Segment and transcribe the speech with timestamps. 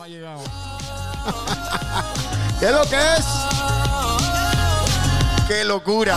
[0.00, 0.40] No ha llegado.
[2.58, 3.26] ¿Qué es lo que es?
[5.46, 6.16] ¡Qué locura!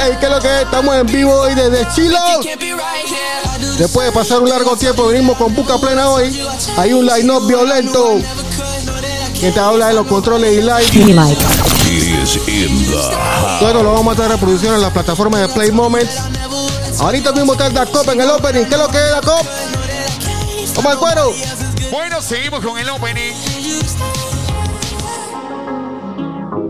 [0.00, 0.62] Ey, ¿qué es lo que es?
[0.62, 2.20] Estamos en vivo hoy desde Chilo.
[3.78, 6.40] Después de pasar un largo tiempo, venimos con Buca Plena hoy.
[6.76, 8.20] Hay un line-up violento.
[9.40, 11.36] Que te habla de los controles y live.
[13.58, 16.14] Todo lo vamos a estar reproduciendo en las plataformas de Play Moments.
[17.00, 18.66] Ahorita mismo está el Da Cop en el opening.
[18.66, 19.44] ¿Qué es lo que es Da Cop?
[20.76, 21.63] Vamos al cuero.
[21.90, 23.32] Bueno, seguimos con el opening.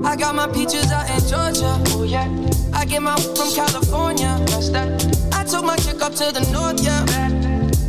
[0.05, 1.81] I got my peaches out in Georgia.
[1.97, 2.29] Oh yeah.
[2.73, 4.39] I get my from California.
[4.47, 4.87] That's that.
[5.33, 7.05] I took my chick up to the north, yeah.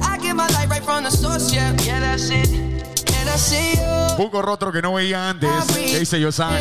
[0.02, 1.76] I get my light right from the source, yeah.
[1.84, 2.50] Yeah, that's it.
[2.50, 4.18] And I see you.
[4.18, 5.50] Buco rostro que no veía antes.
[5.76, 6.54] ¿Qué dice Yosan?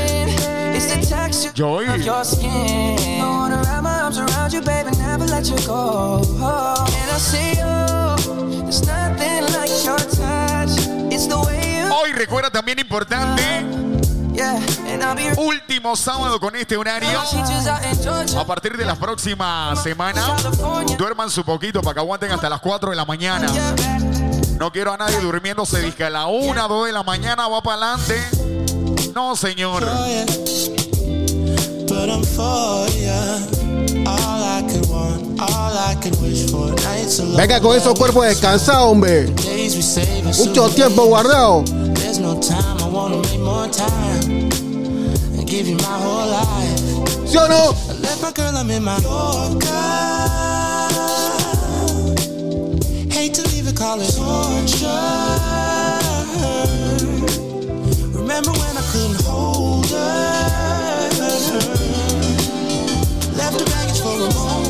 [0.75, 1.87] It's the texture Joy.
[1.89, 2.99] of your skin.
[2.99, 6.21] I wanna wrap my arms around you, baby, never let you go.
[6.21, 8.63] And I see you.
[8.65, 9.99] There's nothing like your
[11.97, 13.43] Hoy recuerda también importante,
[15.37, 17.21] último sábado con este horario.
[18.39, 20.31] A partir de las próximas semanas,
[20.99, 23.47] duerman su poquito para que aguanten hasta las 4 de la mañana.
[24.59, 27.95] No quiero a nadie durmiéndose, dice a la 1, 2 de la mañana va para
[27.95, 28.21] adelante.
[29.15, 29.85] No, señor.
[31.89, 33.39] But I'm for ya.
[34.07, 36.75] All I could want, all I could wish for.
[36.83, 37.37] Nights alone.
[37.37, 39.33] Venga con esos cuerpos descansados, hombre.
[40.37, 41.65] Mucho tiempo guardado.
[42.17, 44.49] There's no time, I wanna make more time.
[45.35, 46.79] And give you my whole life.
[47.27, 47.75] ¿Sí o no?
[47.91, 49.67] I left my girl, I'm in my Yorker.
[53.11, 54.87] Hate to leave it, call it torture.
[58.17, 61.11] Remember when I couldn't hold her?
[63.35, 64.64] Left the baggage for a moment.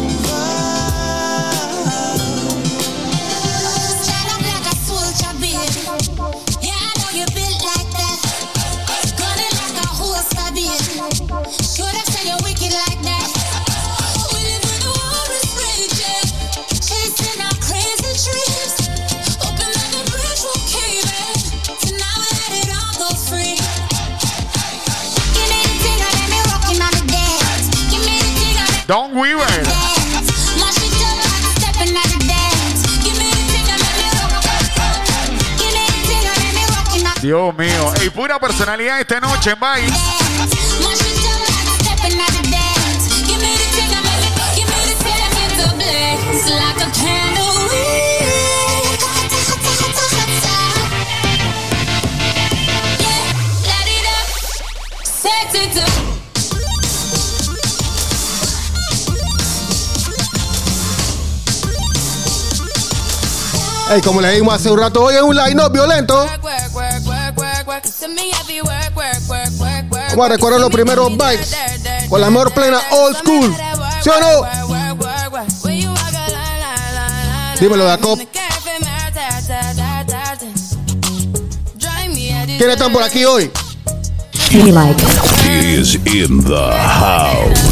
[28.90, 29.74] On the
[37.22, 37.94] Dios mío.
[38.02, 39.58] Ey, pura personalidad esta noche en
[63.90, 66.26] Ey, como le dijimos hace un rato, hoy es un line-up violento.
[70.10, 71.56] Vamos a recordar los primeros bites
[72.08, 73.54] con la mejor plena old school.
[74.02, 74.42] ¿Sí o no?
[77.60, 78.18] Dímelo, Jacob.
[82.56, 83.50] ¿Quiénes están por aquí hoy?
[84.50, 87.63] He is in the house.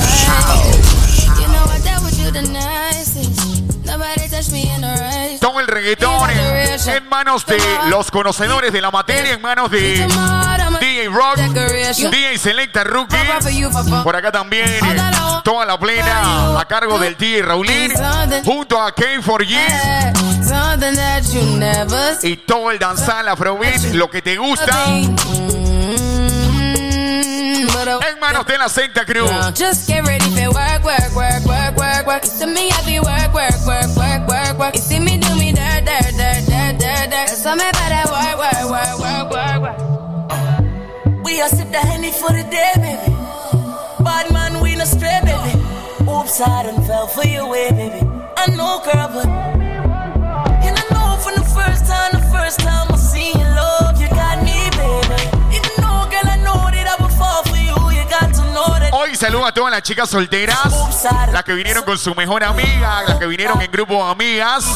[6.87, 10.07] En, en manos de los conocedores de la materia, en manos de
[10.81, 13.17] DJ Rock, DJ Selecta Rookie.
[14.03, 14.81] Por acá también eh,
[15.45, 17.93] toda la plena a cargo del DJ Raulín,
[18.45, 24.37] junto a K4G Something that you never y todo el danzal Afrobeat, lo que te
[24.37, 24.87] gusta,
[28.07, 29.27] en manos de la Secta Crew.
[29.55, 32.23] Just get ready for work, work, work, work, work, work.
[32.41, 34.75] To me, I be work, work, work, work, work, work.
[34.75, 36.22] You see me do me dirt, dirt, dirt, dirt, dirt, dirt.
[37.35, 41.25] So me better work, work, work, work, work, work.
[41.25, 43.17] We a sip the honey for the day, baby.
[44.05, 45.57] Bad man, we no stray, baby.
[46.09, 48.07] Oops, I done fell for your way, baby.
[48.37, 52.97] I know, girl, but and I know from the first time, the first time I
[52.97, 55.57] seen your love, you got me, baby.
[55.57, 57.75] Even though, girl, I know that I would fall for you.
[57.97, 58.93] You got to know that.
[58.93, 60.59] Hoy saludo a todas las chicas solteras,
[61.33, 64.67] las que vinieron con su mejor amiga, las que vinieron en grupo de amigas.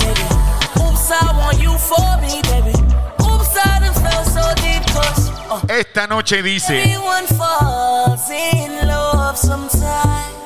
[0.80, 2.76] Oops, I want you for me, baby.
[3.22, 5.30] Oops, I done fell so deep, cause
[5.68, 6.96] Esta noche dice,
[7.36, 10.36] falls in love sometime.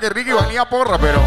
[0.00, 1.20] Que Ricky valía porra, pero.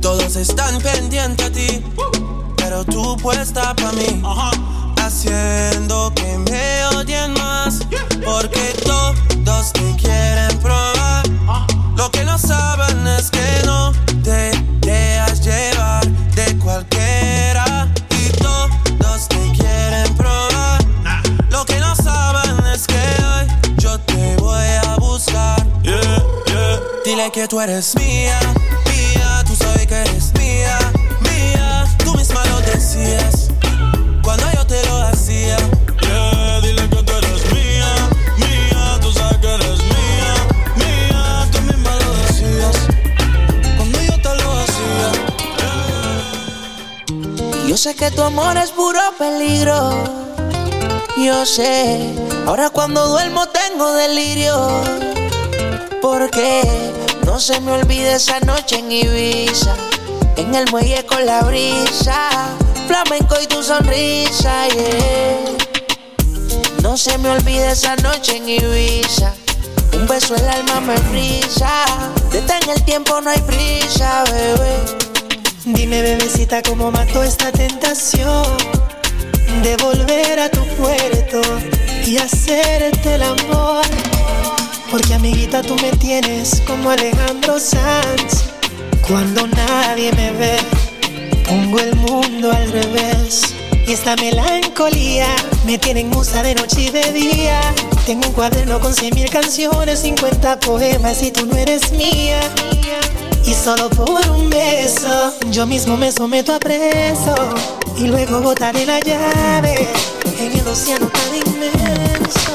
[0.00, 1.84] Todos están pendientes a ti,
[2.56, 4.20] pero tú puesta para mí,
[5.00, 7.86] haciendo que me odien más,
[8.24, 11.01] porque todos te quieren probar.
[12.32, 13.92] Lo que no saben es que no
[14.24, 20.82] te dejas llevar de cualquiera y todos te quieren probar.
[21.50, 25.62] Lo que no saben es que hoy yo te voy a buscar.
[27.04, 28.40] Dile que tú eres mía,
[28.86, 30.78] mía, tú sabes que eres mía,
[31.20, 31.84] mía.
[32.02, 33.41] Tú misma lo decías
[47.82, 50.04] sé que tu amor es puro peligro.
[51.16, 52.14] Yo sé,
[52.46, 54.54] ahora cuando duermo tengo delirio.
[56.00, 56.62] Porque
[57.26, 59.74] no se me olvide esa noche en Ibiza.
[60.36, 62.28] En el muelle con la brisa.
[62.86, 65.40] Flamenco y tu sonrisa, yeah.
[66.82, 69.34] No se me olvide esa noche en Ibiza.
[69.94, 71.84] Un beso el alma me frisa.
[72.30, 75.11] Detén el tiempo, no hay prisa, bebé.
[75.64, 78.44] Dime, bebecita, cómo mató esta tentación
[79.62, 81.40] de volver a tu puerto
[82.04, 83.84] y hacerte el amor.
[84.90, 88.42] Porque, amiguita, tú me tienes como Alejandro Sanz.
[89.06, 90.56] Cuando nadie me ve,
[91.48, 93.54] pongo el mundo al revés.
[93.86, 95.28] Y esta melancolía
[95.64, 97.60] me tiene en musa de noche y de día.
[98.04, 102.40] Tengo un cuaderno con cien mil canciones, 50 poemas y tú no eres mía.
[103.44, 107.34] Y solo por un beso, yo mismo me someto a preso.
[107.96, 109.88] Y luego botaré la llave
[110.38, 112.52] en el océano tan inmenso.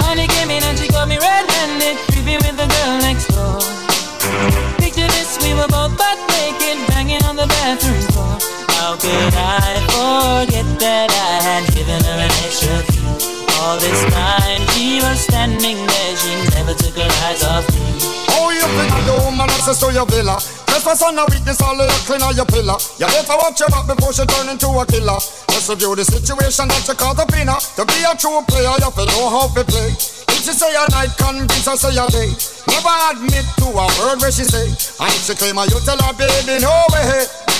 [0.00, 3.58] Honey came in and she got me red-handed, creepy with the girl next door.
[4.78, 8.38] Picture this, we were both butt naked, banging on the bathroom floor.
[8.76, 13.06] How could I forget that I had given her an extra key?
[13.60, 18.05] All this time she was standing there, she never took her eyes off me.
[18.76, 20.36] Oh, you think the woman access to your villa?
[20.68, 22.76] Trespass on a weakness, all of your clean on your pillar.
[23.00, 25.16] You better watch your back before she turn into a killer.
[25.48, 27.56] Let's review the situation that you call the pinner.
[27.80, 29.96] To be a true player, you have to know how to play.
[29.96, 32.28] If she say a night, convince her say a day.
[32.68, 34.68] Never admit to a word where she say.
[34.68, 37.55] And if she claim her, you tell her, baby, no way.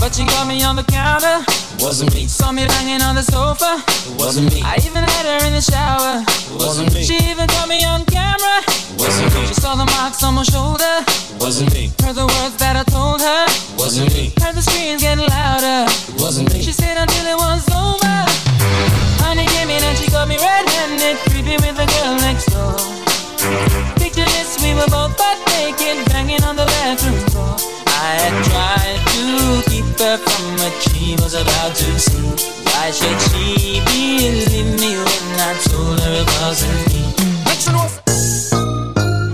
[0.00, 1.44] But she got me on the counter.
[1.82, 3.82] Wasn't me, Saw me banging on the sofa.
[4.18, 6.24] wasn't me, I even had her in the shower.
[6.56, 8.62] wasn't me, She even caught me on camera.
[8.98, 11.04] wasn't me, She saw the marks on my shoulder.
[11.38, 13.44] wasn't me, Heard the words that I told her.
[13.76, 15.84] wasn't me, Heard the screams getting louder.
[16.18, 16.62] wasn't me.
[16.62, 18.16] She said until it was over.
[19.20, 22.76] Honey came in and she got me red-handed, creepy with the girl next door.
[24.00, 25.12] Picture this, we were both
[30.00, 32.22] her from what she was about to see.
[32.64, 37.02] Why should she believe me when I told her it wasn't me?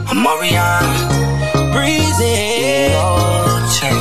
[0.09, 2.93] I'm Marianne, breezy.
[2.95, 3.07] Yo,
[3.75, 3.99] chick,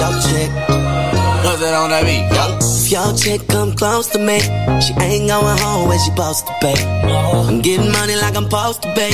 [0.00, 0.50] yo, chick,
[1.44, 2.34] what's that on that beat?
[2.34, 2.63] Yo.
[2.84, 4.40] If your chick come close to me,
[4.78, 6.74] she ain't going home where she supposed to be.
[6.76, 9.08] I'm getting money like I'm supposed to be.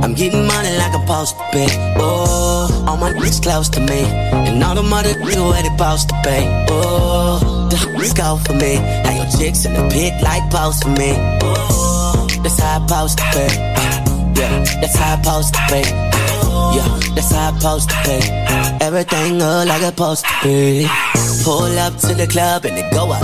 [0.00, 1.66] I'm getting money like I'm supposed to be.
[2.00, 4.04] Oh, all my niggas close to me,
[4.48, 6.38] and all the mother niggas where they supposed to be.
[6.70, 8.76] Oh, the hoes go for me.
[8.76, 11.12] Now your chicks in the pit like post for me.
[11.42, 14.40] Oh, that's how I supposed to be.
[14.40, 16.13] Yeah, that's how I supposed to be.
[16.76, 18.18] Yeah, that's how I supposed to be.
[18.84, 20.86] Everything look like it's supposed to be.
[21.44, 23.22] Pull up to the club and it go up.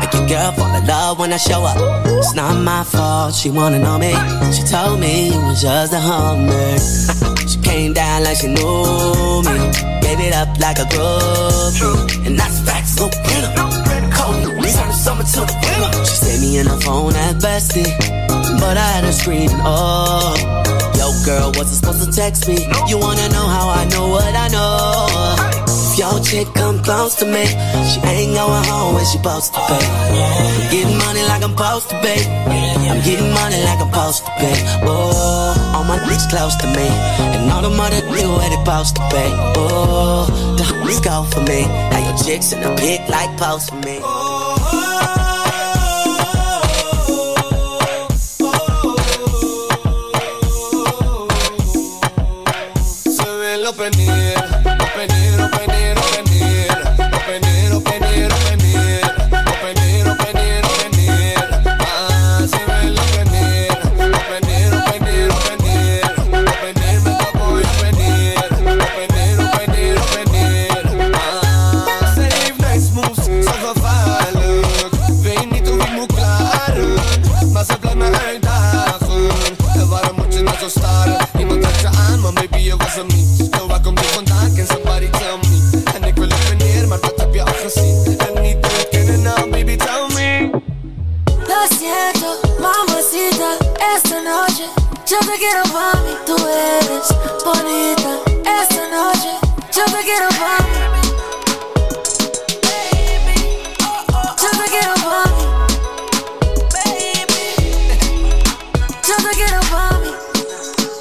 [0.00, 1.76] Make your girl fall in love when I show up.
[2.06, 4.12] It's not my fault, she wanna know me.
[4.52, 6.78] She told me it was just a hummer.
[7.50, 9.56] she came down like she knew me.
[10.02, 12.26] Gave it up like a groupie.
[12.26, 13.08] And that's facts, no
[14.62, 16.04] we turn the summer to the winter.
[16.04, 17.90] She saved me in her phone at bestie.
[18.60, 20.31] But I had her screaming, oh.
[21.24, 22.66] Girl, wasn't supposed to text me.
[22.88, 25.06] You wanna know how I know what I know?
[25.68, 27.46] If your chick come close to me,
[27.86, 29.78] she ain't going home when she supposed to be.
[29.78, 32.16] I'm getting money like I'm supposed to be.
[32.90, 34.52] I'm getting money like I'm supposed to be.
[34.82, 36.88] Oh, all my niggas close to me,
[37.38, 39.26] and all the mother niggas where they supposed to be.
[39.62, 40.26] Oh,
[40.58, 41.62] the hoes go for me.
[41.90, 44.00] Now your chicks in the pit like post for me.
[53.90, 54.31] company.
[95.42, 96.14] Quiero pa' mí.
[96.24, 97.08] Tú eres
[97.44, 98.10] bonita,
[98.60, 99.30] esta noche
[99.74, 100.78] yo te quiero pa' mí.
[104.42, 105.44] Yo te quiero pa' mí.
[109.08, 110.10] Yo te quiero pa' mí.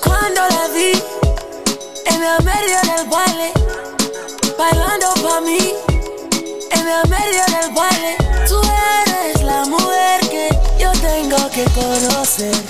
[0.03, 0.91] Cuando la vi
[2.05, 3.51] en el medio del baile,
[4.57, 5.75] bailando pa' mí
[6.71, 8.17] en el medio del baile.
[8.47, 8.59] Tú
[9.05, 12.60] eres la mujer que yo tengo que conocer.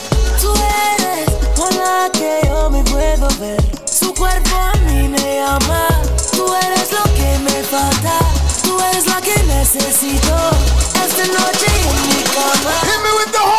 [5.41, 8.19] Tú eres lo que me falta.
[8.63, 10.35] Tú eres la que necesito.
[11.03, 13.50] Esta noche en mi cama.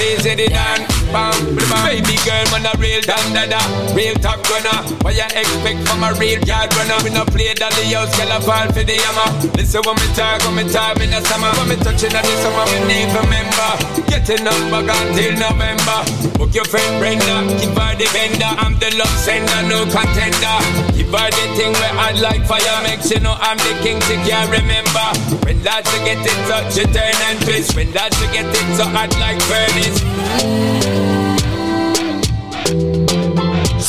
[0.00, 1.59] Busy, the it bam,
[1.90, 3.58] Baby girl, man a real dan da da.
[3.98, 4.78] Real top gunner.
[5.02, 6.94] What you expect from a real yard runner?
[7.02, 9.26] We no play dolly house, girl a fall for the hammer.
[9.58, 11.50] Listen when me talk, when me talk in the summer.
[11.58, 13.70] When me touching on the summer, me need remember.
[14.06, 15.98] Getting up back until November.
[16.38, 18.52] Book your friend Brenda, give her the vendor.
[18.62, 20.56] I'm the love sender, no contender.
[20.94, 23.98] Give her the thing where I like fire makes you know I'm the king.
[24.06, 25.10] She can't remember.
[25.42, 27.74] When that you get it touch, you turn and twist.
[27.74, 31.09] When that you get it so hot like furnace.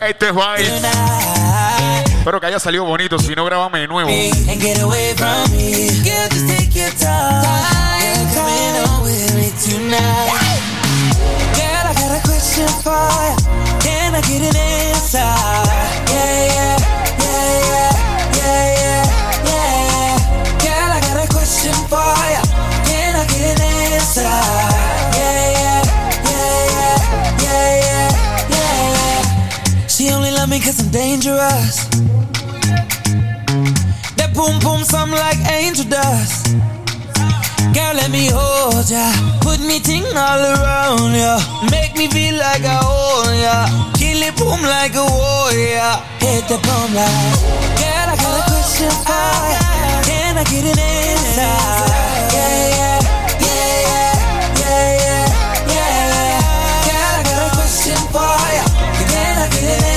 [0.00, 0.34] Este es
[2.18, 4.10] Espero que haya salido bonito, si no, grabame de nuevo.
[13.80, 15.18] Can I get an answer?
[15.18, 16.73] Yeah, yeah.
[30.64, 31.76] Cause I'm dangerous.
[34.16, 36.56] That boom boom sound like angel dust.
[37.76, 39.04] Girl, let me hold ya.
[39.44, 41.36] Put me ting all around ya.
[41.70, 43.56] Make me feel like I own ya.
[44.00, 45.92] Kill it boom like a warrior.
[46.24, 47.36] Hit the boom like.
[47.76, 49.64] Girl, I got a question for ya.
[50.08, 51.56] Can I get an answer?
[52.32, 53.00] Yeah, yeah,
[53.44, 53.68] yeah,
[54.64, 54.88] yeah, yeah,
[55.68, 56.48] yeah, yeah.
[56.88, 58.64] Girl, I got a question for ya.
[59.12, 59.93] Can I get an answer?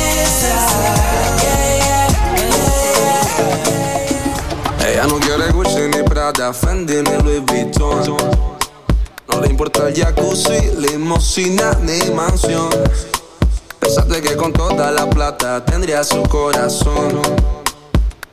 [4.97, 8.17] Ella no quiere Gucci ni Prada, Fendi ni Louis Vuitton.
[9.29, 12.67] No le importa el jacuzzi, limosina ni mansión.
[13.79, 17.21] Pensaste que con toda la plata tendría su corazón.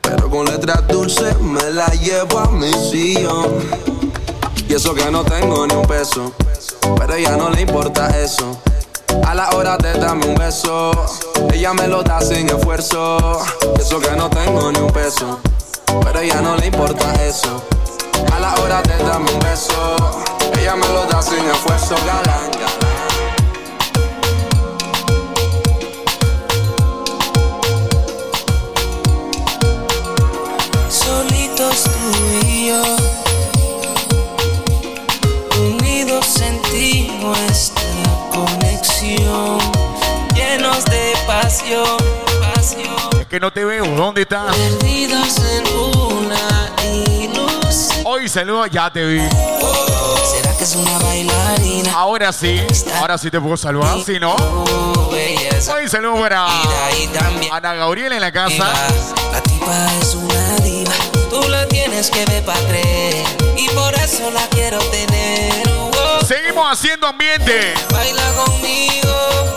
[0.00, 3.60] Pero con letras dulces me la llevo a mi sillón.
[4.66, 6.32] Y eso que no tengo ni un peso,
[6.96, 8.58] pero a ella no le importa eso.
[9.26, 10.92] A la hora de darme un beso,
[11.52, 13.38] ella me lo da sin esfuerzo.
[13.76, 15.40] Y eso que no tengo ni un peso,
[16.02, 17.62] pero ella no le importa eso.
[18.32, 19.96] A la hora de darme un beso,
[20.58, 22.50] ella me lo da sin esfuerzo, galán.
[30.88, 32.82] Solitos tú y yo,
[35.60, 37.82] unidos en nuestra
[38.32, 39.58] conexión,
[40.34, 42.03] llenos de pasión,
[43.34, 43.84] que no te veo.
[43.84, 44.54] ¿Dónde estás?
[44.54, 48.02] perdidos en una ilusión.
[48.04, 49.22] Hoy saludo, ya te vi.
[50.30, 51.94] ¿Será que es una bailarina?
[51.94, 52.60] Ahora sí,
[52.96, 54.36] ahora sí te puedo saludar, si no.
[54.36, 56.46] Hoy saludo para
[57.50, 58.72] Ana Gabriela en la casa.
[59.32, 60.94] La tipa es una diva,
[61.28, 63.26] tú la tienes que ver para creer
[63.56, 65.68] y por eso la quiero tener.
[65.68, 67.74] Oh, Seguimos haciendo ambiente.
[67.90, 69.56] Baila conmigo,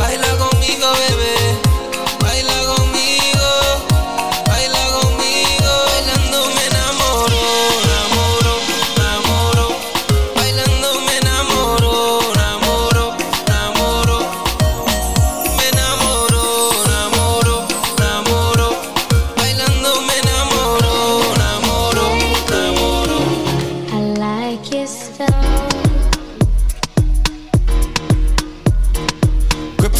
[0.00, 1.33] baila conmigo, bebé.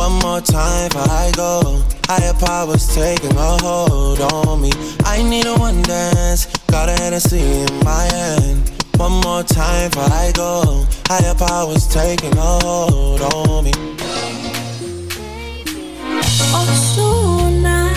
[0.00, 1.84] One more time before I go.
[2.08, 4.72] Higher powers taking a hold on me.
[5.04, 6.46] I need a one dance.
[6.68, 8.70] Got a Hennessy in my hand.
[8.96, 10.86] One more time before I go.
[11.06, 13.72] Higher powers taking a hold on me.
[16.56, 17.92] Oh, Ozuna.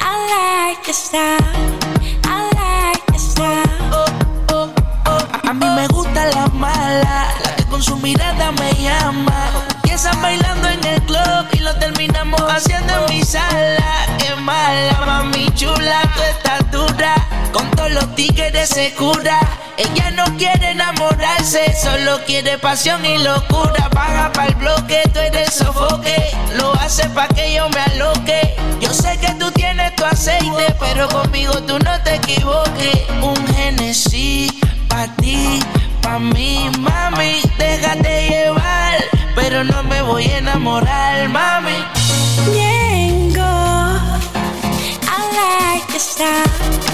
[0.00, 1.78] I like your style.
[2.24, 3.66] I like your style.
[3.92, 4.06] Oh,
[4.48, 4.74] oh,
[5.08, 9.73] oh, A mí me gusta la mala, la que con su mirada me llama.
[9.94, 14.06] Empiezan bailando en el club y lo terminamos haciendo en mi sala.
[14.18, 17.14] Qué mala, mami chula, tú estás dura.
[17.52, 19.38] Con todos los tigres se cura.
[19.76, 23.88] Ella no quiere enamorarse, solo quiere pasión y locura.
[23.90, 26.16] Paga para el bloque, tú eres sofoque.
[26.56, 28.56] Lo hace pa' que yo me aloque.
[28.80, 32.98] Yo sé que tú tienes tu aceite, pero conmigo tú no te equivoques.
[33.22, 34.52] Un Genesis
[34.88, 35.60] pa' ti,
[36.02, 38.96] pa' mí, mami, déjate llevar,
[39.34, 41.84] pero no me voy a enamorar, mami.
[42.52, 43.42] Ñengo.
[45.06, 46.93] I like your style.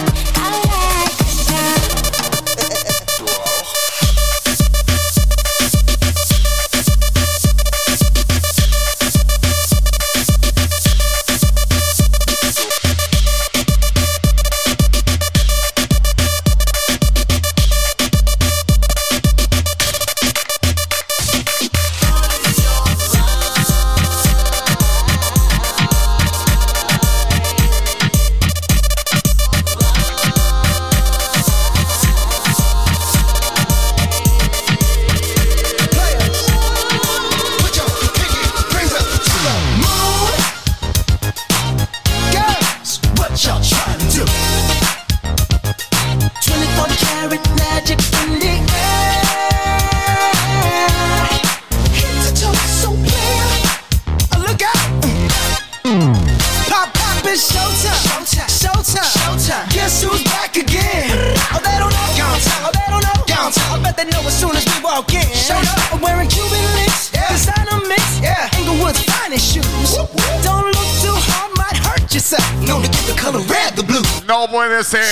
[74.41, 75.05] No puede ser.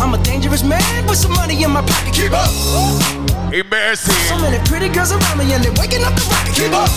[0.00, 2.12] I'm a dangerous man with some money in my pocket.
[2.12, 2.50] Keep up.
[3.52, 4.12] Imbécil.
[4.26, 6.54] So many pretty girls around me and they're waking up the rocket.
[6.56, 6.90] Keep up.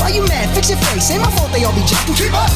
[0.00, 0.52] Why you mad?
[0.52, 1.12] Fix your face.
[1.12, 2.16] Ain't my fault they all be jacking.
[2.16, 2.50] Keep up.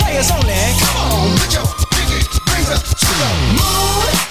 [0.00, 0.56] Players only.
[0.80, 3.28] Come on, put your pinky rings up to the
[3.60, 4.29] moon.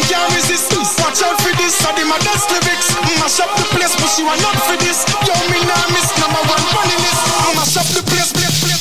[0.00, 0.72] man can't resist.
[0.98, 2.94] Watch out for this, I my best lyrics.
[3.20, 5.04] Mash up the place, but she want not for this.
[5.26, 7.22] Yo, me nah miss number one money list.
[7.56, 8.80] Mash up the place, place, place.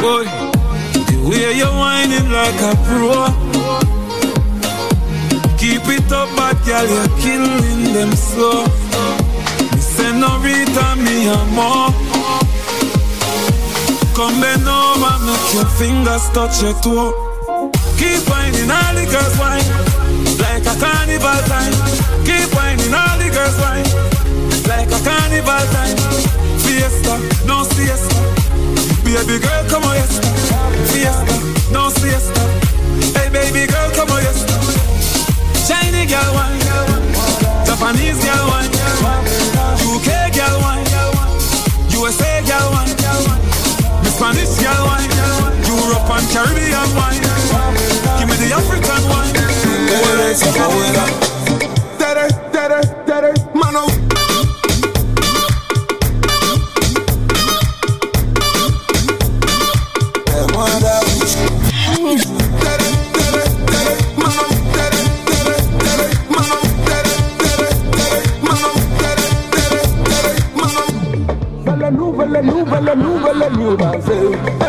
[0.00, 0.24] Boy,
[1.08, 3.23] the way you're whining like a pro
[6.84, 8.64] Girl, you're killing them slow
[9.72, 11.88] Me say no return, me a amor
[14.12, 19.64] Come bend over, make your fingers touch your toe Keep whining all the girls wine
[20.36, 21.72] Like a carnival time
[22.28, 23.88] Keep whining all the girls wine
[24.68, 25.96] Like a carnival time
[26.60, 27.16] Fiesta,
[27.46, 28.14] no siesta
[29.04, 30.18] Baby girl, come on, yes.
[30.92, 32.40] Fiesta, no siesta.
[33.16, 34.83] Hey baby girl, come on, yes.
[35.66, 36.58] China girl one,
[37.64, 38.68] Japanese girl one,
[39.80, 40.84] UK girl one,
[41.88, 42.88] USA girl one,
[44.04, 45.04] the Spanish girl one,
[45.64, 47.16] Europe and Caribbean one,
[48.18, 49.32] Give me the African wine.
[51.98, 54.13] Tere, tere, tere, tere, mano.
[72.94, 74.63] Aluba, Aluba, Aluba,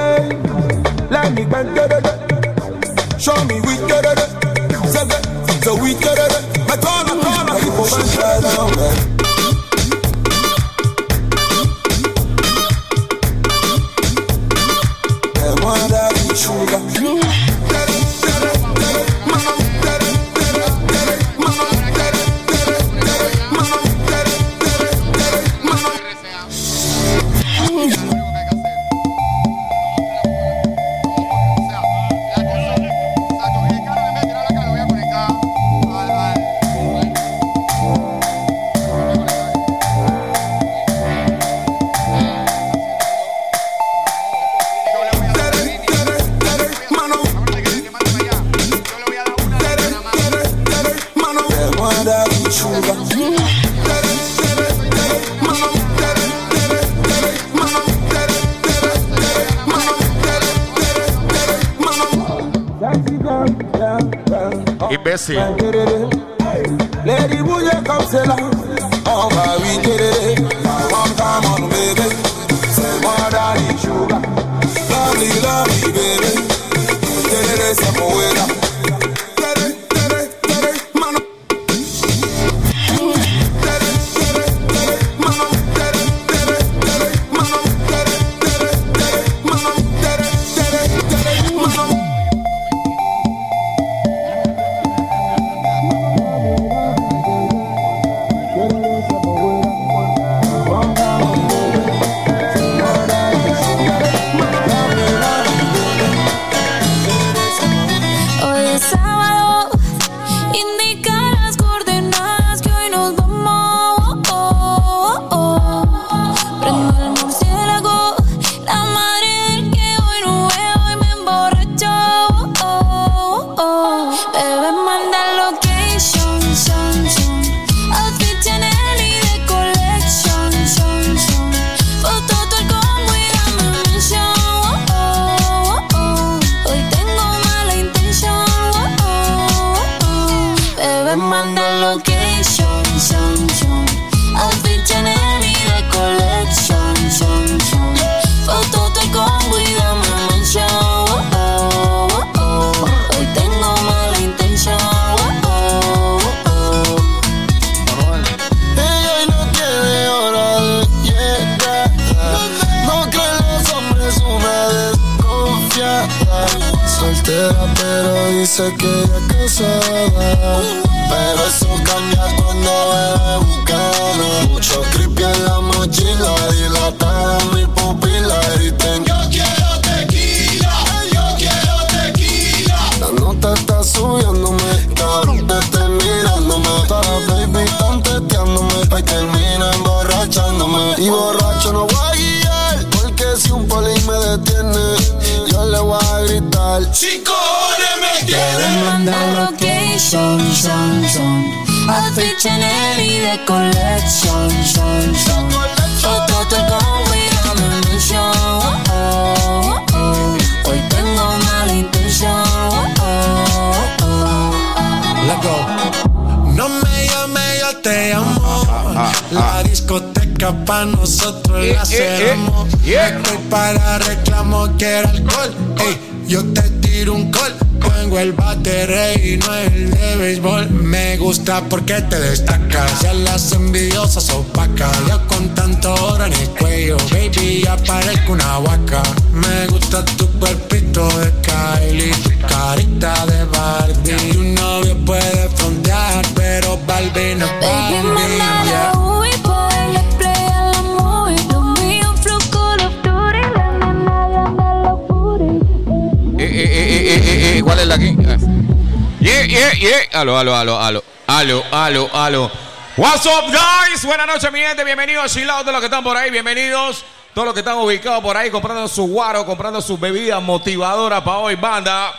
[260.37, 261.63] Aló, aló, aló, aló.
[261.71, 262.51] Aló, aló.
[262.97, 264.03] What's up, guys?
[264.03, 264.83] Buenas noches, mi gente.
[264.83, 266.29] Bienvenidos, chilados, todos los que están por ahí.
[266.29, 267.05] Bienvenidos.
[267.33, 271.37] Todos los que están ubicados por ahí comprando su guaro, comprando sus bebidas motivadoras para
[271.37, 272.13] hoy, banda.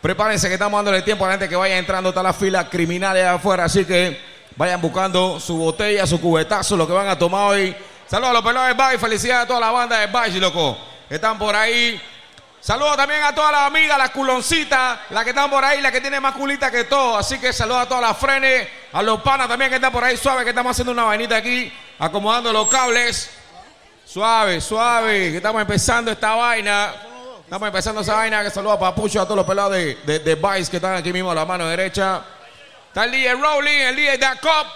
[0.00, 2.08] Prepárense que estamos dándole tiempo a la gente que vaya entrando.
[2.08, 3.64] Está la fila criminal allá afuera.
[3.64, 4.18] Así que
[4.56, 7.76] vayan buscando su botella, su cubetazo, lo que van a tomar hoy.
[8.06, 8.96] Saludos a los pelados de Bay.
[8.96, 10.78] Felicidades a toda la banda de Bay, loco.
[11.10, 12.00] Están por ahí.
[12.70, 16.00] Saludos también a todas las amigas, las culoncitas, las que están por ahí, las que
[16.00, 17.16] tienen más culita que todo.
[17.16, 20.16] Así que saludos a todas las frenes, a los panas también que están por ahí
[20.16, 23.28] suave, que estamos haciendo una vainita aquí, acomodando los cables.
[24.06, 26.94] Suave, suave, que estamos empezando esta vaina.
[27.42, 28.44] Estamos empezando esa vaina.
[28.44, 31.12] Que saludos a Papucho, a todos los pelados de, de, de Vice que están aquí
[31.12, 32.22] mismo a la mano derecha.
[32.86, 34.68] Está el DJ Rowling, el DJ Da Cop.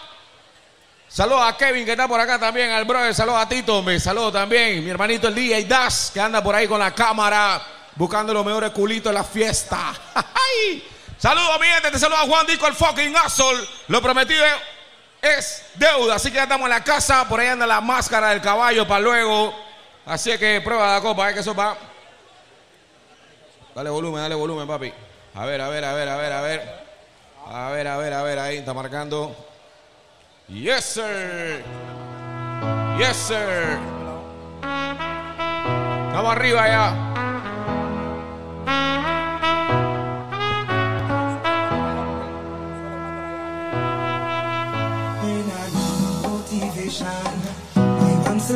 [1.07, 3.15] Saludos a Kevin que está por acá también, al brother.
[3.15, 4.83] Saludos a Tito, me saludo también.
[4.83, 7.63] Mi hermanito el DJ Das que anda por ahí con la cámara
[7.97, 9.93] buscando los mejores culitos de la fiesta.
[10.15, 10.85] ¡Ay!
[11.19, 13.69] Saludos mi gente, te saluda Juan Disco el fucking Azul.
[13.89, 14.45] Lo prometido
[15.23, 17.27] es deuda, así que ya estamos en la casa.
[17.29, 19.55] Por ahí anda la máscara del caballo para luego.
[20.07, 21.35] Así que prueba la copa, ¿eh?
[21.35, 21.77] que eso va.
[23.75, 24.93] Dale volumen, dale volumen, papi.
[25.35, 26.85] A ver, a ver, a ver, a ver, a ver.
[27.47, 29.35] A ver, a ver, a ver, ahí está marcando.
[30.49, 31.65] Yes, sir.
[32.99, 33.79] Yes, sir.
[36.13, 37.14] Vamos arriba ya.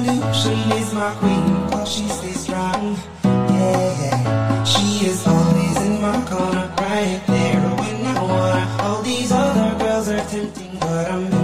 [0.05, 2.97] Solution is my queen, cause she stays strong.
[3.25, 8.83] Yeah, she is always in my corner, right there when I want.
[8.83, 11.38] All these other girls are tempting, but I'm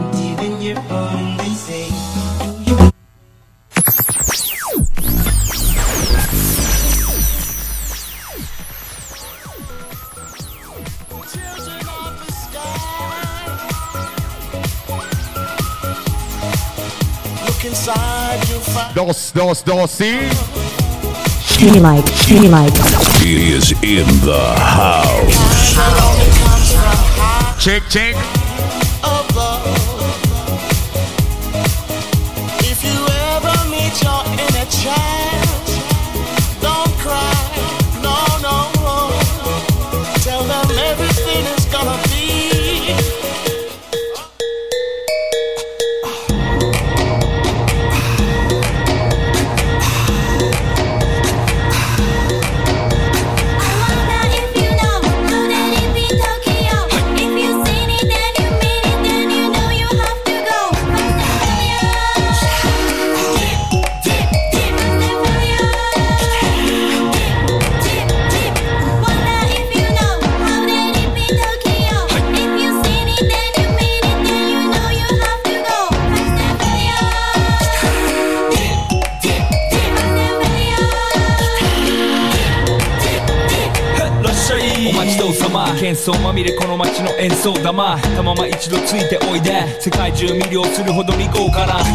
[18.95, 20.21] Dos, dos, dos, sí.
[21.59, 22.73] He like, he like.
[23.21, 25.35] He is in the house.
[27.59, 28.34] Check, check.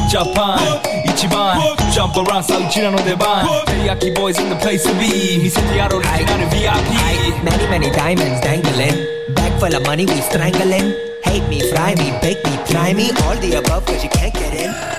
[0.08, 0.58] ジャパン
[1.10, 1.58] 一番
[1.90, 9.06] ジャンプアランさうちらの出番テリヤキボーイズ in the place to be 見せてやろうオリジナル VIP Many, many diamonds dangling.
[9.34, 10.94] Bag full of money, we strangling.
[11.24, 13.10] Hate me, fry me, bake me, try me.
[13.26, 14.97] All the above, cause you can't get in.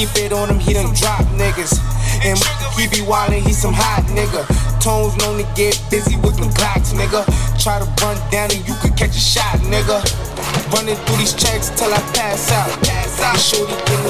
[0.00, 1.76] Keep it on him, he done drop niggas.
[2.24, 2.38] And
[2.76, 4.48] he be wildin', he some hot nigga.
[4.80, 7.20] Tones known to get busy with them clocks, nigga.
[7.60, 10.00] Try to run down and you could catch a shot, nigga.
[10.72, 12.70] Running through these checks till I pass out.
[12.82, 13.38] Pass out.
[13.38, 14.09] Shorty give me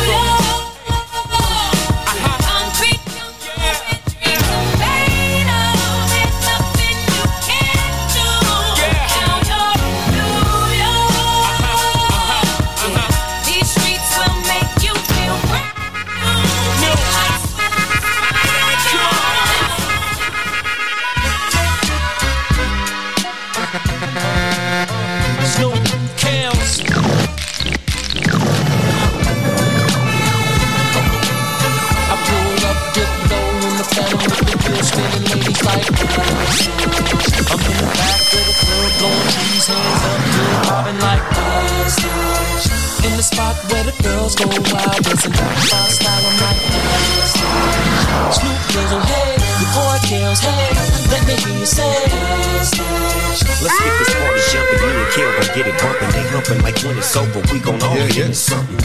[58.33, 58.77] Something.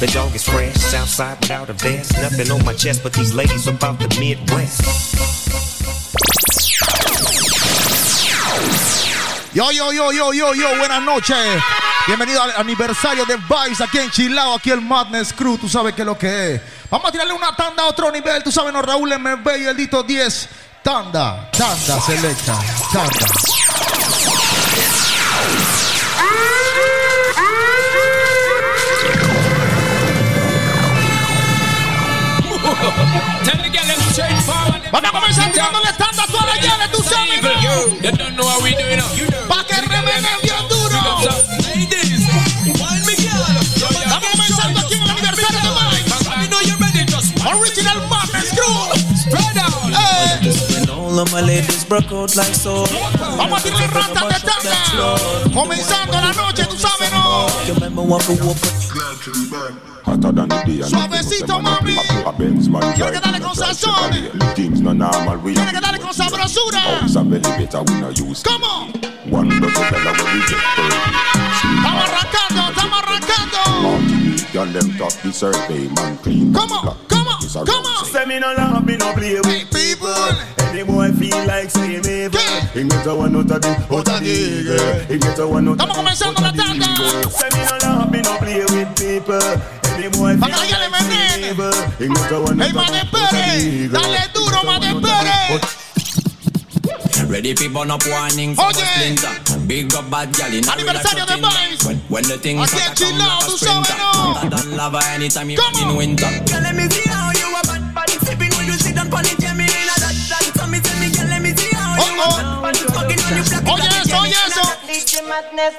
[0.00, 2.12] The dog is fresh, Southside without a vest.
[9.54, 11.36] Yo, yo, yo, yo, yo, yo, buenas noches.
[12.06, 16.02] Bienvenido al aniversario de Vibes aquí en Chilao, aquí el Madness Crew, tú sabes qué
[16.02, 16.60] es lo que es.
[16.90, 19.76] Vamos a tirarle una tanda a otro nivel, tú sabes, no, Raúl MB y el
[19.76, 20.48] Dito 10.
[20.82, 22.60] Tanda, tanda, selecta,
[22.92, 23.53] tanda.
[35.44, 37.50] Vamos a comenzar tirándole tanda a todas las llaves, tú sabes, ¿no?
[38.02, 39.48] You don't know how we do it now.
[39.48, 41.20] Pa' que remenen bien duro.
[41.62, 42.26] Ladies,
[42.66, 43.56] wind me girl.
[43.58, 46.14] Estamos comenzando aquí en el aniversario de Vibes.
[47.46, 48.88] Original Madness Crew.
[49.16, 49.72] Spread out.
[50.72, 52.86] When all of my ladies broke out like so.
[53.36, 55.52] Vamos a tirarle rata de tanda.
[55.52, 57.46] Comenzando la noche, tú sabes, ¿no?
[57.66, 58.93] You remember what we were Hotter
[60.34, 61.96] than the day and Suavecito, mami.
[62.26, 64.54] A Benz man Tiene que drive darle con sazón.
[64.54, 66.80] Things no normal we Tiene que darle con sabrosura.
[67.00, 68.92] House a belly better we no use Come on.
[69.30, 70.60] One dozen fella we reject
[71.64, 74.52] Estamos arrancando, estamos arrancando.
[74.52, 78.04] Girl them top the survey man clean Come on, come on, come on.
[78.06, 80.14] Say me no love, me no play with people.
[80.70, 82.40] Any boy feel like say me evil.
[82.74, 85.06] He get a one out of the out of the eagle.
[85.06, 86.86] He get a one out of Estamos comenzando la tanda.
[87.30, 89.73] Say me no love, me no play with people.
[90.04, 91.72] Any boy feel like say me evil.
[91.96, 93.88] He get a one Hey, Mane the out of the Pérez.
[93.88, 95.64] Dale duro, Mane Pérez.
[97.30, 98.84] Ready fi burn up warning for Oye.
[98.84, 99.32] splinter.
[99.66, 101.86] Big up bad gal in a real Aniversario de Vibes.
[101.86, 103.96] When, when the things Aquí en hotter come Chilao, like a tú sabes, sprinter.
[103.96, 104.12] ¿no?
[104.12, 106.28] Hotter than lava anytime you come in winter.
[106.52, 109.24] Girl, let me see how you a bad bad sipping when you sit down pon
[109.24, 109.40] it.
[109.40, 110.52] Yeah, me in a that that.
[110.52, 113.40] So me tell me, girl, let me see how you a bad bad fucking when
[113.40, 114.20] you black it Oye like eso, it.
[114.20, 114.64] oye eso.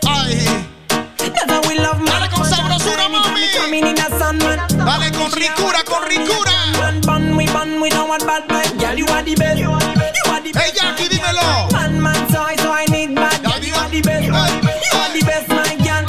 [0.10, 0.75] Ay.
[1.46, 2.06] Together we love man.
[2.08, 3.42] Dale con sabrosura, mami.
[4.86, 6.52] Dale con ricura, con ricura.
[6.80, 8.78] Man, bun, we bun, we don't want bad man.
[8.78, 9.58] Girl, you are the best.
[9.60, 9.80] You are
[10.42, 10.58] the best.
[10.58, 11.72] Hey, Jackie, dímelo.
[11.72, 13.42] Man, man, so I, so I need bad.
[13.44, 14.26] Girl, you are the best.
[14.26, 14.50] You are
[15.14, 16.06] the best, my girl.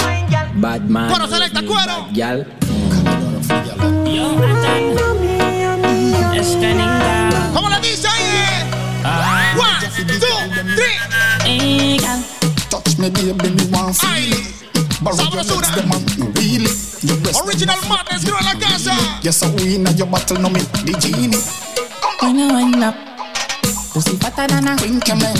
[0.60, 1.08] Bad man.
[1.10, 2.08] Cuero selecta, cuero.
[2.12, 2.46] Gal.
[7.54, 8.24] ¿Cómo le dice ahí?
[9.58, 9.80] One,
[10.20, 10.26] two,
[10.74, 11.98] three.
[12.68, 14.45] Touch me, baby, me want feel it.
[19.26, 19.26] Casa.
[19.26, 21.36] Yes, I win at your battle, no me the genie.
[22.20, 22.94] When I wind up,
[23.92, 25.36] pussy fatter than a Wink your man.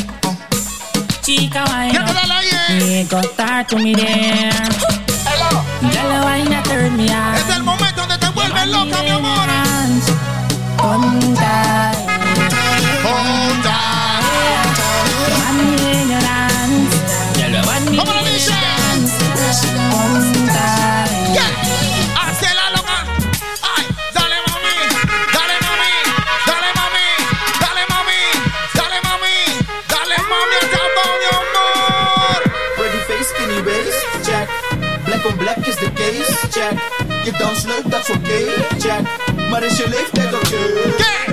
[1.22, 2.14] chica wind Ya te up.
[2.14, 2.78] da la yeah.
[2.78, 4.51] Me go start to me there.
[5.93, 7.36] Girl, wine a turn me on.
[37.27, 38.39] Je dans leuk, dat is oké,
[38.79, 39.01] check.
[39.51, 40.57] Maar is je leeftijd oké?
[40.99, 41.26] Ay,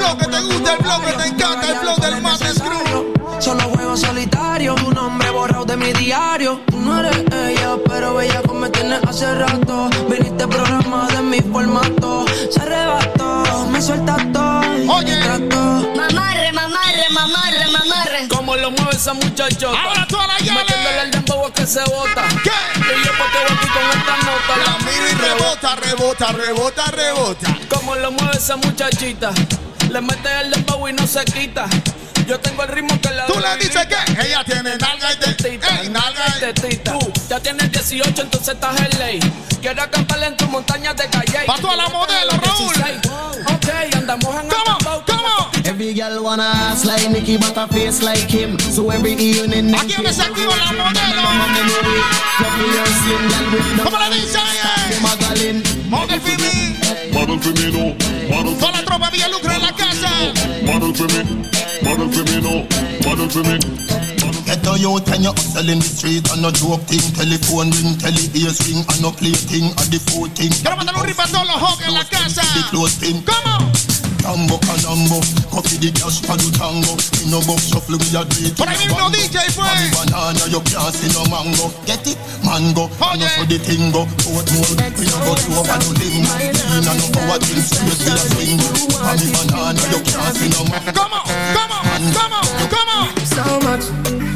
[0.00, 3.12] flow que te gusta, el flow que te encanta, el flow del Madness Crew.
[3.38, 6.60] Solo juego solitario, tu nombre borrado de mi diario.
[6.70, 9.90] Tú no eres ella, pero bella como me tienes hace rato.
[10.08, 12.24] Viniste programa de mi formato.
[12.50, 14.60] Se arrebató, me suelta todo.
[14.94, 15.18] Oye.
[15.96, 18.28] Mamarre, mamarre, mamarre, mamarre.
[18.28, 19.78] Como lo mueve esa muchachota.
[19.82, 20.60] Ahora toda la llave.
[20.60, 22.24] Metiéndole el dembow a que se bota.
[22.42, 22.50] ¿Qué?
[22.50, 24.52] Y yo aquí con esta nota.
[24.66, 27.58] La miro y rebota, rebota, rebota, rebota.
[27.68, 29.32] Como lo mueve esa muchachita.
[29.90, 31.66] Le mete el dembow y no se quita.
[32.26, 35.80] Yo tengo el ritmo que la Tú le dices que ella tiene nalga y tetita.
[35.80, 36.92] Ey, nalga y tetita.
[36.98, 39.20] Tú ya tienes 18, entonces estás en ley.
[39.60, 41.40] Quiero acampar en tus montañas de calle.
[41.44, 42.74] Pa' todas las modelos, Raúl.
[43.46, 45.02] Ok, andamos en el dembow.
[45.06, 45.50] ¿Cómo?
[45.64, 48.58] Every girl wanna ass like Nicky, but a face like him.
[48.60, 51.22] So every evening, Aquí donde se activa la modelo.
[51.32, 51.72] modelo.
[53.82, 54.38] ¿Cómo le dice.
[55.88, 56.89] Model Fimi.
[57.12, 57.94] Model femino,
[58.28, 60.10] model Toda la tropa Villa Lucre en la casa.
[60.64, 61.50] model femino,
[61.82, 62.66] model femino,
[63.04, 63.80] model femino.
[64.46, 67.00] Get a youth and you hustle in the street and no joke thing.
[67.14, 69.70] Telephone ring, tele ears ring and no play thing.
[69.78, 70.50] And the food thing.
[70.50, 72.42] Quiero mandar un rip a todos los hogs en la casa.
[72.42, 73.22] The close thing.
[73.22, 73.70] ¿Cómo?
[74.20, 75.18] Tambo canambo,
[75.50, 76.92] copy the cash for the tango.
[77.24, 78.54] In no box shuffle we a do it.
[78.56, 79.64] Por ahí mismo DJ fue.
[79.64, 81.72] Mami banana, you can't see no mango.
[81.88, 82.90] Get it, mango.
[83.00, 84.04] Oh, no so the thing go.
[84.20, 86.32] Put more, we no go to over no limbo.
[86.36, 88.60] In and no power thing, straight we a swing.
[89.00, 90.92] Mami banana, you can't see no mango.
[90.92, 91.20] ¿Cómo?
[91.56, 91.78] ¿Cómo?
[92.12, 92.40] ¿Cómo?
[92.68, 92.96] ¿Cómo?
[93.24, 93.84] So much,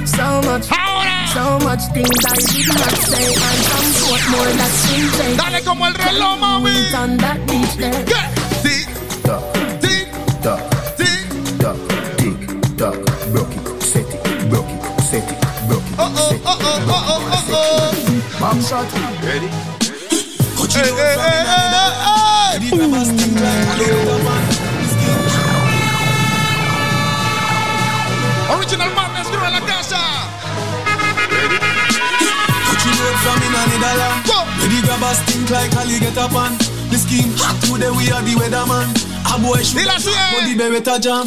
[0.08, 1.28] so much, Ahora.
[1.36, 5.32] so much things I did not say, and some thought more that swing play.
[5.36, 6.72] Dale como el reloj, mami.
[6.94, 7.44] On that
[10.44, 10.62] beach there.
[10.96, 11.04] ¿Qué?
[11.04, 11.10] Sí.
[11.58, 11.58] Duck, Sí.
[11.58, 11.76] duck,
[12.18, 12.26] Sí.
[12.26, 12.38] duck, tick,
[12.76, 12.96] duck,
[13.32, 15.38] broke it, set it, broke it, set it,
[15.68, 16.66] broke it, Oh, oh, set oh, it.
[16.66, 18.40] oh, oh, oh, oh, oh.
[18.40, 18.86] Back shot.
[19.24, 19.48] Ready?
[20.66, 21.54] Eh, eh, eh, eh,
[22.50, 23.34] eh.
[28.56, 30.00] Original Madness Crew en la casa.
[32.66, 34.26] Country road from in a Netherland.
[34.26, 34.38] Go.
[34.58, 36.73] Where the grabbers think like Ali get up on.
[36.90, 38.88] The scheme hot today we are the weatherman.
[39.26, 40.32] A boy shoot Dile así es.
[40.34, 41.26] but the Beretta jam.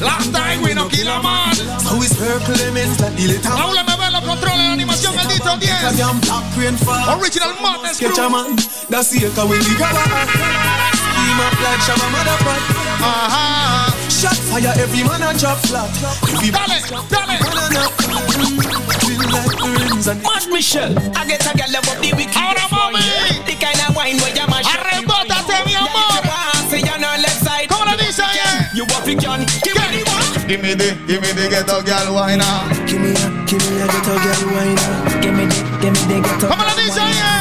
[0.00, 1.54] Last time we no kill a man.
[1.54, 5.56] So it's her Clemens that the little Raúl MB los controles de animación, el Dito
[5.58, 5.96] 10.
[5.98, 7.20] Damn black rain fall.
[7.20, 8.56] Original Madness Sketch a man.
[8.88, 10.00] That's the echo the grabber.
[10.96, 12.80] Scheme up like Shabba Motherfucker.
[13.00, 13.28] Uh-huh.
[13.28, 13.92] Ajá.
[14.08, 15.90] Shot fire, every man a drop flat.
[16.32, 16.80] Every Dale,
[19.30, 20.14] dale.
[20.22, 22.36] Mad Michelle, I get a girl above the wicked.
[22.36, 23.00] Ahora, mami.
[23.46, 24.80] The kind of wine where you mash up.
[24.80, 26.22] Arrebótate, mi amor.
[26.70, 27.68] Say you're not left side.
[27.68, 28.70] ¿Cómo le dice ella?
[28.74, 29.46] You up it, can.
[29.62, 30.46] Give me the one.
[30.48, 32.68] Give me the, give me the ghetto girl wine now.
[32.86, 35.20] Give me a, give me a ghetto girl wine now.
[35.20, 37.40] Give me the, give me the ghetto ¿Cómo le dice ella?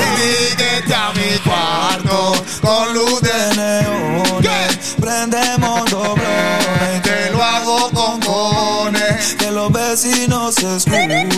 [0.00, 4.96] Divídete a mi cuarto con luz de neones.
[5.00, 6.59] Prendemos doblones.
[9.60, 11.28] Los vecinos se escuchen.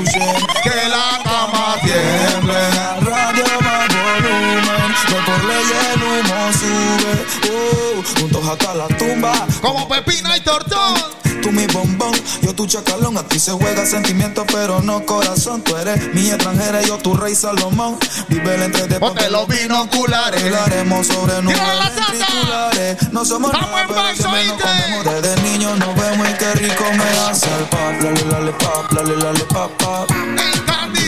[0.63, 2.71] Que la cama tiemble.
[3.01, 4.95] Radio más volumen.
[5.11, 7.15] No por ley el humo sube.
[7.51, 9.47] Oh, juntos hasta la tumba.
[9.61, 11.22] Como pepina y tortón.
[11.43, 12.13] Tú mi bombón,
[12.43, 13.19] yo tu chacalón.
[13.19, 15.63] Aquí se juega sentimiento, pero no corazón.
[15.63, 17.99] Tú eres mi extranjera, yo tu rey Salomón.
[18.29, 20.43] Vive el entre de Ponte los binoculares.
[20.45, 23.13] Hablaremos sobre la ventriculares.
[23.13, 24.63] No somos Vamos nada, en ¿oíste?
[24.63, 25.05] comemos.
[25.05, 27.81] Desde niños nos vemos y qué rico me hace el pop.
[28.01, 30.11] Lale, lale, pop, lale, lale, pop, pop.
[30.11, 31.01] El Candy.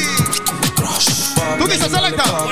[1.58, 2.24] ¿Tú dices selecta?
[2.24, 2.48] ¿Tú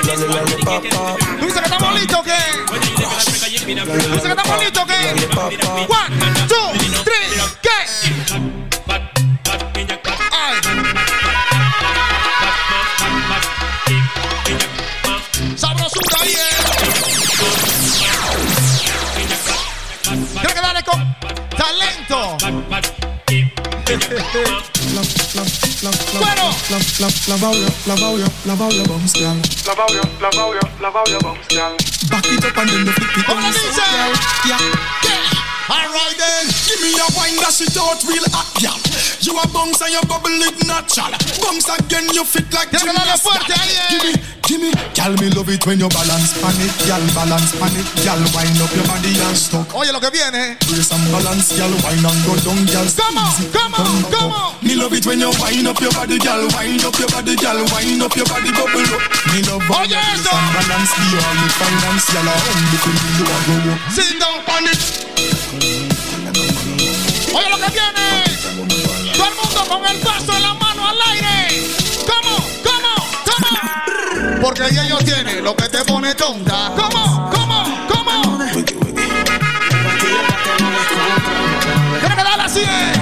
[1.45, 2.37] dices que estamos listos o qué?
[2.65, 4.93] ¿Tú dices que estamos listos o qué?
[5.89, 6.71] One, two,
[30.83, 31.77] la baulia, vamos, girl.
[32.09, 33.81] Back it up and then the flip it ¿Cómo down, le so, dice?
[33.91, 34.13] girl.
[34.45, 35.69] Yeah.
[35.69, 36.45] All right then.
[36.67, 38.77] Give me a wine that shit out real hot, girl.
[39.23, 41.15] You a bounce and you bubble it natural.
[41.39, 43.87] Bounce again, you fit like Tiene que darle fuerte ahí, eh.
[43.89, 44.13] Give me,
[44.47, 48.19] give me, me love it when you balance pan it, girl, balance pan it, girl,
[48.35, 49.67] wind up your body and stuck.
[49.75, 50.57] Oye lo que viene.
[50.67, 52.87] Brace and balance, girl, wine and go down, girl.
[52.93, 54.55] Come on, come on, come on.
[54.61, 57.59] Me love it when you wind up your body, girl, wind up your body, girl,
[57.71, 59.01] wind up your body, bubble up.
[59.31, 62.77] Me love how you Oye, brace and balance, be all the finance, girl, a hungry
[62.83, 63.73] for me, you a go.
[63.95, 64.81] Sit down on it.
[67.33, 68.05] Oye lo que viene.
[69.13, 70.42] Todo el mundo con el vaso
[74.43, 76.73] Porque ella ellos tiene lo que te pone tonta.
[76.75, 77.31] ¿Cómo?
[77.31, 77.63] ¿Cómo?
[77.87, 78.37] ¿Cómo?
[81.99, 82.59] Tiene que darle así.
[82.59, 82.93] eh.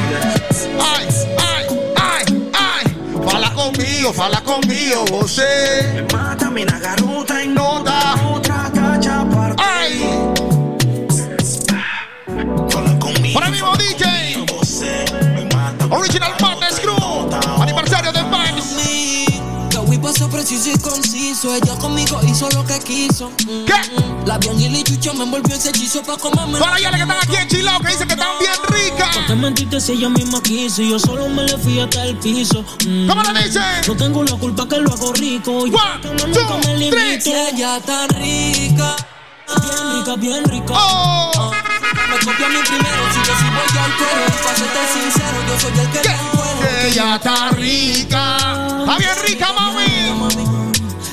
[0.80, 1.08] Ay,
[1.40, 1.66] ay,
[1.96, 3.24] ay, ay.
[3.28, 6.06] Fala conmigo, fala conmigo, você.
[6.14, 8.16] Mata-me na garota e Nota.
[8.24, 9.26] outra cacha.
[9.58, 10.00] Ay.
[13.34, 14.46] Por el mismo DJ.
[15.90, 17.01] Original Madness Crew.
[20.12, 21.56] Pasó preciso y conciso.
[21.56, 23.30] Ella conmigo hizo lo que quiso.
[23.30, 23.74] Mm, ¿Qué?
[23.74, 24.28] mm.
[24.28, 26.60] La bien y la chucha me envolvió ese hechizo pa' comerme.
[26.60, 29.26] Para allá que están aquí en Chilao que dicen que están bien ricas.
[29.26, 30.82] Te mentiste si ella misma quiso.
[30.82, 32.66] Yo solo me le fui hasta el piso.
[32.86, 33.08] Mm.
[33.08, 33.64] ¿Cómo le dicen?
[33.88, 35.66] No tengo la culpa que lo hago rico.
[35.66, 37.30] Yo One, two, nunca me limito.
[37.30, 38.98] ella tan rica.
[39.60, 40.74] Bien rica, bien rica.
[40.76, 41.52] Oh.
[42.10, 44.26] Me copia mi primero, si yo sí voy al cuero.
[44.44, 46.60] Pa' serte sincero, yo soy el que encuero.
[46.62, 48.38] Que ella está rica.
[48.80, 49.90] Está bien rica, mami.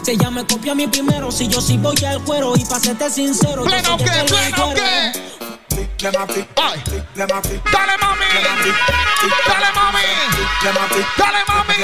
[0.05, 2.55] Si ella me copia mi primero, si yo sí voy al cuero.
[2.57, 4.75] Y pa' serte sincero, yo soy el que, que le pleno encuero.
[4.75, 5.29] que.
[6.57, 6.83] Ay.
[7.15, 7.61] Dale, mami.
[7.73, 8.33] Dale, mami.
[11.17, 11.75] Dale, mami.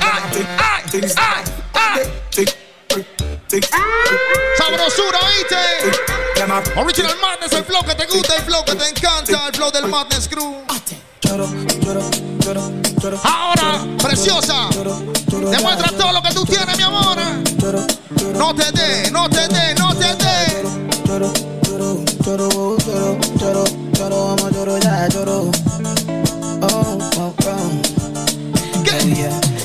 [0.00, 1.42] Ay, ay, ay,
[1.74, 2.67] ay.
[3.48, 5.56] Sabrosura, ¿viste?
[6.76, 9.88] Original Madness, el flow que te gusta, el flow que te encanta, el flow del
[9.88, 10.64] Madness Crew.
[13.22, 14.68] Ahora, preciosa,
[15.50, 17.16] demuestra todo lo que tú tienes, mi amor.
[18.34, 20.28] No te dé, no te dé, no te dé.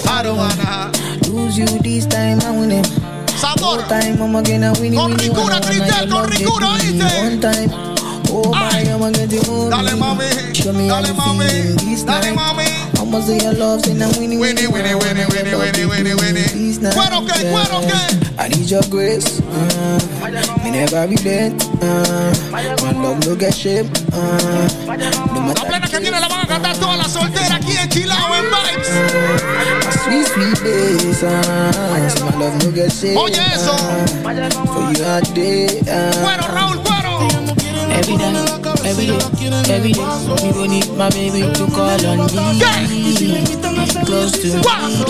[0.05, 0.91] I don't wanna.
[1.27, 3.12] Lose you this time, I.
[3.43, 3.83] Sabor.
[4.95, 6.69] Con ricura, Cristel, con ricura.
[6.71, 7.05] ¿oíste?
[8.35, 8.51] Oh
[9.29, 10.23] you Dale, mami.
[10.87, 11.45] Dale, mami.
[12.05, 12.63] Dale, mami.
[14.17, 16.79] Winnie, Winnie, winnie, winnie, winnie, winnie, winnie.
[16.93, 17.49] Cuero, ¿qué?
[17.51, 18.23] Cuero, ¿qué?
[18.39, 19.41] I need your grace.
[19.41, 19.99] Uh,
[20.63, 21.63] me never relent.
[21.81, 23.89] Uh, my love no get shame.
[24.13, 27.89] Uh, no La plena que viene la van a cantar todas las solteras aquí en
[27.89, 29.82] Chilao en Vibes.
[30.07, 31.19] My sweet, sweet days.
[31.19, 33.17] So my love no get shame.
[33.17, 33.75] Oye, eso.
[34.23, 35.67] For you all day.
[35.81, 37.13] Uh, Cuero, Raúl, cuero.
[37.93, 38.33] Every day,
[38.85, 39.17] every day,
[39.73, 40.05] every day,
[40.43, 42.59] me go need my baby to call on me.
[44.05, 44.97] Close to One, me.
[44.97, 45.05] two,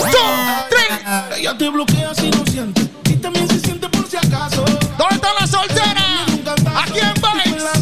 [0.70, 1.40] three.
[1.40, 4.64] Ella te bloquea si no siente y también se siente por si acaso.
[4.98, 6.28] ¿Dónde están las solteras?
[6.76, 7.62] Aquí en Fue Vibes.
[7.62, 7.72] la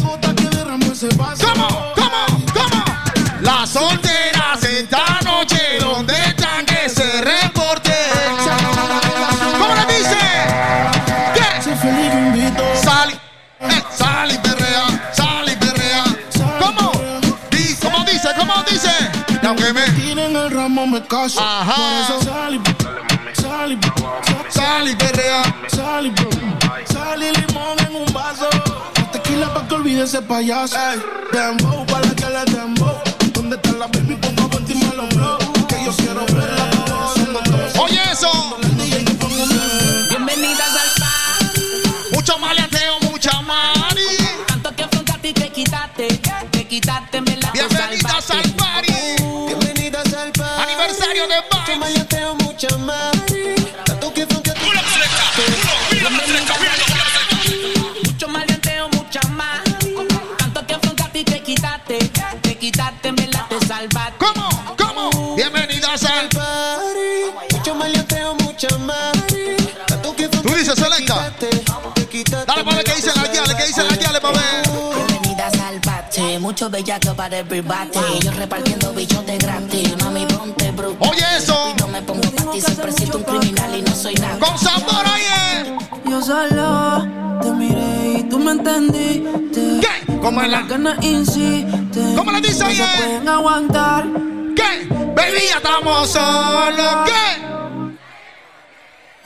[19.55, 21.39] que aunque me tiren el ramo me caso.
[21.41, 21.75] Ajá.
[21.75, 23.79] Por eso sal y sal y
[24.49, 25.43] Sal y perrea.
[25.67, 28.49] Sal y sal y limón en un vaso.
[29.11, 30.77] Tequila pa' que olvide ese payaso.
[30.77, 31.01] Ey,
[31.31, 32.95] dembow pa' la que le dembow.
[33.33, 34.15] ¿Dónde está la baby?
[34.15, 35.37] Por favor, dime los flow.
[35.67, 37.81] Que yo quiero verla.
[37.81, 38.31] Oye eso.
[40.09, 41.61] Bienvenidas al party.
[42.13, 44.07] Mucho maleanteo, mucha mari.
[44.47, 46.07] Tanto que afrontaste y te quitaste.
[46.51, 47.21] Te quitaste,
[51.23, 51.31] Mucho
[51.67, 51.79] Vibes.
[51.79, 53.11] mayateo, mucha más.
[53.85, 54.61] Tanto que fronteaste.
[58.03, 59.63] Mucho maleanteo, mucha más.
[60.37, 62.11] Tanto que afrontaste y te quitaste.
[62.41, 64.13] Te quitaste, me la te salvaste.
[64.19, 64.75] ¿Cómo?
[64.77, 65.35] ¿Cómo?
[65.37, 67.53] Bienvenidas al party.
[67.53, 69.13] Mucho maleanteo, mucha más.
[69.87, 71.31] Tanto que Tú dices, Selecta.
[72.45, 74.69] Dale para ver qué dicen las guiales, qué dicen las guiales para ver.
[75.07, 78.19] Bienvenidas al bate, mucho bellaco para everybody.
[78.21, 80.22] Yo repartiendo bichos de gratis, mami.
[80.99, 81.73] Oye eso.
[81.77, 84.39] Yo me pongo para ti, siempre siento un criminal y no soy nada.
[84.39, 85.23] Con sabor ahí.
[85.67, 85.77] eh.
[86.05, 87.07] Yo solo
[87.41, 89.79] te miré y tú me entendiste.
[89.81, 90.17] ¿Qué?
[90.21, 90.59] ¿Cómo es la?
[90.61, 92.15] Las ganas insisten.
[92.15, 94.05] ¿Cómo le dice No ahí, se pueden aguantar.
[94.55, 94.87] ¿Qué?
[95.15, 96.95] Baby, ya estamos solos.
[97.05, 97.43] ¿Qué?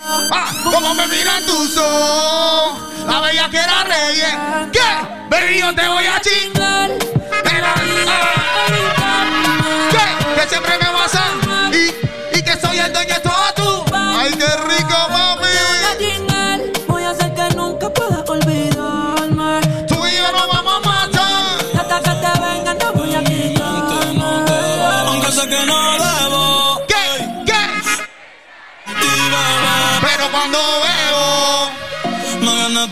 [0.09, 2.79] Ah, ¿Cómo me miran tus ojos?
[3.05, 4.19] La bella que era rey.
[4.21, 4.69] eh.
[4.71, 4.79] ¿Qué?
[5.29, 6.91] Baby, yo te voy a chingar.
[7.45, 7.73] Mira,
[8.97, 9.89] ah.
[9.91, 10.41] ¿Qué?
[10.41, 10.86] Que siempre me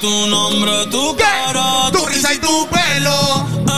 [0.06, 3.18] tu nombre, tu cara, tu risa y tu pelo,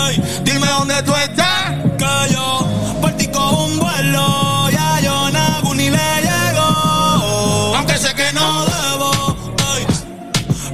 [0.07, 1.69] Ey, dime dónde tú estás.
[1.97, 2.67] que yo
[3.01, 4.69] partí con un vuelo.
[4.69, 6.67] Ya yo nago ni le llego.
[7.77, 9.11] Aunque sé que no debo.
[9.73, 9.85] Ey,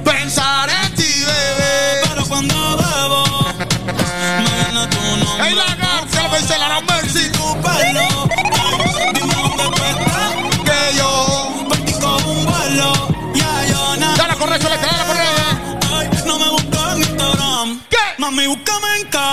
[0.02, 1.74] pensar en ti, bebé.
[2.08, 3.22] pero cuando bebo,
[4.74, 5.44] me tu nombre.
[5.44, 7.30] Hey, la garza, pensé la mercy.
[7.30, 8.23] tu pelo.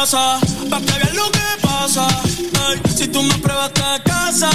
[0.02, 0.40] Casa.
[0.70, 2.08] Pa' que veas lo que pasa.
[2.66, 4.50] Ay, si tú me pruebas te casa.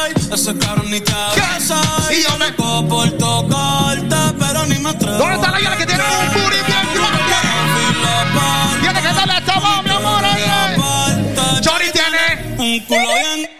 [0.00, 1.80] Ay, ese cabrón ni te abraza.
[2.10, 5.18] Y yo me- loco por tocarte, pero ni me atrevo.
[5.18, 7.20] ¿Dónde está la guía que tiene un booty bien grande?
[8.80, 11.60] Tiene que darle esta voz, mi amor, ahí.
[11.60, 12.22] Chori tiene.
[12.58, 13.50] Un culo bien.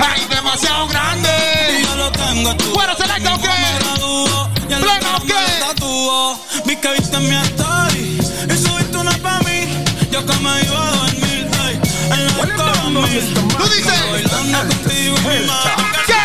[0.00, 1.28] Ay, demasiado grande.
[1.80, 2.72] Y yo lo tengo tú.
[2.72, 3.48] Bueno, Selecta, ¿o qué?
[3.48, 4.50] Me gradúo.
[4.70, 5.34] Y en la Pleno, cara ¿qué?
[5.34, 6.40] me tatúo.
[6.64, 7.34] Vi que viste mi
[12.92, 13.32] Tú dices.
[14.10, 15.70] Bailando contigo y mi madre.
[16.06, 16.22] ¿Qué?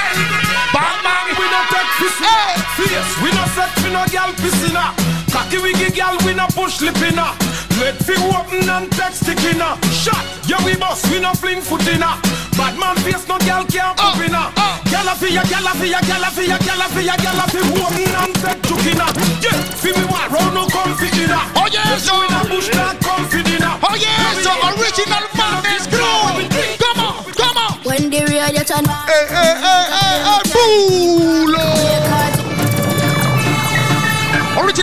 [0.73, 1.27] Bam, bam.
[1.39, 2.61] We no take this Hey.
[2.75, 3.21] face.
[3.23, 4.93] We no set for no gal piscina.
[5.31, 7.33] Cocky wiggy gal, we no push lip inna.
[7.79, 9.77] Let fi open and text stick inna.
[9.91, 12.17] Shot, yeah we bust, we no fling foot inna.
[12.57, 14.49] Bad man face, no gal can't pop inna.
[14.89, 17.01] Gal a fi ya, gal a fi ya, gal a fi ya, gal a fi
[17.05, 19.05] ya, gal a fi open and text took inna.
[19.45, 21.39] Yeah, fi me what round no comfy inna.
[21.61, 22.17] Oye, eso.
[22.19, 23.73] We no push that comfy dinner.
[23.91, 24.51] Oye, eso.
[24.73, 26.49] Original Madness Crew.
[26.81, 27.07] ¿Cómo?
[27.37, 27.65] ¿Cómo?
[27.85, 30.49] When the radio turn on, Eh, eh, eh, eh, eh.
[30.51, 31.67] Pulo.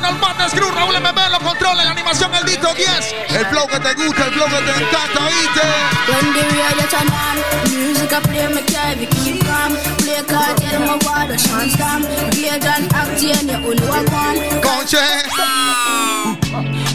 [0.04, 3.14] Original Madness Crew, Raúl MB lo controla la animación, el Dito 10.
[3.30, 5.94] El flow que te gusta, el flow que te encanta, ¿viste?
[6.12, 7.36] when the radio turn on,
[7.72, 9.72] music I play me carry keep calm.
[9.98, 12.04] Play card, tell them what the chance come.
[12.32, 14.60] Play John Actian, you only one one.
[14.60, 15.00] Conche.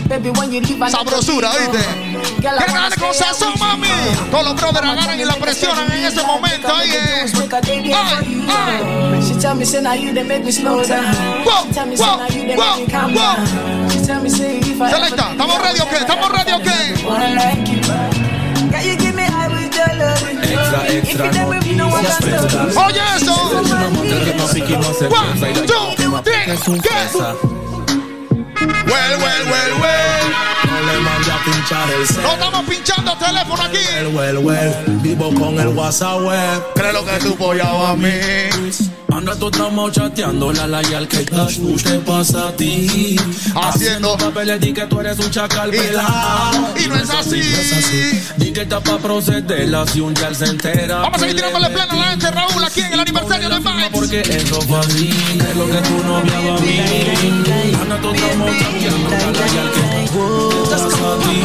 [0.09, 1.85] Baby, when you leave, I Sabrosura, ¿viste?
[2.43, 3.87] Wanna darle con sazón, mami.
[4.31, 7.25] Todos los brothers agarran y la presionan en ese momento, ahí, eh.
[7.51, 9.21] Ay, ay.
[9.21, 11.05] She tell me, say, now you they make me slow down.
[11.45, 12.98] Wow, She tell me, say, wow, now you they wow, make me calm
[14.89, 15.95] Selecta, ¿estamos ready o qué?
[15.97, 16.69] ¿Estamos ready o qué?
[19.79, 20.21] your love?
[20.43, 21.49] Extra, extra, stop.
[22.85, 23.35] Oye, eso.
[25.09, 25.33] One,
[25.67, 25.85] two,
[26.23, 26.45] three,
[26.81, 26.93] ¿qué?
[28.85, 30.25] Well, well, well, well.
[30.65, 32.23] No le mande a pinchar el cel.
[32.23, 33.77] No estamos pinchando teléfono aquí.
[33.97, 36.73] El well, well, vivo con el WhatsApp web.
[36.75, 38.98] Creo lo que tú apoyabas a mí.
[39.11, 43.15] Anda tú estamos chateando la la y al que touch ¿qué pasa a ti?
[43.55, 46.73] Haciendo papeles di que tú eres un chacal pelado.
[46.77, 47.39] y no es así.
[47.39, 48.21] No es así.
[48.37, 50.99] Di que está pa' proceder la si un ya se entera.
[50.99, 53.89] Vamos a seguir tirándole pleno a la gente, Raúl, aquí en el aniversario de Vibes.
[53.91, 56.79] Porque eso fue así, es lo que tú no odiabas a mí.
[57.81, 61.35] Anda tú estamos chateando la la y al que touch ¿qué pasa a ti?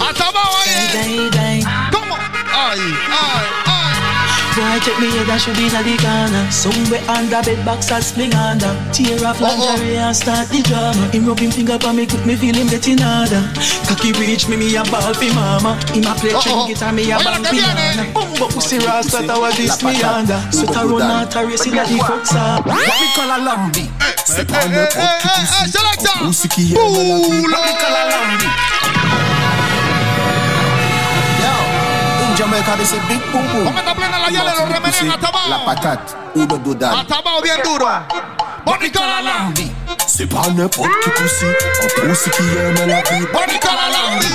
[0.00, 2.03] Hasta abajo ahí.
[2.64, 2.96] Day, day, day.
[3.08, 3.24] ¿Cómo?
[3.24, 3.74] Ay, ay, ay.
[4.54, 6.46] Boy, check me head, I should be in the corner.
[6.50, 8.70] Somewhere under bed box, I'll sling under.
[8.92, 11.10] Tear off lingerie and start the drama.
[11.10, 13.42] Him rub him finger pa me, quick me feel him getting harder.
[13.88, 15.74] Cocky reach me, me a ball fi mama.
[15.90, 18.04] Him a play string guitar, me a bang piano.
[18.14, 20.38] Bumbo pussy rasta, that was this me under.
[20.54, 22.62] So to run out a race in the fuck sir.
[22.62, 23.90] What we call a lambi?
[24.24, 26.12] C'est pas n'importe qui Eh, selecta.
[26.22, 27.42] Pussy qui aime la vie.
[27.42, 27.58] Ouh là.
[27.58, 29.33] What we call a lambi?
[32.36, 32.76] Jamaica
[33.08, 33.64] big boom boom.
[33.64, 34.30] Con esta plena la
[35.48, 36.98] lo patate, uno dodal.
[36.98, 37.86] Hasta abajo bien duro.
[38.64, 39.70] Bonita la lambi.
[40.06, 43.26] C'est pas n'importe qui pussy, un pussy qui aime la vie.
[43.32, 44.26] Bonita la lambi.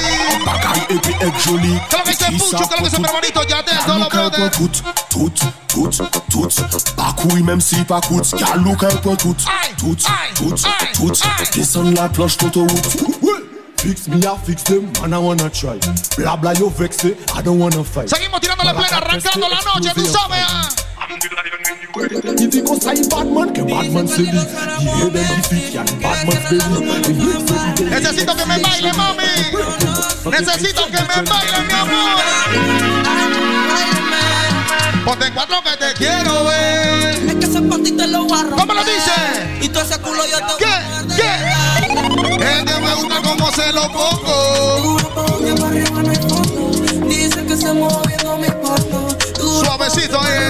[0.46, 1.80] Bagaille et puis être joli.
[1.90, 3.42] Que dice Pucho, lo que hermanito
[3.88, 4.52] Look un brothers.
[4.52, 4.70] tout,
[5.10, 5.32] tout,
[5.68, 5.90] tout,
[6.30, 6.48] tout.
[6.96, 8.36] Pas couille même si pas coûte.
[8.38, 9.36] Car look un peu tout,
[9.78, 9.96] tout,
[10.36, 10.56] tout,
[10.94, 11.12] tout.
[11.54, 13.49] Descends la planche d'autoroute.
[13.82, 15.80] Fix me, I fix them, man, I wanna try.
[16.18, 18.10] Bla bla, you vexé, I don't wanna fight.
[18.10, 20.44] Seguimos tirando la plena, arrancando la noche, tú sabes.
[20.50, 20.70] ah.
[21.10, 24.32] You think us I bad man, que bad man say me.
[24.32, 26.86] You hear them defeat, yeah, bad man's baby.
[27.02, 27.90] The hits every day.
[27.90, 29.24] Necesito que me baile, mami.
[30.30, 33.30] Necesito que me baile, mi amor.
[35.06, 37.16] Ponte en cuatro que te quiero ver.
[37.30, 38.50] Es que ese panty te lo romper.
[38.58, 39.58] ¿Cómo lo dice?
[39.62, 40.79] Y todo ese culo yo te ¿Qué?
[42.66, 44.98] Que me gusta cómo se lo pongo.
[47.08, 49.08] Dice que se moviendo mi cuarto.
[49.38, 50.50] Suavecito, eh.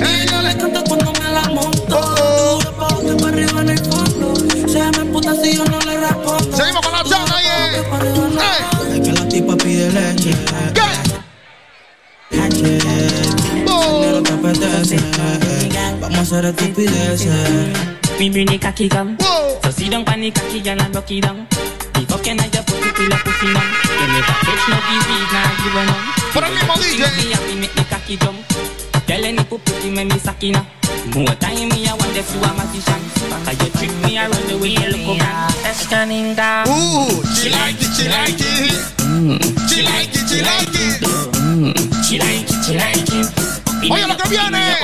[0.00, 2.00] Ella le encanta cuando me la monto.
[2.00, 4.34] Duro pa' donde pa' arriba en el fondo.
[4.68, 6.56] Se me puta si yo no le respondo.
[6.56, 7.82] Seguimos con la chata, eh.
[8.40, 8.96] Eh.
[8.96, 10.34] Es que la tipa pide leche.
[12.30, 12.78] Leche.
[14.32, 14.96] Apetece.
[16.00, 17.99] Vamos a hacer estupideces.
[18.20, 19.16] Me bring the cocky come.
[19.64, 21.48] So sit down pan the cocky and I rock it down.
[21.48, 23.64] The fucking I just put it till I pussy down.
[23.96, 26.04] You make a catch no disease, nah give a none.
[26.28, 27.00] Por el mismo DJ.
[27.16, 28.36] Me happy make the cocky jump.
[29.08, 30.60] Tell any puppy me me sakina.
[31.16, 33.00] More time me I want the few a magician.
[33.40, 35.56] Cause you trick me around the way you look up.
[35.64, 36.68] That's turning down.
[36.68, 38.84] Ooh, she like it, she like it.
[39.00, 39.40] Mm.
[39.64, 41.00] She like it, she like it.
[41.40, 41.72] Mm.
[42.04, 43.59] She like it, she like it.
[43.88, 44.76] Oye lo que viene.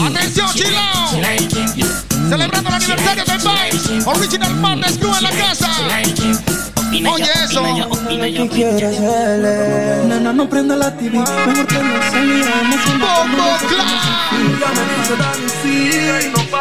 [0.00, 2.17] Atención, chilao.
[2.28, 4.02] Celebrando el aniversario del Vice.
[4.04, 5.70] Original Madness Crew en la casa.
[7.10, 7.62] Oye eso.
[8.08, 10.04] ¿Qué quieres hacerle?
[10.06, 11.18] Nena, no prenda la TV.
[11.18, 12.64] Mejor prenda el celular.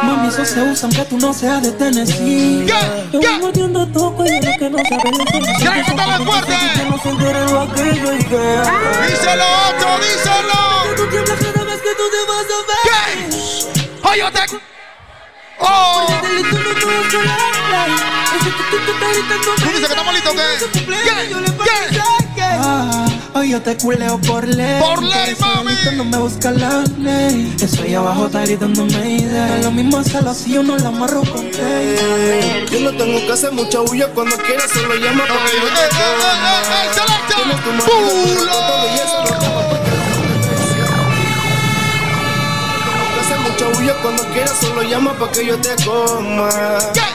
[0.04, 2.66] Mami, eso se usa aunque tú no seas de Tennessee.
[3.12, 5.68] Yo voy mordiendo toco y lo que no sabe de Tennessee.
[5.86, 6.54] ¡Qué tan fuerte!
[6.76, 8.62] Que no se entere lo aquello y que...
[9.08, 10.60] Díselo, otro, díselo.
[10.84, 12.84] Que tú tiemblas cada vez que tú te vas a ver.
[12.86, 14.08] ¿Qué?
[14.08, 14.77] Oye, te...
[15.60, 16.08] ¡Oh!
[16.20, 16.28] ¿Tú
[19.66, 20.42] dices que estamos listos qué?
[20.86, 20.94] ¿Qué?
[22.36, 22.44] ¿Qué?
[22.44, 24.80] Ah, Hoy yo te culeo por ley.
[24.82, 25.72] Por ley, mami.
[25.96, 27.56] No me busca la ley.
[27.62, 29.60] Eso ahí abajo está gritándome idea.
[29.64, 32.66] Lo mismo hacerlo si yo no la amarro con ley.
[32.72, 35.88] Yo no tengo que hacer mucha bulla cuando quieras, solo llama para que yo te
[35.96, 36.32] coma.
[37.36, 37.98] Tienes tu marido,
[44.02, 46.50] cuando quieras, solo llama para que yo te coma.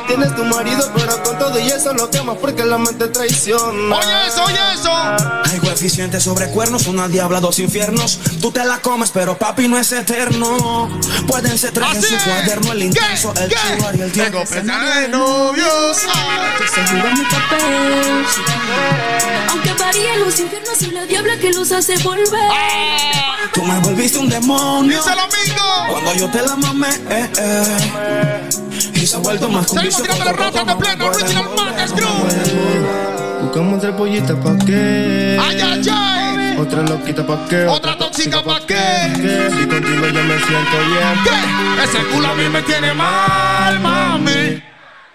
[0.06, 3.96] Tienes tu marido, pero con todo y eso lo quemas porque la mente traiciona.
[3.96, 4.90] Oye eso, oye eso.
[5.44, 8.18] Hay coeficiente sobre cuernos, una diabla, dos infiernos.
[8.40, 10.88] Tú te la comes, pero papi no es eterno.
[11.26, 14.38] Pueden ser tres en su cuaderno, el intenso, el chihuahua y el tiempo.
[14.38, 15.98] de novios.
[16.58, 18.26] Te seguro mi papel.
[19.50, 22.50] Aunque varíen los infiernos y la diabla que los hace volver.
[23.52, 24.98] Tú me volviste un demonio.
[24.98, 25.92] Díselo, amigo.
[25.92, 28.48] Cuando yo te la mamé, eh, eh.
[28.94, 31.06] Y se ha vuelto más Seguimos tirando la rata de pleno.
[31.06, 32.08] Original Madness Crew.
[33.42, 35.38] Buscamos tres pollitas pa' qué.
[35.40, 36.56] Ay, ay, ay.
[36.58, 37.66] Otra loquita pa' qué.
[37.66, 39.12] Otra tóxica pa' qué.
[39.16, 39.50] qué.
[39.50, 41.18] Si contigo yo me siento bien.
[41.24, 41.84] ¿Qué?
[41.84, 44.62] Ese culo a mí me tiene mal, mami.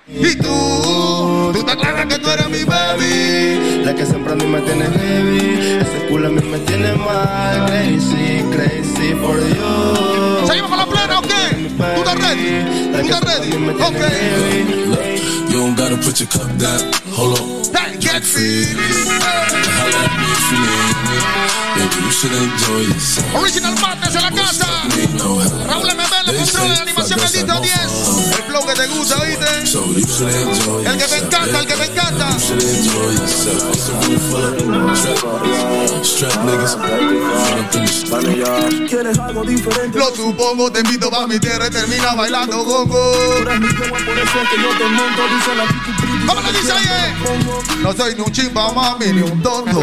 [0.07, 3.83] Y tú, tú te aclaras que tú eres mi baby.
[3.83, 5.79] La que siempre a mí me tiene heavy.
[5.81, 7.65] Ese culo a mí me tiene mal.
[7.65, 9.96] Crazy, crazy for you.
[10.57, 11.69] ¿Seguimos con la plena o qué?
[11.77, 12.91] ¿Tú estás ready?
[12.91, 13.53] ¿Tú estás ready?
[13.79, 15.51] Ok.
[15.51, 16.91] You don't gotta put your cup down.
[17.15, 17.86] Hold on.
[18.07, 19.03] Hey, get feelings.
[19.03, 21.19] Holla at me if you need me.
[21.75, 23.35] Baby, you should enjoy yourself.
[23.35, 24.67] Original Madness en la casa.
[24.95, 25.67] Need no help.
[25.67, 27.73] Raúl MB, los controles de animación maldito 10.
[28.37, 29.15] El flow que te gusta,
[29.59, 29.95] enjoy
[30.85, 32.27] El que me encanta, el que me encanta.
[39.93, 43.11] Lo supongo, te invito pa' mi tierra y termina bailando gogo.
[43.11, 45.21] Tú eres mi yegua, por eso es que yo te monto.
[45.27, 47.13] Dice la ¿Cómo le dice ahí?
[47.81, 49.79] No soy ni un chimba, mami, ni un tonto.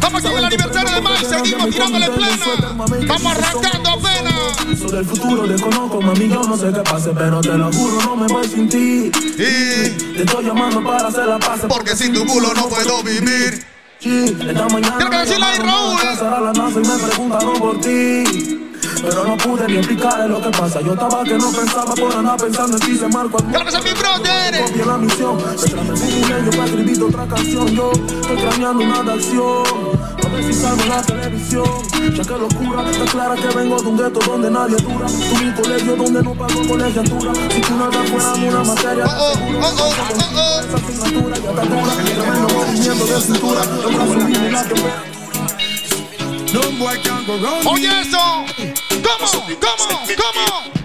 [0.00, 2.46] Vamos aquí en el aniversario de Mike, seguimos tirándole plena.
[3.06, 4.78] Vamos arrancando apenas.
[4.78, 8.16] Sobre el futuro desconozco, mami, yo no sé qué pase, pero te lo juro, no
[8.16, 9.10] me voy sin ti.
[9.10, 11.60] Te estoy llamando para hacer la paz.
[11.68, 13.64] Porque sin tu culo no puedo vivir.
[14.00, 15.96] Esta mañana Quiero que decirle ahí, Raúl.
[15.98, 18.73] a la NASA y me preguntaron por ti.
[19.04, 20.80] Pero no pude ni explicarle lo que pasa.
[20.80, 22.96] Yo estaba que no pensaba por andar pensando en ti.
[22.96, 24.64] Se marco al ¡Claro que mi brother!
[24.64, 25.38] Copia la misión.
[25.38, 27.66] Detrás fui un para escribir otra canción.
[27.68, 29.64] Yo estoy craneando una de acción.
[30.24, 31.64] A ver si salgo en la televisión.
[32.14, 35.06] Ya que locura, está clara que vengo de un gueto donde nadie dura.
[35.06, 37.32] Tuve un colegio donde no pago colegiatura.
[37.50, 39.04] Si tú nada fuera una materia.
[39.06, 40.60] Oh, oh, oh, oh, oh.
[40.60, 41.92] Esa asignatura ya está dura.
[42.04, 43.60] Tremendo movimiento de cintura.
[44.50, 44.64] La.
[46.54, 46.96] No boy
[49.04, 50.84] can on, come on, come on.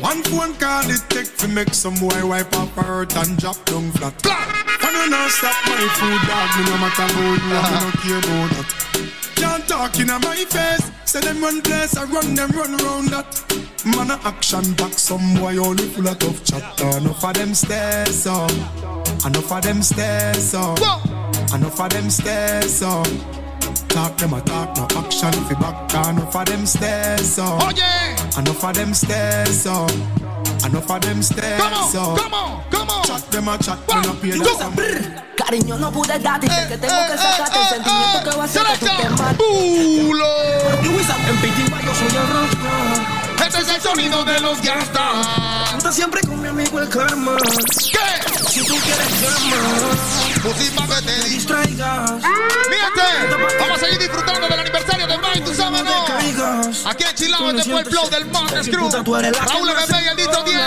[0.00, 3.62] One phone call it take to make some boy wipe up her hurt and drop
[3.64, 4.16] down flat.
[4.22, 6.48] Can you not stop my food dog?
[6.56, 7.90] Me no matter how you, me no uh-huh.
[8.02, 8.88] care about that.
[9.34, 10.90] Can't talk in my face.
[11.04, 13.42] Say them run place, I run them run round that.
[13.84, 16.80] Man a action back, some boy only full of tough chat.
[16.80, 18.50] Enough of them stairs up,
[19.24, 20.78] enough of them stairs up,
[21.54, 23.37] enough of them stairs up.
[23.88, 26.16] Talk them a talk, no action if you back down.
[26.16, 27.62] Enough of them stairs up.
[27.62, 28.16] Oye.
[28.38, 29.90] Enough of them stairs up.
[30.64, 32.12] Enough of them stairs ¿Cómo?
[32.12, 32.18] up.
[32.18, 32.64] ¿Cómo?
[32.70, 33.02] ¿Cómo?
[33.04, 36.78] Chat them a chat, me no pay that some Cariño, no pude darte, sé que
[36.78, 39.36] tengo que sacarte el sentimiento que va a hacer que tú te mates.
[39.38, 40.58] ¡Culo!
[41.28, 43.17] En Pitimba yo soy el rostro.
[43.48, 45.26] Ese es el sonido de los gangsters.
[45.76, 47.36] Está siempre con mi amigo el karma.
[47.90, 48.48] ¿Qué?
[48.50, 49.56] Si tú quieres llama,
[50.42, 51.30] Pusiste que te di.
[51.34, 52.10] distraigas.
[52.70, 56.04] Fíjate, vamos a seguir disfrutando del aniversario de Mike, tú sabes, ¿no?
[56.90, 58.90] Aquí en Chilao, este fue el flow del Montes Crew.
[58.90, 60.58] Raúl MB y el Dito 10.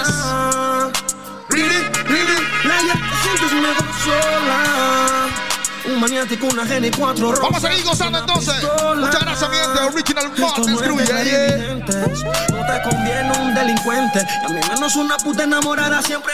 [1.49, 5.50] Really, really, la ya te sientes mejor sola.
[5.85, 7.43] Un maniático, una geni, cuatro rosas.
[7.43, 8.55] Vamos a seguir gozando entonces.
[8.95, 9.79] Muchas gracias, mi gente.
[9.81, 10.97] Original Montes Crew.
[10.99, 11.75] yeah, yeah.
[11.75, 14.25] No te conviene un delincuente.
[14.43, 16.33] Y a mí menos una puta enamorada siempre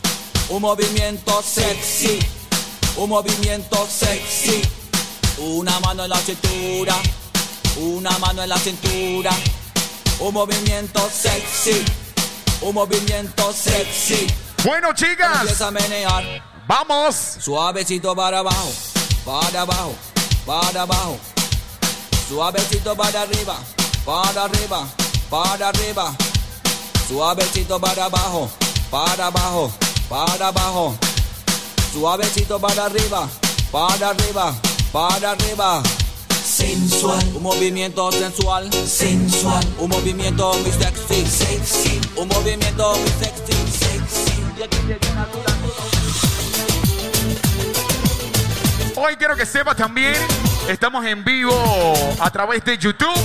[0.51, 2.19] Un movimiento sexy.
[2.97, 4.61] Un movimiento sexy.
[5.37, 6.95] Una mano en la cintura.
[7.77, 9.31] Una mano en la cintura.
[10.19, 11.83] Un movimiento sexy.
[12.61, 14.27] Un movimiento sexy.
[14.65, 15.39] Bueno, chicas.
[15.39, 16.43] Empieza a menear.
[16.67, 17.15] Vamos.
[17.39, 18.71] Suavecito para abajo.
[19.25, 19.95] Para abajo.
[20.45, 21.17] Para abajo.
[22.27, 23.57] Suavecito para arriba,
[24.05, 24.87] para arriba,
[25.29, 26.15] para arriba.
[27.05, 28.49] Suavecito para abajo,
[28.89, 29.69] para abajo,
[30.11, 30.93] para abajo.
[31.93, 33.29] Suavecito para arriba,
[33.71, 34.53] para arriba,
[34.91, 35.81] para arriba.
[36.43, 44.33] Sensual, un movimiento sensual, sensual, un movimiento muy sexy, sexy, un movimiento muy sexy, sexy.
[44.57, 45.39] Y aquí te viene a tu
[48.99, 50.15] Hoy quiero que sepas también,
[50.67, 51.53] estamos en vivo
[52.19, 53.15] a través de YouTube.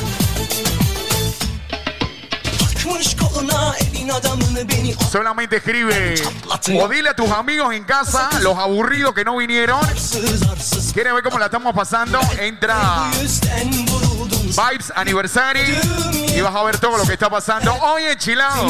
[5.10, 6.14] Solamente escribe
[6.80, 9.80] o dile a tus amigos en casa, los aburridos que no vinieron.
[10.92, 12.18] ¿Quieren ver cómo la estamos pasando?
[12.38, 13.10] Entra.
[13.12, 15.78] Vibes Anniversary.
[16.34, 17.74] Y vas a ver todo lo que está pasando.
[17.74, 18.66] hoy en Chilao.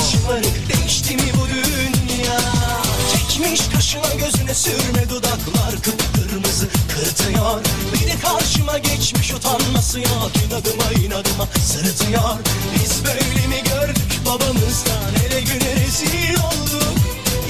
[3.37, 7.61] Çekmiş kaşına gözüne sürme dudaklar kıpkırmızı kırtıyor
[7.93, 12.39] Bir de karşıma geçmiş utanması yok İnadıma inadıma sırıtıyor.
[12.75, 15.13] Biz böyle mi gördük babamızdan?
[15.23, 16.95] Hele güne rezil olduk.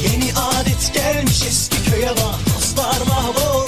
[0.03, 3.66] Yeni adet gelmiş eski köye bak Dostlar mahvoldu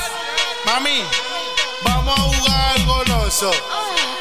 [0.64, 1.02] Mami,
[1.82, 3.50] vamos a jugar goloso.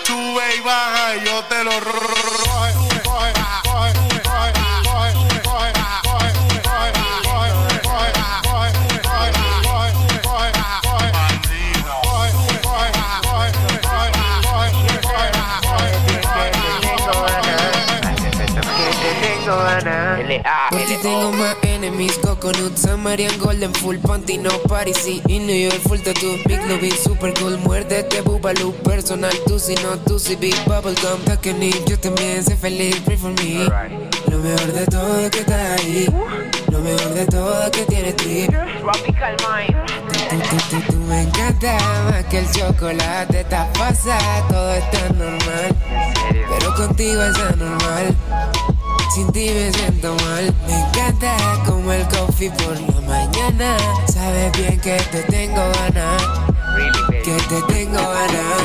[0.03, 2.73] Sube y baja y yo te lo ro- ro- ro- coge,
[3.03, 3.93] coge, coge,
[4.33, 4.53] coge,
[4.83, 5.13] coge,
[5.43, 5.71] coge,
[6.03, 7.51] coge, coge, coge, coge,
[7.91, 10.51] coge, coge, coge, coge,
[10.81, 11.93] coge, bandido.
[12.01, 12.31] Coge,
[12.63, 14.91] coge, coge, coge, coge,
[20.71, 21.31] Por ti tengo
[21.83, 26.59] enemies, coconut, Samarian, golden, full panty, no party, sí, in New York, full tattoo, big
[26.69, 31.97] lobby, super cool, muérdete, bubaloo, personal, tú si no, tú si big bubblegum, takening, yo
[31.99, 33.65] también sé feliz, pray for me,
[34.29, 36.05] lo mejor de todo es que está ahí,
[36.69, 38.51] lo mejor de todo es que tienes trip,
[38.81, 40.87] Tropical Mind.
[40.87, 41.77] tú me encanta
[42.09, 45.75] más que el chocolate, estás pasada, todo está normal,
[46.47, 48.15] pero contigo es anormal.
[49.13, 50.53] Sin ti me siento mal.
[50.67, 51.35] Me encanta
[51.65, 53.77] como el coffee por la mañana.
[54.07, 56.23] Sabes bien que te tengo ganas.
[57.21, 58.63] Que te tengo ganas.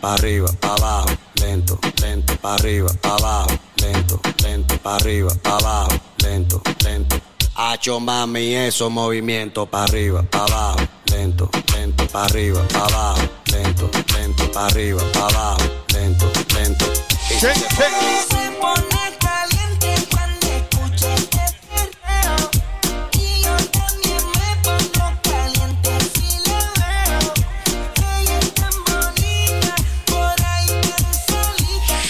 [0.00, 5.58] Pa' arriba, pa' abajo, lento, lento, pa' arriba, pa' abajo, lento, lento, pa' arriba, pa'
[5.58, 5.90] abajo,
[6.22, 7.20] lento, lento.
[7.54, 10.78] Hacho mami, eso movimiento pa' arriba, pa' abajo,
[11.12, 13.20] lento, lento, pa' arriba, pa' abajo,
[13.52, 16.86] lento, lento, pa' arriba, pa' abajo, lento, lento.
[17.30, 17.34] Y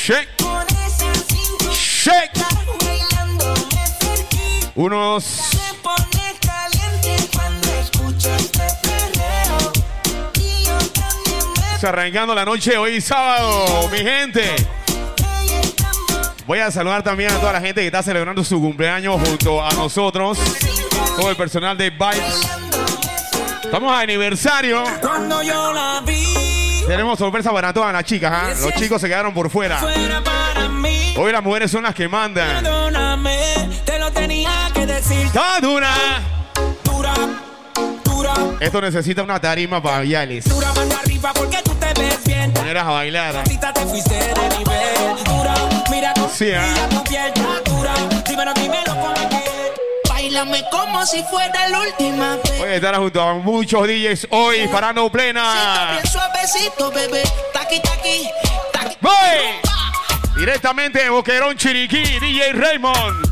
[0.02, 0.28] Shake.
[1.72, 2.32] Shake.
[4.74, 5.58] Unos Se
[6.40, 7.68] caliente cuando
[11.78, 14.54] este arrancando la noche hoy sábado, mi gente.
[16.46, 19.70] Voy a saludar también a toda la gente que está celebrando su cumpleaños junto a
[19.72, 20.38] nosotros,
[21.14, 22.48] todo el personal de Vibes.
[23.62, 24.82] Estamos a aniversario.
[25.02, 26.39] Cuando yo la vi,
[26.90, 28.48] Tenemos sorpresa para todas las chicas, ¿ah?
[28.62, 29.78] Los chicos se quedaron por fuera.
[31.16, 32.64] Hoy las mujeres son las que mandan.
[32.64, 33.38] Perdóname,
[33.84, 35.26] te lo tenía que decir.
[35.26, 35.92] ¡Está dura!
[36.82, 37.14] Dura,
[38.02, 40.46] dura, Esto necesita una tarima para Yalis.
[40.48, 42.52] dura mano arriba porque tú te ves bien.
[42.52, 43.44] Poneras a bailar.
[43.44, 45.24] Te fuiste de nivel.
[45.26, 45.54] Dura,
[45.92, 46.74] mira Sí, ¿ah?
[46.90, 47.32] tu piel.
[47.66, 47.94] Dura,
[48.26, 49.49] dímelo, dímelo con aquel.
[50.30, 52.58] Bailame como si fuera la última vez.
[52.58, 55.90] Voy a estar junto a muchos DJs hoy parando plena.
[55.90, 57.24] bien suavecito, bebé.
[57.52, 58.28] Taqui, taqui,
[58.72, 58.96] taqui.
[59.00, 60.38] ¡Voy!
[60.38, 63.28] Directamente de Boquerón Chiriquí, DJ Raymond.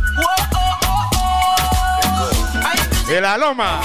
[3.07, 3.81] De la Loma.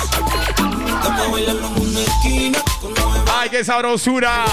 [3.31, 4.45] ¡Ay, qué sabrosura!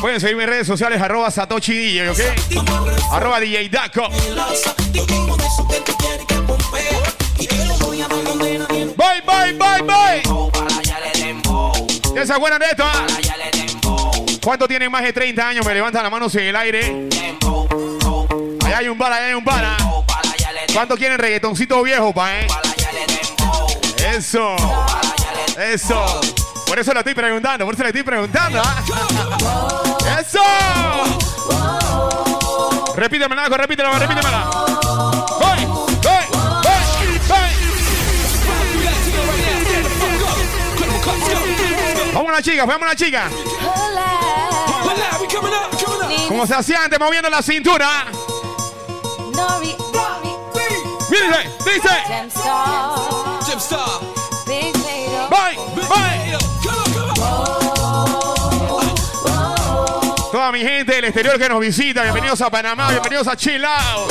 [0.00, 2.18] Pueden seguirme en redes sociales, arroba Satoshi DJ, ¿ok?
[3.12, 4.08] Arroba DJ Daco.
[8.96, 10.22] Bye, bye, bye, bye.
[12.14, 12.84] ¿Ya se acuerdan de esto?
[12.84, 13.06] ah?
[14.42, 15.66] ¿Cuántos tienen más de 30 años?
[15.66, 17.08] Me levantan las manos en el aire.
[18.64, 19.76] Allá hay un bala, allá hay un bala.
[20.72, 22.46] ¿Cuántos quieren reggaetoncito viejo, pa, eh?
[24.16, 24.56] Eso.
[25.58, 26.20] Eso.
[26.68, 28.58] Por eso lo estoy preguntando, por eso lo estoy preguntando.
[28.58, 28.62] ¿eh?
[30.20, 30.42] ¡Eso!
[32.94, 34.50] Repíteme, Naco, repítelo, repítemela.
[35.40, 35.64] ¡Voy!
[36.02, 36.24] ¡Voy!
[42.12, 43.30] Vamos a la chica, vamos a la chica.
[46.28, 48.04] Como se hacía antes, moviendo la cintura.
[51.08, 51.88] Miren, dice.
[53.46, 54.00] Gemstar.
[55.30, 55.77] Bye.
[60.30, 64.06] Toda mi gente del exterior que nos visita, bienvenidos a Panamá, bienvenidos a Chilao.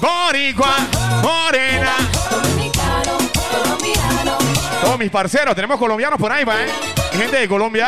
[0.00, 0.76] Boricua,
[1.22, 1.92] Morena.
[4.82, 6.66] Todos mis parceros, tenemos colombianos por ahí, ¿va, eh?
[7.12, 7.86] Gente de Colombia.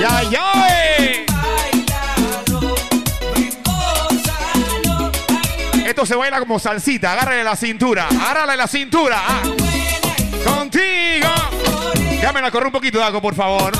[0.00, 1.26] Ya, ya, eh.
[5.86, 9.22] Esto se baila como salsita, agárrale la cintura, agárrale la cintura.
[9.28, 9.42] ah.
[10.44, 11.51] Contigo.
[12.22, 13.72] Déjame la un poquito, Daco, por favor.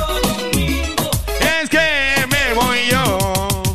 [1.38, 3.68] Es que me voy yo.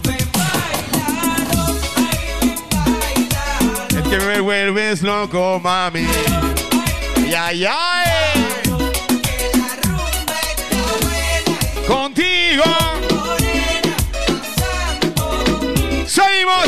[3.97, 6.05] Es que me vuelves loco, mami.
[7.29, 8.33] Ya, ya, eh.
[11.87, 12.65] Contigo.
[16.05, 16.66] Seguimos.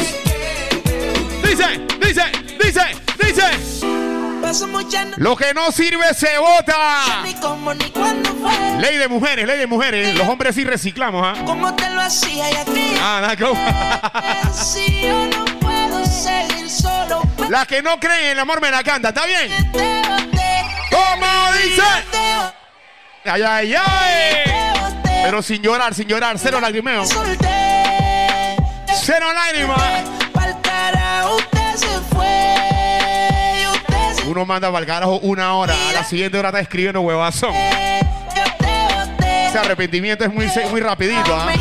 [5.17, 7.21] Lo que no sirve se bota.
[7.23, 8.51] ni cómo ni cuándo fue.
[8.79, 10.15] Ley de mujeres, ley de mujeres.
[10.15, 11.35] Los hombres sí reciclamos, ¿ah?
[11.45, 12.95] Cómo te lo hacía y aquí.
[12.99, 13.53] Ah, Daco.
[14.53, 17.21] Si yo no puedo seguir solo.
[17.47, 19.51] La que no cree en el amor me la canta, ¿está bien?
[19.71, 20.17] ¿Cómo
[20.89, 21.27] ¿Cómo
[21.63, 21.83] dice?
[23.25, 24.35] Ay, ay, ay.
[25.23, 27.05] Pero sin llorar, sin llorar, cero lagrimeo.
[27.05, 27.21] Cero
[29.31, 30.18] lágrimas.
[34.29, 37.51] Uno manda para el carajo una hora, a la siguiente hora está escribiendo huevazón.
[39.47, 41.51] Ese arrepentimiento es muy, muy rapidito, ¿ah?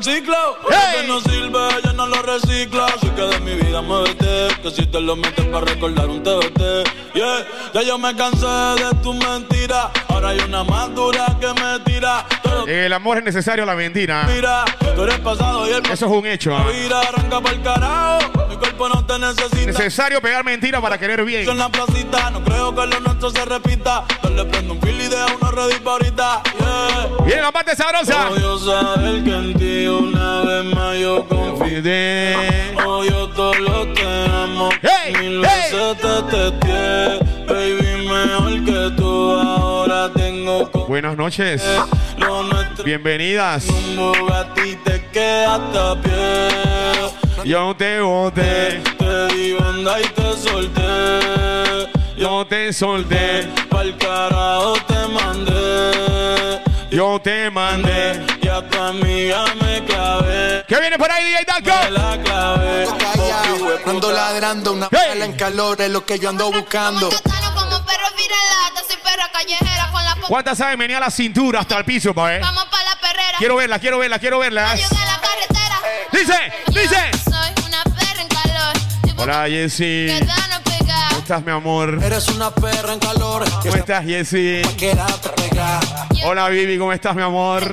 [0.00, 2.86] Ciclo, lo que no sirve, ya no lo recicla.
[2.86, 7.12] Así que de mi vida muévete, que si te lo metes para recordar un TBT.
[7.12, 9.90] Yeah, ya yo me cansé de tu mentira.
[10.08, 12.24] Ahora hay una más dura que me tira.
[12.66, 14.26] El amor es necesario, la mentira.
[14.34, 14.64] mira,
[14.94, 16.56] tú eres pasado y el Eso es un hecho.
[16.82, 18.46] Mira, arranca para el carajo.
[18.48, 19.66] Mi cuerpo no te necesita.
[19.66, 21.46] Necesario pegar mentira para querer bien.
[21.46, 24.04] En la placita, no creo que lo nuestro se repita.
[24.22, 26.42] Yo le prendo un fil y dejo uno ready pa' ahorita.
[26.58, 27.24] Yeah.
[27.26, 28.30] Viene la parte sabrosa.
[28.30, 32.74] Odio saber que en ti una vez más yo confié.
[32.86, 34.68] Odio todo lo que amo.
[35.20, 37.24] Mil veces te testé.
[37.46, 41.62] Baby, mejor que tú ahora tengo Buenas noches.
[45.72, 47.50] te pie.
[47.50, 48.80] Yo te boté.
[48.98, 51.90] Te di banda y te solté.
[52.16, 53.46] Yo te solté.
[53.68, 56.60] Pa'l carajo te mandé.
[56.90, 58.43] Yo te mandé.
[58.54, 60.64] A tu amiga me clavé.
[60.68, 61.84] ¿Qué viene por ahí, DJ Daco?
[61.84, 62.86] Me la clavé.
[63.86, 67.08] Ando ladrando, una bala en calor es lo que yo ando buscando.
[67.10, 71.60] Como perro viralata, soy perra callejera con la po- ¿Cuántas saben venir a la cintura
[71.60, 72.40] hasta el piso, pa' ver?
[72.42, 73.38] Vamos pa' la perrera.
[73.38, 74.74] Quiero verla, quiero verla, quiero verla.
[74.76, 75.80] Yo en la carretera.
[76.12, 77.10] Dice, dice.
[77.24, 78.74] Soy una perra en calor.
[79.16, 80.06] Hola, Jessy.
[81.24, 81.98] Estás, mi amor?
[82.02, 83.44] Eres una perra en calor.
[83.62, 84.60] ¿Cómo estás, Jessy?
[86.26, 87.70] Hola, Vivi, ¿cómo estás, mi amor?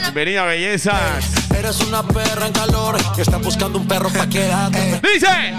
[0.00, 1.50] Bienvenida, bellezas.
[1.52, 5.00] Eres una perra en calor que está buscando un perro pa' quedarte.
[5.02, 5.54] Dice.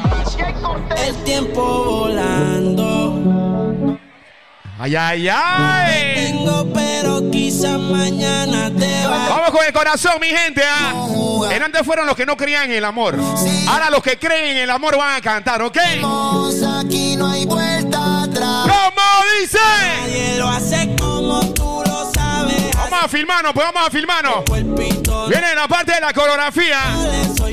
[0.95, 3.34] El tiempo volando.
[4.77, 6.13] Ay, ay, ay.
[6.15, 9.29] Tengo, pero quizá mañana te va.
[9.29, 10.61] Vamos con el corazón, mi gente.
[10.65, 11.07] ¿ah?
[11.49, 13.15] En antes fueron los que no creían en el amor.
[13.69, 15.77] Ahora los que creen en el amor van a cantar, ¿ok?
[16.79, 18.63] Aquí no hay vuelta atrás.
[18.63, 19.01] ¿Cómo
[19.39, 19.59] dice?
[20.01, 22.75] Nadie lo hace como tú lo sabes.
[22.75, 24.43] Vamos a filmarnos, pues vamos a filmarnos.
[25.29, 26.79] Viene la parte de la coreografía.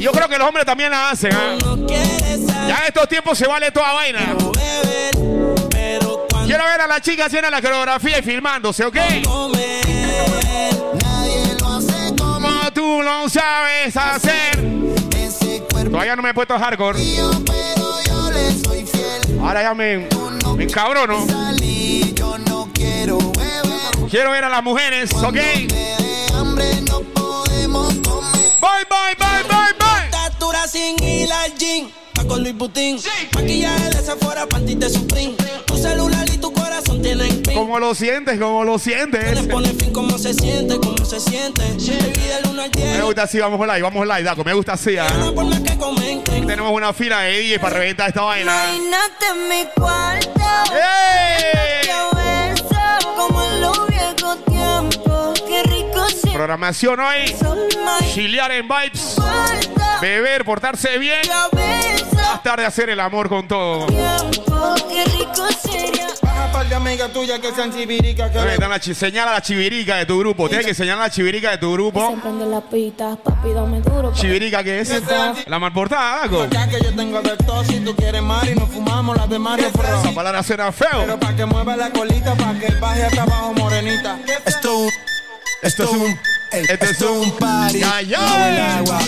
[0.00, 1.32] Yo creo que los hombres también la hacen.
[1.32, 1.56] ¿ah?
[2.66, 4.36] Ya en estos tiempos se vale toda vaina.
[6.46, 8.96] Quiero ver a las chicas haciendo la coreografía y filmándose, ¿ok?
[12.18, 14.62] Como tú lo sabes hacer.
[15.90, 16.98] Todavía no me he puesto hardcore.
[19.40, 20.08] Ahora ya me,
[20.56, 21.26] me encabrono.
[24.10, 25.32] Quiero ver a las mujeres, ¿ok?
[25.32, 25.64] Bye,
[28.88, 30.04] bye, bye, bye.
[30.04, 30.96] Estatura sin
[32.36, 32.42] ir al gym.
[32.42, 33.00] Paco Luis Putin.
[33.34, 35.34] Maquillaje de Sephora, panty de Supreme.
[35.66, 37.54] Tu celular y tu corazón tienen pin.
[37.54, 38.38] ¿Cómo lo sientes?
[38.38, 39.40] ¿Cómo lo sientes?
[39.40, 41.62] Le pone fin cómo se siente, cómo se siente.
[41.62, 42.96] Baby del 1 al 10.
[42.98, 44.44] Me gusta así, vamos live, vamos live, Daco.
[44.44, 45.06] Me gusta así, ¿ah?
[46.46, 48.52] Tenemos una fila de DJ para reventar esta vaina.
[48.74, 50.40] Imagínate en mi cuarto.
[50.72, 51.88] ¡Ey!
[52.14, 55.42] beso como en los viejos tiempos.
[55.46, 57.34] Qué rico se Programación hoy.
[58.12, 59.16] Chilear en vibes.
[60.00, 61.22] Beber, portarse bien.
[62.22, 63.86] Más tarde hacer el amor con todo.
[63.86, 64.74] tiempo.
[64.88, 66.06] Qué rico sería.
[66.22, 68.30] Baja de amigas tuyas que sean chivíricas.
[68.30, 70.48] Que Ahí le- está la señala la chivirica de tu grupo.
[70.48, 72.10] Tienes que señalar la chivirica de tu grupo.
[72.14, 74.12] Se prende la pita, papi, dame duro.
[74.12, 75.02] ¿Chivirica qué es?
[75.46, 76.46] La mal portada, Dago.
[76.50, 79.70] Ya que yo tengo de todo, si tú quieres Mari, nos fumamos las de Mario
[79.72, 79.82] Pro.
[80.00, 80.88] Esa palabra suena feo.
[81.00, 84.18] Pero pa' que mueva la colita, pa' que baje hasta abajo, morenita.
[84.44, 84.86] Esto,
[85.62, 86.18] esto es un,
[86.52, 87.78] esto es un party.
[87.78, 89.00] El agua.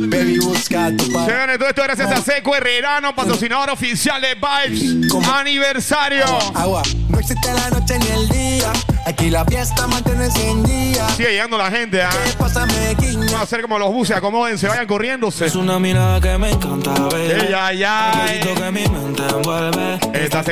[0.00, 1.30] Baby, busca tu party.
[1.30, 5.14] Señores, todo esto gracias a Seco Herrerano, patrocinador oficial de Vibes.
[5.28, 6.24] Aniversario.
[6.54, 8.72] Agua, no existe la noche ni el día.
[9.06, 11.08] Aquí la fiesta mantiene sin día.
[11.10, 12.10] Sigue llegando la gente, ¿ah?
[12.38, 13.20] Pásame, guiño.
[13.26, 15.46] Vamos a hacer como los buses, acomódense, vayan corriéndose.
[15.46, 17.46] Es una mirada que me encanta, baby.
[17.46, 18.26] Ella, ya.
[18.42, 19.98] que mi mente envuelve.
[20.12, 20.46] Estás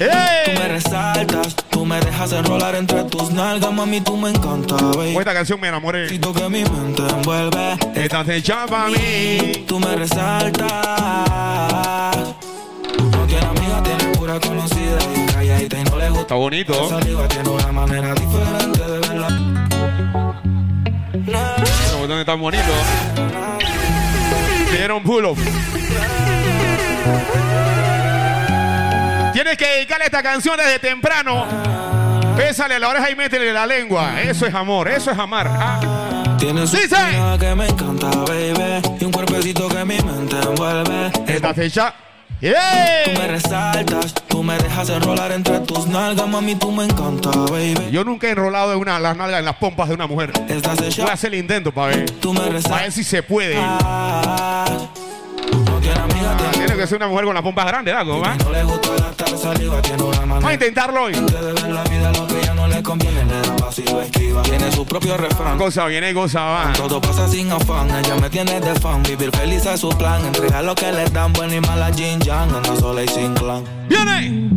[0.00, 0.44] hecha.
[0.44, 5.16] Tú me resaltas, tú me dejas enrolar entre tus nalgas, mami, tú me encanta, baby.
[5.16, 6.02] Esta canción me enamoré.
[6.02, 7.78] Besito que mi mente envuelve.
[7.94, 9.64] Estás hecha para mí.
[9.66, 10.68] Tú me resaltas.
[12.98, 16.22] No tiene amiga, tiene pura conocida y calladita y no le gusta.
[16.22, 16.88] Está bonito.
[16.88, 19.28] Saliva tiene una manera diferente de verla.
[21.26, 22.66] Los botones están bonitos.
[24.70, 25.38] Le dieron pull up.
[29.42, 31.46] Tienes que dedicarle esta canción desde temprano.
[32.36, 34.20] Pésale la oreja y métele la lengua.
[34.20, 35.48] Eso es amor, eso es amar.
[35.50, 36.36] Ah.
[36.38, 36.94] Tienes Dice.
[37.18, 38.82] una que me encanta, baby.
[39.00, 41.10] Y un cuerpecito que mi mente envuelve.
[41.26, 41.94] Esta fecha.
[42.38, 43.26] Tú me ¡Yeah!
[43.28, 47.88] resaltas, tú me dejas enrolar entre tus nalgas, mami, tú me encanta, baby.
[47.90, 50.32] Yo nunca he enrolado de una, las nalgas en las pompas de una mujer.
[50.34, 52.10] Voy a hacer el intento para ver.
[52.10, 52.94] tú me Para ver resaltas.
[52.94, 53.56] si se puede.
[53.58, 54.66] Ah,
[55.94, 58.20] tiene tiene que ser una mujer con las pompas grandes, ¿no?
[58.20, 58.36] ¿Va?
[60.26, 61.12] Vamos a intentarlo hoy.
[64.44, 65.58] Tiene su propio refrán.
[65.58, 66.72] Cosa viene, cosa va.
[66.72, 69.02] Todo pasa sin afán, ella me tiene de fan.
[69.02, 70.24] Vivir feliz es su plan.
[70.26, 72.54] Entregar lo que le dan, buena y mala Jin Yang.
[72.54, 73.64] Anda sola y sin clan.
[73.88, 74.50] ¡Viene!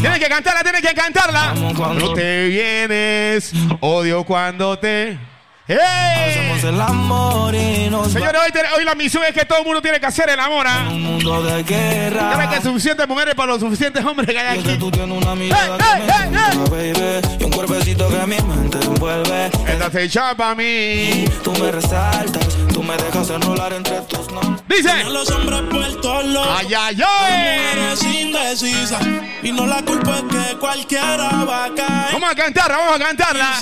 [0.00, 1.54] Tienes que cantarla, tienes que cantarla.
[1.76, 5.18] Cuando- No te vienes, odio cuando te.
[5.68, 5.78] ¡Ey!
[5.78, 9.82] hacemos el amor y nos Señores, hoy, hoy la misión es que todo el mundo
[9.82, 10.64] tiene que hacer el amor.
[10.68, 10.86] ¿ah?
[10.88, 12.30] un mundo de guerra.
[12.30, 14.78] Ya ves que suficientes mujeres para los suficientes hombres que hay Yo que aquí.
[14.78, 16.38] tú tienes una mirada Hey, que hey, me
[16.70, 17.36] hey, baby.
[17.40, 19.46] Y un cuerpecito que mi mente envuelve.
[19.66, 21.24] Esta se para mí.
[21.42, 22.56] Tú me resaltas,
[22.86, 24.62] me dejas enrolar entre tus manos.
[24.68, 25.04] Dice.
[25.04, 26.48] Los hombres puertos locos.
[26.56, 27.58] ¡Ay, ay, ay!
[27.58, 29.02] Mujeres indecisas.
[29.42, 32.12] Y no la culpa es que cualquiera va a caer.
[32.12, 33.56] Vamos a cantarla, vamos a cantarla.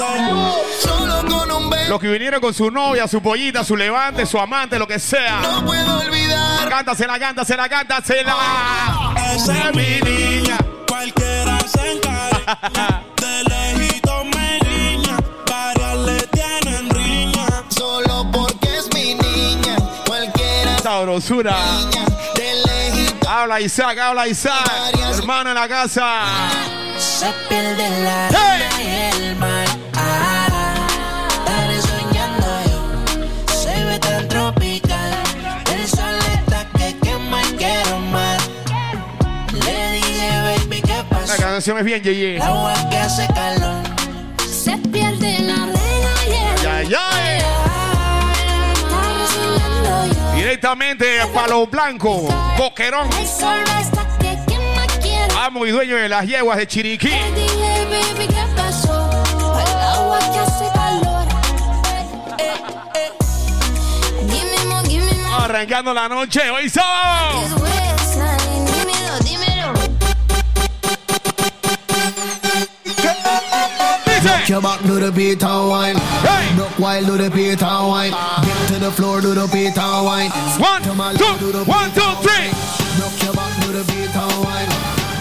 [0.80, 4.38] Solo con un beso Los que vinieron con su novia, su pollita, su levante, su
[4.38, 5.40] amante, lo que sea.
[5.40, 6.68] no puedo olvidar.
[6.68, 8.36] Cántasela, cántasela, cántasela.
[9.34, 10.59] Esa es mi niña.
[10.86, 13.02] Cualquiera se encarga.
[20.95, 21.57] Sabrosura.
[23.27, 24.95] Habla Isaac, habla Isaac.
[25.19, 26.07] Hermano en la casa.
[26.97, 28.37] Se pierde la Hey.
[28.39, 29.66] arena y el mar.
[29.97, 30.47] Ah,
[31.31, 32.81] estaré soñando yo.
[33.61, 35.11] Se ve tan tropical.
[35.75, 38.41] El sol está que quema y quiero más.
[39.53, 42.41] Le dije, baby, ¿qué La canción es bien, Yeye.
[42.41, 43.83] Agua que hace calor.
[44.49, 45.03] Se pierde
[50.65, 52.27] Directamente a Palo Blanco,
[52.57, 53.11] Boquerón.
[55.39, 57.09] Amo y dueño de las yeguas de Chiriquí.
[57.09, 57.20] Eh,
[62.95, 63.12] eh.
[64.66, 65.45] More.
[65.45, 67.73] Arrancando la noche, hoy sábado.
[74.24, 74.48] Dice.
[74.48, 75.96] Your back do the beat and wine.
[76.24, 76.56] Hey.
[76.56, 78.12] Duck while do the beat and wine.
[78.40, 80.30] Get to the floor, do the beat and wine.
[80.56, 82.48] One, two, left, do the beat two, three.
[82.96, 84.70] Rock your back, do the beat and wine.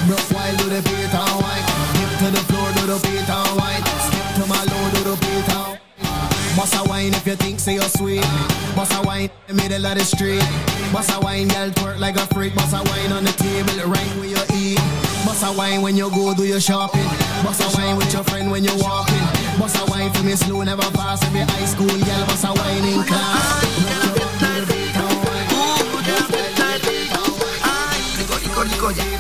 [0.08, 1.66] Rock while do the beat and wine.
[2.00, 3.84] Get to the floor, do the beat and wine.
[4.08, 5.84] Skip to my low, do the beat and wine.
[6.56, 8.24] Boss a wine if you think say you're sweet.
[8.72, 10.44] Boss a wine in the middle of the street.
[10.96, 12.56] Boss a wine, girl twerk like a freak.
[12.56, 15.03] Boss a wine on the table, right where you eat.
[15.34, 17.04] Boss a wine when you go do your shopping.
[17.44, 19.18] Boss a wine with your friend when you're walking.
[19.58, 20.84] Boss a wine for me slow, never.
[20.84, 23.64] Every high school girl, a wine in class.
[23.66, 24.70] And
[28.84, 29.14] wine.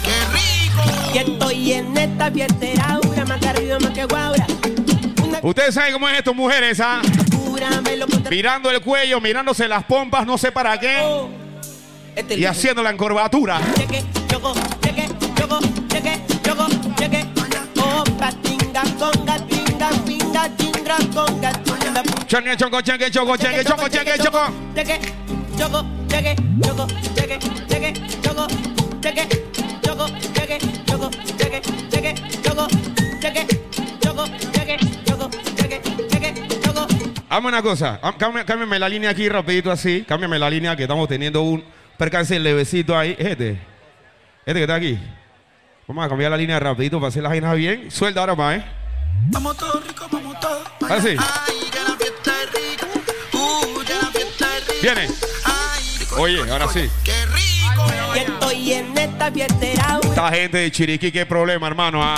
[1.16, 4.46] Y estoy en esta fiesteraura, más que arriba, más que guaura.
[5.42, 7.02] Ustedes saben cómo es esto, mujeres, ¿ah?
[8.30, 10.96] Mirando el cuello, mirándose las pompas, no sé para qué.
[12.16, 13.60] Este Y haciéndola en curvatura.
[22.34, 24.40] Changue, choco, changue, choco, changue, choco, changue, choco.
[24.74, 25.00] Cheque,
[25.56, 27.40] choco, cheque, choco, cheque,
[27.70, 27.94] cheque,
[28.24, 28.48] choco,
[29.04, 29.30] cheque,
[29.84, 30.58] choco, cheque,
[30.88, 31.62] choco, cheque,
[31.92, 32.68] cheque, choco,
[33.22, 33.48] cheque,
[34.02, 36.88] choco, cheque, choco, cheque, cheque, choco.
[37.30, 41.08] Hazme una cosa, há- cámbiame, la línea aquí rapidito así, cámbiame la línea que estamos
[41.08, 41.64] teniendo un
[42.00, 43.16] percance levecito ahí.
[43.20, 43.60] Este,
[44.44, 44.98] este que está aquí.
[45.88, 47.92] Vamos a cambiar la línea rapidito para hacer las vainas bien.
[47.92, 48.66] Suelta ahora más, ¿eh?
[49.28, 50.64] Vamos todos ricos, vamos todos.
[50.82, 51.00] Ahora
[54.84, 55.08] Viene.
[56.18, 56.90] Oye, ahora sí.
[58.14, 62.04] Y estoy en esta fiestera, Esta gente de Chiriquí, qué problema, hermano.
[62.04, 62.18] ah.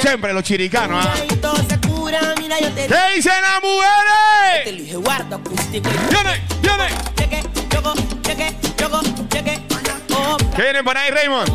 [0.00, 1.12] Siempre los chiricanos, ¿ah?
[2.76, 4.64] ¿Qué dicen las mujeres?
[6.08, 6.86] Viene, viene.
[10.54, 11.50] ¿Qué vienen por ahí, Raymond?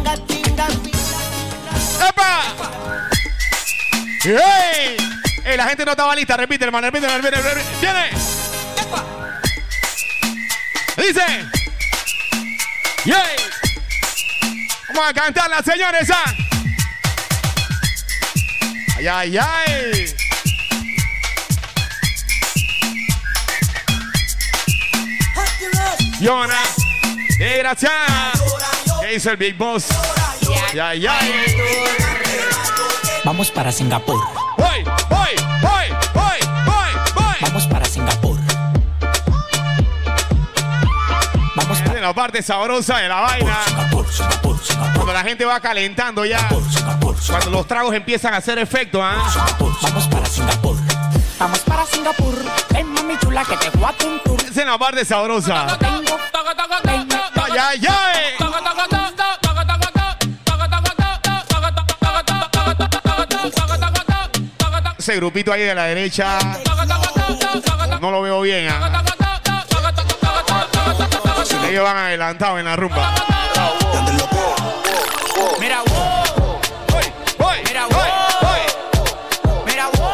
[2.05, 2.43] ¡Epa!
[4.25, 4.97] ¡Ey!
[5.45, 5.55] ¡Ey!
[5.57, 6.35] La gente no estaba lista.
[6.35, 6.87] Repite, hermano.
[6.87, 7.65] Repite, repite, repite.
[7.79, 8.36] ¡Viene!
[10.97, 11.45] Dice.
[13.05, 13.35] ¡Yay!
[14.89, 16.09] Vamos a cantarla, señores.
[16.11, 16.33] ¿ah?
[18.97, 20.15] ¡Ay, ay, ay!
[26.19, 26.59] Yona,
[27.39, 27.91] eh, gracias.
[29.01, 29.85] ¿Qué hizo el Big Boss?
[30.73, 31.19] ¡Ya, ya!
[33.23, 34.19] Vamos para Singapur.
[34.57, 37.35] ¡Voy, voy, voy, voy, voy, voy!
[37.41, 37.76] Vamos para
[41.97, 43.57] Para la parte sabrosa de la vaina.
[44.93, 46.47] Cuando la gente va calentando ya.
[47.27, 49.15] Cuando los tragos empiezan a hacer efecto, ¿ah?
[49.81, 50.77] Vamos para Singapur.
[51.39, 52.35] Vamos para Singapur.
[52.69, 54.37] Ven, mami chula, que te voy a tour.
[54.43, 55.75] Es la parte sabrosa.
[57.33, 58.35] ¡Ay, ay, ay!
[64.99, 66.37] Ese grupito ahí de la derecha.
[67.99, 69.03] No lo veo bien, ¿ah?
[71.69, 73.13] Ellos van adelantados en la rumba.
[75.59, 76.59] Mira, wow.
[77.63, 78.05] Mira, wow.
[79.65, 80.09] Mira, wow.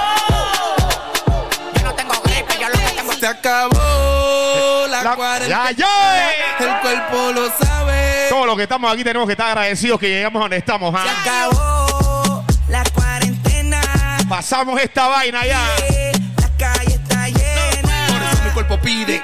[1.75, 5.71] Yo no tengo gripe, yo lo que tengo Se acabó la, cuarentena.
[5.71, 6.31] ¡Ya, ya!
[6.59, 8.27] El cuerpo lo sabe.
[8.29, 11.05] Todos los que estamos aquí tenemos que estar agradecidos que llegamos donde estamos, ¿ah?
[11.21, 13.79] acabó la cuarentena.
[14.27, 15.61] Pasamos esta vaina ya.
[16.41, 18.07] La calle está llena.
[18.07, 19.23] Por eso mi cuerpo pide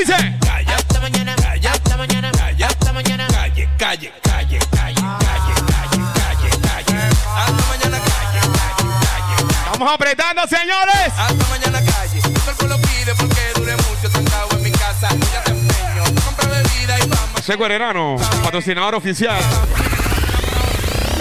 [0.00, 0.14] Dice.
[0.40, 0.76] Calla.
[0.76, 1.72] hasta mañana, Calla.
[1.72, 2.66] hasta mañana, Calla.
[2.68, 3.26] hasta mañana.
[3.26, 6.98] Calle, calle, calle, calle, calle, calle, calle, calle.
[7.36, 9.70] Hasta mañana calle, calle, calle.
[9.72, 11.12] Vamos apretando, señores.
[11.18, 12.16] Hasta mañana calle.
[12.30, 15.08] Mi cuerpo lo pide porque duré mucho trancado en mi casa.
[15.34, 16.04] Ya te empeño.
[16.24, 17.44] Compra bebida y vamos.
[17.44, 19.42] Seco Herrano, patrocinador oficial.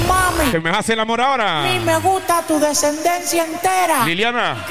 [0.09, 1.61] Mami, Que me hace el amor a ahora.
[1.61, 4.03] mí me gusta tu descendencia entera.
[4.05, 4.65] Liliana,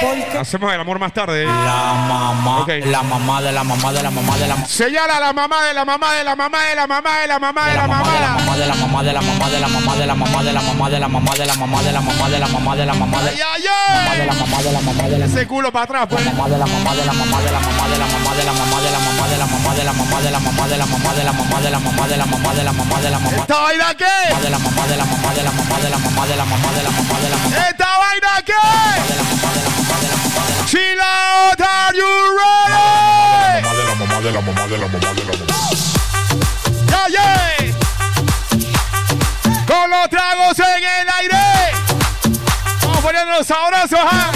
[0.00, 1.44] Porque hacemos el amor más tarde.
[1.46, 2.68] la mamá, Ok.
[2.84, 4.66] la mamá de la mamá de la mamá de la mamá.
[4.68, 7.38] Señala a la mamá de la mamá de la mamá de la mamá de la
[7.38, 8.12] mamá de la mamá.
[8.12, 10.42] de la mamá de la mamá de la mamá de la mamá de la mamá
[10.44, 12.76] de la mamá de la mamá de la mamá de la mamá de la mamá
[12.76, 15.70] de la mamá de ¡Ay, la mamá de la mamá de la mamá de la
[15.70, 16.24] para atrás, pues.
[16.24, 17.94] mamá de la mamá de la mamá de la mamá de la mamá de la
[17.94, 18.98] mamá de la mamá de la mamá de la mamá de la mamá de la
[18.98, 23.18] mamá de la mamá de la mamá de la mamá de la mamá de la
[23.18, 24.04] mamá ¿Esta vaina qué?
[24.42, 26.70] de la mamá de la mamá de la mamá de la mamá de la mamá
[26.72, 28.52] de la mamá de la mamá ¿Esta vaina qué?
[29.08, 32.12] de la mamá de la mamá de la mamá de la Chill out, are you
[32.36, 33.62] ready?
[33.76, 35.46] de la mamá de la mamá de la mamá de la mamá.
[39.66, 41.72] Con los tragos en el aire.
[42.82, 44.30] Vamos poniendo los sabrosos, ¿ah?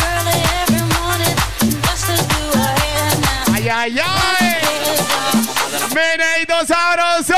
[3.72, 4.56] ¡Ay, ay!
[5.94, 7.34] ¡Meneito sabroso!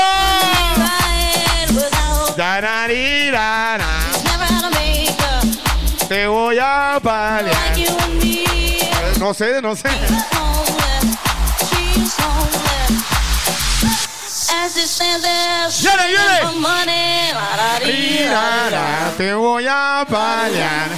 [2.35, 3.87] Dararirara.
[6.07, 7.77] Te voy a paliar.
[9.19, 9.89] No sé, no sé.
[15.81, 17.33] ¡Viene, viene!
[17.79, 20.89] Rirara, Te voy a paliar.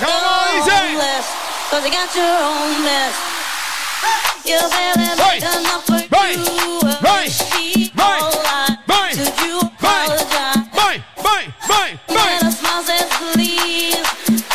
[0.00, 1.49] ¿Cómo dice?
[1.70, 3.14] Cause you got your own mess.
[4.44, 5.04] You barely
[5.38, 6.00] enough for
[7.30, 8.32] She all
[9.14, 9.60] Should you.
[9.78, 10.66] Voy, apologize?
[10.72, 12.18] voy, voy, voy, voy.
[12.18, 14.02] And a smile says please.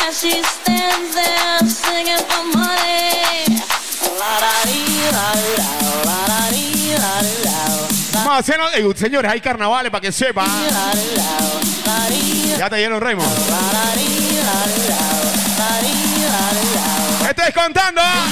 [0.06, 3.64] As she stands there singing for money.
[4.20, 5.70] La da dee la la
[6.04, 7.14] la da dee la
[7.46, 7.58] la
[8.12, 10.44] Vamos a hacer, eh, señores, hay carnavales para que sepa.
[10.44, 10.92] la
[11.86, 13.32] la dee Ya te dieron Raymond.
[17.26, 18.00] La la la la la la Estés contando.
[18.04, 18.24] ¿ah?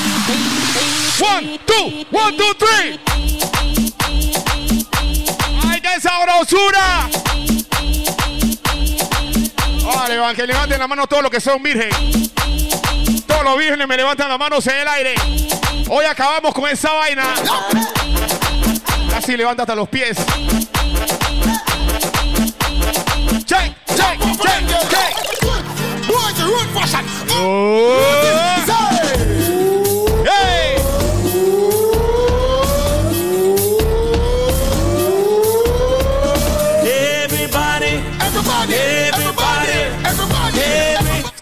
[1.18, 3.00] One, two, one, two, three.
[5.68, 7.08] ¡Ay, qué sabrosura!
[9.84, 11.90] Vale, que levanten la mano todos los que son virgen.
[13.26, 15.14] Todos los vírgenes me levantan las manos en el aire.
[15.88, 17.34] Hoy acabamos con esa vaina.
[19.16, 20.16] Así levanta hasta los pies.
[23.44, 25.14] Check, check, check, check.
[27.36, 28.63] Oh.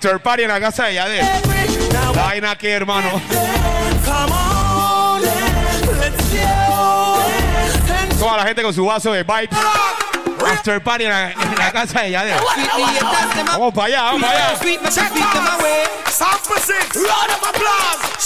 [0.04, 1.24] After party en la casa de Yadel.
[1.92, 3.08] La vaina aquí, hermano.
[8.18, 9.50] Toda la gente con su vaso de Vibe.
[10.44, 12.34] After party en la, en la casa de Yadel.
[13.46, 14.58] Vamos para allá, vamos para allá.
[16.96, 18.18] Round of applause.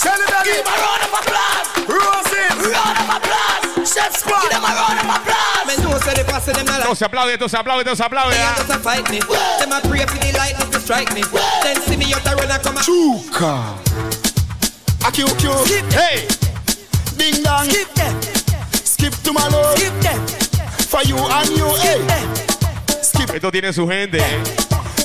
[2.73, 3.66] Round of applause.
[3.87, 5.67] Chef Squad, give them a round of applause.
[5.67, 8.05] Men know say the pass them not Todo se aplaude, todo se aplaude, todo se
[8.05, 8.35] aplaude.
[8.35, 8.55] They ah.
[8.59, 9.21] just a fight me.
[9.59, 11.23] Them a pray for the lightning to strike me.
[11.63, 13.79] Then see me out a run and come a Chuka.
[15.07, 15.67] A QQ.
[15.67, 16.27] Skip Hey.
[17.17, 17.71] Ding dong.
[17.71, 18.15] Skip them.
[18.73, 19.79] Skip to my love.
[19.79, 20.21] Skip them.
[20.91, 21.69] For you and you.
[21.79, 22.03] Hey.
[23.03, 23.31] Skip.
[23.35, 24.19] Esto tiene su gente.
[24.19, 24.43] eh.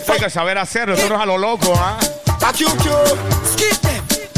[0.07, 1.97] Hay que saber hacerlo, nosotros a lo loco, ¿ah?
[2.43, 2.85] A QQ.
[3.53, 3.80] Skip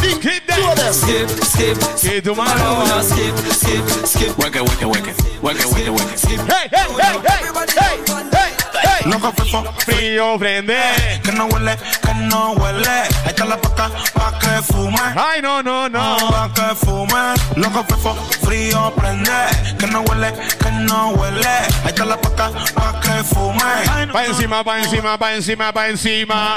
[0.04, 0.20] them.
[0.22, 0.94] Keep that.
[0.94, 3.04] Skip, skip, Skip to my Now love.
[3.04, 4.38] skip, skip, skip.
[4.38, 5.18] Work it, work it, work it.
[5.42, 6.20] Work it, work it, work it.
[6.20, 6.40] Skip.
[6.46, 7.42] Hey, hey, hey, hey,
[7.80, 7.98] hey,
[8.32, 9.10] hey, hey.
[9.10, 10.80] Loco fefo, Frío, prende.
[11.24, 12.88] que no huele, que no huele.
[12.90, 15.00] Ahí está la paca pa' que fume.
[15.16, 16.18] Ay, no, no, no.
[16.30, 17.34] Pa' que fume.
[17.56, 18.16] Loco fefo,
[18.46, 19.76] frío prende.
[19.80, 21.48] Que no huele, que no huele.
[21.48, 24.12] Ahí está la paca pa' que fume.
[24.14, 26.56] Pa' encima, pa' encima, pa' encima, pa' encima.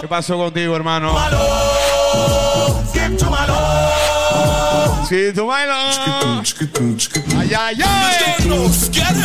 [0.00, 1.12] ¿Qué pasó contigo, hermano?
[1.12, 1.38] Malo.
[2.90, 3.56] Skip to malo.
[5.08, 5.74] Sí, tu bailo.
[7.38, 8.48] Ay, ay, ay.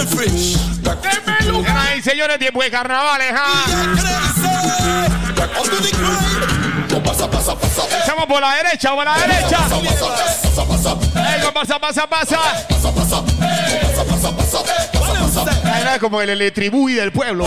[0.08, 0.58] Fresh.
[1.76, 3.66] Ay, señores, tiempo de carnavales, ¿ah?
[7.04, 7.82] Pasa, pasa, pasa.
[8.04, 9.60] Echamos por la derecha, por la derecha.
[11.14, 12.40] Venga, pasa, pasa, pasa.
[15.86, 17.46] Era como el electribui del pueblo.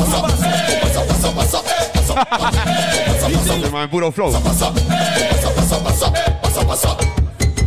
[3.90, 4.30] Puro flow.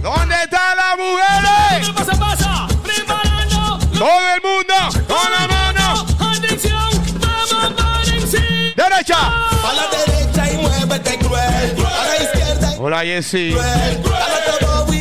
[0.02, 1.90] ¿Dónde están las mujeres?
[1.94, 2.68] Pasa, pasa.
[2.84, 3.80] Preparando.
[4.00, 4.74] Todo el mundo
[5.10, 6.06] con la mano.
[6.38, 6.90] Atención.
[7.20, 8.40] Vamos, párense.
[8.78, 9.18] Derecha.
[9.20, 11.76] A la derecha y muévete cruel.
[11.86, 13.54] A la izquierda y Hola, Jessy.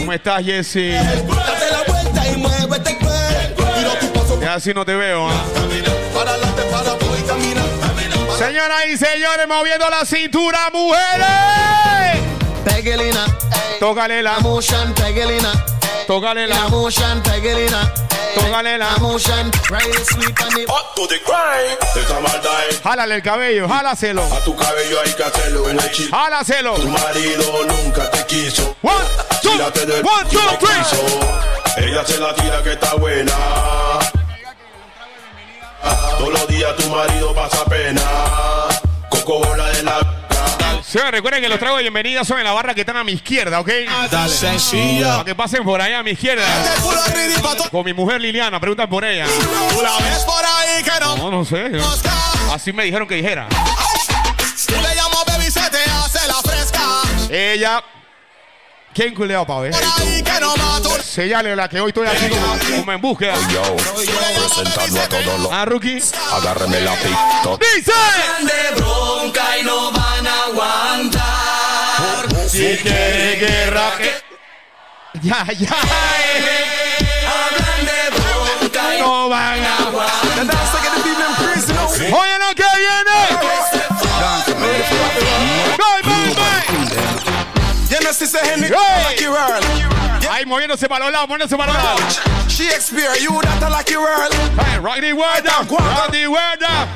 [0.01, 0.89] ¿Cómo estás, Jessy?
[0.91, 1.25] Date
[1.71, 3.60] la vuelta y muévete cruel.
[4.41, 5.45] Ya así no te veo, ¿ah?
[8.39, 12.21] Señoras y señores, moviendo la cintura, mujeres.
[12.65, 13.27] Pegelina,
[13.79, 15.53] Tócale la, motion, Pegelina,
[16.07, 17.93] tócale la motion, Pegelina,
[18.35, 18.97] tócale la.
[18.99, 21.79] motion, ride it sweet on the Up to the grind.
[21.95, 24.23] Esa maldad es Jálale el cabello, jálaselo.
[24.23, 26.11] a tu cabello hay que hacerlo en el chip.
[26.11, 26.75] Jálaselo.
[26.75, 28.75] Tu marido nunca te quiso.
[28.83, 28.95] One,
[29.43, 31.85] two, one, two, three.
[31.85, 33.33] Ella se la tira que está buena.
[35.83, 38.03] Todos los días tu marido pasa pena.
[39.09, 39.99] Coco bola de la.
[40.83, 43.13] Señores, recuerden que los tragos de bienvenida son en la barra que están a mi
[43.13, 43.71] izquierda, ¿ok?
[44.11, 44.35] Dale.
[44.35, 45.13] Sencilla.
[45.13, 46.45] Para que pasen por ahí a mi izquierda.
[47.71, 49.25] Con mi mujer Liliana, preguntan por ella.
[49.27, 51.71] Tú la ves por ahí que no No, no sé.
[52.53, 53.47] Así me dijeron que dijera.
[54.67, 56.81] Tú le llamo baby se te hace la fresca.
[57.31, 57.83] Ella.
[59.01, 59.73] ¿Quién culeado para ver?
[59.73, 61.03] Que.
[61.03, 63.35] Sellale la que hoy estoy aquí como, como en búsqueda.
[63.51, 65.51] Yo, presentando a todos los.
[65.51, 66.03] Ah, rookie.
[66.35, 67.63] Agárreme la TikTok.
[67.77, 67.93] Dice.
[68.43, 72.29] de bronca y no van a aguantar.
[72.47, 73.91] Si quiere guerra.
[75.23, 75.75] Ya, ya.
[77.27, 79.79] Hablan de bronca y No van a
[82.01, 83.19] Oye lo que viene.
[88.13, 89.65] Sister Henry, world.
[90.31, 92.21] Ahí moviéndose para los lados, moviéndose para los lados.
[92.49, 94.33] Shakespeare, you that are like you world.
[94.59, 95.71] Hey, rock the word up.
[95.71, 96.89] Rock the word up.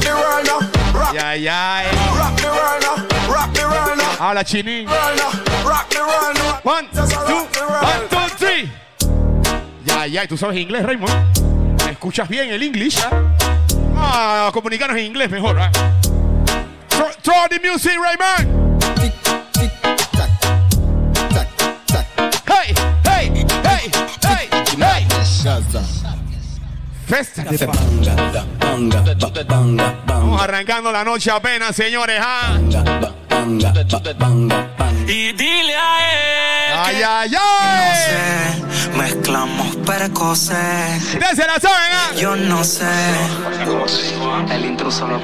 [0.00, 0.98] The world now.
[0.98, 1.34] Rock, ya.
[1.34, 1.90] eh.
[2.16, 2.96] rock the world now.
[3.28, 4.16] Rock the world now.
[4.18, 4.44] Habla.
[4.44, 5.68] World now.
[5.68, 6.60] Rock the world now.
[6.62, 7.82] One, two, world.
[7.82, 8.70] one, two, three.
[9.84, 10.24] Ya, ya.
[10.24, 11.84] ¿Y tú sabes inglés, Raymond?
[11.84, 12.96] ¿Me escuchas bien el inglés?
[13.96, 15.58] Ah, comunicarnos en inglés mejor.
[15.60, 15.70] ¿eh?
[16.88, 18.59] Throw, throw the music, Raymond.
[27.06, 27.66] Festa de.
[30.06, 32.20] Vamos arrancando la noche apenas, señores.
[32.22, 32.58] ¿ah?
[35.06, 37.96] Y dile a él Ay, que ay, no ay.
[37.96, 41.14] sé Mezclamos precoces.
[41.14, 42.14] Desde la zona.
[42.18, 42.84] Yo no sé.
[44.50, 45.20] El intruso lo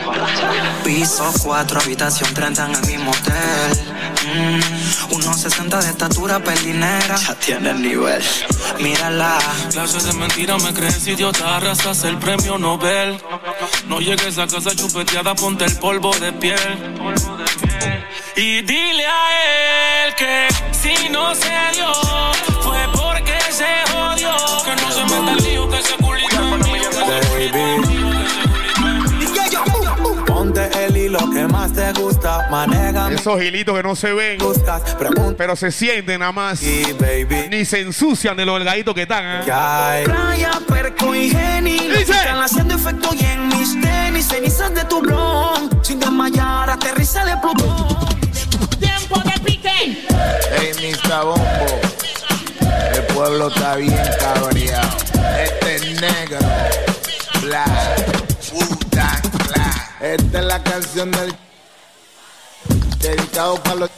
[0.83, 4.06] Piso 4, habitación 30 en el mismo hotel.
[4.37, 7.17] Mm, unos 60 de estatura, pelinera.
[7.17, 8.23] Ya tiene el nivel.
[8.81, 9.39] Mírala.
[9.73, 13.19] Clases de mentira me crees idiota, arrasas el premio Nobel.
[13.87, 16.59] No llegues a casa chupeteada, ponte el polvo de piel.
[18.37, 21.93] Y dile a él que si no se dio,
[22.61, 24.37] fue porque se jodió.
[24.65, 26.36] Que no se meta el lío, que se culito
[31.19, 33.11] Hilo que más te gusta, maneja.
[33.11, 34.39] Esos hilitos que no se ven,
[35.37, 36.61] pero se sienten nada más.
[37.51, 39.25] Ni se ensucian de los delgaditos que están.
[39.25, 40.05] ¿eh?
[40.05, 45.71] Playa, perco y geni Están haciendo efecto y en mis tenis Cenizas de tu blon
[45.83, 48.09] Sin desmayar, aterriza de Plutón
[48.79, 50.07] Tiempo de pique.
[50.59, 51.25] Hey, Mr.
[51.25, 51.81] Bombo.
[52.95, 54.97] El pueblo está bien cabreado.
[55.43, 56.39] Este es negro.
[57.43, 58.17] Black.
[58.91, 59.26] Clan.
[60.01, 61.35] Esta es la canción del.
[63.01, 63.91] Dedicado para los.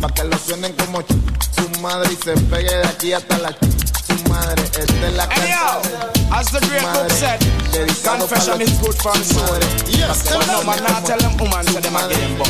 [0.00, 3.50] Para que lo suenen como su madre y se pegue de aquí hasta la
[4.18, 4.62] ch- su madre.
[4.64, 7.40] Esta es la Hey, canción yo, del- as the great book said,
[8.04, 9.58] confession is good for the soul.
[9.88, 12.48] Yes, but no man not tell them woman to them again, but.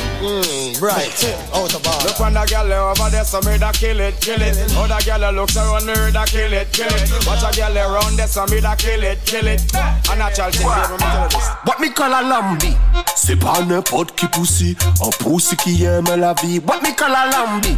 [0.80, 1.24] right,
[1.54, 2.04] out of order.
[2.08, 4.56] Look when the girl over there, some me da kill it, kill it.
[4.76, 7.26] Other girl looks around me, da kill it, kill it.
[7.26, 9.62] Watch a girl around there, some me da kill it, kill it.
[9.74, 11.48] A natural thing, baby, me tell you this.
[11.64, 12.76] What me call a lambi
[13.14, 17.26] C'est pas n'importe qui poussi Un poussi qui aime la vie What me call a
[17.30, 17.76] lambi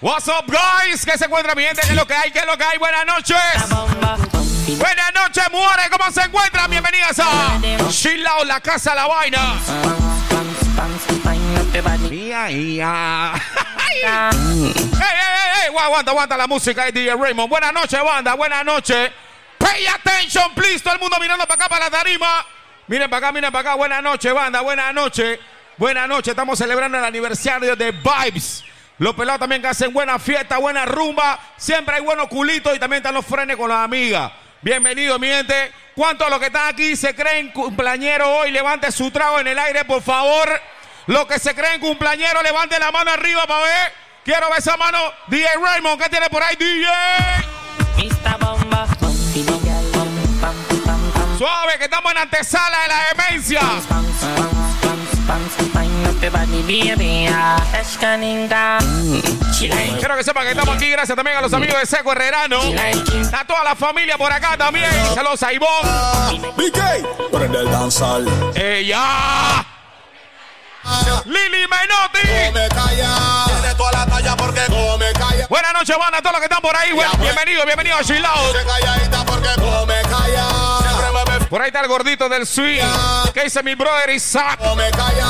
[0.00, 1.04] What's up, guys?
[1.04, 1.82] ¿Qué se encuentra mi gente?
[1.86, 2.30] ¿Qué lo que hay?
[2.30, 2.78] ¿Qué lo que hay?
[2.78, 3.25] Buenas noches.
[3.26, 5.88] Buenas noches, mujeres.
[5.90, 6.70] ¿Cómo se encuentran?
[6.70, 9.54] Bienvenidas a Chilao, la casa, la vaina.
[11.74, 12.80] ¡Ey, ey, ey!
[15.76, 17.48] Aguanta, aguanta la música de DJ Raymond.
[17.48, 18.34] Buenas noches, banda.
[18.34, 19.10] Buenas noches.
[19.58, 20.80] Pay attention, please.
[20.80, 22.46] Todo el mundo mirando para acá, para la tarima.
[22.86, 23.74] Miren para acá, miren para acá.
[23.76, 24.60] Buenas noches, banda.
[24.60, 25.40] Buenas noches.
[25.76, 26.28] Buenas noches.
[26.28, 28.64] Estamos celebrando el aniversario de Vibes.
[28.98, 31.38] Los pelados también que hacen buena fiesta, buena rumba.
[31.56, 34.32] Siempre hay buenos culitos y también están los frenes con las amigas.
[34.62, 35.72] Bienvenidos, mi gente.
[35.94, 38.50] ¿Cuántos de los que están aquí se creen cumpleañeros hoy?
[38.50, 40.48] Levante su trago en el aire, por favor.
[41.06, 43.92] Los que se creen cumpleañeros, levante la mano arriba para ver.
[44.24, 44.98] Quiero ver esa mano.
[45.28, 46.88] DJ Raymond, ¿qué tiene por ahí, DJ?
[51.38, 53.60] Suave, que estamos en antesala de la demencia.
[59.98, 62.60] Quiero que sepan que estamos aquí gracias también a los amigos de Seco Herrerano.
[63.32, 64.90] A toda la familia por acá también.
[65.14, 66.52] Saludos a Ivonne.
[66.56, 69.64] BK Prende el danzal ¡Ella!
[71.24, 72.52] Lili Menotti.
[72.52, 76.40] Come calla Tiene toda la talla porque come calla Buenas noches, banda, a todos los
[76.40, 76.90] que están por ahí.
[77.20, 78.52] Bienvenidos, bienvenidos a Chilao.
[78.52, 80.65] Se calladita porque come calla
[81.48, 82.80] Por ahí está el gordito del swing.
[83.32, 84.58] ¿Qué dice mi brother Isaac?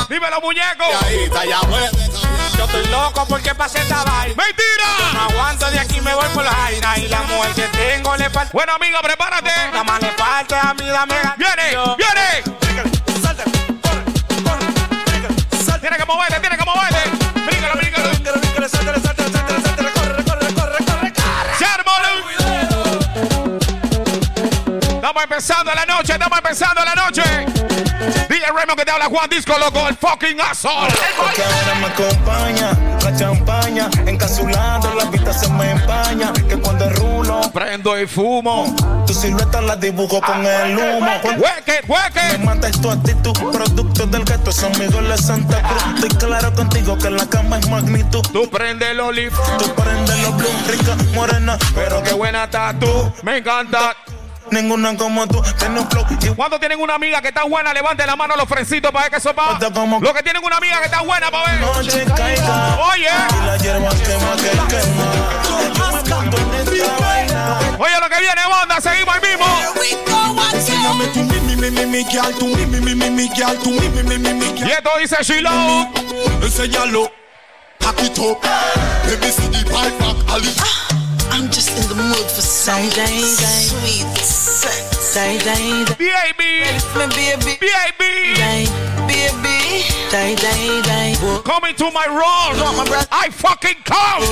[0.09, 0.85] Dímelo, muñeco.
[0.99, 1.89] Calladita ya puede
[2.57, 4.35] Yo estoy loco porque pasé esta vaina.
[4.35, 5.13] ¡Mentira!
[5.13, 6.97] No aguanto de aquí, me voy por la vaina.
[6.97, 8.49] Y la mujer que tengo le falta.
[8.51, 9.51] Bueno, amiga, prepárate.
[9.73, 11.77] La más le falta a mí, dame ¡Viene!
[11.97, 12.57] ¡Viene!
[15.79, 16.96] Tiene que moverte, tiene que moverte.
[25.17, 27.23] Estamos empezando la noche, estamos empezando la noche.
[28.29, 30.93] DJ Raymond que te habla Juan Disco, loco, el fucking asshole.
[31.17, 36.31] Porque ahora me acompaña la champaña, encapsulando la vista se me empaña.
[36.33, 38.75] Que cuando rulo, prendo y fumo.
[39.07, 41.09] Tu silueta la dibujo con el humo.
[41.23, 42.37] Hueque, hueque.
[42.37, 45.83] Me mata tu actitud, producto del gato, son amigos de Santa Cruz.
[45.95, 48.21] Estoy claro contigo que la cama es magnitud.
[48.31, 51.57] Tú prende el olive, tú prende los blue, rica, morena.
[51.73, 53.95] pero qué buena tatu, me encanta.
[54.51, 56.05] Ninguna como tú, tiene un flow.
[56.09, 57.73] y- ¿Cuántos tienen una amiga que está buena?
[57.73, 59.57] Levante la mano los frencitos para ver que sopa.
[60.01, 61.61] Los que tienen una amiga que está buena para ver.
[61.61, 62.77] Noche caiga.
[62.91, 63.09] Oye.
[67.79, 69.45] Oye, lo que viene, banda, seguimos ahí mismo.
[74.65, 75.87] Y esto dice Shiloh.
[76.41, 77.11] Enséñalo.
[77.83, 78.39] Hack it up.
[79.07, 81.06] Let me see the pipe back, Ali.
[81.31, 85.13] I'm just in the mood for some sweet sex.
[85.13, 85.95] Day, day, day.
[85.97, 86.65] Baby.
[86.97, 87.57] Me baby.
[87.59, 88.35] Baby.
[88.35, 88.65] Day,
[89.07, 89.57] baby.
[90.11, 91.15] Day, day, day.
[91.43, 92.55] Coming to my room.
[93.11, 94.23] I fucking come.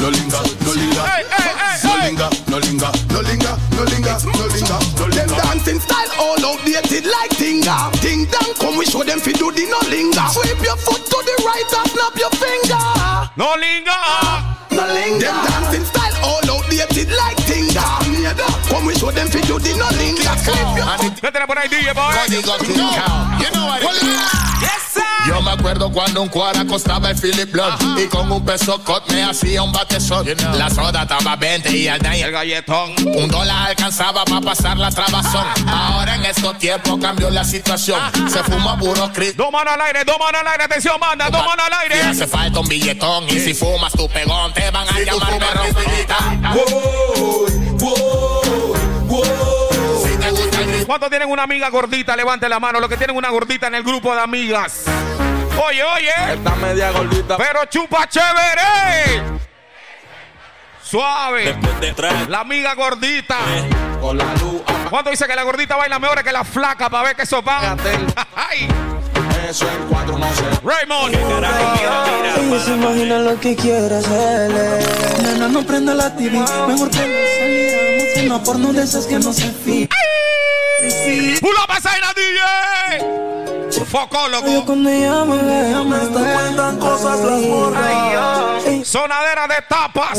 [0.00, 1.02] No linga, no linga.
[1.06, 2.08] Hey, hey, hey, No hey.
[2.08, 5.26] linga, no linga, no linga, no linga, no linga, no linga.
[5.26, 7.90] Them dancing style all outdated like tinga.
[8.00, 10.24] Ding dong, come we show them fi do the no linga.
[10.30, 12.84] Sweep your foot to the right and snap your finger.
[13.36, 15.26] No linga no linger.
[15.26, 17.84] Them dancing style all outdated like Tinga.
[18.68, 20.24] Come we show them fi do the no linger.
[21.22, 22.12] Nothing about idea, boy.
[22.14, 22.72] Money got to.
[22.72, 24.02] You know what?
[24.62, 24.89] Yes.
[25.26, 29.06] Yo me acuerdo cuando un cuara costaba el Philip Blood y con un peso cot
[29.12, 30.26] me hacía un batezón.
[30.54, 32.94] La soda estaba 20 y el El galletón.
[33.06, 35.44] un dólar alcanzaba para pasar la trabazón.
[35.68, 38.00] Ahora en estos tiempos cambió la situación.
[38.30, 39.36] Se fuma puro Chris.
[39.36, 42.08] Dos manos al aire, dos manos al aire, atención, manda, dos manos al Y aire.
[42.08, 43.28] hace falta un billetón.
[43.28, 45.62] Y si fumas tu pegón, te van a llamar perro
[50.90, 52.16] ¿Cuántos tienen una amiga gordita?
[52.16, 52.80] Levante la mano.
[52.80, 54.86] Los que tienen una gordita en el grupo de amigas.
[55.64, 56.32] Oye, oye.
[56.32, 57.36] Está media gordita.
[57.36, 59.22] Pero chupa chévere.
[60.82, 61.44] Suave.
[61.44, 62.28] Después de tres.
[62.28, 63.36] La amiga gordita.
[64.00, 64.62] Con la luz.
[64.90, 67.76] ¿Cuánto dice que la gordita baila mejor que la flaca para ver que eso va?
[68.34, 68.66] Ay.
[69.48, 70.42] Eso en cuatro no sé.
[70.64, 71.14] Raymond.
[71.14, 74.84] Ella se imagina lo que quiere hacerle.
[75.22, 76.32] Nena, no prenda la TV.
[76.66, 79.94] Mejor prenda saliramos en una porno de esas que no se fija.
[81.40, 83.30] Pull up a sign a DJ.
[83.90, 84.66] Foco, Yo loco.
[84.66, 88.86] cuando ella me ve, me está cuentan cosas las morras.
[88.86, 90.18] Sonadera de tapas.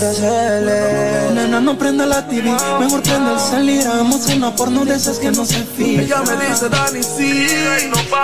[1.34, 2.51] Nena, no prenda la TV.
[2.80, 6.01] Mejor prenda el saliramos en una porno de esas que no se fija.
[6.01, 7.47] Ella me dice, Dani, sí.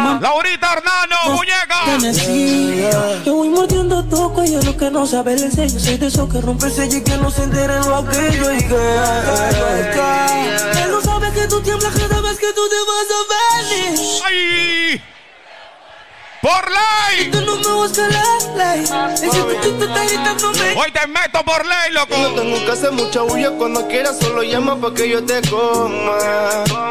[0.01, 0.19] No.
[0.19, 3.23] Laurita Hernando, muñeca.
[3.25, 5.79] Yo voy mordiendo tu cuello, lo que no sabe el sello.
[5.79, 8.53] Soy de esos que rompe el sello y que no se enteren lo aquello.
[8.53, 8.75] Y que,
[10.73, 11.01] que no
[11.33, 13.99] que tú tiemblas cada vez que tú te vas a venir.
[14.25, 15.01] ¡Ay!
[16.41, 17.31] ¡Por ley!
[17.31, 18.83] Tú no me buscas la ley.
[18.83, 22.15] Y si tú, tú te estás gritando, me Hoy te meto por ley, No loco.
[22.41, 26.17] tengo que hacer mucha bulla cuando quieras, solo llama pa' que yo te coma.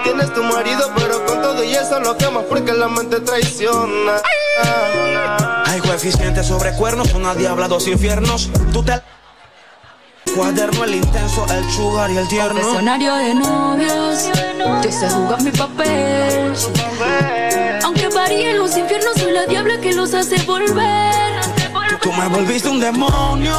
[0.04, 4.20] Tienes tu marido, pero con todo y eso lo quemas porque la mente traiciona.
[5.66, 8.50] Hay coeficientes sobre cuernos, una diabla, dos infiernos.
[8.72, 9.00] Tú te.
[10.35, 12.61] Cuaderno, el intenso, el sugar y el tierno.
[12.61, 14.31] Confesionario de novios,
[14.82, 16.53] yo sé jugar mi papel.
[17.85, 21.40] Aunque varíen los infiernos, soy la diabla que los hace volver.
[22.03, 23.55] Tú me volviste un demonio.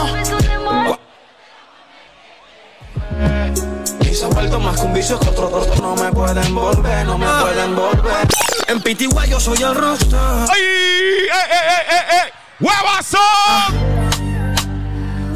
[4.01, 5.81] Y se ha vuelto más que un vicio que otro torto.
[5.81, 8.27] No me pueden volver, no me pueden volver.
[8.67, 10.19] En Pitigua yo soy el rostro.
[10.49, 10.61] ¡Ay!
[10.61, 12.33] ¡Eh, eh, eh, eh, eh!
[12.59, 13.17] ¡Huevazo!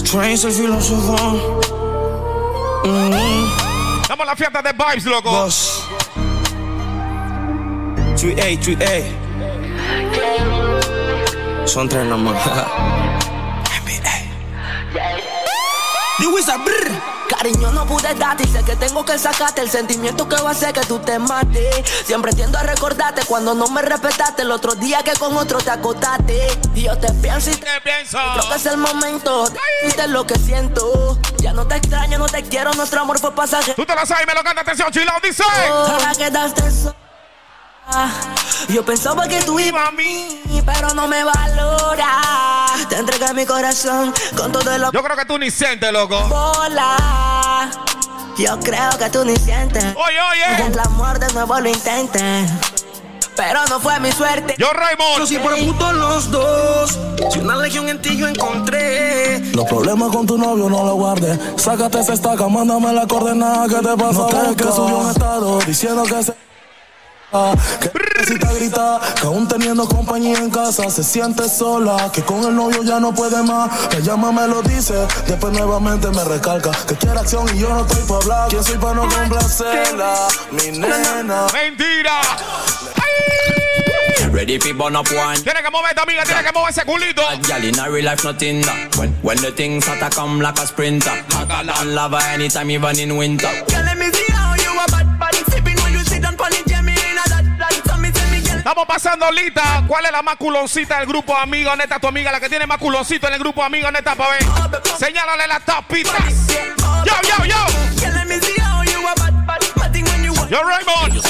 [0.03, 1.61] Trains el filósofo.
[2.84, 3.14] Mm.
[4.11, 5.32] En la fiesta de vibes, loco.
[5.32, 5.84] Boss.
[8.15, 9.03] 3A, 3A.
[11.65, 12.38] Son tres nomás.
[16.19, 17.01] The Wizard, brr.
[17.41, 20.51] Cariño, no pude darte y sé que tengo que sacarte el sentimiento que va a
[20.51, 21.73] hacer que tú te mates.
[22.05, 25.72] Siempre tiendo a recordarte cuando no me respetaste el otro día que con otro te
[25.72, 26.59] acotaste.
[26.76, 28.19] Y yo te pienso y te ¿Qué pienso?
[28.35, 29.45] creo que es el momento.
[29.84, 31.18] Viste lo que siento.
[31.39, 33.73] Ya no te extraño, no te quiero, nuestro amor fue pasajero.
[33.73, 35.41] Tú te la sabes y me lo canta, atención, chilao, dice.
[35.68, 36.95] Ahora quedaste sola.
[38.69, 42.22] Yo pensaba que tú ibas a mí, pero no me valora.
[42.89, 46.19] Te entregué mi corazón con todo el Yo creo que tú ni sientes, loco.
[46.27, 47.69] bola.
[48.38, 49.84] Yo creo que tú ni sientes.
[49.84, 50.68] Oye, oye.
[50.68, 52.47] el amor de nuevo lo intenten.
[53.35, 54.55] Pero no fue mi suerte.
[54.57, 55.26] Yo, Raymond.
[55.27, 56.99] Si por puto los dos.
[57.31, 59.39] Si una legión en ti yo encontré.
[59.53, 61.39] Los problemas con tu novio no lo guardes.
[61.55, 64.19] Sácate esa estaca, mándame la coordenada que te pasa.
[64.19, 66.51] No te que subió un estado diciendo que se.
[67.32, 72.53] Que necesita gritar, que aún teniendo compañía en casa se siente sola, que con el
[72.53, 73.72] novio ya no puede más.
[73.94, 77.86] Me llama, me lo dice, después nuevamente me recalca que quiere acción y yo no
[77.86, 78.49] estoy para hablar.
[78.49, 80.28] ¿Quién soy para no complacerla?
[80.52, 81.48] Mi nena.
[81.53, 82.22] Mentira.
[84.32, 85.40] Ready fi burn up one.
[85.41, 87.22] Tiene que mover amiga, tiene que mover ese culito.
[87.48, 88.95] Girl in a real life nothing that.
[88.98, 91.12] When when the things start to come like a sprinter.
[91.32, 93.49] Hotter than lava anytime even in winter.
[98.72, 99.84] Estamos pasando lista.
[99.85, 101.76] ¿Cuál es la más culoncita del grupo de amigos?
[101.76, 104.30] Neta, tu amiga, la que tiene más culoncito en el grupo de amigos, neta, pa'
[104.30, 104.45] ver.
[104.98, 106.48] Señálale las tapitas.
[107.06, 107.65] Yo, yo, yo.
[110.49, 111.22] Yo, Raymond.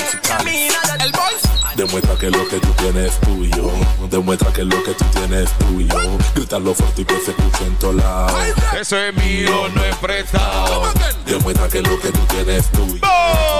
[1.01, 1.50] El boy.
[1.81, 3.71] Demuestra que lo que tú tienes es tuyo.
[4.07, 5.95] Demuestra que lo que tú tienes es tuyo.
[6.35, 8.39] Grítalo fuerte y que se escuche en todos lados.
[8.79, 10.83] Eso es mío, no es prestado.
[11.25, 13.01] Demuestra que lo que tú tienes es tuyo.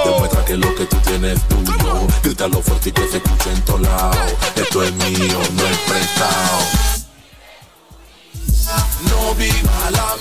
[0.06, 2.08] Demuestra que lo que tú tienes es tuyo.
[2.22, 4.18] Grítalo fuerte y que se escuche en todos lados.
[4.56, 6.60] Esto es mío, no es prestado.
[9.10, 10.16] No viva la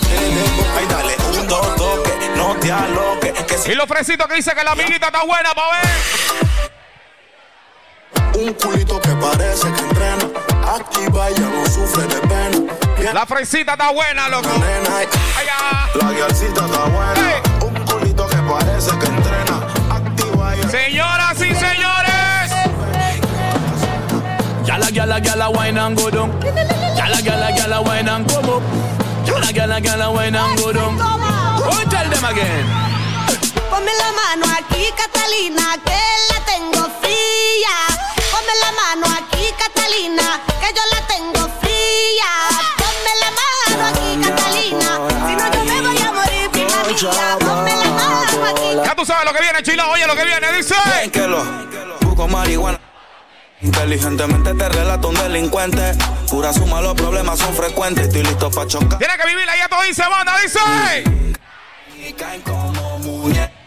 [0.79, 3.45] Ay, dale un dos, dos, que no te aloques.
[3.45, 6.70] Que si Y lo fresito que dice que la amiguita está buena, pa' ver.
[8.35, 10.25] Un culito que parece que entrena.
[10.75, 13.13] Activa ya no sufre de pena.
[13.13, 14.49] La fresita está buena, loco.
[14.49, 17.15] La, la guialcita está buena.
[17.17, 17.43] Hey.
[17.67, 19.67] Un culito que parece que entrena.
[19.95, 20.69] Activa ya.
[20.69, 22.51] Señoras y señores.
[24.65, 26.31] Yala, yala, yala, wine and go down.
[26.97, 28.63] Yala, yala, yala, wine and go up.
[29.27, 30.97] Yala, yala, yala, wine and go down.
[31.91, 32.67] Tell them again.
[33.69, 35.99] Ponme la mano aquí, Catalina, que
[36.31, 37.75] la tengo fría.
[38.51, 42.31] Ponme la mano aquí, Catalina, que yo la tengo fría.
[42.79, 44.91] Ponme la mano aquí, Catalina,
[45.25, 47.39] si no yo me voy a morir, prima mía.
[47.39, 48.77] Ponme la mano aquí.
[48.85, 49.89] Ya tú sabes lo que viene, chilo.
[49.91, 50.75] Oye lo que viene, dice.
[52.01, 52.81] busco marihuana.
[53.61, 55.93] Inteligentemente te relato un delincuente.
[56.29, 58.09] Pura suma, los problemas son frecuentes.
[58.09, 58.99] Estoy listo pa' chocar.
[58.99, 60.59] Tiene que vivir ahí, todo dice, banda, dice.
[62.05, 63.60] Y caen como muñecos.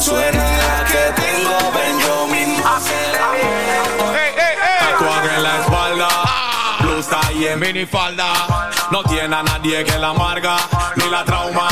[0.00, 2.62] Suena que tengo Benjamin.
[4.80, 6.08] Tatuaje en la espalda,
[6.80, 8.32] blusa y en minifalda.
[8.90, 10.56] No tiene a nadie que la amarga
[10.96, 11.68] ni la trauma.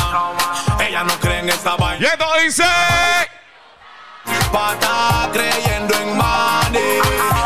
[0.79, 2.07] Ella no cree en esta vaina.
[2.07, 2.65] Y esto dice.
[4.53, 7.01] Pata creyendo en money.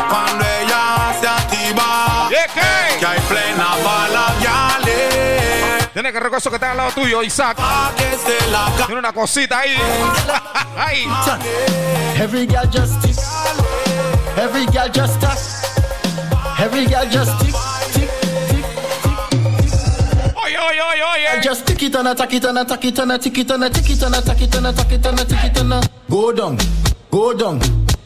[0.09, 4.14] Cuando ella se activa, que hay plena bala.
[5.95, 7.57] Tiene que reconocer que está al lado tuyo, Isaac.
[8.85, 9.77] Tiene una cosita ahí.
[10.77, 11.05] Ahí.
[12.19, 13.15] Every girl just tick.
[14.35, 15.37] Every girl just tap.
[16.59, 17.55] Every girl just tick,
[17.93, 18.09] tick,
[18.49, 18.65] tick, tick.
[20.35, 21.41] Oye, oye, oye, oye.
[21.41, 23.69] Just tick it and attack it and attack it and a tick it and a
[23.69, 26.57] tick it and attack it and attack it and a tick it and go down,
[27.09, 27.61] go down,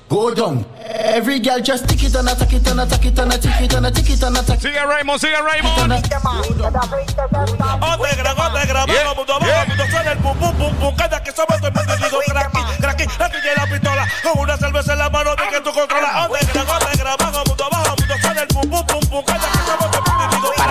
[0.10, 0.66] go down.
[0.84, 3.74] Every girl just tick it and attack it and attack it and a tick it
[3.74, 4.60] and a tick it and attack.
[4.60, 5.94] Sigue Raymond, sigue Raymond.
[5.94, 6.20] Otegra,
[8.34, 11.72] otegra, vamos, mundo, vamos, mundo, suena el pum, pum, pum, pum, cada que somos el
[11.72, 15.36] mundo, digo, cracky, cracky, la tuya y la pistola, con una cerveza en la mano
[15.36, 16.30] de que tú controlas.
[16.30, 19.99] Otegra, otegra, vamos, mundo, vamos, mundo, suena el pum, pum, pum, pum, cada que somos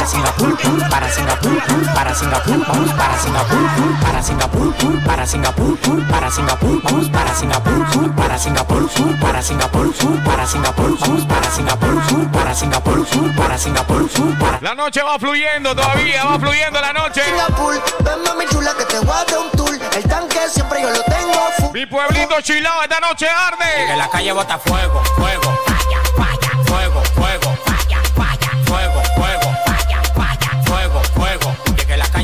[0.09, 0.57] Singapur,
[0.89, 1.63] para Singapur,
[1.95, 3.59] para Singapur, vamos para Singapur,
[4.01, 4.75] para Singapur,
[5.05, 5.79] para Singapur,
[6.09, 9.93] para Singapur, vamos para Singapur, para Singapur, para Singapur,
[10.25, 14.09] para Singapur, vamos para Singapur, para Singapur, para Singapur,
[14.39, 17.23] para La noche va fluyendo todavía, va fluyendo la noche.
[17.25, 19.79] Singapur, ven mami chula que te voy a dar un tour.
[19.95, 21.73] El tanque siempre yo lo tengo.
[21.75, 23.97] Mi pueblito chilao, esta noche que arde.
[23.97, 27.78] la calle bota fuego, fuego, falla, falla, fuego, fuego, falla,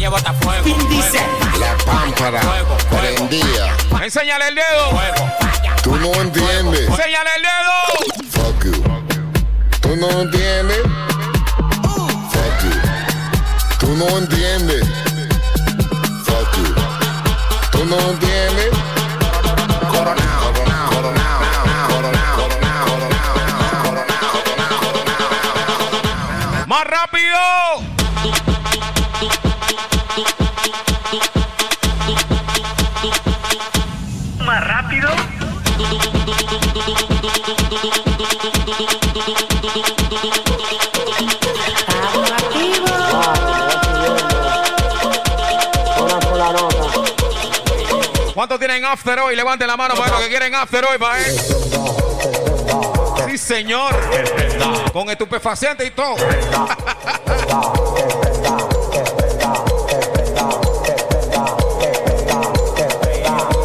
[0.04, 0.66] calle bota fuego.
[1.58, 2.40] La pámpara
[2.90, 3.74] prendía.
[4.02, 5.00] Enséñale el dedo.
[5.82, 6.88] Tú no entiendes.
[6.88, 7.74] Enséñale el dedo.
[8.30, 8.72] Fuck you.
[9.80, 10.80] Tú no entiendes.
[12.32, 12.70] Fuck you.
[13.78, 14.86] Tú no entiendes.
[16.24, 16.74] Fuck you.
[17.70, 18.70] Tú no entiendes.
[26.66, 27.93] Más rápido.
[34.54, 35.10] Más rápido.
[48.32, 49.34] ¿Cuántos tienen after hoy?
[49.34, 51.24] Levanten la mano para los que quieren after hoy, para.
[53.28, 53.92] Sí, señor.
[54.92, 56.14] Con estupefaciente y todo.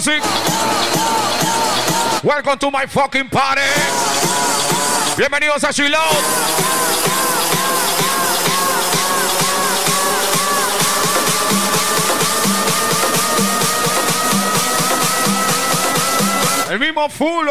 [0.00, 0.22] music.
[2.24, 3.60] Welcome to my fucking party.
[5.16, 5.98] Bienvenidos a Shiloh.
[16.70, 17.50] El mismo full.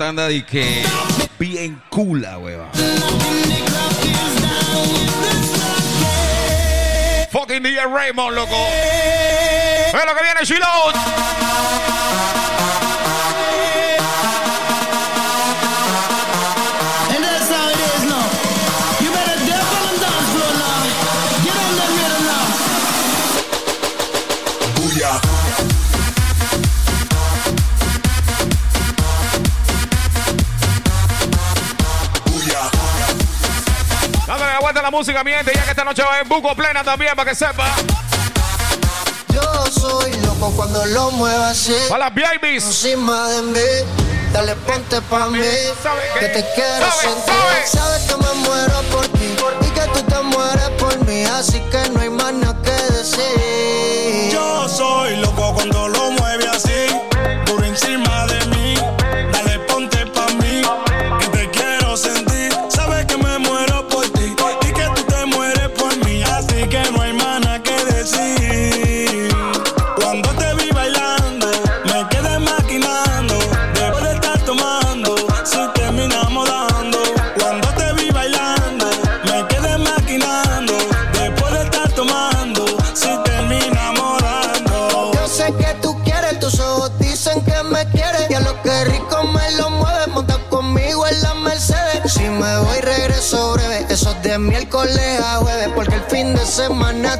[0.00, 0.84] Anda de que
[1.38, 2.70] bien cula, hueva.
[7.32, 8.56] Fucking DJ Raymond, loco.
[9.88, 11.77] Es lo que viene, Shiloh.
[34.90, 37.36] La música, mi gente, ya que esta noche va en buco plena también, para que
[37.36, 37.66] sepa.
[39.28, 41.76] Yo soy loco cuando lo muevas así.
[41.90, 42.64] Para las babies.
[42.64, 43.60] Encima de mí.
[44.32, 45.40] Dale, ponte pa' mí.
[46.18, 47.34] Que te quiero sabe, sentir.
[47.66, 49.36] Sabes que me muero por ti.
[49.60, 51.22] Y que tú te mueres por mí.
[51.24, 53.57] Así que no hay más nada que decir.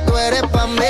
[0.06, 0.80] Tú eres pa' mí.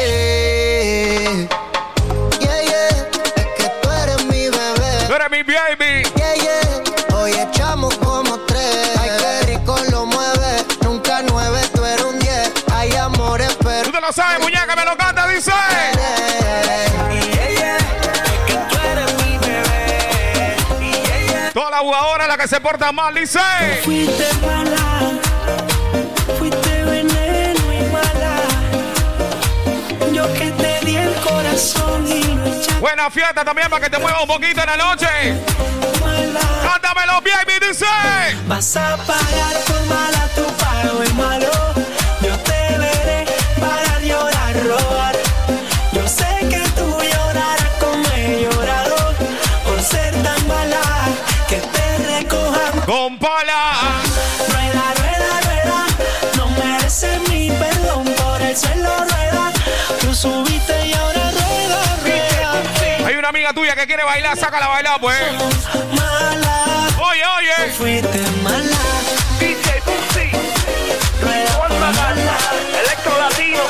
[2.40, 5.06] Yeah, yeah, es que tú eres mi bebé.
[5.06, 6.02] Tú eres mi baby.
[6.16, 8.96] Yeah, yeah, hoy echamos como tres.
[8.98, 12.50] Ay, qué rico lo mueve, nunca nueve, tú eres un diez.
[12.72, 13.84] Hay amores, pero.
[13.84, 15.52] Tú te lo sabes, muñeca, me lo canta, dice.
[21.52, 23.40] Toda la jugadora la que se porta mal, dice.
[23.84, 25.17] Fuiste mala,
[32.80, 35.06] Buena fiesta también para que te mueva un poquito en la noche.
[36.62, 37.86] Cántamelo, baby, dice.
[38.46, 40.57] Vas a pagar por mala, tu
[63.78, 65.16] que quiere bailar, sácala a bailar, pues.
[65.92, 67.70] Mala, Oye, oye.
[67.76, 68.76] fuiste mala.
[69.38, 70.30] DJ Pussy.
[72.80, 73.62] Electro Latino.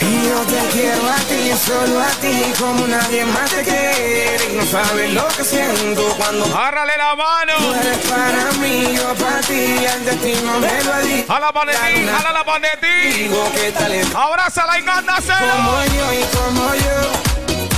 [0.00, 4.52] Y yo te quiero a ti, solo a ti, como nadie más te quiere.
[4.52, 6.46] Y no sabes lo que siento cuando.
[6.46, 7.52] Agárrale la mano.
[7.58, 11.30] Tú eres para mí, yo para ti, el destino me lo ha dicho.
[11.30, 13.18] Jala pa' de ti, jala la pa' de ti.
[13.18, 15.52] Digo que tal Abrázala y cándaselo.
[15.56, 17.07] Como yo y como yo.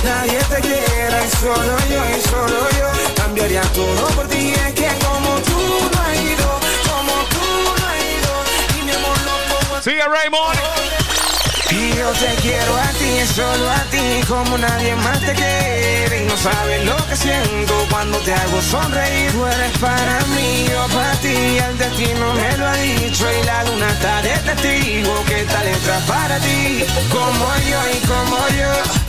[0.03, 4.53] Nadie te quiera y solo yo y solo yo cambiaría todo por ti.
[4.53, 6.59] Es que como tú no has ido,
[6.89, 7.45] como tú
[7.77, 10.59] no has ido, y mi amor no como Sigue Raymond.
[11.69, 16.23] Y yo te quiero a ti, solo a ti, como nadie más te quiere.
[16.23, 19.31] Y no sabes lo que siento cuando te hago sonreír.
[19.31, 23.25] Tú eres para mí, yo para ti, el destino me lo ha dicho.
[23.31, 26.85] Y la luna está de testigo que esta letra para ti.
[27.09, 29.00] Como yo y como yo.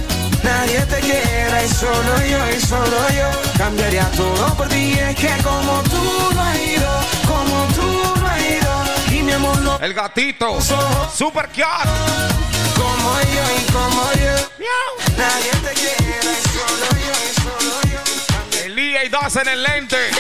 [0.43, 4.95] Nadie te quiera y solo yo y solo yo cambiaría todo por ti.
[4.99, 9.59] Es que como tú no has ido, como tú no has ido, y mi amor
[9.63, 9.79] no.
[9.81, 10.61] El gatito.
[10.61, 11.87] Super cat.
[12.75, 14.37] Como yo y como yo.
[15.17, 18.65] Nadie te quiera y solo yo y solo yo.
[18.65, 20.11] El día y dos en el lente.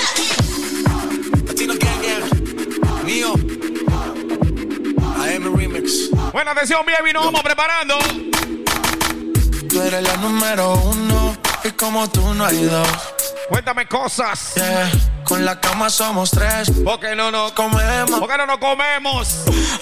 [1.47, 3.05] Latino Gang Gang.
[3.05, 3.35] Mío.
[5.17, 6.11] AM Remix.
[6.33, 7.99] Buena atención, baby, nos vamos preparando.
[9.73, 11.35] Tú eres la número uno.
[11.65, 12.87] Y como tú no hay dos.
[13.49, 14.53] Cuéntame cosas.
[14.55, 14.91] Yeah.
[15.25, 16.71] Con la cama somos tres.
[16.85, 18.21] Porque no nos comemos.
[18.21, 19.29] Porque no nos comemos.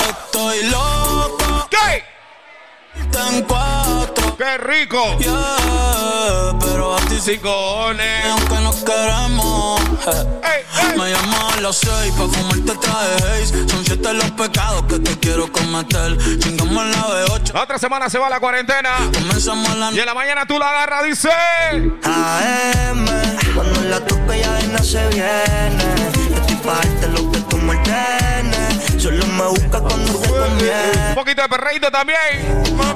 [0.08, 1.68] Estoy loco.
[1.70, 2.04] ¿Qué?
[3.10, 4.19] Tan cuatro.
[4.40, 5.18] ¡Qué rico!
[5.18, 8.24] Yeah, pero a ti sí cojones.
[8.24, 9.78] Aunque nos queremos.
[10.42, 10.98] Ey, ey.
[10.98, 13.68] Me llamo a las seis pa' fumarte traje haze.
[13.68, 16.16] Son siete los pecados que te quiero cometer.
[16.38, 17.52] Chingamos la B8.
[17.52, 19.10] La otra semana se va la cuarentena.
[19.12, 21.28] Comenzamos la Y en la mañana tú la agarras, dice.
[22.02, 23.04] AM,
[23.54, 25.84] cuando la tope ya no se viene.
[26.30, 28.69] Yo estoy pa' lo que tú me ordenes.
[29.00, 31.08] Solo me busca cuando te conviene.
[31.08, 32.18] Un poquito de perreíto también.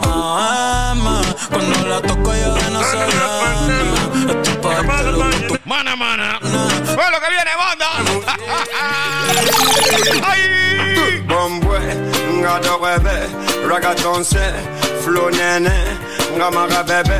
[0.04, 3.04] Ama, cuando la toco yo de no se ve.
[5.64, 6.38] Mana, mana.
[6.40, 7.86] Fue lo que viene, banda.
[10.28, 11.22] ¡Ay!
[11.26, 11.80] Bombwe,
[12.40, 13.26] ngado bebe,
[13.66, 14.52] ragaton se,
[15.04, 15.72] flow nene,
[16.36, 17.18] ngamaga bebe,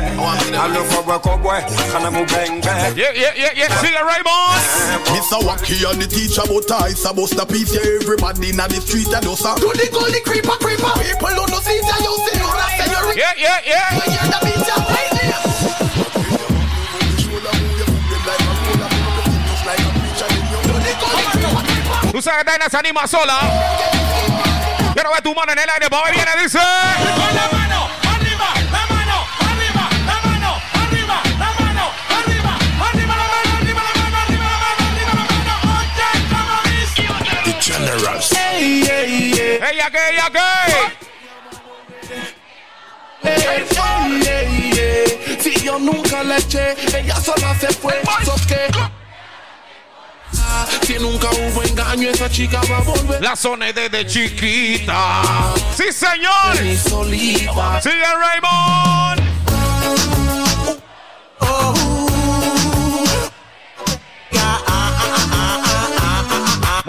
[0.59, 1.57] alo kobwe kobwe,
[1.91, 2.67] kana mu bengbe.
[2.95, 3.81] Yeah, yeah, yeah, yeah.
[3.81, 4.85] Sigue Raymond.
[5.15, 5.39] Mr.
[5.41, 9.25] Wacky and the teacher but I supposed to piece yeah, everybody in the street and
[9.25, 12.77] us Do the gully creeper creeper People don't know see that you see you like
[12.77, 13.95] say you're Yeah, yeah, yeah.
[13.95, 14.75] When you're the beat you
[22.11, 23.39] Tú sabes que Daina se anima sola.
[24.93, 25.89] Quiero ver tu mano en el aire.
[25.89, 26.59] Para ver, viene, dice.
[37.85, 38.29] Como dice.
[38.29, 38.31] The Generals.
[38.33, 39.59] Ey, ey, ey.
[39.71, 40.39] Ella que, ella que.
[43.29, 43.65] Ey, ey,
[44.27, 45.37] ey, ey.
[45.41, 47.93] Si yo nunca le eché, ella sola se fue.
[48.23, 48.67] ¿So qué?
[50.37, 53.21] Ah, Si nunca hubo engaño, esa chica va a volver.
[53.21, 55.21] La zona es desde chiquita.
[55.75, 56.55] Sí, señor.
[57.81, 59.21] Sigue Raymond.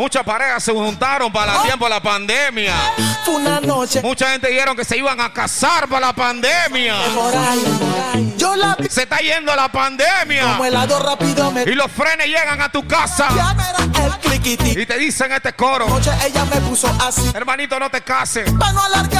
[0.07, 2.77] Muchas parejas se juntaron para el tiempo de la pandemia.
[3.25, 4.01] Fue una noche.
[4.03, 6.95] Mucha gente dijeron que se iban a casar para la pandemia.
[8.37, 10.43] Yo la vi Se está yendo la pandemia.
[10.43, 13.27] como helado rápido me Y los frenes llegan a tu casa.
[14.01, 14.79] El.
[14.79, 15.89] Y te dicen este coro.
[15.89, 17.29] Noche ella me puso así.
[17.35, 18.47] Hermanito, no te cases.
[18.53, 18.63] No.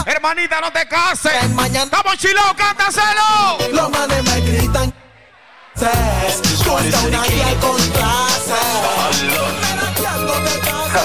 [0.07, 1.33] Hermanita, no te cases.
[1.33, 3.73] Estamos chilados, cántaselo.
[3.73, 4.95] los manes me gritan.
[6.65, 7.47] Corta una guía.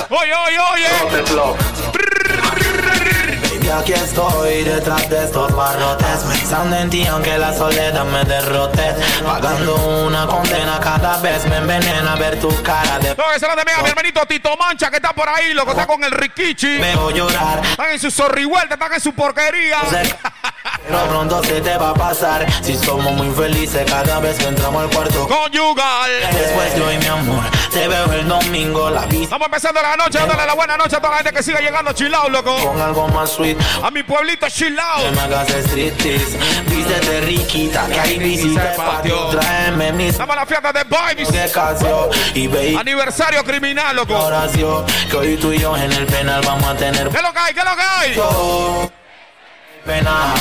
[0.09, 2.20] Oye, oye, oye.
[3.71, 8.95] Aquí estoy detrás de estos barrotes Pensando en ti aunque la soledad me derrote
[9.25, 9.75] Pagando
[10.05, 13.83] una condena cada vez me envenena ver tu cara de No, esa es también a
[13.83, 16.79] mi hermanito Tito Mancha que está por ahí, loco, está con el Rikichi.
[16.79, 19.77] Veo llorar Están en su zorrihuelta, están en su porquería.
[20.87, 24.83] Pero pronto se te va a pasar Si somos muy felices cada vez que entramos
[24.83, 26.11] al cuarto Conyugal.
[26.33, 30.19] Después de hoy mi amor Te veo el domingo La vista Estamos empezando la noche,
[30.19, 32.55] dándole la buena noche a toda la gente que sigue llegando chilao, loco.
[32.57, 35.03] con algo más sweet A mi pueblito chilao.
[35.03, 40.45] Que me hagas striptease Vístete riquita Que hay visita patio Tráeme mis Estamos a la
[40.45, 41.29] fiesta de Vibes.
[41.29, 44.15] que casio Y ve Aniversario criminal, loco.
[44.15, 47.39] oración Que hoy tú y yo en el penal vamos a tener ¿Qué lo que
[47.39, 47.53] hay?
[47.53, 48.15] ¿Qué lo que hay?
[48.15, 48.91] todo
[49.85, 50.31] penal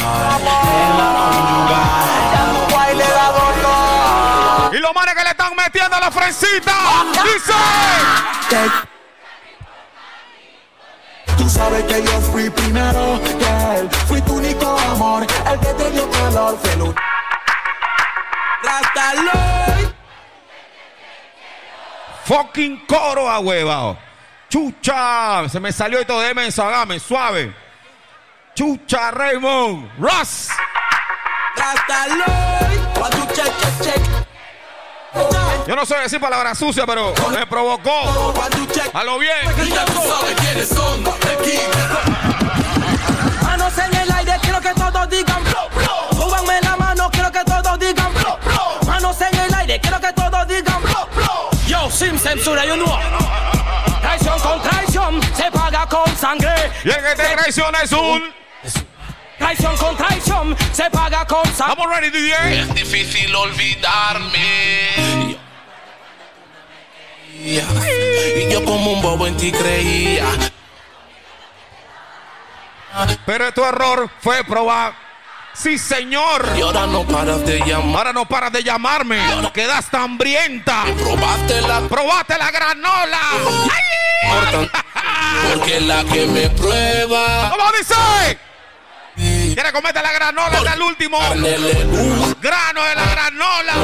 [4.73, 6.73] Y los manes que le están metiendo a la frencita.
[7.25, 7.53] Dice.
[11.41, 13.89] Tú sabes que yo fui primero que él.
[14.07, 16.59] Fui tu único amor, el que te dio calor.
[16.59, 16.95] Fue el
[18.63, 19.95] Rastaloy.
[22.25, 23.97] Fucking coro a huevado.
[24.51, 25.49] Chucha.
[25.49, 27.55] Se me salió esto de menso, hágame suave.
[28.55, 29.89] Chucha Raymond.
[29.99, 30.51] Ross.
[31.57, 32.79] Rastaloy.
[32.99, 34.20] Cuando check, check, check.
[35.67, 38.35] Yo no sé decir palabras sucias, pero me provocó.
[38.93, 39.33] A lo bien.
[43.43, 45.43] Manos en el aire, quiero que todos digan
[46.13, 48.13] Súbanme la mano, quiero que todos digan
[48.87, 50.83] Manos en el aire, quiero que todos digan
[51.67, 52.99] Yo, sin censura, you know
[54.01, 58.41] Traición con traición, se paga con sangre Y el que te traiciona es un.
[59.41, 62.61] Traición con traición, se paga con sangre Vamos ready, DJ.
[62.61, 65.39] Es difícil olvidarme.
[67.33, 70.27] Y yo como un bobo en ti creía.
[73.25, 74.93] Pero tu error fue probar.
[75.55, 76.47] Sí, señor.
[76.55, 77.97] Y ahora no paras de llamar.
[77.97, 79.19] Ahora no paras de llamarme.
[79.55, 80.85] Quedaste hambrienta.
[80.99, 83.21] Probaste la Probaste la granola.
[83.73, 84.71] ¡Ay!
[85.51, 87.51] porque la que me prueba.
[87.51, 87.95] ¿Cómo dice?
[89.21, 91.19] ¿Quieres comerte la granola hasta el último?
[92.41, 93.75] Grano de la granola.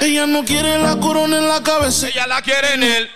[0.00, 2.08] Ella no quiere la corona en la cabeza.
[2.08, 3.10] Ella la quiere en él.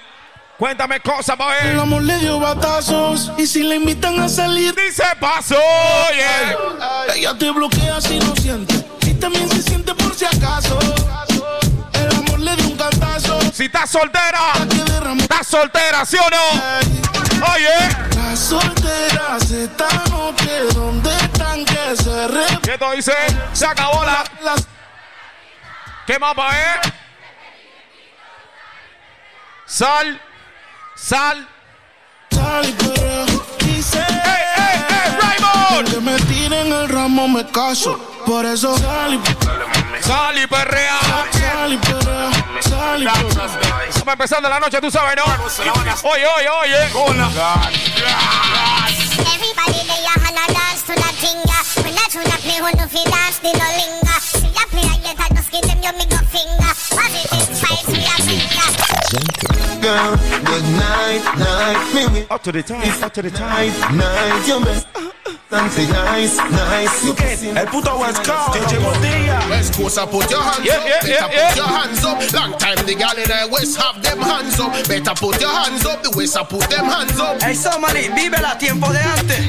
[0.59, 1.81] Cuéntame cosas, pa' El ver.
[1.81, 3.33] amor le dio batazos.
[3.37, 5.57] Y si le invitan a salir, Dice paso,
[6.15, 7.15] yeah.
[7.17, 8.75] ella te bloquea si no siente.
[9.07, 10.79] Y también se siente por si acaso.
[13.53, 17.53] Si estás soltera, Que estás soltera, ¿sí o no?
[17.55, 22.47] Oye, Las solteras esta noche, ¿dónde están que se re...
[22.63, 23.15] ¿qué tú dices?
[23.53, 24.25] Se acabó la.
[26.07, 26.93] ¿Qué más, pa' ver?
[29.67, 30.21] Sal.
[30.97, 31.49] Sal.
[32.31, 33.65] Sal y.
[33.65, 33.99] Dice.
[33.99, 35.91] ¡Ey, ey, ey, Raymond!
[35.91, 36.82] Que me tiren
[37.13, 37.99] ramo, me caso.
[38.27, 39.21] Por eso sal y
[40.03, 40.99] Sal y perrea.
[41.33, 42.31] Sal y perrea.
[42.61, 43.85] Sal y perrea.
[43.89, 45.25] Estamos empezando la noche, tú sabes, ¿no?
[46.09, 46.77] Oye, oye, oye.
[49.35, 51.39] Everybody your hand and dance to that thing.
[51.85, 54.21] When I tune up, play who no fi dance, they no linger.
[54.21, 56.73] See ya play a get a just give them your middle finger.
[56.91, 59.72] Positive spice, we a finger.
[59.83, 60.15] Girl,
[60.47, 61.95] good night, night.
[61.95, 63.73] Me with Up to the time, up to the time.
[63.99, 64.47] night.
[64.47, 64.87] Your best
[65.51, 67.05] dancing nice, nice.
[67.05, 69.51] You can see El puto West Coast, DJ Botella.
[69.51, 70.87] West Coast, I put your hands Yeah, up.
[70.87, 71.55] yeah, Better yeah, put yeah.
[71.57, 72.19] your hands up.
[72.33, 74.73] Long time the gal in the West have them hands up.
[74.89, 76.03] Better put your hands up.
[76.03, 77.43] The West, I put them hands up.
[77.43, 79.43] Hey, Somali, vívela tiempo de antes.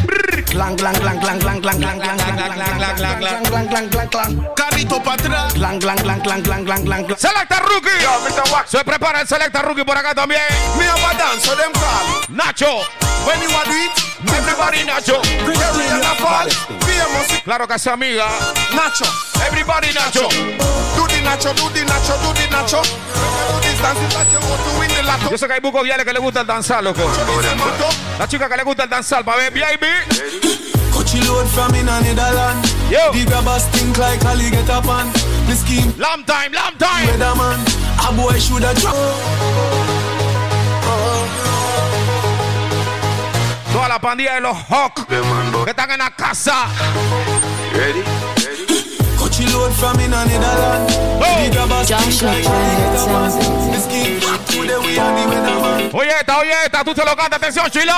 [0.49, 3.67] Clan, clan, clan, clan, clan, clan, clan, clan, clan, clan, clan, clan, clan, clan, clan,
[3.69, 4.49] clan, clan, clan.
[4.55, 5.53] Carrito para atrás.
[5.53, 7.17] Clan, clan, clan, clan, clan, clan, clan, clan.
[7.17, 7.89] Selecta Rookie.
[8.67, 10.41] Se prepara el Selecta Rookie por acá también.
[10.77, 12.07] Me have a dance, so them call.
[12.31, 12.83] Nacho.
[13.27, 15.19] When you a do it, Everybody Nacho.
[15.43, 16.47] bring your real and fall.
[16.87, 18.25] Famous Claro que es amiga.
[18.71, 19.05] Nacho.
[19.45, 20.29] Everybody Nacho.
[20.95, 22.81] Do the Nacho, do the Nacho, do the Nacho.
[22.81, 25.29] Do this dance that you want to win the lotto.
[25.29, 27.03] Yo sé que hay bucos viales que le gusta el danzar, loco.
[28.17, 29.87] La chica que le gusta el danzar, pa' ver, baby.
[30.91, 32.63] Coachy load from in a Netherland.
[32.89, 33.11] Yo.
[33.11, 35.11] The grabbers think like Ali get up on.
[35.47, 35.93] The scheme.
[35.97, 37.07] Long time, long time.
[37.07, 37.83] Weatherman.
[38.05, 39.82] A boy should have
[43.83, 45.05] Toda la pandilla de los Hawk
[45.65, 46.67] que están en la casa.
[49.17, 50.87] Coachy load from in weatherman.
[55.91, 57.93] Oye, esta, oye, esta, tú te lo cantas, atención, chilo.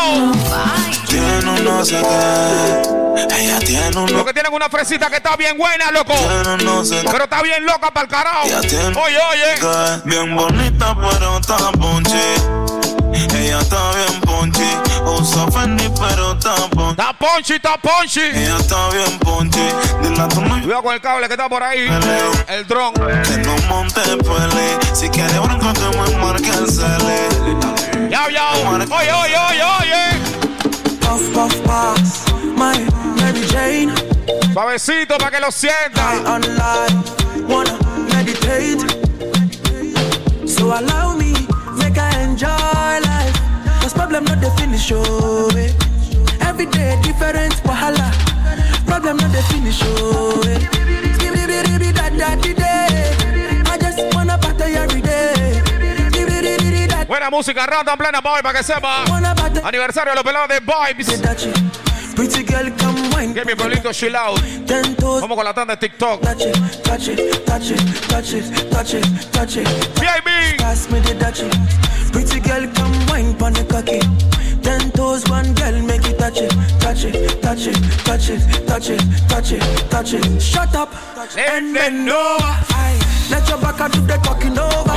[1.08, 3.36] Tiene un no sé qué.
[3.38, 6.16] Ella tiene un Lo que tienen una fresita que está bien buena, loco.
[6.64, 8.48] no sé Pero está bien loca para el carajo.
[8.48, 10.02] Oye, oye.
[10.06, 12.85] bien bonita, pero está ponche.
[13.16, 14.66] Ella está bien ponche.
[15.06, 16.92] Usa Fendi, pero está ponche.
[16.92, 18.22] Está ponchi, está ponchi.
[18.22, 19.74] Ella está bien ponche.
[20.02, 21.88] Dile a tu novio Cuidado con el cable que está por ahí.
[22.48, 22.94] El dron.
[22.94, 24.78] que no monte pele.
[24.94, 28.10] Si quiere bronco, que me marque el cele.
[28.10, 28.52] Ya, ya.
[28.52, 30.20] Oye, oye, oye, oye.
[31.02, 32.24] Puff, puff, pass.
[32.56, 32.78] My
[33.22, 33.94] Mary Jane.
[34.54, 36.26] Suavecito para que lo I sientan.
[36.26, 37.04] online.
[37.48, 37.78] Wanna
[38.14, 38.86] meditate.
[40.48, 41.34] So allow me,
[41.78, 42.75] make I enjoy
[44.16, 45.50] problem not the finish, oh.
[45.58, 46.48] eh.
[46.48, 48.12] Every day different wahala.
[48.86, 50.42] Problem not the finish, oh.
[50.48, 50.60] eh.
[53.68, 55.62] I just wanna party every day.
[57.08, 59.04] Buena música, random plena boy, para que sepa.
[59.64, 61.22] Aniversario de los pelados de Vibes.
[62.16, 63.34] Pretty girl, come wine.
[63.34, 64.40] Que mi pueblito chill out.
[65.20, 66.22] Vamos con la tanda de TikTok.
[66.22, 69.68] Touch it, touch it, touch it, touch it, touch it, touch it.
[70.00, 70.35] VIP.
[70.66, 71.48] Pass me the touchy.
[72.12, 74.00] Pretty girl, come wine pon the cocky.
[74.64, 78.90] Ten toes, one girl, make it touch it, touch it, touch it, touch it, touch
[78.90, 79.62] it, touch it,
[79.92, 80.42] touch it.
[80.42, 80.90] Shut up
[81.38, 83.15] and bend over.
[83.30, 84.94] Let your back do the talking over.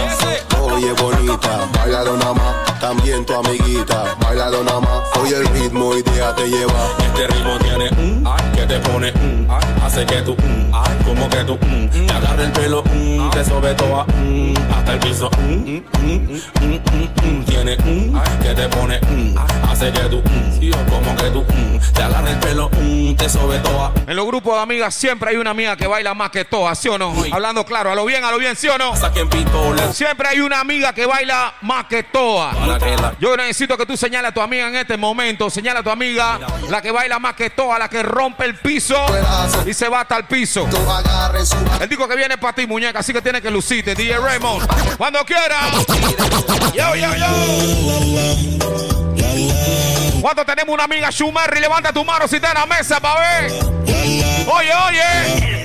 [0.70, 5.02] Oye bonita, bailalo nada más, también tu amiguita, bailalo nada más.
[5.20, 6.88] Oye el ritmo y déjate llevar.
[6.98, 10.98] Este ritmo tiene un ay, que te pone un ay, hace que tú un ay,
[11.04, 15.00] como que tú un te agarra el pelo un, te sobe toda un, hasta el
[15.00, 17.44] piso un, un, un, un, un, un.
[17.44, 21.40] tiene un ay, que te pone un ay, hace que tú un, como que tú
[21.48, 25.30] un, te agarra el pelo un, te sobe toda En los grupos de amigas siempre
[25.30, 27.14] hay una amiga que baila más que todas, ¿sí o no?
[27.32, 28.94] Hablando claro, a lo bien, a lo bien, ¿sí o no?
[29.92, 32.02] Siempre hay una amiga que baila más que
[32.66, 32.78] la-
[33.20, 35.50] Yo necesito que tú señales a tu amiga en este momento.
[35.50, 36.38] Señala a tu amiga,
[36.68, 38.96] la que baila más que todas, la que rompe el piso
[39.66, 40.66] y se va hasta el piso.
[41.80, 44.66] El disco que viene para ti, muñeca, así que tienes que lucirte, DJ Raymond.
[44.96, 45.66] Cuando quieras.
[46.74, 47.26] Yo, yo, yo.
[50.20, 53.52] Cuando tenemos una amiga Schumerry, levanta tu mano si está en la mesa para ver.
[54.46, 55.64] Oye, oye.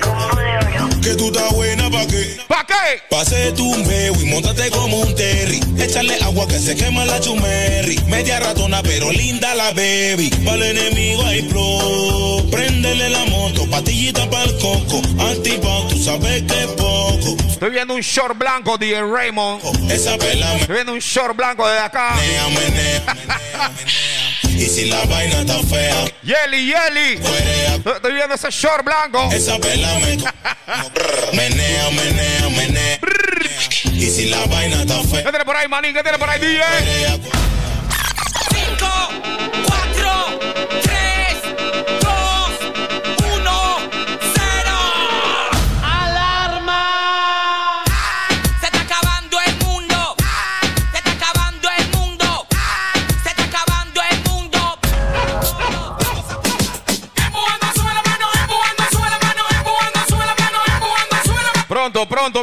[1.04, 2.38] Que tú estás buena pa' qué?
[2.48, 3.02] ¿Pa' qué?
[3.10, 5.60] Pase tu meo y montate como un terry.
[5.78, 7.98] Échale agua que se quema la chumerri.
[8.06, 10.30] Media ratona pero linda la baby.
[10.46, 12.48] Para el enemigo hay flow.
[12.50, 15.02] Préndele la moto, patillita para el coco.
[15.18, 17.36] Antipao, tú sabes que es poco.
[17.50, 19.90] Estoy viendo un short blanco, DJ Raymond.
[19.90, 22.14] Esa pela me Estoy viendo un short blanco desde acá.
[24.56, 27.20] Y si la vaina está fea, Yeli, Yeli.
[27.84, 29.28] Estoy viendo ese short blanco.
[29.32, 30.16] esa pela me
[31.32, 32.98] menea, menea, menea.
[33.92, 35.92] Y si la vaina está ¿Qué fea, tiene por ahí, manín?
[35.92, 37.53] ¿Qué tiene por ahí, DJ?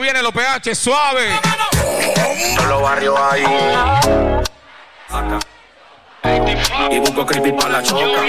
[0.01, 1.39] Vienen los PH suave.
[2.55, 3.43] Todos los barrios ahí.
[5.09, 5.39] Acá.
[6.89, 8.21] Y busco creepy para la choca.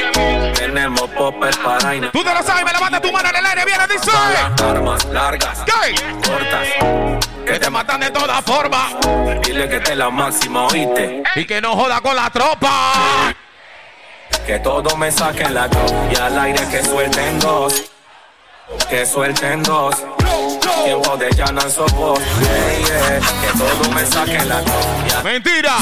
[0.55, 2.11] Tenemos popper para.
[2.11, 4.11] Tú te lo sabes, me levanta tu mano en el aire, viene, dice.
[4.65, 5.95] Armas largas, ¿Qué?
[6.29, 6.69] cortas.
[7.47, 8.95] Que te matan de todas formas.
[9.43, 11.23] Dile que te la máxima, oíste.
[11.37, 13.35] Y que no joda con la tropa.
[14.47, 17.91] Que todo me saquen la go y al aire que suelten dos.
[18.89, 19.95] Que suelten dos.
[20.85, 21.29] Tiempo de.
[21.29, 21.45] Que
[23.59, 24.03] todo me
[24.45, 24.63] la
[25.23, 25.77] Mentira.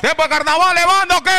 [0.00, 1.30] Tiempo de carnaval, levando que.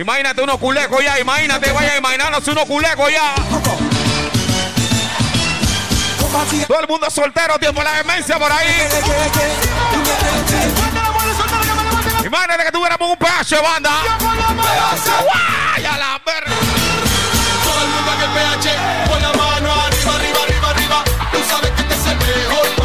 [0.00, 3.34] Imagínate unos culecos ya, imagínate, vaya imaginándose unos culecos ya.
[6.66, 8.68] Todo el mundo soltero, tiempo la demencia por ahí.
[12.28, 13.90] Imagínate que tuviéramos un de banda.
[14.20, 15.86] ¡Guay!
[15.86, 16.52] A la verga.
[17.64, 21.04] Todo el mundo en el PH, con la mano arriba, arriba, arriba, arriba.
[21.32, 22.77] Tú sabes que este es el mejor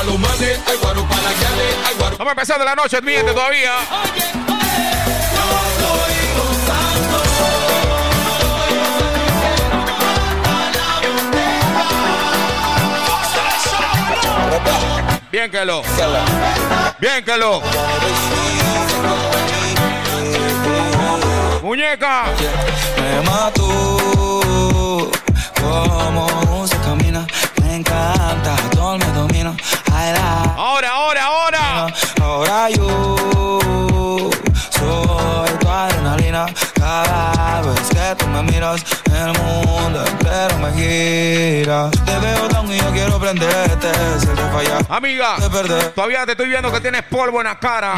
[0.00, 2.74] que guaro pa' los manes, hay guaro pa' las gales, hay guaro Vamos empezando la
[2.74, 3.72] noche, mi gente, todavía.
[15.32, 15.82] Bien que lo.
[16.98, 17.62] Bien que lo.
[21.62, 22.24] Muñeca.
[22.96, 25.10] Me mató
[25.60, 27.26] como se camina.
[27.62, 28.56] Me encanta,
[30.00, 31.94] Ahora, ahora, ahora.
[32.22, 33.16] Ahora yo
[34.70, 36.46] soy tu adrenalina.
[36.90, 38.82] Cada vez que tú me miras,
[39.14, 41.88] el mundo entero me gira.
[42.04, 43.92] Te veo down y yo quiero prenderte.
[44.18, 47.94] Si te falla, Amiga, te todavía te estoy viendo que tienes polvo en la cara.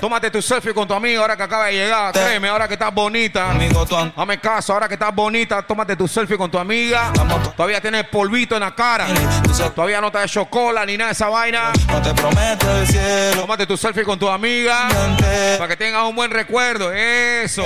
[0.00, 2.12] Tómate tu selfie con tu amiga ahora que acaba de llegar.
[2.12, 3.52] Créeme, ahora que estás bonita.
[3.52, 7.12] Amigo, tú Dame caso, ahora que estás bonita, tómate tu selfie con tu amiga.
[7.56, 9.06] Todavía tienes polvito en la cara.
[9.76, 11.70] Todavía no te has hecho cola ni nada de esa vaina.
[11.86, 13.42] no te prometo el cielo.
[13.42, 14.88] Tómate tu selfie con tu amiga.
[15.56, 16.92] Para que tengas un buen recuerdo.
[16.92, 17.62] Eso.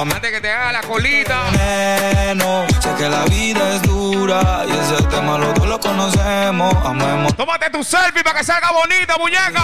[0.00, 1.42] Antes que te haga la colita.
[1.50, 2.66] veneno.
[2.80, 6.74] Sé que la vida es dura y ese tema los dos lo conocemos.
[6.86, 7.36] Amemos.
[7.36, 9.62] Tómate tu selfie para que salga bonita, muñeca.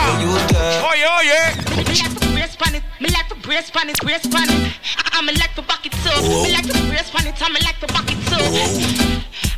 [0.90, 1.56] Oye, oye.
[1.74, 3.96] Me like to brace pan it, me like to brace pan it,
[5.12, 6.22] I'ma like to back it up.
[6.22, 8.40] Me like to brace pan it, I'ma like to back it up.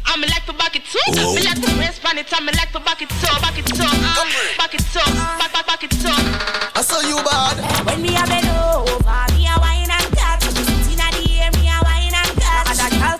[0.07, 1.35] I'ma like to back it up.
[1.35, 3.83] Me like to brace pan it, I'ma like to back it up, back it up,
[3.83, 4.25] uh,
[4.57, 6.77] back it up, back back back it up.
[6.77, 7.59] I saw you bad.
[7.85, 9.59] When me a bend over, me a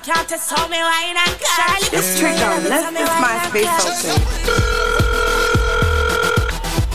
[0.09, 1.93] can't test how me wine and cut.
[1.93, 2.65] It's trick on.
[2.65, 4.17] Let's this MySpace open.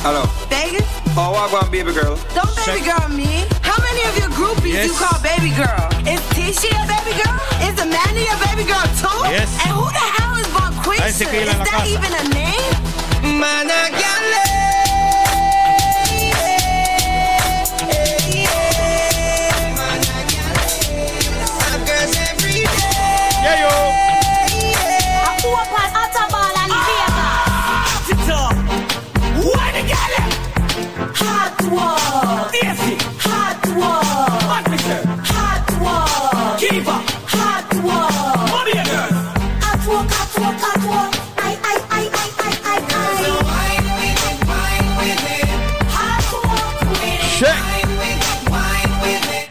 [0.02, 0.26] Hello.
[0.50, 0.82] Vegas?
[1.14, 2.18] Oh, what going, baby girl?
[2.34, 3.46] Don't baby girl me.
[3.62, 4.88] How many of your groupies Yes.
[4.90, 5.86] you call baby girl?
[6.10, 7.38] Is Tisha a baby girl?
[7.62, 9.20] Is Amanda a baby girl too?
[9.30, 9.46] Yes.
[9.62, 11.06] And who the hell is Bonquisha?
[11.06, 11.94] Ahí se queda en Is that casa.
[11.94, 12.74] even a name?
[13.38, 14.63] Managale.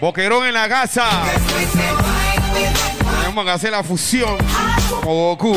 [0.03, 1.05] Boquerón en la casa.
[3.21, 4.37] Tenemos que hacer la fusión.
[5.01, 5.57] Como Goku.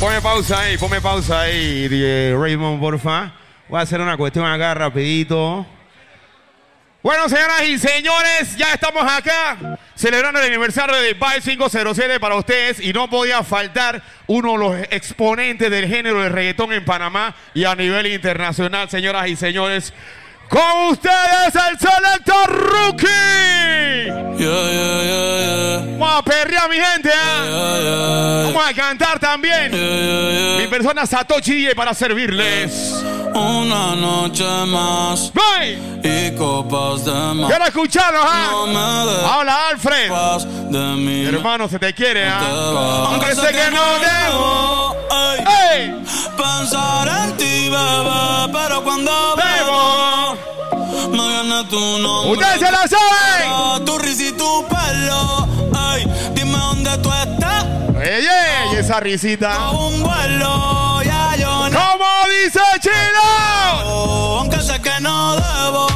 [0.00, 1.86] Ponme pausa ahí, ponme pausa ahí,
[2.32, 3.32] Raymond, porfa.
[3.68, 5.66] Voy a hacer una cuestión acá rapidito.
[7.02, 12.80] Bueno, señoras y señores, ya estamos acá celebrando el aniversario de Vibe 507 para ustedes
[12.80, 17.64] y no podía faltar uno de los exponentes del género del reggaetón en Panamá y
[17.64, 19.92] a nivel internacional, señoras y señores.
[20.50, 24.10] Con ustedes el Selector Rookie.
[25.98, 27.10] Vamos a perrear, mi gente.
[27.14, 28.42] ¿ah?
[28.46, 29.70] Vamos a cantar también.
[30.58, 33.04] Mi persona Satoshi DJ para servirles.
[33.32, 35.78] Una noche más ¡Voy!
[36.02, 37.48] y copas de más.
[37.48, 38.48] Quiero escucharlos, ¿ah?
[38.50, 40.10] No me dejas Hola, Alfred.
[40.68, 41.26] de mí.
[41.26, 42.40] Hermano, se te quiere, ¿ah?
[42.40, 44.96] Aunque Aunque sé que no debo.
[45.12, 45.44] ey,
[45.78, 46.02] ¡Ey!
[46.36, 50.36] pensar en ti, bebé, pero cuando bebo
[51.08, 52.32] me viene tu nombre.
[52.32, 53.84] ¡Ustedes se la saben!
[53.84, 55.48] Tu risa y tu pelo,
[55.94, 57.64] ey, dime dónde tú estás.
[58.02, 58.76] ¡Ey, ey!
[58.76, 59.70] Esa risita.
[59.70, 61.78] Un vuelo, ya yo no.
[61.78, 64.38] ¿Cómo dice Chino?
[64.38, 65.88] Aunque sé que no debo,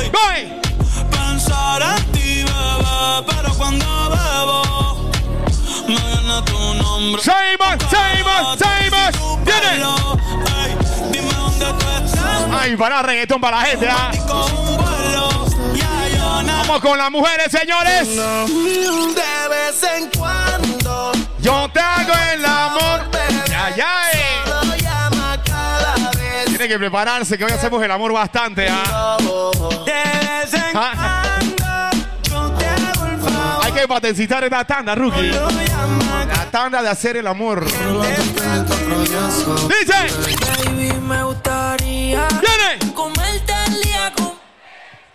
[0.00, 0.62] ey, ¡Voy!
[1.10, 5.10] pensar en ti, bebé, pero cuando bebo
[5.88, 7.22] me viene tu nombre.
[7.22, 7.76] ¡Seguimos!
[7.90, 8.58] ¡Seguimos!
[8.58, 9.44] ¡Seguimos!
[9.44, 10.51] ¡Viene!
[12.52, 14.10] ¡Ay, para reggaetón para la gente, ¿ah?
[16.46, 18.08] Vamos con las mujeres, señores.
[18.16, 23.10] De vez en cuando Yo te hago el amor.
[23.48, 24.42] Ya, ya, eh.
[26.46, 29.16] Tiene que prepararse, que hoy hacemos el amor bastante, ¿ah?
[29.84, 30.92] De vez en Ah.
[31.40, 31.71] cuando
[33.62, 35.30] Hay que patentar esta tanda, rookie.
[35.30, 37.64] La tanda de hacer el amor.
[37.64, 37.78] Dice.
[40.66, 42.78] Baby, me gustaría ¡Viene!
[42.94, 44.32] comerte el día con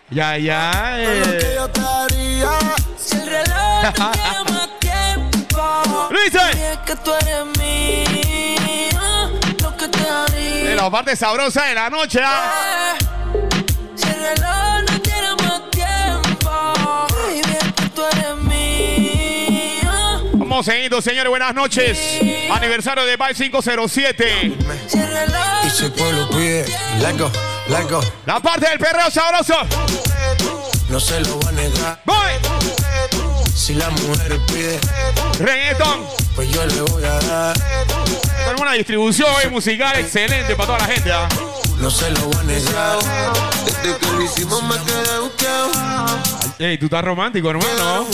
[0.09, 1.53] Ya, ya, eh.
[1.55, 2.49] yo te haría.
[2.97, 3.93] si el reloj
[4.79, 6.09] tiempo.
[6.11, 6.39] Dice.
[6.57, 9.29] Y es que tú eres mía,
[9.61, 10.03] lo que te
[10.63, 12.95] De la parte sabrosa de la noche, ¿ah?
[13.95, 14.56] Si el reloj
[20.57, 20.63] mía.
[20.63, 21.29] Vamos seguindo, señores.
[21.29, 21.99] Buenas noches.
[22.51, 24.57] Aniversario de Vibe 507.
[24.87, 26.65] Si el reloj Y si el pueblo pide.
[28.25, 29.55] La parte del perreo sabroso.
[30.89, 32.01] No se lo va a negar.
[32.05, 32.15] Voy.
[33.53, 34.79] Si la mujer pide,
[35.39, 36.07] Reggaetón.
[36.35, 37.57] pues yo le voy a dar.
[38.37, 41.11] Tenemos una distribución hoy musical excelente para toda la gente.
[41.11, 41.27] ¿ah?
[41.79, 42.97] No se lo voy a negar.
[43.65, 45.17] Desde que lo hicimos me quedé.
[46.59, 48.07] Ey, tú estás romántico, hermano.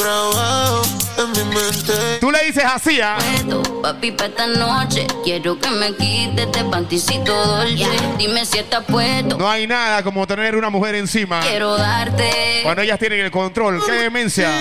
[2.19, 3.17] Tú le dices así, ¿ah?
[3.45, 5.07] puedo, papi, pa' esta noche.
[5.23, 7.87] Quiero que me quites este panticito dolce.
[8.17, 9.37] Dime si estás puesto.
[9.37, 11.39] No hay nada como tener una mujer encima.
[11.39, 12.59] Quiero darte.
[12.63, 13.81] Cuando ellas tienen el control.
[13.85, 14.51] ¡Qué demencia!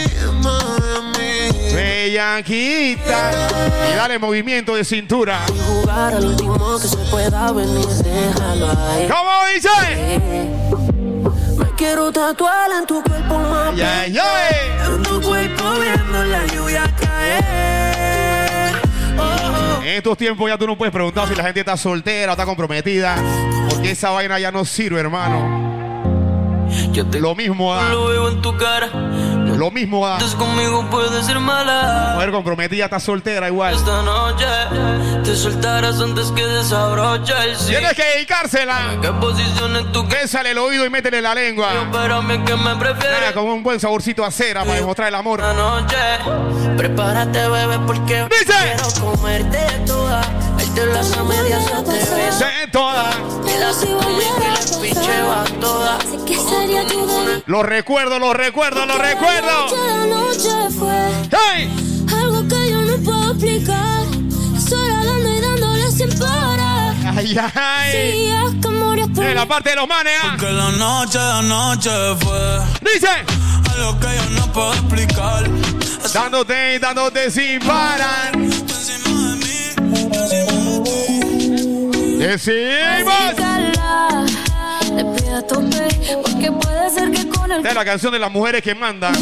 [1.74, 3.30] Bellaquita.
[3.90, 5.40] Y dale movimiento de cintura.
[5.66, 9.08] jugar al último que se pueda venir, déjalo ahí.
[9.08, 10.91] ¿Cómo dice?
[11.82, 13.76] Quiero tatuar en tu cuerpo, mami.
[13.76, 14.12] Ya, eh.
[14.86, 18.76] En tu cuerpo viendo la lluvia caer.
[19.18, 19.82] Oh, oh.
[19.82, 22.44] En estos tiempos ya tú no puedes preguntar si la gente está soltera o está
[22.44, 23.16] comprometida.
[23.68, 26.68] Porque esa vaina ya no sirve, hermano.
[26.92, 27.88] Yo te Lo mismo da.
[27.88, 28.88] lo veo en tu cara.
[29.62, 30.04] Lo mismo.
[30.10, 32.14] Entonces conmigo puedes ser mala.
[32.14, 33.74] Mujer comprometida está soltera igual.
[33.76, 34.44] Esta noche
[35.22, 37.68] te soltarás antes que desabroche el sí.
[37.68, 38.98] Tienes que dedicársela.
[39.00, 40.04] ¿Qué posiciones tú
[40.50, 41.70] el oído y métele la lengua.
[41.70, 41.74] A
[42.22, 43.32] mí que me Nada, prefieres.
[43.32, 45.38] con un buen saborcito a cera para demostrar el amor.
[45.38, 45.96] Esta noche
[46.76, 48.52] prepárate, bebé, porque Dice.
[48.64, 50.22] quiero comerte toda.
[50.74, 52.44] Darte las a medias yo te beso.
[52.44, 53.10] De toda.
[53.44, 54.08] Y la cebolla
[54.38, 55.98] y la pinche va toda.
[56.00, 57.42] Sé que sería tu delirio.
[57.46, 59.66] Lo recuerdo, lo recuerdo, lo recuerdo.
[59.76, 62.06] La noche fue ¡Hey!
[62.10, 64.04] algo que yo no puedo explicar.
[64.66, 66.94] Solo dando y dándole sin parar.
[67.16, 67.92] Ay, ay.
[67.92, 70.36] Sí, es que morías por En la parte de los manes, ¿ah?
[70.38, 71.90] Que la noche, la noche
[72.20, 72.60] fue
[72.94, 73.08] Dice.
[73.74, 75.50] algo que yo no puedo explicar.
[76.14, 78.32] Dándote y dándote sin parar.
[87.58, 89.12] Esta es la canción de las mujeres que mandan.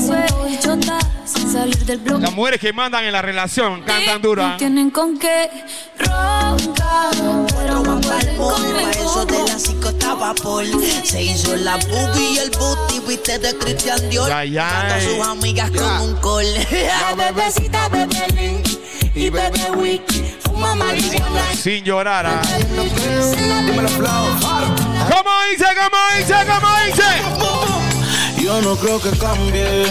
[2.21, 4.51] Las mujeres que mandan en la relación cantan dura.
[4.51, 5.49] No tienen con qué
[5.97, 7.11] roncar,
[7.49, 9.49] pero no pueden Pa' eso de conmigo.
[9.49, 14.73] la Se hizo la boogie y el booty Viste de Christian Dior Ay, ay.
[14.73, 16.47] Dando a sus amigas con un call
[16.87, 18.81] La bebecita bebe Lin
[19.15, 19.29] y
[19.77, 20.30] wiki.
[21.55, 22.27] Sin llorar.
[22.27, 22.43] ¿ah?
[25.11, 25.67] ¿Cómo dice?
[25.77, 26.35] ¿Cómo dice?
[26.47, 28.43] ¿Cómo dice?
[28.43, 29.85] Yo no creo que cambie.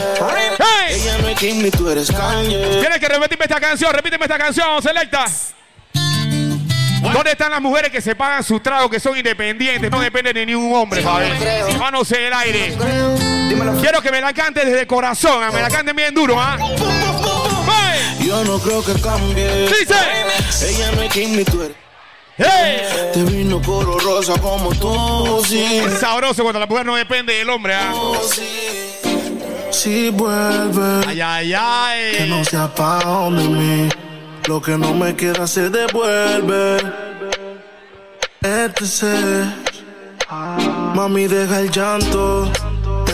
[0.57, 1.01] ¡Hey!
[1.01, 2.79] Ella no es Kim ni tú eres Kanye.
[2.79, 3.93] Tienes que repetirme esta canción.
[3.93, 5.25] Repíteme esta canción, selecta.
[7.13, 10.45] ¿Dónde están las mujeres que se pagan sus tragos, que son independientes, no dependen de
[10.45, 11.77] ningún hombre, ¿sabes?
[11.77, 12.77] Manos en el aire.
[13.81, 15.51] Quiero que me la canten desde el corazón, ¿ah?
[15.51, 16.57] me la canten bien duro, ¿ah?
[16.59, 17.58] ¡Hey!
[18.19, 19.67] Yo no creo que cambie.
[19.67, 20.69] Dice.
[20.69, 21.77] Ella no es Kim ni tú eres.
[22.37, 23.11] ¡Hey!
[23.13, 25.61] Te vino coro rosa como tú, sí.
[25.61, 27.93] Es sabroso cuando la mujer no depende del hombre, ¿ah?
[29.71, 31.21] Si vuelve, Ay,
[31.53, 32.45] ay, que no ay.
[32.45, 33.89] sea pa' donde mí.
[34.47, 36.77] Lo que no me queda se devuelve.
[38.41, 39.43] Este
[40.95, 42.49] Mami, deja el llanto.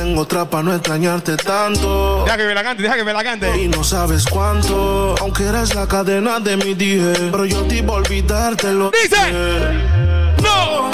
[0.06, 2.22] Tengo otra para no extrañarte tanto.
[2.26, 3.60] Deja que me la cante, deja que me la cante.
[3.60, 5.16] Y no sabes cuánto.
[5.20, 7.32] Aunque eres la cadena de mi dije.
[7.32, 8.92] Pero yo te iba a olvidártelo.
[8.92, 9.34] ¡Dice!
[10.44, 10.92] ¡No!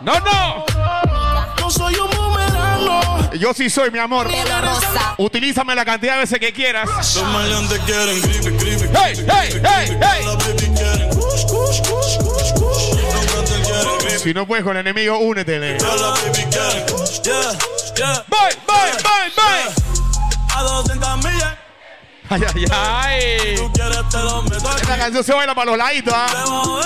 [0.00, 0.64] ¡No, no!
[1.58, 3.32] No soy un bumerano.
[3.32, 4.28] Yo sí soy, mi amor.
[5.16, 6.88] Utilízame la cantidad de veces que quieras.
[7.16, 8.22] Los maleantes quieren.
[8.94, 11.17] ¡Hey, hey, hey, hey!
[14.16, 15.78] Si no puedes con el enemigo, únetele.
[15.78, 15.88] ¡Bye,
[18.66, 19.68] bye, bye, bye!
[20.54, 21.54] A 200 millas.
[22.30, 23.56] ¡Ay, ay, ay!
[23.56, 24.80] Tú quieres te lo meto aquí.
[24.82, 26.26] Esta canción se baila para los laditos, ¿ah?
[26.30, 26.80] Debajo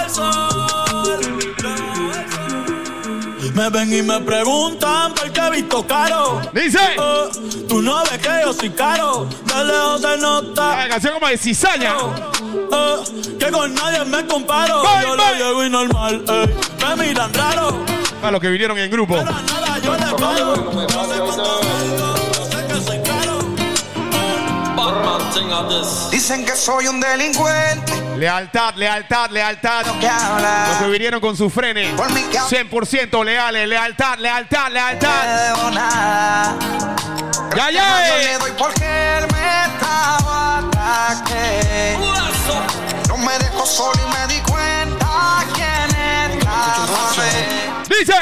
[3.54, 6.40] Me ven y me preguntan por qué he visto caro.
[6.54, 6.78] Dice.
[6.98, 7.28] Oh,
[7.68, 9.26] tú no ves que yo soy caro.
[9.44, 10.76] De lejos se nota.
[10.76, 11.94] La canción como de cizaña.
[11.98, 13.02] Oh,
[13.38, 14.82] que con nadie me comparo.
[14.82, 15.32] Bye, yo bye.
[15.32, 16.24] le llego y normal.
[16.28, 16.96] ey.
[16.96, 17.84] Me miran raro.
[18.22, 19.14] A los que vinieron en grupo.
[19.16, 20.56] Pero nada, yo les pago.
[20.56, 21.60] No sé cuánto
[26.10, 27.92] Dicen que soy un delincuente.
[28.16, 29.84] Lealtad, lealtad, lealtad.
[29.86, 31.92] Los que vinieron con su frenes.
[31.94, 32.56] Por mi causa.
[32.56, 33.68] 100% leales.
[33.68, 35.70] Lealtad, lealtad, No lealtad.
[35.72, 36.56] nada.
[37.56, 38.16] ¡Ya, Yo ya!
[38.18, 38.84] le doy porque
[39.18, 41.98] él me estaba ataque.
[43.08, 47.12] No me dejó solo y me di cuenta quién estaba.
[47.88, 48.14] Dice.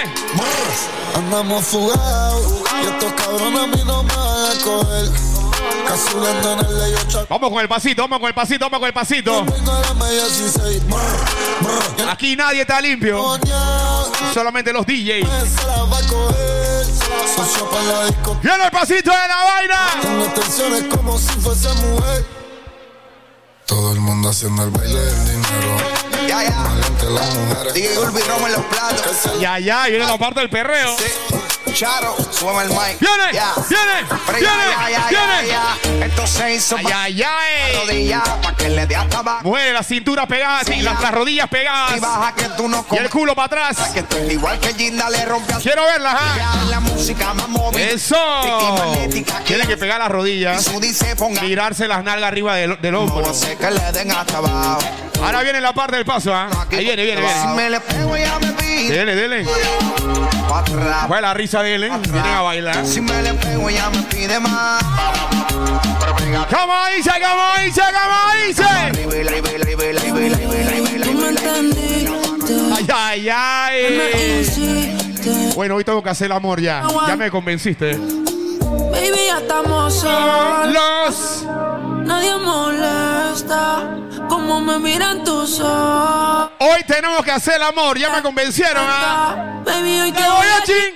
[1.17, 5.30] Andamos fugados y estos cabrones a mí no me van a coger.
[7.29, 9.45] Vamos con el pasito, vamos con el pasito, vamos con el pasito.
[9.45, 10.87] Vengo a la media 16.
[10.87, 10.97] Brr,
[11.61, 12.09] brr.
[12.09, 13.39] Aquí nadie está limpio.
[14.33, 15.29] Solamente los DJs.
[18.43, 19.81] ¡Viene el pasito de la vaina!
[23.71, 25.77] Todo el mundo haciendo el baile del dinero.
[26.27, 26.67] Ya, ya.
[27.09, 27.73] Las mujeres.
[27.75, 29.41] Diga Urbi, Romo en los platos.
[29.41, 30.97] Ya, ya, viene la parte del perreo.
[31.73, 32.99] Charo, súbame el mic.
[32.99, 33.33] ¡Viene!
[33.33, 33.53] Ya.
[33.69, 34.05] ¡Viene!
[34.27, 34.55] Pero ¡Viene!
[34.71, 35.49] ya, ya, ya, ¡Viene!
[35.49, 36.07] ya, ya.
[36.07, 37.77] Esto se hizo ¡Ay, pa' ay, ay!
[37.87, 39.41] rodillas pa' que le dé hasta abajo.
[39.45, 41.01] Mueve la cintura pegada, Sí, las, ya.
[41.01, 42.01] las rodillas Y pegadas.
[42.01, 43.91] baja que tú no Y el culo para atrás.
[43.95, 46.35] Que tú igual que Ginda le rompe a su Quiero verlas, ¿ah?
[46.37, 47.81] Ya la música más móvil.
[47.81, 48.17] ¡Eso!
[49.47, 50.65] Tiene que pegar las Y rodillas.
[50.65, 51.41] su dice ponga.
[51.41, 53.27] Tirarse las nalgas arriba del, del hombro.
[53.29, 54.81] No sé que le den hasta abajo.
[55.23, 56.49] Ahora viene la parte del paso, ¿ah?
[56.71, 57.55] Ahí viene, viene, Si viene.
[57.55, 58.91] me le pego ya me pide.
[58.97, 59.47] Dele, dele.
[61.07, 61.91] Fue la risa de él, ¿eh?
[62.11, 62.87] Vienen a bailar.
[62.87, 64.83] Si me le pego ya me pide más.
[66.51, 67.11] ¿Cómo dice?
[67.21, 67.83] ¿Cómo dice?
[67.93, 68.65] ¿Cómo dice?
[72.75, 74.91] Ay, ay, ay.
[75.55, 76.83] Bueno, hoy tengo que hacer el amor ya.
[77.07, 77.99] Ya me convenciste.
[78.71, 80.67] Baby, ya estamos solos.
[80.73, 81.45] Los.
[82.07, 83.89] Nadie molesta
[84.29, 86.51] como me miran tus ojos.
[86.61, 87.99] Hoy tenemos que hacer el amor.
[87.99, 89.61] Ya me convencieron, ¿ah?
[89.65, 90.95] Baby, hoy te ¡Te voy a ching!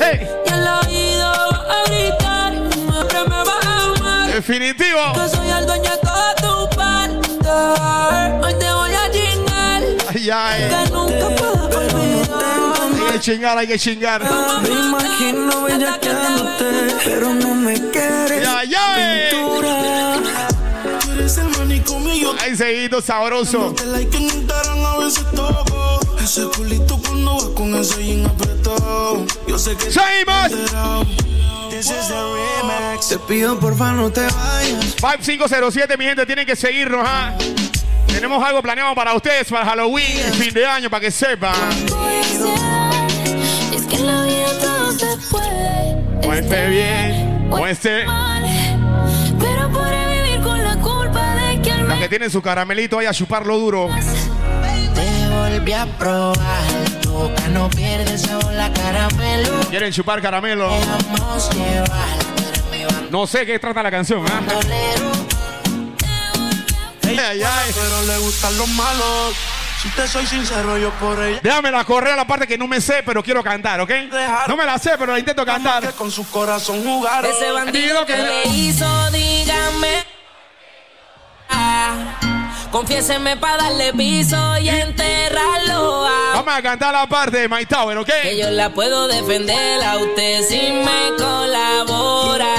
[0.00, 4.30] Hey, Y al oído a gritar, siempre me vas a amar.
[4.32, 5.12] definitivo.
[5.14, 8.46] Que soy el dueño de toda tu parte.
[8.46, 9.82] Hoy te voy a chingar,
[10.14, 10.68] Ay, ay.
[10.70, 11.68] que nunca puedo
[13.12, 14.22] que chingar, hay que chingar.
[14.62, 18.42] Me imagino bellaqueándote, pero no me quieres.
[18.42, 19.28] Ya, ya, eh.
[19.30, 23.74] Tú eres el manicomio y yo seguido sabroso.
[23.86, 26.00] like en Instagram a veces toco.
[26.22, 29.26] Ese culito cuando vas con ese jean apretado.
[29.46, 30.50] Yo sé que Seguimos.
[31.70, 33.08] This is the remix.
[33.08, 34.94] Te pido porfa no te vayas.
[35.00, 37.36] 5507, mi gente, tienen que seguirnos, ¿ah?
[38.06, 41.52] Tenemos algo planeado para ustedes para Halloween, fin de año, para que sepan.
[43.92, 46.26] Que en la vida todo se puede.
[46.26, 48.06] O esté bien, o esté.
[48.06, 48.42] mal.
[49.38, 53.04] Pero podré vivir con la culpa de que al La que tienen su caramelito ahí
[53.06, 53.90] a chuparlo duro.
[54.94, 56.64] Te volví a probar.
[57.02, 59.60] Tu boca no pierde sabor la caramelo.
[59.68, 60.70] Quieren chupar caramelo.
[63.10, 64.40] No sé qué trata la canción, ¿ah?
[64.46, 65.12] bandolero.
[67.06, 67.72] Ay, ay, ay.
[67.74, 69.61] Pero le gustan los malos.
[69.82, 71.40] Si te soy sincero, yo por ella.
[71.42, 73.90] Déjame la correa la parte que no me sé, pero quiero cantar, ¿ok?
[74.46, 75.92] No me la sé, pero la intento Que cantar.
[75.94, 77.28] con su corazón jugaron.
[77.30, 80.04] Ese bandido que le hizo, dígame.
[81.50, 81.94] Ah,
[82.70, 86.06] Confiéseme para darle piso y enterrarlo.
[86.06, 86.30] ah.
[86.36, 88.08] Vamos a cantar la parte de My Tower, ¿ok?
[88.22, 92.54] Que yo la puedo defender a usted si me colabora.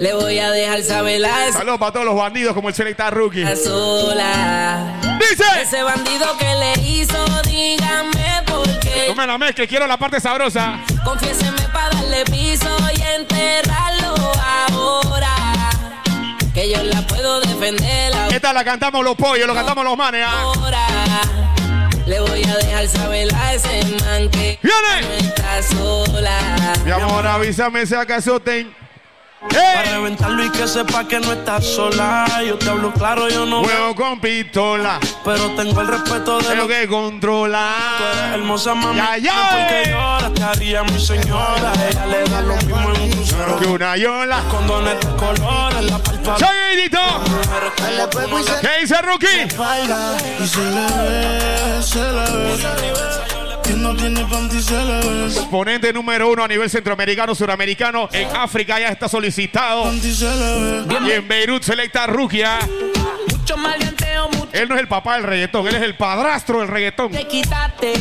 [0.00, 3.44] Le voy a dejar saber la Saludos para todos los bandidos como el Selecta Rookie.
[3.56, 4.94] sola.
[5.18, 5.44] Dice.
[5.60, 9.06] Ese bandido que le hizo, dígame por qué.
[9.08, 10.78] No me la mezcle, quiero la parte sabrosa.
[11.04, 14.14] Confiéseme para darle piso y enterrarlo
[14.70, 15.34] ahora.
[16.54, 18.28] Que yo la puedo defenderla.
[18.28, 20.24] Esta la cantamos los pollos, lo cantamos los manes.
[20.24, 20.42] ¿ah?
[20.42, 20.86] Ahora
[22.06, 25.08] le voy a dejar saber a ese man que ¡Viene!
[25.08, 26.38] no está sola.
[26.84, 28.72] Mi amor, avísame si acaso ten.
[29.40, 32.26] Para reventarlo y que sepa que no estás sola.
[32.44, 33.62] Yo te hablo claro, yo no.
[33.62, 34.98] Juego con pistola.
[35.24, 38.34] Pero tengo el respeto de lo que que controlar.
[38.34, 38.96] hermosa mami.
[38.96, 39.90] Ya, ya, porque eh.
[39.92, 41.72] llora, te haría mi señora.
[41.88, 43.58] Ella le da lo mismo en un crucero.
[43.58, 44.42] Que una yola.
[44.50, 46.36] Condones de colores, la palpa.
[46.38, 47.00] Seguidito.
[48.60, 49.26] ¿Qué dice Rookie?
[49.26, 53.37] Y se le ve, se le ve.
[53.76, 54.18] No tiene.
[55.26, 58.08] Exponente número uno a nivel centroamericano, suramericano.
[58.12, 59.92] En África ya está solicitado.
[59.92, 62.58] Y en Beirut selecta Rukia.
[63.48, 66.68] Mucho maleanteo, mucho Él no es el papá del reggaetón, él es el padrastro del
[66.68, 67.10] reggaetón.
[67.10, 67.94] te quitaste,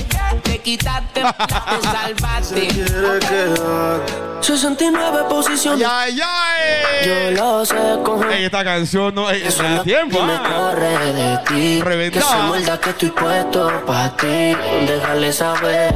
[0.44, 2.68] te quitaste, te salvaste.
[2.68, 4.02] Quiere quedar.
[4.42, 5.88] 69 posiciones.
[5.90, 7.06] ¡Ay, ay!
[7.06, 10.22] Yo lo sé con Ey, esta canción no es de tiempo.
[10.22, 10.72] me ah.
[10.74, 11.82] corre de ti.
[11.82, 12.26] Reventada.
[12.26, 14.54] Que se muerda que estoy puesto pa' ti.
[14.86, 15.96] Déjale saber.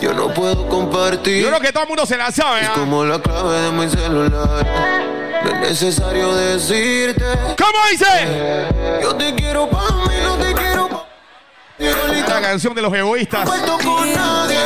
[0.00, 1.44] Yo no puedo compartir.
[1.44, 2.62] Yo creo que todo el mundo se la sabe.
[2.62, 2.74] Es ah.
[2.74, 5.23] como la clave de mi celular.
[5.44, 7.24] No es necesario decirte.
[7.58, 8.68] ¿Cómo dice?
[9.02, 11.06] Yo te quiero pa' mí, no te quiero pa'
[12.28, 13.48] La canción de los egoístas.
[13.48, 14.58] Puesto con nadie.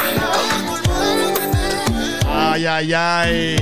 [2.26, 3.56] Ay, ay, ay.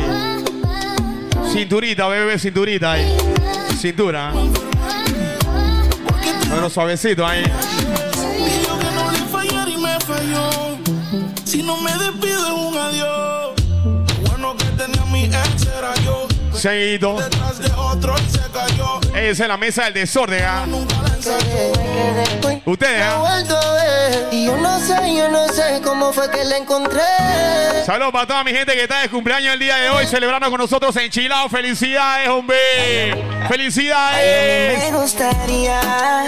[1.52, 3.16] Cinturita, bebé, cinturita ahí.
[3.80, 4.32] Cintura.
[6.48, 7.44] Bueno, suavecito ahí.
[11.44, 11.95] Si no me
[16.66, 17.16] Seguido.
[17.20, 17.68] Detrás de
[18.52, 19.05] cayó.
[19.16, 20.44] Esa es la mesa del desorden.
[21.16, 21.72] ensayé.
[22.66, 23.42] Ustedes, ah.
[23.74, 27.00] ver y yo no sé, yo no sé cómo fue que la encontré.
[27.86, 30.60] Saludos para toda mi gente que está de cumpleaños el día de hoy, celebrando con
[30.60, 31.48] nosotros en Chilao.
[31.48, 33.24] Felicidades, hombre.
[33.48, 34.78] Felicidades.
[34.78, 36.24] Me gustaría la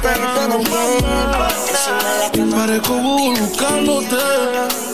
[0.00, 1.48] cama.
[2.56, 4.16] Parezco buscándote.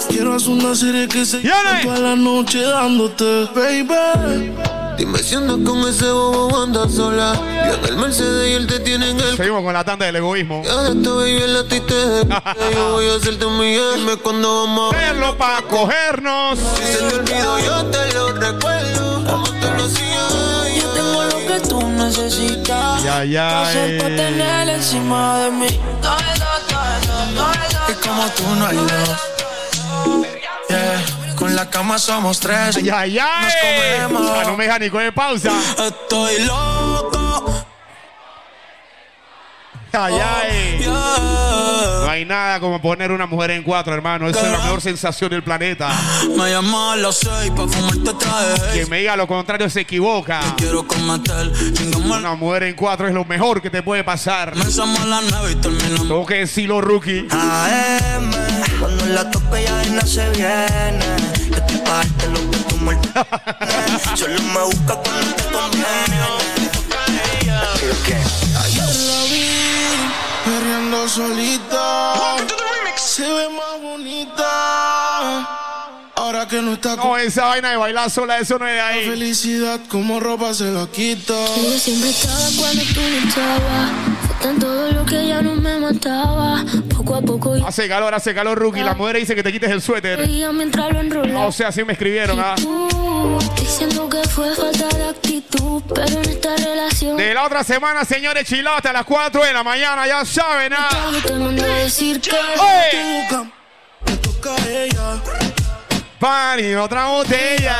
[0.09, 4.80] Quiero hacer una serie que se llame toda la noche dándote, baby.
[5.01, 7.32] Dime si andas con ese bobo andas sola.
[7.35, 9.35] Yo en el Mercedes y él te tiene en el.
[9.35, 10.62] Seguimos con la tanda del egoísmo.
[10.62, 12.27] Ya baby el latiste de
[12.74, 13.59] Yo voy a hacerte un.
[13.60, 16.59] Dime cuándo vamos a Verlo para cogernos.
[16.59, 19.24] Si se te olvidó, yo te lo recuerdo.
[19.24, 20.28] Como te lo hacía.
[20.78, 23.02] Yo tengo lo que tú necesitas.
[23.02, 23.62] Ya, ya.
[23.62, 25.81] Hacer pa' tener encima de mí.
[26.02, 27.81] Todo eso, todo eso, todo eso.
[27.89, 29.31] Y como tú no hay dos.
[30.68, 31.19] Yeah.
[31.40, 32.76] Con la cama somos tres.
[32.76, 33.44] Ay, ay, ay.
[33.44, 34.30] Nos comemos.
[34.30, 35.50] Ah, no me deja ni coger pausa.
[35.78, 37.19] Estoy loco.
[39.92, 40.78] Ay, ay.
[40.78, 42.00] Yeah.
[42.04, 44.28] No hay nada como poner una mujer en cuatro, hermano.
[44.28, 45.90] Esa es la mejor sensación del planeta.
[46.36, 48.72] Me llama a las seis pa' fumarte traje.
[48.72, 50.40] Quien me diga lo contrario se equivoca.
[50.56, 51.52] Quiero cometer.
[51.96, 54.52] Una mujer en cuatro es lo mejor que te puede pasar.
[54.52, 57.26] Comenzamos a las nueve y terminamos Tengo que decirlo, rookie.
[57.30, 58.30] AM,
[58.78, 61.04] cuando la tope ya no se viene.
[61.50, 63.12] Yo estoy pa' darte lo que tú muertes.
[64.14, 66.20] Solo me busca cuando te conviene.
[66.88, 68.30] Perreando
[71.15, 72.15] solita.
[72.97, 75.49] Se ve más bonita.
[76.15, 78.78] Ahora que no está con No, esa vaina de bailar sola, eso no es de
[78.78, 79.07] la ahí.
[79.09, 81.35] felicidad, como ropa se la quita.
[81.35, 83.91] Yo siempre estaba cuando tú no estabas.
[84.40, 86.64] Fue tan todo lo que ya no me mataba.
[86.96, 88.80] Poco a poco yo Hace calor, hace calor, rookie.
[88.80, 90.18] La mujer dice que te quites el suéter.
[91.26, 91.46] lo.
[91.46, 92.54] O sea, así me escribieron, ¿ah?
[92.56, 98.04] Tú, diciendo que fue falta de actitud, pero en esta relación De la otra semana,
[98.04, 100.88] señores, chilao hasta las 4 de la mañana, ya saben, ¿ah?
[101.26, 103.26] te mandé a decir que ¡Oye!
[104.06, 105.60] Me toca a
[106.20, 106.28] ella.
[106.28, 107.76] Pani, otra botella.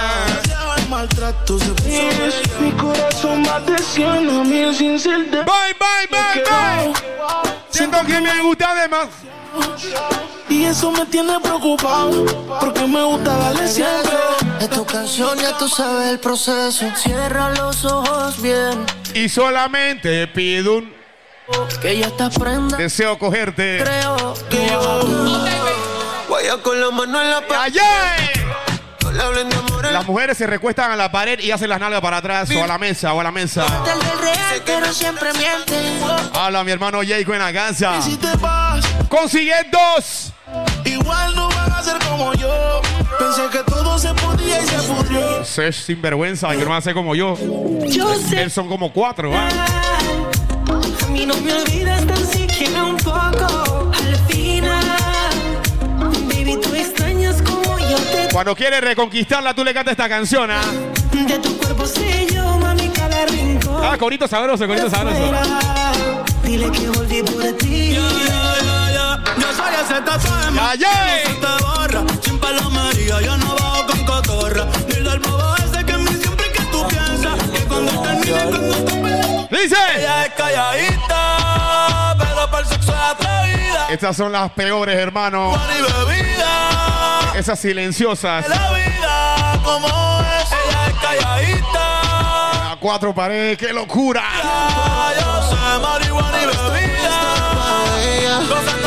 [2.61, 5.39] Mi corazón va de 100 a mil sin ser de.
[5.45, 6.93] Bye, bye, bye, bye.
[7.71, 9.09] Siento que me gusta además.
[10.49, 12.25] Y eso me tiene preocupado.
[12.61, 14.17] Porque me gusta darle siempre.
[14.61, 16.87] Es tu canción, ya tú sabes el proceso.
[16.97, 18.85] Cierra los ojos bien.
[19.15, 20.93] Y solamente pido un
[21.81, 22.77] Que ya estás prenda.
[22.77, 23.79] deseo cogerte.
[23.83, 25.41] Creo Que yo.
[26.31, 27.41] Vaya con la mano en la
[29.53, 29.93] amor.
[29.93, 32.67] Las mujeres se recuestan a la pared y hacen las nalgas para atrás o a
[32.67, 33.67] la mesa o a la mesa.
[36.33, 38.01] Habla mi hermano Jayco en la casa.
[38.03, 38.19] Si
[39.09, 40.33] Consigue dos.
[40.85, 42.81] igual no van a ser como yo.
[43.19, 45.73] Pensé que todo se podía y se pudrió.
[45.73, 47.37] Sinvergüenza, que no van a ser como yo.
[47.89, 48.43] Yo sé.
[48.43, 49.49] Él son como cuatro, ¿ah?
[51.03, 53.91] A mí no me olvidas tan siquiera un poco.
[53.93, 54.40] Al final,
[58.33, 60.61] Cuando quieres reconquistarla, tú le cantas esta canción, ¿ah?
[61.13, 63.85] De tu cuerpo sé yo, mami, cada cualquier rincón.
[63.85, 65.19] Ah, corito sabroso, corito sabroso.
[66.45, 67.95] Dile que volví por ti.
[67.95, 68.03] Yo
[69.57, 70.89] soy ese tatuaje, Ya, ya.
[71.25, 72.05] no se te borra.
[72.23, 74.65] Sin palomería, yo no bajo con cotorra.
[74.89, 77.39] Dile al bobo ese que en mí siempre que tú piensas.
[77.51, 79.51] Que cuando termine, cuando tú peleas.
[79.51, 79.77] Dice.
[79.99, 81.00] Ella es calladita,
[83.91, 85.53] Estas son las peores, hermano.
[87.35, 88.49] Esas silenciosas.
[88.49, 90.53] la vida como es.
[90.53, 92.73] Ella es calladita.
[92.73, 94.23] A cuatro paredes, qué locura.
[95.19, 97.19] Yo sé marihuana y bebida.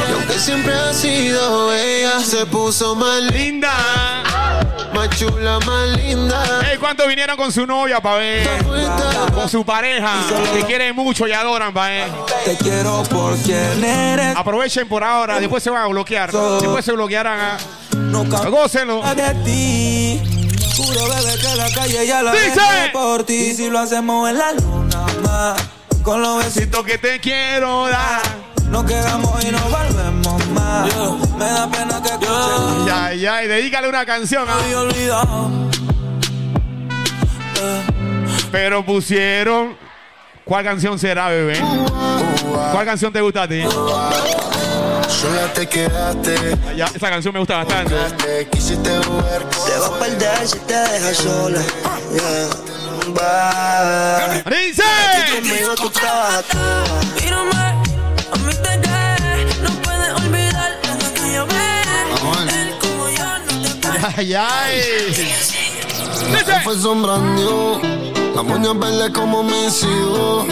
[0.07, 4.22] Y aunque siempre ha sido ella, se puso más linda,
[4.94, 6.61] más chula, más linda.
[6.70, 8.48] Ey, ¿cuántos vinieron con su novia, pa' ver?
[9.34, 10.11] Con su pareja,
[10.53, 12.11] que quieren mucho y adoran, pa' ver.
[12.45, 14.36] Te quiero por quien eres.
[14.36, 16.32] Aprovechen por ahora, después se van a bloquear.
[16.32, 17.57] Después se bloquearán a...
[18.49, 19.02] Gócenlo.
[20.76, 22.60] Juro, bebé, que la calle ya la Dice.
[22.91, 23.36] por ti.
[23.52, 25.62] Y si lo hacemos en la luna, más.
[26.02, 28.22] Con los besitos que te quiero dar.
[28.70, 30.89] Nos quedamos y nos volvemos más.
[31.44, 32.86] Me da pena que escuches.
[32.86, 34.46] Ya, ya, y dedícale una canción.
[34.47, 35.47] ¿ah?
[38.52, 39.76] Pero pusieron.
[40.46, 41.60] ¿Cuál canción será, bebé?
[42.72, 43.62] ¿Cuál canción te gusta a ti?
[43.63, 46.57] Sola te quedaste.
[46.76, 48.47] Ya, esa canción me gusta bastante.
[48.52, 49.44] Quisiste jugar.
[49.49, 51.62] Te vas a perder si te dejas sola.
[52.13, 52.73] Yeah.
[53.13, 54.44] Bye.
[54.46, 54.84] ¡Dice!
[54.84, 56.46] Aquí conmigo tú trabajas
[57.22, 57.72] Mírame, a
[64.04, 64.82] Ay, ay.
[65.14, 67.80] Se fue sombrando.
[68.36, 70.46] La moña verde como mis hijos.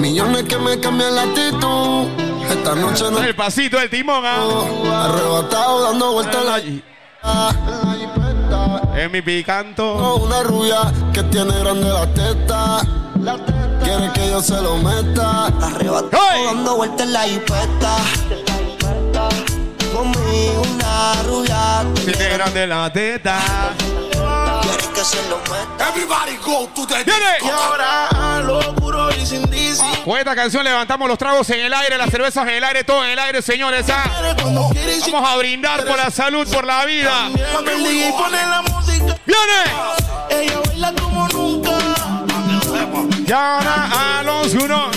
[0.00, 2.08] Millones que me cambian la actitud.
[2.50, 3.22] Esta noche no.
[3.22, 5.04] El pasito del timón, ¿ah?
[5.04, 6.60] Arrebatado dando vueltas en la.
[8.96, 10.16] En mi picanto.
[10.16, 12.80] Una rubia que tiene grande la teta.
[13.84, 15.46] Quiere que yo se lo meta.
[15.46, 17.96] Arrebatado dando vueltas en la jipeta.
[19.96, 21.84] Conmigo una rubia.
[22.04, 23.38] Tiene grande la teta.
[24.60, 25.88] Quiere que se lo meta.
[25.88, 27.38] Everybody go to the ¡Viene!
[27.42, 29.82] Y ahora lo puro y sin DC.
[30.04, 33.02] Con esta canción levantamos los tragos en el aire, las cervezas en el aire, todo
[33.04, 33.86] en el aire, señores.
[33.88, 34.34] ¿ah?
[34.36, 37.30] Vamos a brindar por la salud, por la vida.
[39.24, 39.62] ¡Viene!
[40.28, 41.70] ella baila como nunca.
[43.26, 44.90] Y ahora a los uno.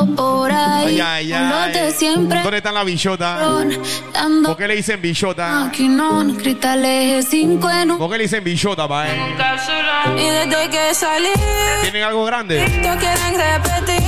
[0.00, 1.00] Ando por ahí.
[1.00, 1.92] Ay, ay, con los de ay.
[1.92, 2.42] siempre.
[2.42, 3.38] ¿Dónde está la bichota?
[4.12, 5.50] Dando ¿Por qué le dicen bichota?
[5.64, 9.06] maquinón, cristales 5 en un ¿Por qué le dicen bichota, pa?
[9.08, 9.36] eh?
[10.16, 11.28] Y desde que salí,
[11.82, 12.60] ¿Tienen algo grande?
[12.60, 14.00] no quieren repetir.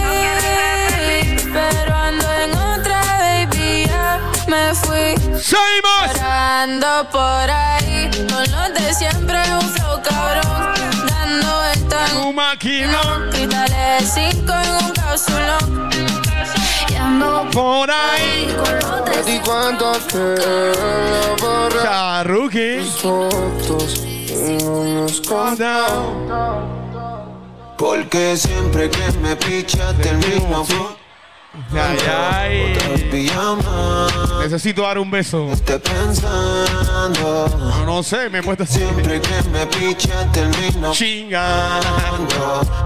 [1.52, 5.14] Pero ando en otra, baby, ya me fui.
[5.38, 6.20] ¡Seguimos!
[6.22, 10.91] Ando por ahí, con los de siempre, un flow cabrón.
[12.14, 13.30] Un maquinón.
[13.30, 15.90] cristales 5 en un cápsulón.
[16.88, 18.48] y ando Por ahí.
[19.26, 20.34] ¿Y cuánto te
[21.82, 22.80] Charruki.
[23.00, 24.02] fotos?
[24.64, 25.20] no nos
[27.76, 30.64] Porque siempre que me pichaste el mismo
[31.74, 31.98] Ay,
[32.32, 32.78] ay.
[34.40, 35.50] Necesito dar un beso.
[35.52, 37.46] Estoy pensando.
[37.58, 38.78] No, no sé, me he puesto así.
[38.78, 41.78] Siempre que me pichaste el mismo Chinga.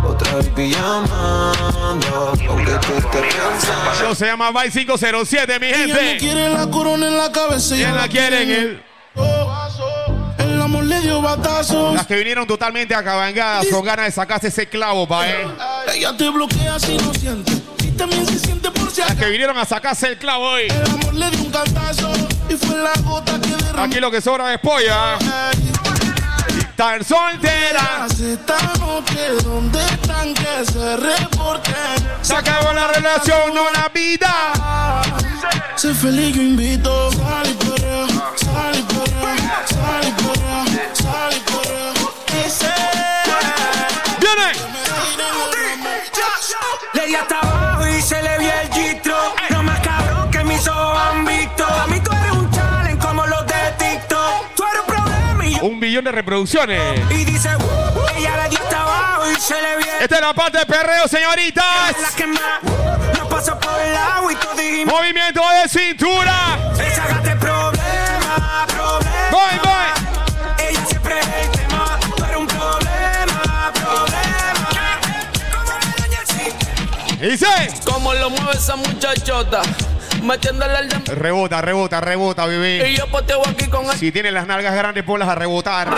[0.05, 2.35] Otra vez pijamando.
[2.49, 3.93] Aunque tú estés pensando.
[3.95, 6.17] Eso se llama Vice 507, mi Ella no gente.
[6.19, 7.77] quiere la corona en la cabeza.
[7.77, 8.83] ¿Quién la quiere en él?
[10.39, 11.95] El amor le dio batazos.
[11.95, 15.47] Las que vinieron totalmente acabangadas con ganas de sacarse ese clavo, pa' eh.
[15.95, 17.53] Ella te bloquea si no siente.
[17.97, 20.68] También se siente por si Las que vinieron a sacarse el clavo hoy.
[20.68, 22.12] El amor le dio un cantazo.
[22.49, 23.83] Y fue la gota que derramó.
[23.83, 25.18] Aquí lo que sobra es polla.
[26.76, 28.07] Tan soltera.
[29.44, 31.75] ¿dónde están que se reporten?
[32.20, 35.02] Se acabó la relación, no la vida.
[35.76, 37.10] Sé feliz, yo invito.
[37.12, 37.65] Sal y
[38.44, 40.26] sal y sal y
[55.67, 57.01] Un billón de reproducciones.
[57.11, 60.33] Y dice, "Uh", ella le dio hasta abajo y se le el Esta es la
[60.33, 61.65] parte de perreo, señoritas.
[62.01, 62.62] la que más
[63.19, 66.59] nos pasó por el agua y tú dijimos, Movimiento de cintura.
[66.78, 69.31] esa gata es problema, problema.
[69.33, 70.69] Voy, voy.
[70.69, 71.99] Ella siempre es el tema.
[72.17, 75.01] Tú eres un problema, problema.
[75.51, 76.53] Como la doña sí.
[77.19, 77.75] Dice.
[77.85, 79.62] Como lo mueve esa muchachota,
[80.23, 82.95] metiéndole al dem- Rebota, rebota, rebota, Y bebé.
[82.95, 85.89] yo poteo aquí con el Si tienes las nalgas grandes, ponlas a rebotar.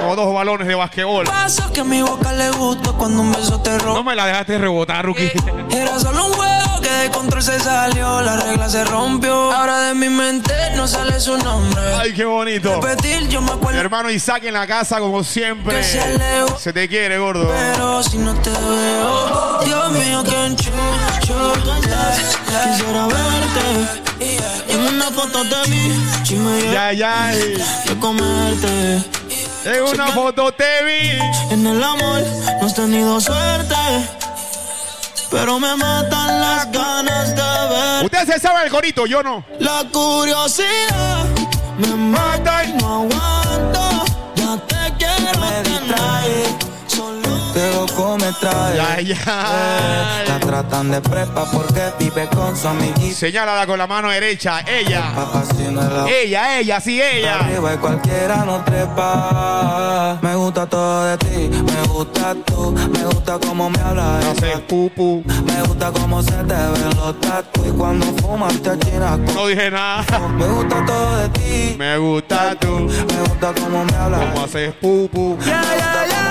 [0.00, 1.24] Como dos balones de basquetbol.
[1.26, 3.70] Pasa que a mi boca le gusta cuando un beso te.
[3.78, 5.30] No me la dejaste rebotar, Rookie.
[5.70, 6.63] Era solo un que
[6.98, 9.52] de control se salió, la regla se rompió.
[9.52, 11.82] Ahora de mi mente no sale su nombre.
[11.98, 12.80] Ay, qué bonito.
[12.80, 13.80] Repetir, yo me Mi acuerdo.
[13.80, 15.82] hermano Isaac en la casa, como siempre.
[15.84, 16.60] Se lejos.
[16.60, 17.48] Se te quiere, gordo.
[17.48, 21.52] Pero si no te veo, Dios mío, que enchucho.
[22.64, 24.02] Quisiera verte
[24.68, 26.72] en una foto de mí.
[26.72, 27.26] Ya, ya.
[27.28, 29.02] de comerte.
[29.64, 31.18] En una foto te vi.
[31.54, 32.22] En el amor
[32.60, 33.74] no has tenido suerte.
[35.34, 38.04] Pero me matan las ganas de ver.
[38.04, 39.44] Ustedes se saben el corito, yo no.
[39.58, 41.26] La curiosidad
[41.76, 43.93] me mata y no aguanto.
[47.54, 48.76] Qué loco me trae.
[48.76, 49.14] Ya, ya.
[49.14, 53.14] Eh, la tratan de prepa porque vive con su amiguita.
[53.14, 54.60] Señálala con la mano derecha.
[54.66, 55.12] Ella.
[55.14, 57.38] Papá, si no es la Ella, ella, sí, ella.
[57.38, 60.18] Arriba y cualquiera no trepa.
[60.20, 64.24] Me gusta todo de ti, me gusta tú, me gusta cómo me hablas.
[64.24, 65.22] Hace pupu.
[65.46, 69.18] Me gusta cómo se te ven los tatu y cuando fumas te achinas.
[69.18, 70.04] No dije nada.
[70.36, 72.80] Me gusta todo de ti, Me gusta tú.
[72.80, 74.20] me gusta cómo me hablas.
[74.32, 75.38] Cómo haces pupu.
[75.44, 76.23] Yeah, yeah, yeah.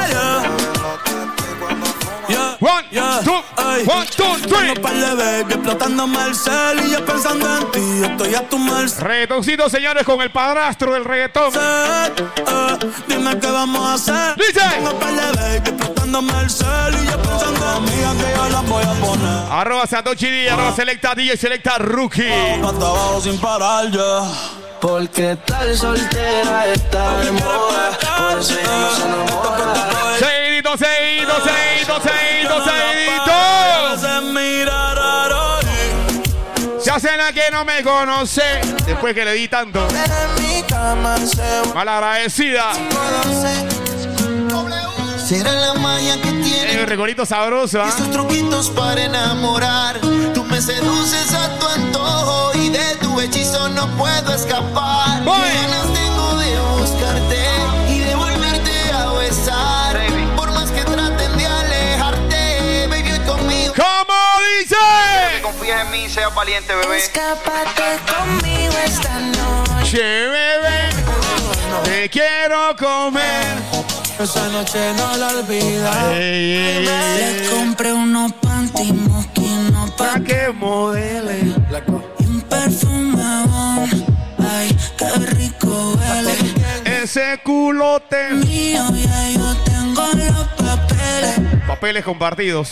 [2.74, 3.86] One, yeah, two, ey.
[3.86, 4.74] one, two, three.
[4.74, 8.02] Tengo par de baby explotándome el cel y yo pensando en ti.
[8.04, 9.04] Estoy a tu merced.
[9.04, 11.54] Reggaetoncito, señores, con el padrastro del reggaetón.
[11.54, 12.12] Eh,
[13.08, 14.36] dime qué vamos a hacer.
[14.38, 14.62] Dice.
[14.70, 18.24] Tengo par de baby explotándome el cel y yo pensando en mí.
[18.24, 19.52] que yo la voy a poner.
[19.52, 22.32] Arroba arroba Selecta DJ, Selecta Rookie.
[22.32, 24.24] Hasta abajo sin parar ya.
[24.82, 27.98] Porque tal soltera está de moda.
[28.32, 30.18] Por eso ya no se enamora.
[30.18, 31.73] Seguidito, seguidito, seguidito, seguidito,
[37.64, 38.42] no me conoce.
[38.86, 39.88] Después que le di tanto.
[41.74, 42.74] Malagradecida.
[45.18, 46.74] Será la magia que tiene.
[46.74, 47.88] El recorito sabroso, ¿ah?
[47.88, 50.00] Esos truquitos para enamorar.
[50.34, 55.24] Tú me seduces a tu antojo y de tu hechizo no puedo escapar.
[55.24, 55.40] Voy.
[55.42, 57.46] Qué ganas tengo de buscarte
[57.90, 60.02] y de volverte a besar.
[60.36, 63.74] Por más que traten de alejarte, baby, hoy conmigo.
[63.76, 64.20] ¿Cómo
[64.60, 64.76] dice?
[65.44, 66.98] Confía en mí, sea valiente, bebé.
[67.00, 69.92] Escápate conmigo esta noche.
[69.92, 70.90] Che, bebé.
[71.84, 73.58] Te quiero comer.
[74.20, 76.06] Esa noche no la olvidas.
[76.14, 77.42] Ey, ey, ey.
[77.42, 81.40] Le compré unos panty mosquinos pa' Pa' que modele.
[82.20, 84.06] y un perfume bon.
[84.40, 86.63] Ay, qué rico huele.
[87.04, 88.34] Ese culote.
[88.34, 91.38] Mío, ya yo tengo los papeles.
[91.68, 92.72] Papeles compartidos.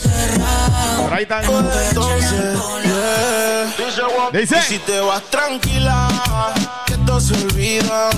[1.01, 1.43] Por ahí están.
[1.43, 4.29] Entonces, yeah.
[4.31, 4.57] Dice.
[4.57, 6.07] Y si te vas tranquila,
[6.85, 8.09] que esto se olvida.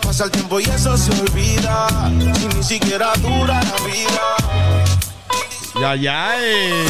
[0.00, 1.88] Pasa el tiempo y eso se olvida.
[2.38, 4.36] Si ni siquiera dura la vida.
[5.78, 6.86] Ya, ya, eh.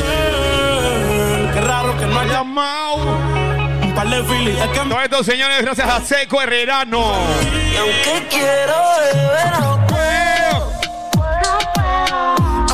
[1.53, 3.50] Qué raro que no haya Llamado.
[3.91, 4.59] Un par de filis.
[4.59, 7.15] Es que Todos estos señores, gracias a Seco Herrerano.
[7.53, 9.87] Y aunque quiero beber, no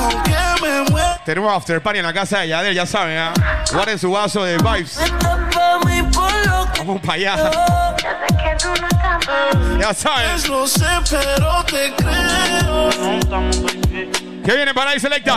[0.01, 1.21] Aunque me muera.
[1.25, 3.33] Tenemos after party en la casa de Yadel, ya saben, ¿ah?
[3.73, 4.99] Guarden su vaso de vibes.
[6.79, 7.51] Vamos para allá.
[9.81, 10.49] Ya saben.
[10.49, 12.91] No sé, pero te creo.
[14.45, 15.37] ¿Qué viene para ahí, Selecta?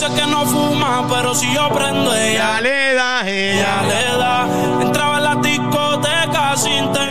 [0.00, 3.82] Dice que no fuma, pero si yo prendo ella, Ya le da, ella ella.
[3.82, 4.69] le da.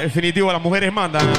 [0.01, 1.31] Definitivo, las mujeres mandan.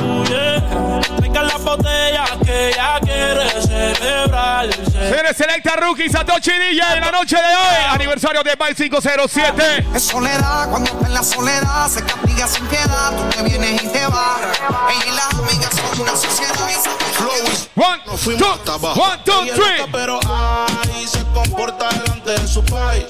[1.16, 4.84] Traigan la botella que ella quiere celebrarse.
[4.92, 7.84] Señores, Selecta Rookie, Satoshi DJ en la noche de hoy.
[7.90, 9.86] Aniversario de Vibe 507.
[9.94, 13.12] Es soledad cuando en la soledad se castiga sin piedad.
[13.16, 14.40] Tú te vienes y te vas.
[14.90, 16.50] Ella y las amigas son una sociedad.
[17.76, 19.00] One, two, hasta abajo.
[19.00, 19.78] one, two, Ella three.
[19.78, 20.20] loca, pero
[21.06, 23.04] se comporta delante de su país.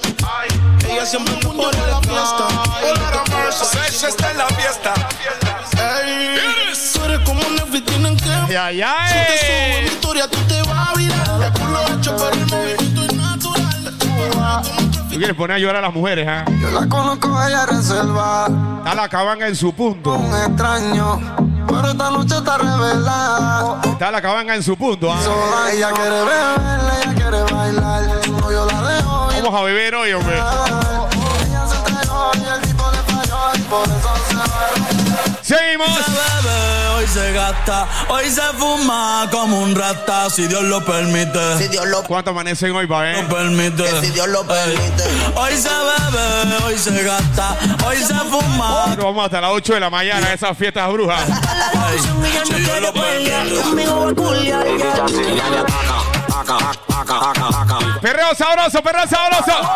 [0.88, 2.48] Ella siempre anda por la fiesta.
[3.64, 4.94] Sexo está en la fiesta.
[7.80, 9.80] Ey, tú eres como una vitrina en que Ya, ya, Si te subo en eh.
[9.82, 11.52] mi historia, tú te vas a virar.
[11.52, 13.94] Por lo hecho, pero el movimiento es natural.
[15.10, 16.44] Tú quieres poner a llorar a las mujeres, ¿ah?
[16.60, 18.46] Yo la conozco, ella reserva.
[18.78, 20.14] Está la cabanga en su punto.
[20.14, 21.20] Un extraño,
[21.66, 23.80] pero esta noche está revelada.
[23.84, 25.20] Está la cabanga en su punto, ¿ah?
[25.22, 26.60] Sola, ella quiere beber,
[27.02, 28.28] ella quiere bailar.
[28.28, 29.42] No, yo la dejo ir.
[29.42, 30.36] Vamos a beber hoy, hombre.
[30.36, 35.34] Ella se entregó y el tipo le falló y por eso se va.
[35.42, 35.88] Seguimos.
[37.00, 41.56] Hoy se gasta, hoy se fuma como un rata, si Dios lo permite.
[41.56, 43.22] Si Dios lo ¿Cuánto amanecen hoy, pa' ver?
[43.22, 43.84] Lo permite.
[43.84, 45.04] que si Dios lo permite.
[45.34, 47.56] Hoy se bebe, hoy se gasta,
[47.86, 48.94] hoy se fuma.
[48.98, 51.24] Vamos hasta las 8 de la mañana a esas fiestas brujas.
[52.46, 53.30] Si Dios lo permite.
[58.02, 59.70] Perreo sabroso, perreo sabroso.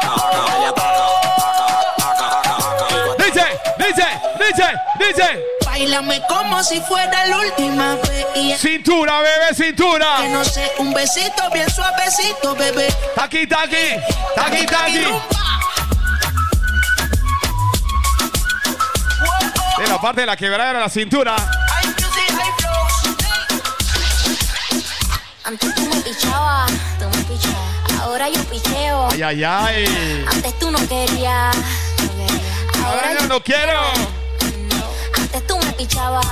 [3.16, 3.46] Dice,
[3.78, 4.06] dice,
[4.38, 4.66] dice,
[4.98, 5.64] dice.
[5.74, 8.60] Bailame como si fuera la última vez.
[8.60, 10.28] Cintura, bebé, que cintura.
[10.28, 12.94] no sé, un besito bien suavecito, bebé.
[13.16, 13.96] Taqui, taqui,
[14.36, 15.04] taqui, taqui.
[19.78, 21.34] De la parte de la quebrada era la cintura.
[25.44, 26.70] Antes tú me pichabas,
[27.00, 28.00] tú me pichabas.
[28.00, 29.08] Ahora yo picheo.
[29.10, 30.24] Ay, ay, ay.
[30.30, 31.56] Antes tú no querías.
[32.84, 34.14] Ahora yo no quiero.
[35.34, 36.24] Antes tú me pichabas.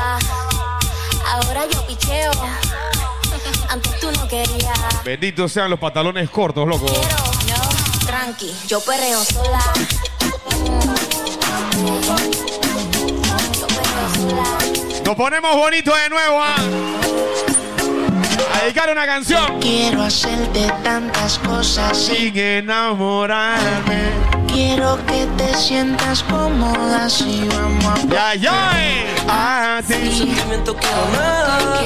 [1.26, 2.30] Ahora yo picheo.
[3.68, 4.78] Antes tú no querías.
[5.04, 6.86] Benditos sean los pantalones cortos, loco.
[6.86, 9.58] No, tranqui, yo perreo sola.
[10.22, 10.38] Yo
[13.66, 14.58] perreo sola.
[15.04, 16.54] Nos ponemos bonitos de nuevo, ¿ah?
[18.54, 19.60] A dedicar una canción.
[19.60, 24.10] Quiero hacerte tantas cosas Sin enamorarme.
[24.46, 28.70] Quiero que te sientas cómoda si vamos a Ya, ya.
[29.28, 29.94] A ti.
[29.94, 31.80] sentimiento quiero nada.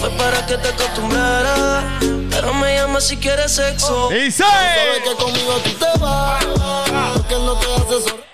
[0.00, 1.84] Fue para que te acostumbraras.
[2.30, 4.08] Pero me llamas si quieres sexo.
[4.10, 4.44] Dice.
[4.44, 6.44] Sabes que conmigo tú te vas,
[7.14, 8.24] porque él no te hace sor-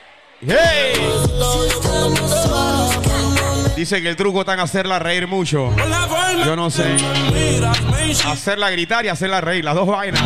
[0.44, 0.94] Hey.
[3.82, 5.74] Dice que el truco está en hacerla reír mucho.
[6.46, 6.84] Yo no sé.
[8.24, 10.22] Hacerla gritar y hacerla reír, las dos vainas.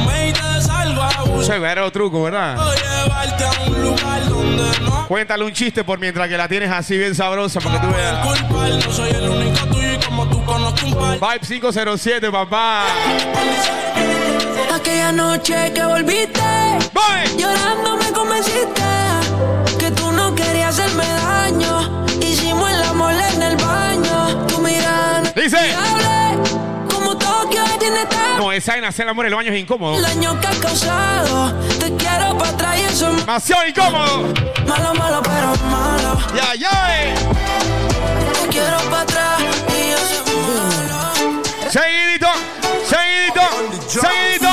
[1.42, 2.58] Severo truco, ¿verdad?
[5.08, 8.28] Cuéntale un chiste por mientras que la tienes así bien sabrosa para que tú veas.
[11.18, 12.84] Vibe 507, papá.
[14.74, 16.42] Aquella noche que volviste,
[16.92, 17.38] Voy.
[17.38, 19.05] llorando me convenciste
[25.62, 25.76] Dice.
[28.38, 29.96] No, esa en hacer el amor en el baño es incómodo.
[29.96, 31.52] El daño que has causado.
[31.80, 34.22] Te quiero para atrás y eso es Demasiado incómodo.
[34.66, 36.18] malo, malo, pero malo.
[36.34, 37.14] Ya, ya.
[38.42, 41.42] Te quiero para atrás y eso es malo.
[41.70, 42.28] Seguidito,
[42.88, 43.42] seguidito,
[43.88, 44.45] seguidito.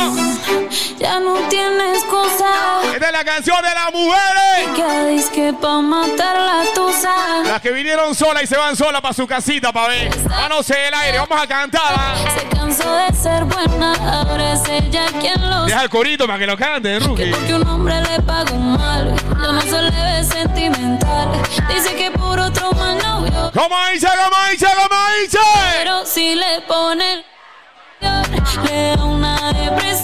[0.98, 2.50] Ya no tienes cosa.
[2.94, 4.70] Esta es la canción de las mujeres.
[4.76, 7.44] Que disque pa' matar la tusa.
[7.46, 10.10] Las que vinieron solas y se van solas para su casita, pa' ver.
[10.30, 11.82] Manos en el aire, vamos a cantar.
[11.96, 12.16] ¿ah?
[12.38, 16.48] Se cansó de ser buena, ahora es ella quien lo Deja el corito para que
[16.48, 17.32] lo cante, Rookie.
[17.32, 21.30] Porque un hombre le paga un mal, ya no se le ve sentimental.
[21.68, 25.38] Dice que por otro mal novio, ¿Cómo dice, cómo dice, cómo dice?
[25.78, 27.24] pero si le pone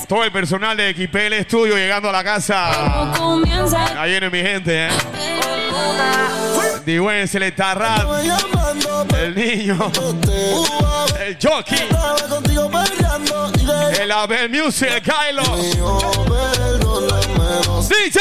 [0.07, 3.11] Todo el personal de XPL Estudio llegando a la casa.
[3.95, 4.89] Ahí viene mi gente, ¿eh?
[6.85, 8.07] Digüen, se le está rap.
[9.15, 9.91] El niño.
[11.19, 11.87] El jockey.
[13.99, 15.43] El Abel Music, el Kylo.
[17.87, 18.19] DJ.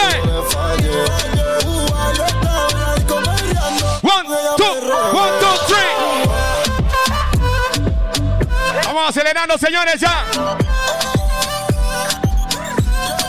[4.02, 4.26] One,
[4.56, 4.64] two,
[5.14, 6.27] one, two, three.
[8.98, 10.24] Vamos acelerando, señores, ya.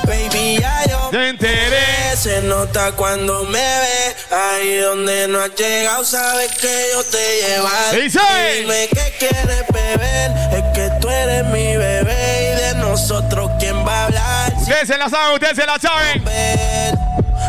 [0.04, 2.18] Baby, ya yo Ya enteré.
[2.18, 4.16] Se nota cuando me ve.
[4.32, 8.02] Ahí donde no has llegado, sabes que yo te llevaré.
[8.02, 8.20] Dice.
[8.62, 10.32] Dime qué quieres beber.
[10.54, 12.52] Es que tú eres mi bebé.
[12.52, 14.54] Y de nosotros, ¿quién va a hablar?
[14.58, 16.99] Ustedes se la saben, ustedes se la saben.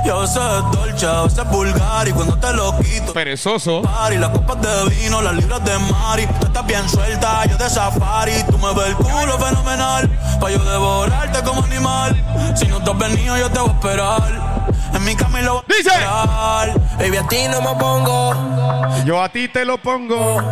[0.05, 0.41] Yo sé
[0.73, 3.12] dolce, a veces vulgar y cuando te lo quito.
[3.12, 3.83] Perezoso.
[3.83, 6.27] Party, las copas de vino, las libras de Mari.
[6.41, 8.33] Tú estás bien suelta, yo de safari.
[8.51, 10.09] Tú me ves el culo fenomenal.
[10.41, 12.17] Pa' yo devorarte como animal.
[12.57, 14.51] Si no te has venido, yo te voy a esperar.
[14.93, 15.89] En mi cama y lo voy a Dice.
[15.91, 16.81] esperar.
[16.99, 18.35] Baby, a ti no me pongo.
[19.05, 20.43] Yo a ti te lo pongo.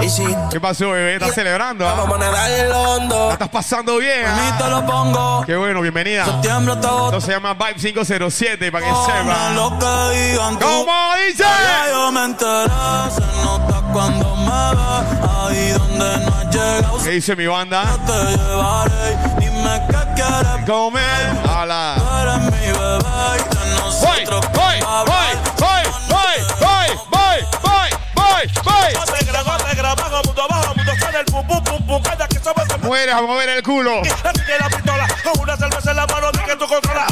[0.00, 1.14] Y si ¿Qué pasó, bebé?
[1.14, 1.86] ¿Estás celebrando?
[1.88, 1.94] ah?
[1.96, 3.26] vamos a nadar el hondo.
[3.28, 4.24] ¿La estás pasando bien?
[4.26, 4.58] A mí ah?
[4.58, 5.42] te lo pongo.
[5.46, 6.24] Qué bueno, bienvenida.
[6.24, 7.06] Septiembre agosto.
[7.06, 9.50] Esto se llama Vibe 507 para que No sepa.
[9.54, 10.66] lo que digan tú.
[10.66, 11.44] ¿Cómo dice?
[11.44, 12.70] Ya yo me enteré.
[13.14, 15.30] Se nota cuando me ves.
[15.30, 16.98] Ahí donde no has llegado.
[17.04, 17.84] ¿Qué dice mi banda?
[18.04, 19.16] te llevaré.
[19.38, 20.66] Dime qué quieres.
[20.66, 21.38] Comer.
[21.56, 21.94] Hola.
[21.98, 23.04] Tú eres mi bebé.
[23.36, 24.44] Y de Voy, nosotros.
[24.54, 25.30] voy, voy,
[25.60, 27.38] voy, voy, voy,
[28.14, 28.84] voy, voy,
[32.84, 34.02] el Mueres a mover el culo.
[34.02, 37.06] La pistola, Con una cerveza en la mano, di que tú controlas.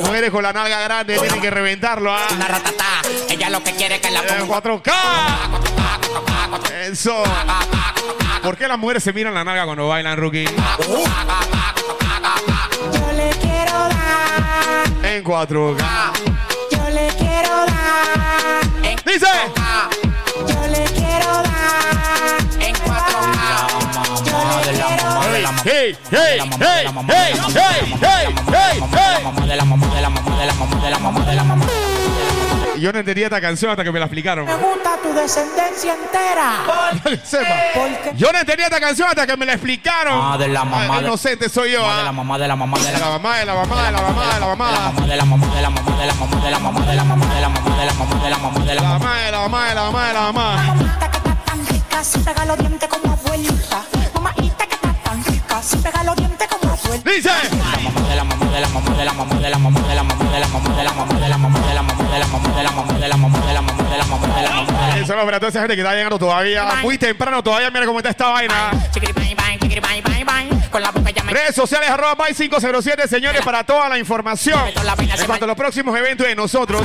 [0.00, 2.26] Mujeres con la nalga grande tienen que reventarlo, ¿ah?
[2.34, 2.84] Una ratata.
[3.28, 4.62] Ella lo que quiere es que la En ponga.
[4.62, 4.92] 4K.
[6.90, 7.22] Eso.
[8.42, 10.44] ¿Por qué las mujeres se miran la nalga cuando bailan, Rookie?
[10.44, 10.52] Yo
[13.12, 16.12] le quiero dar, En 4K.
[16.70, 18.60] yo le quiero dar,
[19.04, 19.26] Dice.
[25.32, 29.24] Hey, hey, hey, hey, hey, hey, hey, hey.
[29.24, 31.44] mamá de la mamá de la mamá de la mamá de la mamá de la
[31.44, 31.66] mamá.
[32.78, 34.44] Yo no entendía esta canción hasta que me la explicaron.
[34.44, 36.52] Me gusta tu descendencia entera.
[37.24, 37.46] Sepa.
[37.74, 40.18] Porque Yo no entendía esta canción hasta que me la explicaron.
[40.18, 41.80] Mamá de la mamá Ah, de- Inocente soy yo.
[41.80, 42.12] Mamá de la ah.
[42.12, 44.34] mamá de la mamá de De la la mamá, de la mamá, de la mamá,
[44.34, 44.70] de la mamá.
[44.72, 47.04] mamá de la mamá de la mamá de la mamá de la mamá de la
[47.04, 48.98] mamá de la mamá de la mamá de la mamá de la La mamá.
[48.98, 50.56] mamá, de la mamá, de la mamá, de la mamá.
[50.66, 53.82] mamita que está tan rica, si pega los dientes como abuelita.
[55.62, 56.72] Si pega los dientes como.
[57.04, 57.30] Dice.
[58.08, 60.24] de la mamá de la mamá de la mamá de la mamá de la mamá
[60.32, 62.18] de la mamá de la mamá de la mamá de la mamá de la mamá
[62.18, 64.26] de la mamá de la mamá de la mamá de la mamá de la mamá
[64.36, 64.96] de la mamá.
[64.96, 67.42] Eso es para toda esa gente que está llegando todavía muy temprano.
[67.42, 68.70] Todavía mira cómo está esta vaina.
[70.70, 74.58] Con la boca ya me Redes sociales arroba by 507 señores para toda la información
[74.66, 76.82] en cuanto a los próximos eventos de nosotros.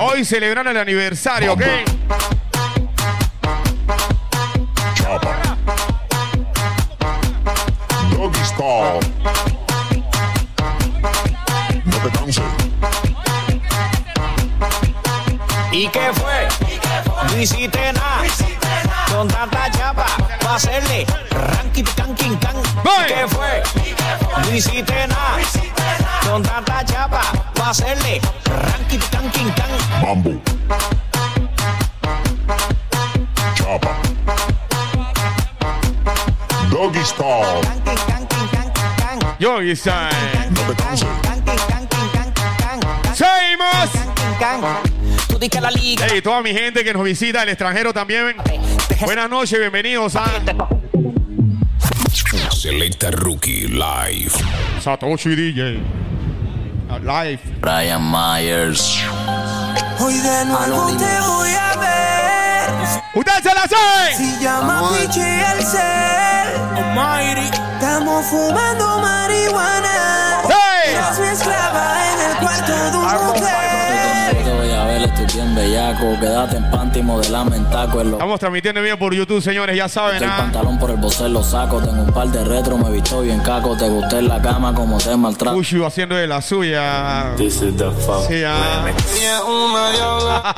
[0.00, 1.62] Hoy celebran el aniversario, ¿ok?
[8.62, 9.00] Style.
[11.84, 12.44] No te canses.
[15.72, 16.48] ¿Y qué fue?
[17.28, 18.22] No hiciste nada.
[19.10, 20.06] Con tanta chapa,
[20.44, 22.56] va a hacerle ranking, canking, can.
[22.56, 23.62] ¿Y qué fue?
[24.42, 25.38] No hiciste nada.
[26.22, 27.22] Con tanta chapa,
[27.58, 29.70] va a hacerle ranking, canking, can.
[30.02, 30.40] Mambo.
[33.56, 33.96] Chapa.
[36.70, 38.31] Doggy Style.
[39.42, 40.08] Yo, Isai.
[40.50, 41.08] No te canses.
[43.12, 43.90] Seguimos.
[46.08, 48.36] Hey, toda mi gente que nos visita del extranjero también.
[49.00, 50.26] Buenas noches, bienvenidos a
[52.52, 54.30] Selecta Rookie Live.
[54.80, 55.80] Satoshi DJ.
[57.02, 57.40] Live.
[57.60, 59.02] Brian Myers.
[59.98, 62.51] Hoy de nuevo te voy a ver.
[63.14, 64.16] ¡Ustedes se la saben!
[64.16, 66.12] Si llama Pichi el cel.
[67.82, 70.42] Estamos fumando marihuana.
[70.44, 70.94] ¡Hey!
[70.94, 73.71] Eres mi esclava en el cuarto de un hotel.
[75.34, 76.18] Bien bellaco.
[76.20, 78.00] Quédate en panty y modelame en taco.
[78.00, 80.22] En lo Estamos transmitiendo en vivo por YouTube, señores, ya saben.
[80.22, 80.36] el ¿ah?
[80.38, 81.80] pantalón por el bocer lo saco.
[81.80, 83.76] Tengo un par de retro, me he visto bien caco.
[83.76, 85.56] Te gusté en la cama como te maltrato.
[85.56, 87.34] Ushu haciendo de la suya.
[87.36, 88.26] This is the fuck.
[88.28, 88.84] Sí, ah.
[89.46, 90.54] Una diabla,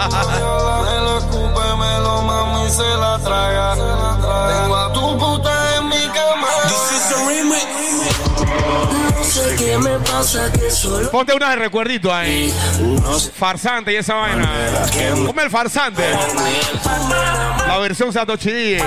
[0.85, 3.75] me lo escupe, me lo mama y se la traga.
[3.75, 5.54] Tengo a tu puta
[9.65, 11.11] No sé qué me pasa que solo.
[11.11, 12.53] Ponte una de recuerdito ahí.
[13.37, 14.49] Farsante y esa vaina.
[15.27, 16.03] Ponme el farsante.
[17.67, 18.85] La versión Satoshi DJ.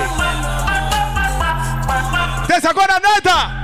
[2.46, 3.54] ¿Te se acuerdan de esta?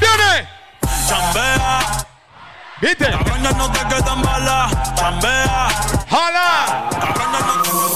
[0.00, 0.48] ¡Viene!
[1.08, 2.03] Chambea,
[2.80, 3.06] ¿Viste?
[3.10, 4.72] cabrones no te quedan balas.
[4.96, 5.68] Chambea,
[6.10, 6.90] ¡Hala!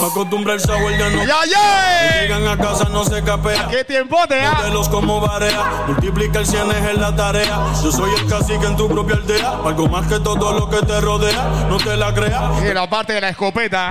[0.01, 1.25] me acostumbra el sabor de no.
[1.25, 2.21] ¡Ya, ya!
[2.23, 3.67] Llegan a casa, no se capea.
[3.69, 4.41] ¡Qué tiempo te!
[4.49, 7.59] Modelos como barea, multiplica el cien es en la tarea.
[7.83, 9.55] Yo soy el cacique en tu propia aldea.
[9.65, 12.63] Algo más que todo lo que te rodea, no te la creas.
[12.63, 13.91] Y la parte de la escopeta.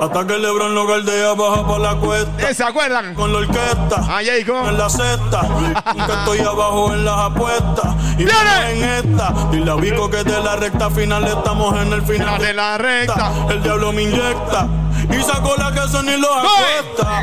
[0.00, 2.36] Hasta que Lebron lo galdea, baja por la cuesta.
[2.36, 3.14] ¿Te se acuerdan?
[3.14, 4.66] Con la orquesta, Ahí, ahí, con.
[4.66, 5.42] en la cesta.
[5.42, 7.86] Nunca estoy abajo en las apuestas.
[8.18, 8.70] Y ¡Viene!
[8.72, 9.32] en esta.
[9.52, 12.40] Y la bico que de la recta final estamos en el final.
[12.40, 13.32] de la recta.
[13.50, 14.66] El diablo me inyecta.
[15.10, 17.22] Y sacó la que eso ni los acuesta.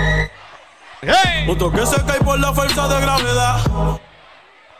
[1.02, 1.48] ¡Hey!
[1.50, 3.60] Otro que se cae por la fuerza de gravedad.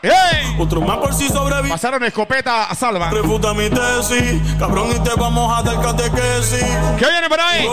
[0.02, 0.56] ¡Hey!
[0.58, 1.70] Otro más por si sobrevive.
[1.70, 3.10] Pasaron escopeta a salva.
[3.10, 6.64] Refuta mi tesis, cabrón, y te vamos a dar catequesis.
[6.98, 7.66] ¿Qué viene por ahí?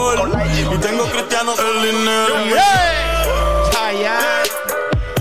[0.74, 2.36] Y tengo cristianos el dinero.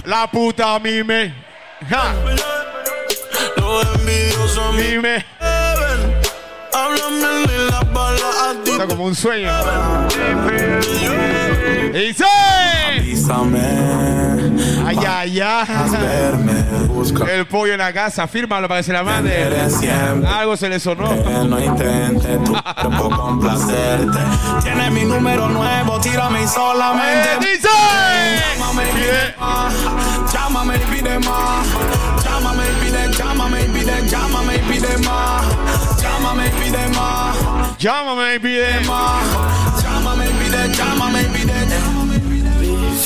[0.04, 1.34] La puta mime.
[1.88, 2.14] Ja.
[3.56, 5.24] Los envidiosos me Mime.
[5.40, 6.20] beben.
[6.74, 8.70] Háblame de las balas a ti.
[8.70, 9.50] Está como un sueño.
[11.92, 12.24] Dice.
[14.86, 15.66] Ay, ay, ay.
[17.32, 19.32] El pollo en la casa, fírmalo para que se la mande.
[20.26, 21.12] Algo se le sonó.
[21.44, 24.18] No intentes tu cuerpo complacerte.
[24.62, 27.28] Tienes mi número nuevo, tírame y solamente.
[27.34, 27.68] Eh, dice.
[28.58, 29.74] Llámame y pide más.
[30.32, 31.66] Llámame y pide más.
[33.84, 35.44] Pide, llámame y pide más.
[36.00, 37.36] Llámame y pide más.
[37.78, 38.80] Llámame y pide.
[38.86, 39.82] más.
[39.82, 41.52] Llámame y pide, llámame y pide.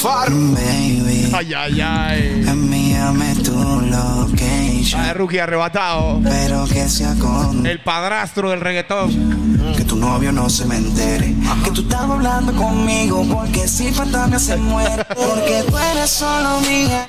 [0.03, 2.45] Baby, Ay, ay, ay.
[2.47, 5.01] Envíame tu location.
[5.01, 6.21] Ay, rookie arrebatado.
[6.23, 9.75] Pero que sea con El padrastro del reggaetón.
[9.77, 11.35] que tu novio no se me entere.
[11.65, 15.05] Que tú estabas hablando conmigo porque si fantasma se muere.
[15.17, 17.09] Porque tú eres solo mía.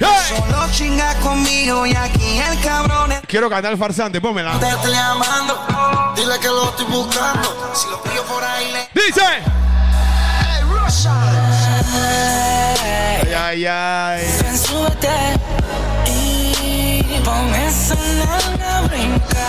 [0.00, 4.58] Solo chingas conmigo y aquí el cabrón Quiero cantar farsante, pónmela.
[4.58, 6.14] te estoy llamando.
[6.16, 7.72] Dile que lo estoy buscando.
[7.74, 8.88] Si lo pillo por ahí le.
[9.00, 9.22] Dice.
[13.22, 14.26] Ay, ay, ay.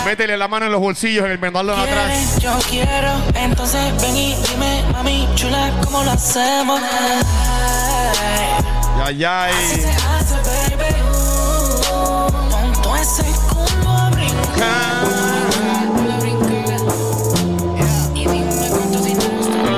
[0.04, 2.38] Métele la mano en los bolsillos, en el pantalón atrás.
[2.38, 6.80] Yo quiero, entonces ven y dime, mami chula, ¿cómo lo hacemos?
[9.04, 9.52] Ay, ay.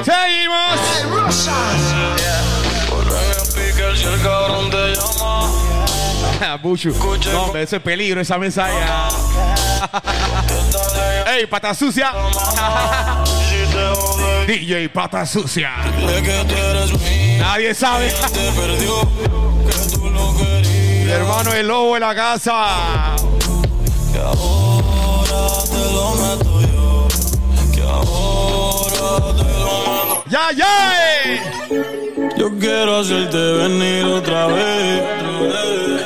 [0.05, 0.79] Seguimos.
[6.41, 6.93] Llama, Buchu.
[7.33, 9.09] No, hombre, eso es peligro, esa mesa ya.
[11.33, 12.13] Ey, pata sucia.
[14.47, 15.73] DJ pata sucia.
[17.39, 18.13] Nadie sabe.
[21.05, 23.17] Mi hermano el lobo en la casa.
[24.13, 27.09] Que ahora te lo meto yo,
[27.75, 29.73] que ahora te lo
[30.07, 30.25] meto.
[30.29, 30.75] ¡Ya, ya!
[32.37, 35.03] Yo quiero hacerte venir otra vez.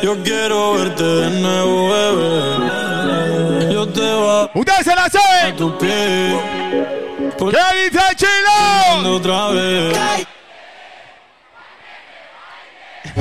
[0.03, 3.73] Yo quiero verte de nuevo, bebé.
[3.73, 5.57] Yo te voy a ¡Ustedes se la saben!
[5.57, 6.39] tu pie.
[7.39, 9.17] ¿Qué dice Chilo?
[9.17, 9.97] Otra vez.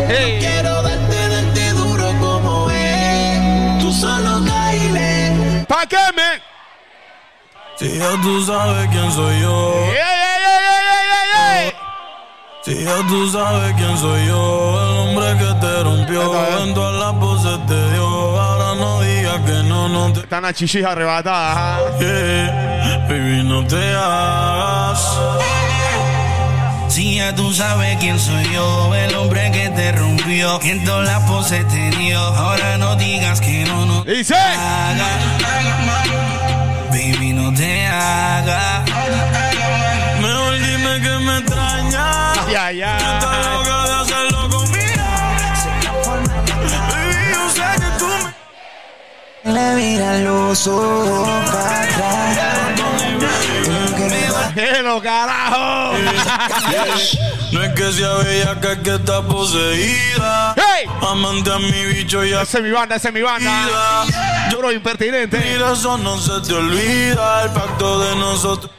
[0.08, 0.38] Hey.
[0.40, 3.80] Quiero darte, darte duro como es.
[3.80, 5.66] Tú solo caile.
[5.67, 6.42] ¿Pa' qué me?
[7.77, 9.74] Si ya tú sabes quién soy yo.
[9.74, 11.74] ¡Ey, ey, ey, ey, ey, ey!
[12.64, 16.22] Si ya tú sabes quién soy yo, el hombre que te rompió,
[16.64, 18.06] en todas las poses te dio.
[18.40, 20.19] Ahora no digas que no, no te.
[20.22, 22.00] Están a chichis arrebatadas.
[22.00, 25.17] Yeah, baby, no te hagas.
[26.90, 31.06] Si ya tú sabes quién soy yo, el hombre que te rompió, que en todas
[31.06, 32.19] las poses te dio.
[32.19, 34.35] Ahora no digas que no, no te Dice.
[34.35, 34.98] hagas.
[36.90, 38.90] Baby, no te hagas.
[40.22, 41.43] Mejor dime que me
[47.77, 48.07] que tú
[49.45, 49.53] me.
[49.53, 52.66] Le mira los ojos para atrás.
[54.57, 55.93] ¡Pero carajo!
[57.51, 60.53] No es que sea bella, que es que está poseída.
[60.57, 60.85] ¡Hey!
[61.01, 64.03] Amante a mi bicho y a Esa es mi banda, esa es mi banda.
[64.51, 65.37] Yo bro impertinente.
[65.37, 68.69] Mira, eso no se te olvida, el pacto de nosotros.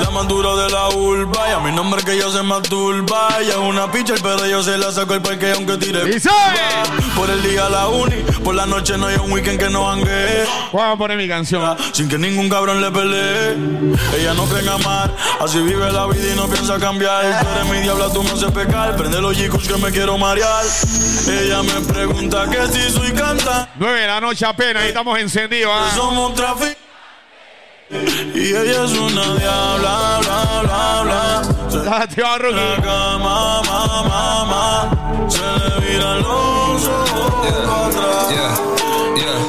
[0.00, 3.28] La más dura de la urba, y a mi nombre que yo se masturba.
[3.40, 6.00] Ella es una picha, pero yo se la saco el parque aunque tire.
[7.14, 10.44] Por el día la uni, por la noche no hay un weekend que no hangue.
[10.72, 11.76] Vamos a poner mi canción.
[11.92, 13.56] Sin que ningún cabrón le pelee.
[14.18, 17.40] Ella no cree en amar, así vive la vida y no piensa cambiar.
[17.40, 18.96] Tú eres mi diabla, tú me haces pecar.
[18.96, 20.64] Prende los chicos que me quiero marear.
[21.28, 23.68] Ella me pregunta que si soy canta.
[23.76, 25.72] Nueve de la noche apenas y estamos encendidos.
[25.74, 25.92] ¿ah?
[25.94, 26.85] Somos trafic.
[27.88, 31.42] Y ella es una diabla, bla, bla, bla.
[31.70, 35.28] Se Ah, tío la cama, ma, ma, ma.
[35.28, 38.28] Se le viran los ojos para atrás.
[38.30, 38.54] Yeah.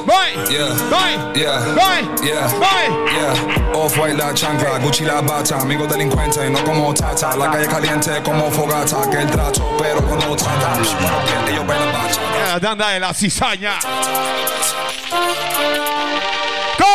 [0.06, 0.30] Voy.
[0.50, 0.70] Yeah.
[0.90, 1.40] Voy.
[1.42, 1.60] Yeah.
[1.74, 2.18] Voy.
[2.24, 8.22] Yeah, off-white la chancla, Gucci la bata, amigo delincuente, no como tata, la calle caliente
[8.24, 12.22] como fogata, que el trato, pero cuando trata, bueno, bien, ellos bailan bacha.
[12.54, 13.80] La tanda de la cizaña.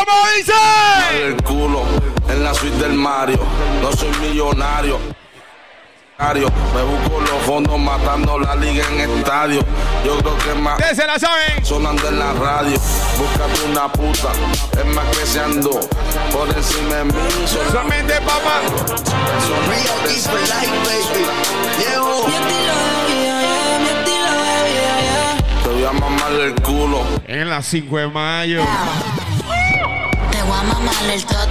[0.05, 0.53] ¿Cómo dice?
[1.27, 1.83] el culo
[2.29, 3.39] en la suite del Mario.
[3.81, 4.99] No soy millonario.
[6.23, 9.61] Me busco los fondos matando la liga en estadio.
[10.05, 10.79] Yo creo que más.
[10.79, 11.65] Ustedes se la saben.
[11.65, 12.79] Sonando en la radio.
[13.19, 14.31] Búscate una puta.
[14.79, 15.81] Es más que se andó
[16.33, 17.13] por encima de mí.
[17.47, 18.61] Solamente papá.
[25.63, 27.03] Te voy a mamar el culo.
[27.27, 28.63] En las 5 de mayo.
[28.63, 29.22] Te
[30.53, 31.43] voy a mamar el toto.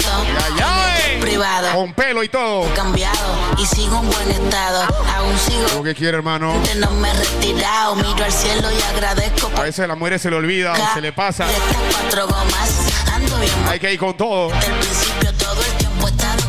[1.20, 1.72] Privado.
[1.74, 2.74] Con pelo y todo.
[2.74, 3.18] Cambiado
[3.58, 4.84] y sigo en buen estado.
[5.16, 5.78] Aún sigo.
[5.78, 6.54] Lo que quiere, hermano.
[6.78, 7.96] No me he retirado.
[7.96, 11.02] Miro al cielo y agradezco A veces a la mujer se le olvida o se
[11.02, 11.46] le pasa.
[11.92, 12.72] cuatro gomas.
[13.14, 13.52] Ando bien.
[13.70, 14.50] Hay que ir con todo.
[14.50, 16.42] Del principio todo el tiempo he estado.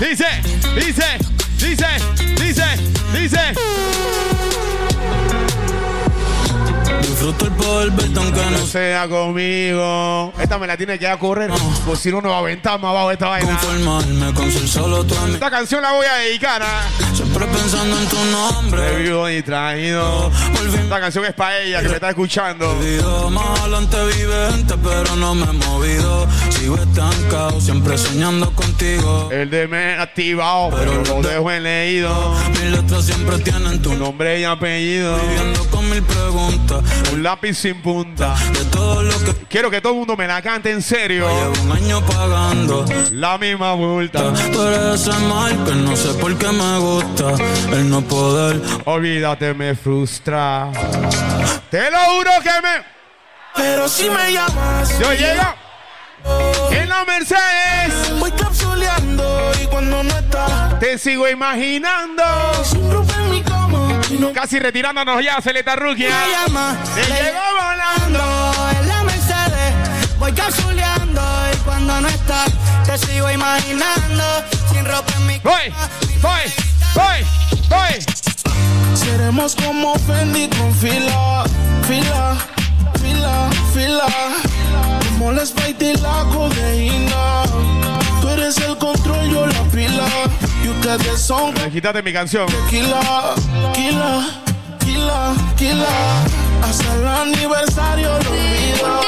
[0.00, 0.26] Dice,
[0.76, 1.18] dice,
[1.58, 1.86] dice,
[2.36, 2.64] dice,
[3.12, 4.27] dice.
[7.18, 10.32] Disfruto el poder verte aunque no No sea conmigo.
[10.40, 11.50] Esta me la tiene que dar a correr.
[11.84, 13.58] Pues si no, no va a aventar más abajo esta vaina.
[13.58, 15.34] conformarme con ser solo tu amigo.
[15.34, 16.88] Esta canción la voy a dedicar a.
[17.12, 18.82] Siempre pensando en tu nombre.
[18.82, 20.30] Me vivo distraído.
[20.80, 22.76] Esta canción es para ella que me está escuchando.
[23.32, 26.28] Más adelante vive gente, pero no me he movido.
[26.50, 29.28] Sigo estancado, siempre soñando contigo.
[29.32, 32.36] El de me activado, pero lo dejo en leído.
[32.50, 35.18] Mis letras siempre tienen tu Nombre y apellido.
[35.18, 36.84] Viviendo con mil preguntas.
[37.12, 38.34] Un lápiz sin punta.
[38.52, 41.26] De todo lo que Quiero que todo el mundo me la cante en serio.
[41.28, 42.84] llevo un año pagando.
[43.12, 44.32] La misma vuelta.
[44.52, 47.32] Tú eres ese mal que no sé por qué me gusta.
[47.72, 48.60] El no poder.
[48.84, 50.70] Olvídate, me frustra.
[51.70, 52.84] Te lo juro que me.
[53.56, 55.42] Pero si me llamas, Yo llego
[56.70, 58.18] en la Mercedes.
[58.20, 62.22] voy capsuleando y cuando no estás, Te sigo imaginando.
[62.64, 62.88] sin
[64.16, 66.04] no Casi retirándonos ya, Celeta Rookie.
[66.04, 68.52] me llama, Te llegó volando.
[68.80, 69.74] en la Mercedes.
[70.18, 71.22] Voy capsuleando
[71.52, 72.50] y cuando no estás,
[72.84, 74.24] te sigo imaginando.
[74.72, 75.72] Sin ropa en mi Voy,
[76.20, 76.52] voy,
[76.94, 77.26] voy,
[77.68, 78.96] voy.
[78.96, 81.44] Seremos como Fendi con fila,
[81.86, 82.36] fila,
[83.02, 84.06] fila, fila.
[85.10, 87.42] Como la Sprite y la codeína.
[88.20, 90.04] Tú eres el control, yo la pila.
[91.72, 92.46] Quítate mi canción.
[92.46, 93.34] tequila,
[93.72, 94.26] tequila,
[94.78, 95.86] tequila, tequila.
[96.62, 99.00] Hasta el aniversario lo olvido.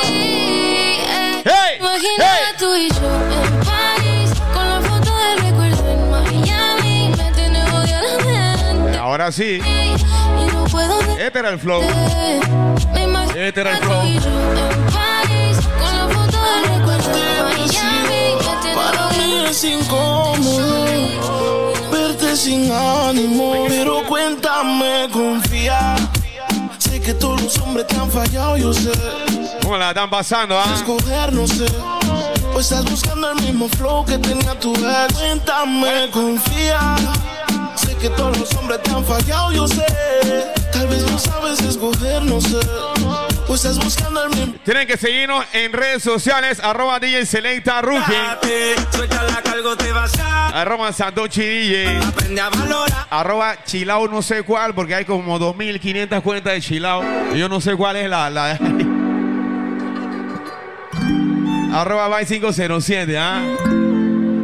[1.44, 1.78] ¡Hey!
[1.80, 2.54] Imagina ¡Hey!
[2.58, 3.10] tú y yo
[3.42, 7.14] en París, con la foto del recuerdo en Miami.
[7.16, 8.98] Me tiene odio la mente.
[8.98, 9.60] Ahora sí.
[9.60, 11.82] Y no puedo Este era el flow.
[12.92, 14.89] Me Este era el tú flow.
[19.50, 20.84] Es incómodo
[21.90, 23.66] verte sin ánimo.
[23.68, 25.96] Pero cuéntame, confía.
[26.78, 28.92] Sé que todos los hombres te han fallado, yo sé.
[29.62, 30.72] ¿Cómo la están pasando, ah?
[30.74, 31.66] Escoger, no sé.
[32.54, 35.14] O estás buscando el mismo flow que tenía tu ex.
[35.14, 36.96] Cuéntame, confía.
[37.74, 39.86] Sé que todos los hombres te han fallado, yo sé.
[40.72, 42.60] Tal vez no sabes escoger, no sé.
[43.50, 44.54] O estás buscando el mismo.
[44.64, 48.14] Tienen que seguirnos en redes sociales, arroba DJ Selecta Rookie,
[50.54, 52.00] arroba Santochi DJ,
[53.10, 57.02] arroba Chilao no sé cuál, porque hay como 2.500 cuentas de Chilao.
[57.34, 58.30] Yo no sé cuál es la...
[58.30, 58.56] la
[61.74, 63.42] arroba by 507, ¿ah?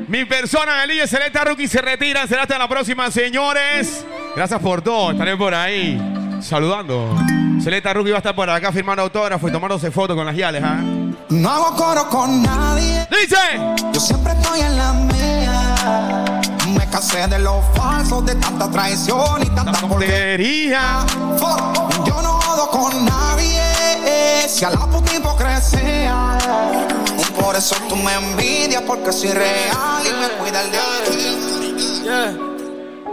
[0.09, 2.27] Mi persona, el DJ Selecta Rookie, se retira.
[2.27, 4.05] Será hasta la próxima, señores.
[4.35, 5.13] Gracias por todo.
[5.13, 7.17] Estaré por ahí saludando.
[7.63, 10.63] Selecta Rookie va a estar por acá firmando autógrafo y tomándose fotos con las yales,
[10.65, 10.81] ¿ah?
[11.29, 13.07] No hago coro con nadie.
[13.11, 13.37] Dice.
[13.93, 16.41] Yo siempre estoy en la mía.
[16.69, 21.05] Me cansé de los falsos, de tanta traición y tanta porquería.
[22.07, 23.63] Yo no jodo con nadie.
[24.49, 26.39] Si a la puta hipocresía.
[27.41, 30.79] Por eso tú me envidias, porque soy real y me cuida el de
[32.07, 32.56] Yeah.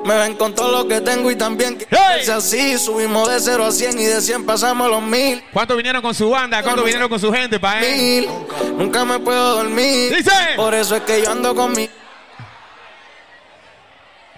[0.06, 1.88] Me ven con todo lo que tengo y también que
[2.24, 2.78] sea así.
[2.78, 5.44] Subimos de 0 a 100 y de 100 pasamos los mil.
[5.54, 6.62] ¿Cuántos vinieron con su banda?
[6.62, 7.96] ¿Cuántos vinieron con su gente, pa' eh?
[7.96, 8.30] Mil.
[8.78, 10.16] Nunca me puedo dormir.
[10.16, 10.32] Dice.
[10.56, 11.90] Por eso es que yo ando con mi.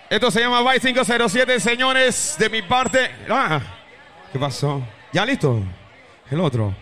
[0.07, 3.09] Esto se llama Vice 507, señores, de mi parte.
[3.27, 3.59] Ah,
[4.31, 4.83] ¿Qué pasó?
[5.11, 5.61] ¿Ya listo?
[6.29, 6.75] El otro.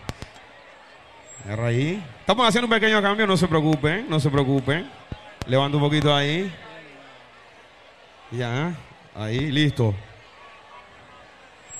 [1.48, 2.02] Ahí.
[2.20, 4.90] Estamos haciendo un pequeño cambio, no se preocupen, no se preocupen.
[5.46, 6.52] Levanto un poquito ahí.
[8.36, 8.74] Ya,
[9.14, 9.94] ahí, listo.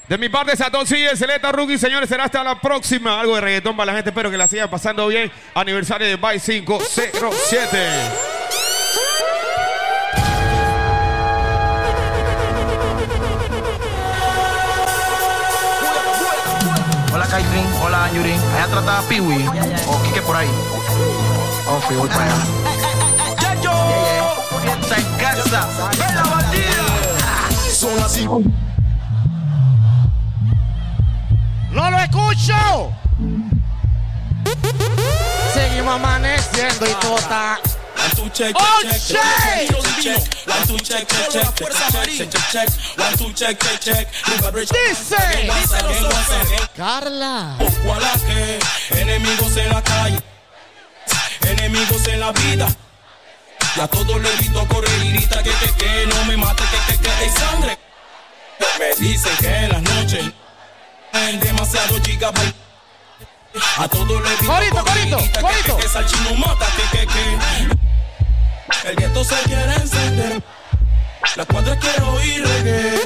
[0.08, 3.18] De mi parte, Satoshi, el Celeta Rookie, señores, será hasta la próxima.
[3.18, 5.32] Algo de reggaetón para la gente, espero que la sigan pasando bien.
[5.54, 7.78] Aniversario de Vice 507.
[17.14, 18.40] Hola Kaitrin, hola Yurin.
[18.56, 19.46] Allá trata a Piwi
[19.86, 20.50] o Kike por ahí.
[21.66, 22.34] Oh, sí, voy para allá.
[24.82, 26.43] Está en casa.
[31.70, 32.92] ¡No lo escucho!
[35.52, 37.60] Seguimos amaneciendo y tota.
[38.32, 38.56] Check,
[44.72, 45.16] Dice,
[46.76, 47.56] Carla.
[47.58, 48.58] Busco a la que
[49.00, 50.22] enemigos en la calle,
[51.42, 52.68] enemigos en la vida.
[53.80, 57.02] A todos les grito correr y grita que, que, que, no me mate, que, que,
[57.02, 57.78] que hay sangre.
[58.78, 60.24] Me dicen que en las noches
[61.12, 62.54] hay demasiado gigabyte.
[63.78, 65.76] A todos les grito Corito, corito, corito.
[65.76, 68.88] que, que Salchino mata, que, que, que.
[68.88, 70.42] El gueto se quiere encender.
[71.36, 73.00] Las cuatro quiero oír reggae.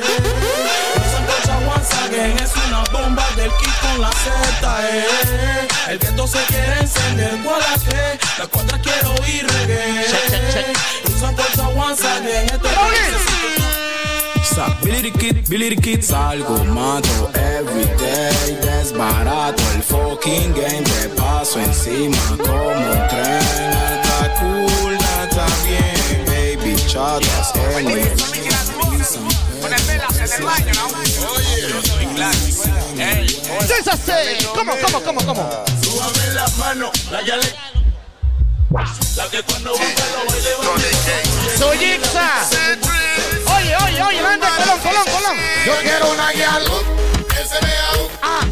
[2.10, 5.68] La again es una bomba del kit con la Z, eh.
[5.88, 8.18] El viento se quiere encender, ¿cuál es que?
[8.38, 10.06] Las cuatro quiero oír reggae.
[11.14, 11.68] Usan fuerza
[12.16, 12.74] again, esto es
[14.82, 18.56] Billy the Kid, Billy the Kid Salgo, mato everyday.
[18.60, 23.42] Desbarato el fucking game Te paso encima como un tren.
[24.02, 27.52] Está cool, está bien Baby, chatas,
[29.08, 29.16] This
[33.86, 34.44] is it.
[34.54, 35.64] ¿Cómo, cómo, cómo, cómo?
[35.82, 37.54] Súbame la mano, la ya le.
[39.16, 40.50] La que cuando baila lo baile
[41.56, 42.46] Soy Ixa.
[43.56, 44.40] Oye, oye, oye, Colón,
[44.82, 45.36] Colón, Colón.
[45.64, 46.82] Yo quiero una guía luz,
[47.28, 48.44] que se vea un Ah.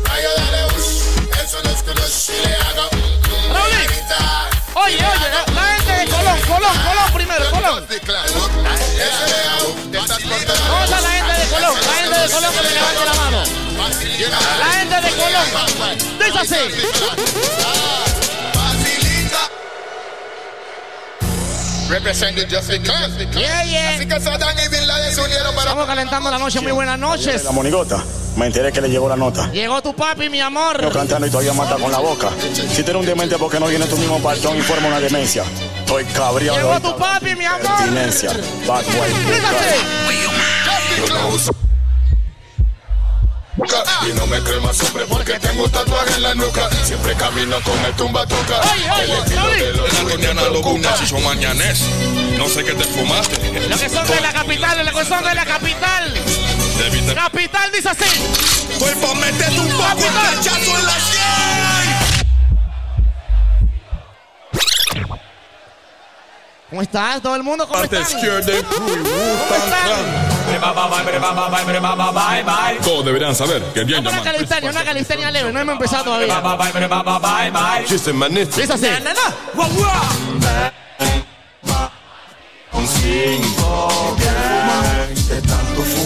[0.75, 1.03] ush,
[1.45, 2.96] eso no es que no si le hago un Raúl.
[4.79, 7.87] Oye, oye, la, la gente de Colón, Colón, Colón primero, Colón.
[9.89, 11.75] ¿Cómo está la gente de Colón?
[11.81, 13.43] La gente de Colón que me levante la mano.
[14.59, 15.47] La gente de Colón.
[16.19, 18.06] Dice así.
[21.89, 23.17] Represented just because.
[23.33, 23.95] Yeah, yeah.
[23.95, 26.61] Así que Saddam y Bin Laden se unieron para Estamos calentando la noche.
[26.61, 27.45] Muy buenas noches.
[27.45, 28.03] La monigota.
[28.37, 29.51] Me enteré que le llegó la nota.
[29.53, 30.83] Llegó tu papi, mi amor.
[30.83, 32.31] Yo cantando y todavía mata con la boca.
[32.53, 35.01] Si tú eres un demente, ¿por qué no viene tu mismo partón y forma una
[35.01, 35.45] demencia?
[35.79, 36.59] Estoy cabreado.
[36.59, 37.67] Llegó tu papi, mi amor.
[37.67, 38.33] Abstinencia.
[38.67, 39.11] Bad boy.
[44.07, 46.69] Y no me creo más hombre porque tengo tatuaje en la nuca.
[46.85, 48.61] Siempre camino con el tumba toca.
[49.03, 51.81] El estilo de los La Toniana Loguna, Chicho Mañanés.
[52.37, 53.37] No sé qué te fumaste.
[53.69, 56.15] Los que son de la capital, los que son de la capital.
[57.15, 58.05] Capital dice así.
[58.79, 60.95] Pues pa' meterte un poco el cachazo en la
[66.69, 67.23] ¿Cómo estás?
[67.23, 67.67] ¿Todo el mundo?
[67.67, 68.05] ¿Cómo están?
[68.05, 70.36] ¿Cómo están?
[72.83, 74.25] Todos deberían saber que bien Una llaman.
[74.25, 75.53] calistenia, una calistenia leve.
[75.53, 76.43] No hemos empezado todavía.
[77.87, 78.57] Chiste, manito.
[78.57, 78.87] Dice así.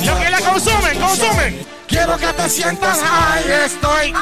[0.05, 1.67] Lo que la consumen, consumen.
[1.87, 4.15] Quiero que te sientas high, estoy.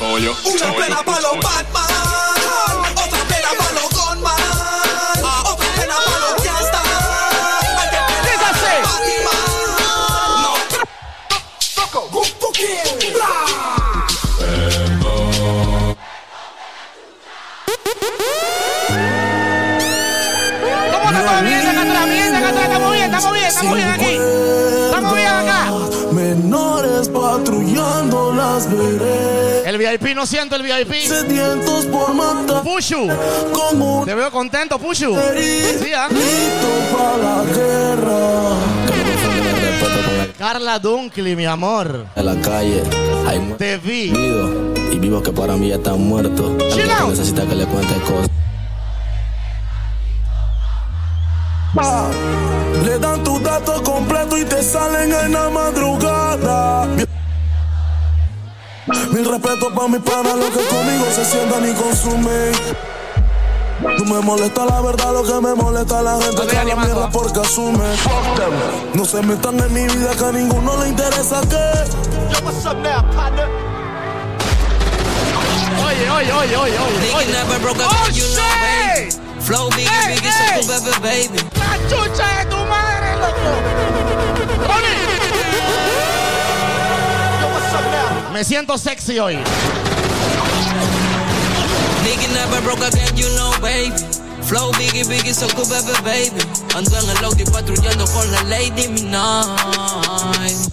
[0.00, 0.34] Chollo.
[0.44, 1.99] Una pena para los Batman,
[22.50, 22.64] atrás.
[22.64, 24.16] Estamos bien, estamos bien, estamos bien aquí.
[24.86, 25.72] Estamos bien acá.
[26.12, 29.66] Menores patrullando las veredas.
[29.66, 30.92] El VIP, no siento el VIP.
[30.94, 32.62] Sedientos por matar.
[32.62, 33.08] Pushu.
[33.52, 35.14] Como Te veo contento, Pushu.
[35.36, 36.08] Sí, ¿ah?
[36.92, 38.20] para la guerra.
[40.38, 42.06] Carla Dunkley, mi amor.
[42.16, 42.82] En la calle
[43.28, 44.10] hay muertos Te vi.
[44.90, 46.52] y vivos que para mí ya están muertos.
[47.08, 48.30] Necesita que le cuente cosas.
[51.72, 56.86] Le dan tu dato completo y te salen en la madrugada.
[59.12, 62.52] Mil respeto para mis panas, los que conmigo se sientan y consumen.
[63.98, 67.40] No me molesta la verdad, lo que me molesta la gente que la mierda porque
[67.40, 67.84] asume.
[68.94, 71.56] No se metan en mi vida que a ninguno le interesa que.
[75.84, 77.14] Oye, oye, oye, oye, oye.
[78.08, 79.19] oye.
[79.42, 80.62] Flow biggie, Ey, biggie, ey.
[80.62, 81.38] so tu baby.
[81.58, 83.50] ¡La chucha de tu madre, loco!
[84.74, 84.96] ¡Oye!
[88.32, 89.36] Me siento sexy hoy.
[92.04, 93.92] Nigga never broke again, you know, baby.
[94.42, 96.40] Flow biggie, biggie, so tu bebé, baby.
[96.76, 100.70] Ando en el Audi patrullando con la Lady Midnight.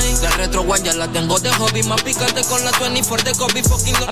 [0.00, 3.38] Ay, de retro one ya la tengo de hobby Más picante con la 24 de
[3.38, 4.04] Kobe Fucking all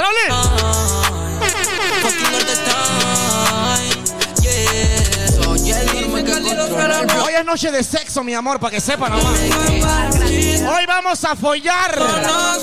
[2.02, 3.94] Fucking all the time
[4.42, 5.08] Yeah
[5.42, 8.80] Soy el mismo que controla el Hoy es noche de sexo, mi amor, para que
[8.80, 9.38] sepan nomás.
[9.38, 11.98] Hoy vamos a follar.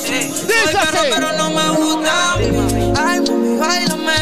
[0.03, 0.97] Dice así.
[1.11, 2.33] pero no me gusta.
[2.33, 4.13] Ay, mami, bailame.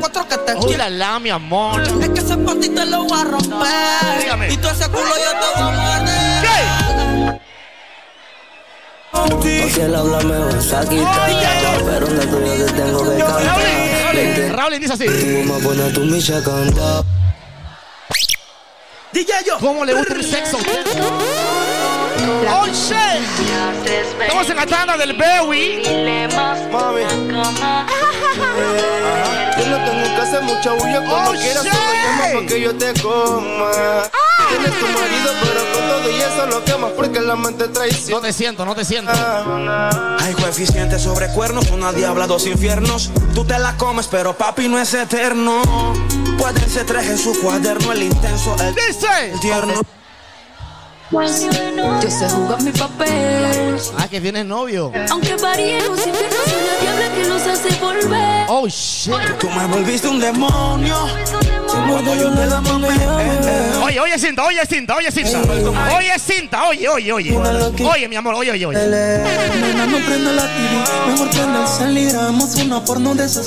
[0.00, 1.82] Cuatro que te la la, mi amor.
[1.82, 4.20] Es que ese panty te lo voy a romper.
[4.20, 4.52] Dígame.
[4.52, 7.15] Y tú ese culo yo te voy a morder
[9.72, 11.30] Si él habla me vas a quitar.
[11.84, 14.56] Pero no tuyo te tengo que cantar.
[14.56, 15.06] Raúl dice así.
[15.06, 17.04] Tú me pones tu micha a cantar.
[19.12, 19.58] DJ yo.
[19.58, 20.58] ¿Cómo le gusta el sexo?
[22.48, 23.22] ¡Oh, shit!
[24.20, 25.82] Estamos en la tanda del Bowie.
[26.70, 27.02] Mami.
[29.58, 32.92] Yo no tengo que hacer mucha bulla cuando quieras solo llama pa' que yo te
[33.00, 33.70] coma.
[34.48, 38.16] Tienes tu marido, pero con y eso lo quemas porque la mente traiciona.
[38.16, 39.12] No te siento, no te siento.
[39.12, 43.10] Hay coeficiente sobre cuernos, una diabla, dos infiernos.
[43.34, 45.62] Tú te la comes, pero papi no es eterno.
[46.38, 48.74] Puede ser tres en su cuaderno, el intenso, el,
[49.32, 49.80] el tierno.
[51.12, 53.78] Yo sé jugar mi papel.
[53.96, 54.90] Ah, que tienes novio.
[55.10, 58.46] Aunque varíe los infiernos, soy la diabla que los hace volver.
[58.48, 59.14] Oh, shit.
[59.38, 60.96] Tú me volviste un demonio.
[63.84, 65.40] Oye, oye, cinta, oye, cinta, oye, cinta.
[65.96, 67.36] Oye, cinta, oye, oye, oye.
[67.36, 68.78] Oye, mi amor, oye, oye, oye.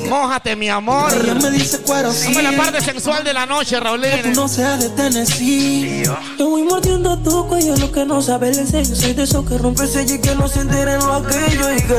[0.10, 1.12] Mójate, mi amor.
[1.12, 4.34] Dame la parte sensual de la noche, Tú Raulín.
[4.36, 6.04] no seas de Tennessee.
[6.38, 8.96] Yo voy mordiendo tu cuello, lo que no sabe el enseño.
[8.96, 11.74] Soy de esos que rompe el sello y que no se entera en lo aquello.
[11.74, 11.94] Y que.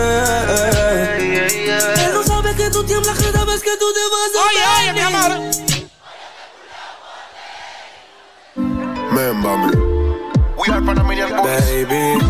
[2.05, 4.93] Él no sabe que tú tiemblas cada vez que tú te vas a Oye, oye,
[4.93, 5.70] mi amor.
[9.41, 12.21] We are Panamanian Baby.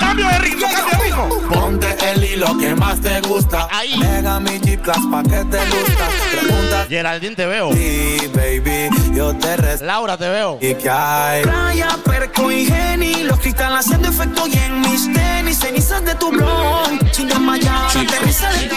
[0.00, 1.28] Cambio de ritmo, cambio de ritmo.
[1.48, 3.68] Ponte el hilo que más te gusta.
[3.70, 3.96] Ahí.
[3.96, 6.08] Mega mi Jeep Class pa' que te gusta.
[6.32, 7.70] Pregunta Geraldine, te veo.
[7.70, 8.90] ti, baby.
[9.14, 9.84] Yo te respeto.
[9.84, 10.58] Laura, te veo.
[10.60, 11.42] ¿Y qué hay?
[11.44, 16.32] Playa, perco y geni Los cristales haciendo efecto y en mis tenis Cenizas de tu
[16.32, 18.76] blog Sin desmayar, aterriza de tu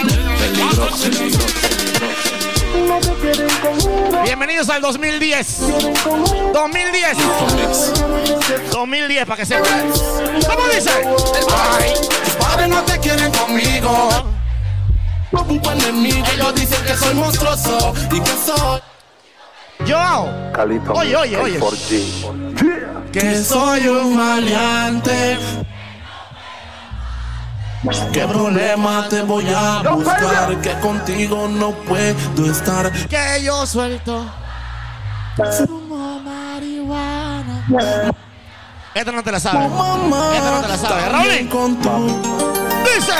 [4.23, 5.61] Bienvenidos al 2010.
[6.53, 7.17] 2010.
[8.71, 9.71] 2010, para que sepas.
[10.47, 10.91] ¿Cómo dice?
[11.51, 14.09] Ay, tus padres no te quieren conmigo.
[15.31, 18.81] Un buen enemigo, ellos dicen que soy monstruoso y que soy.
[19.85, 20.27] Yo.
[20.93, 21.59] Oye, oye, oye.
[23.11, 25.37] Que soy un maleante.
[28.11, 30.59] ¿Qué problema te voy a buscar?
[30.61, 32.91] Que contigo no puedo estar.
[33.07, 34.25] Que yo suelto.
[35.65, 37.65] Fumo marihuana.
[38.93, 39.65] Esta no te la sabes.
[39.65, 41.47] Esta no te la sabes.
[41.47, 41.89] Con tu
[42.83, 43.13] Dice.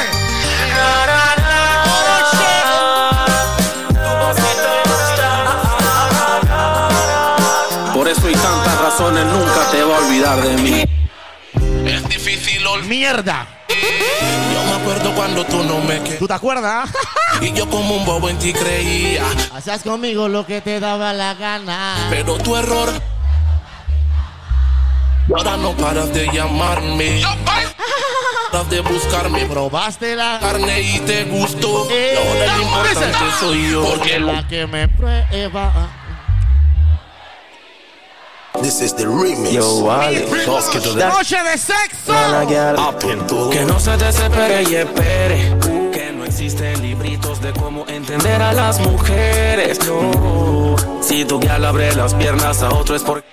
[7.93, 10.98] Por eso y tantas razones nunca te va a olvidar de mí.
[12.88, 13.48] Mierda.
[13.69, 15.99] Yo me acuerdo cuando tú no me.
[15.99, 16.89] ¿Tú te acuerdas?
[17.41, 19.23] Y yo como un bobo en ti creía.
[19.53, 22.07] Hacías conmigo lo que te daba la gana.
[22.09, 22.89] Pero tu error.
[25.35, 27.22] Ahora no paras de llamarme.
[28.51, 29.45] Paras de buscarme.
[29.45, 31.88] Probaste la Carne y te gustó.
[31.91, 33.83] Eh, Y ahora el importante soy yo.
[33.83, 35.72] Porque la que me prueba.
[38.61, 39.51] This is the remix.
[39.51, 40.25] Yo, vale.
[40.25, 42.13] Noche de sexo.
[43.51, 45.57] Que no se desespere y espere.
[45.91, 49.79] Que no existen libritos de cómo entender a las mujeres.
[49.88, 50.75] No.
[51.01, 53.27] Si tu guía le abre las piernas a otro es porque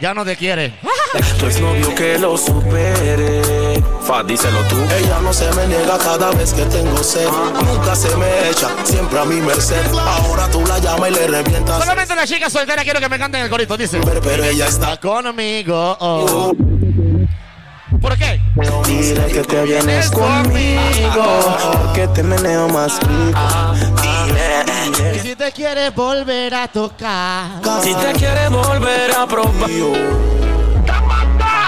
[0.00, 0.74] Ya no te quiere.
[1.38, 3.59] tu exnovio que lo supere.
[4.26, 4.76] Díselo tú.
[4.98, 7.28] Ella no se me niega cada vez que tengo sed.
[7.64, 9.86] Nunca se me echa, siempre a mi merced.
[9.94, 11.78] Ahora tú la llamas y le revientas.
[11.78, 13.76] Solamente la chica soltera quiero que me canten el corito.
[13.76, 14.00] Dice.
[14.04, 15.96] Pero, pero ella está Conmigo.
[16.00, 16.52] oh.
[18.00, 18.40] ¿Por qué?
[18.86, 21.56] Dile que te vienes conmigo.
[21.72, 23.40] Porque te meneo más rico.
[24.02, 25.16] Dile.
[25.16, 27.60] Y si te quieres volver a tocar.
[27.82, 29.70] Si te quieres volver a probar.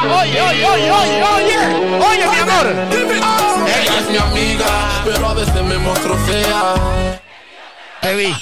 [0.04, 1.58] Oye, oye, oye, oye, oye.
[2.06, 2.66] Oye, mi amor.
[3.66, 4.66] ella es mi amiga.
[5.04, 6.74] Pero a veces me muestro fea.
[8.00, 8.34] Te vi.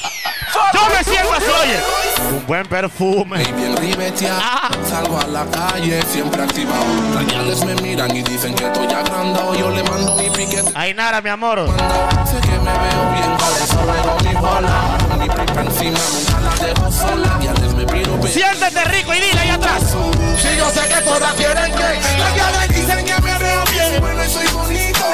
[0.73, 1.81] Yo me siento así, oye.
[2.37, 3.43] Un buen perfume.
[3.43, 4.71] Y bien ribeteada.
[4.89, 6.85] Salgo a la calle, siempre activado.
[7.15, 9.55] Las gales me miran y dicen que estoy agrandado.
[9.55, 10.71] Yo le mando mi piquete.
[10.75, 11.67] Ay, nada, mi amor.
[12.25, 14.99] Sé que me veo bien, eso juego mi bola.
[15.19, 17.39] Mi pipa encima, nunca la dejo sola.
[17.43, 17.80] Gales me
[18.29, 19.83] Siéntete rico y dile ahí atrás.
[20.41, 24.25] Si yo sé que todas quieren que Las gales dicen que me veo bien Bueno,
[24.25, 25.05] y soy bonito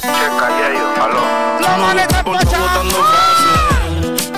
[0.00, 1.60] Checa yo, aló.
[1.60, 4.30] La maleta botando frases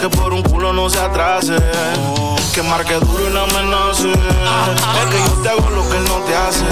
[0.00, 1.56] Que por un culo no se atrase
[2.52, 6.16] Que marque duro y no amenace Es que yo te hago lo que él no
[6.20, 6.66] te hace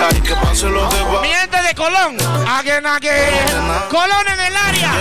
[0.00, 2.16] Ay, que pase lo que va Mi gente de Colón.
[2.48, 3.46] Again, again.
[3.90, 4.92] Colón en el área.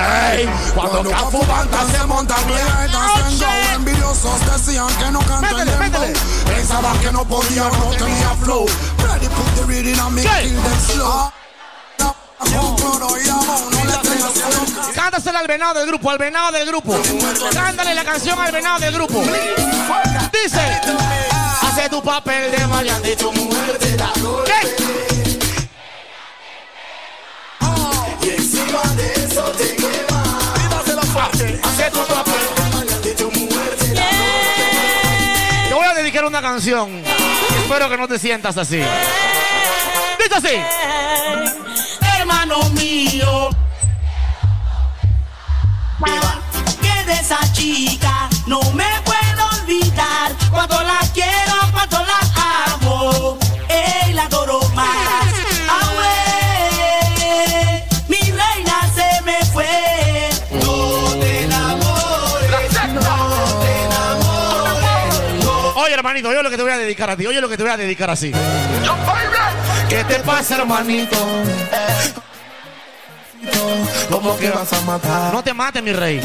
[0.00, 5.64] Ey, Cuando Cafu Banta se monta mierdas tengo Envidiosos decían que no métele.
[5.64, 6.12] dembow
[6.46, 8.66] Pensaban que no podía, no tenía flow
[8.98, 11.32] Ready put the reading on me, kill them slow
[14.94, 16.98] Cántasela al venado del grupo, al venado del grupo.
[17.52, 19.22] Cántale la canción al venado del grupo.
[19.22, 20.80] Dice,
[21.62, 24.10] hace tu papel de maleante y tu mujer te da
[24.46, 24.76] ¿Qué?
[28.26, 29.09] Y encima de.
[31.22, 34.08] Hace tu papel de maleante y tu mujer te da
[35.68, 37.02] Te voy a dedicar una canción.
[37.62, 38.78] Espero que no te sientas así.
[38.78, 40.56] Dice así.
[42.18, 43.50] hermano mío.
[46.80, 50.32] Que de esa chica no me puedo olvidar.
[50.50, 52.18] Cuando la quiero, cuando la
[52.74, 53.38] amo,
[66.00, 67.26] hermanito, oye lo que te voy a dedicar a ti.
[67.26, 68.32] Oye lo que te voy a dedicar así.
[69.88, 71.16] ¿Qué te pasa, hermanito?
[74.10, 75.32] ¿Cómo que vas a matar?
[75.32, 76.20] No te mates, mi rey.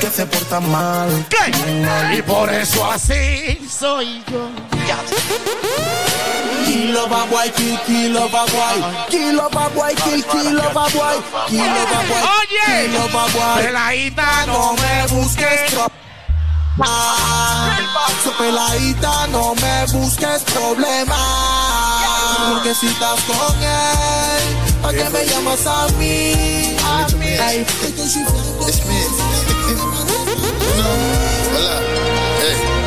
[0.00, 1.08] Que se porta mal.
[1.28, 2.16] ¿Qué?
[2.16, 4.48] Y por eso así soy yo.
[6.66, 7.50] Kilo babuay,
[7.86, 9.06] kilo babuay.
[9.08, 11.18] Kilo babuay, kilo babuay.
[11.48, 12.22] Kilo babuay.
[12.40, 13.64] Oye, Kilo babuay.
[13.64, 15.74] peladita, no me busques.
[18.22, 21.18] So peladita, no me busques problemas.
[22.54, 26.76] Porque si estás con él, ¿para qué me llamas a mí?
[26.84, 27.26] A mí.
[27.26, 29.24] Estoy sufriendo.
[31.56, 31.80] Hola.
[32.40, 32.80] Hey.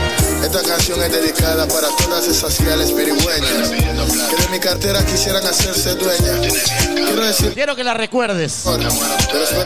[0.43, 5.95] Esta canción es dedicada para todas esas ciales pirigüeñas que de mi cartera quisieran hacerse
[5.95, 6.71] dueñas.
[6.93, 8.63] Quiero decir Quiero que la recuerdes.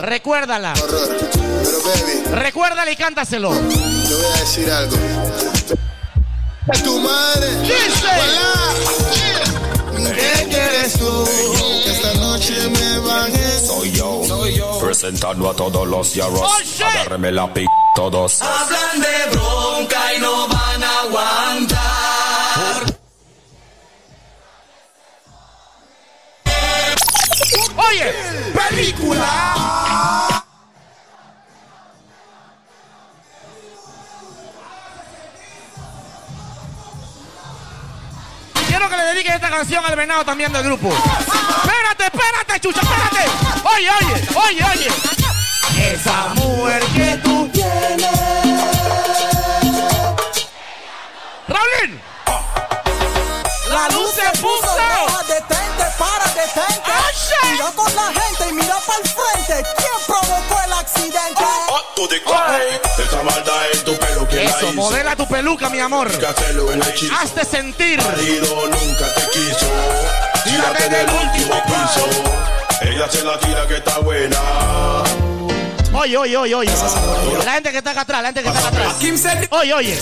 [0.02, 0.74] Recuérdala.
[0.74, 3.52] Pero baby, Recuérdala y cántaselo.
[4.08, 4.96] Te voy a decir algo.
[6.82, 7.48] Tu madre.
[10.16, 11.28] ¿Qué quieres tú?
[11.84, 13.66] Que esta noche me bajes.
[13.66, 14.22] Soy yo,
[14.80, 16.42] presentando a todos los yarros.
[16.80, 18.40] Agárreme la p todos.
[18.42, 21.78] Hablan de bronca y no van a aguantar.
[27.76, 28.14] Oye,
[28.54, 29.57] película.
[38.78, 40.88] Quiero que le dediques esta canción al venado también del grupo.
[40.88, 43.28] Espérate, espérate, chucha, espérate.
[43.74, 45.92] Oye, oye, oye, oye.
[45.94, 48.08] Esa mujer que tú tienes.
[51.48, 52.00] Raulín.
[53.68, 55.17] La luz se puso.
[57.50, 59.68] Mira con la gente y mira para el frente.
[59.76, 61.44] ¿Quién provocó el accidente?
[62.98, 66.10] Esa maldad en tu pelo que Eso, modela tu peluca, mi amor.
[66.12, 67.12] en.
[67.12, 68.02] Hazte sentir.
[68.02, 69.66] Marido nunca te quiso.
[70.44, 72.06] Tírate del último piso.
[72.82, 74.38] Ella se la tira que está buena.
[75.92, 76.70] Oye, oye, oye, oye.
[77.44, 78.94] La gente que está acá atrás, la gente que está acá atrás.
[79.50, 79.98] Oye, oye.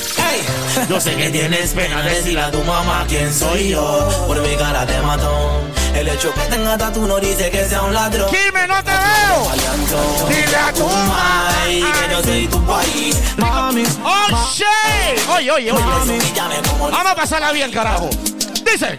[0.88, 4.26] Yo sé que tienes pena decirle a tu mamá quién soy yo.
[4.26, 5.72] Por mi cara de matón.
[5.96, 8.30] El hecho que tenga tatu no dice que sea un ladrón.
[8.30, 10.28] Dime, no te veo.
[10.28, 13.22] Dile a tu que yo soy tu país.
[13.38, 15.28] Mami, ¡Oh, shit!
[15.30, 15.84] Oye, oye, oye.
[16.80, 18.10] Vamos a pasarla bien, carajo.
[18.62, 18.98] Dice.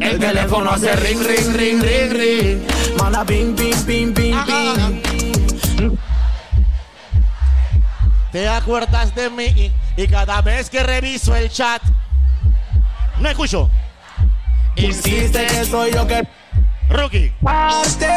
[0.00, 2.62] El teléfono hace ring, ring, ring, ring, ring.
[2.98, 5.92] Manda ping, ping, ping, ping, ping.
[8.32, 11.82] Te acuerdas de mí y cada vez que reviso el chat.
[13.20, 13.70] No escucho.
[14.76, 16.26] Insiste que soy yo que
[16.88, 17.32] Rookie.
[17.42, 18.08] parte,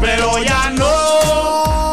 [0.00, 1.83] pero ya no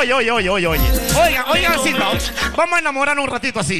[0.00, 0.80] oye, oye, oye, oye, oye.
[1.50, 2.10] Oigan, sí, no.
[2.56, 3.78] Vamos a enamorarnos un ratito así.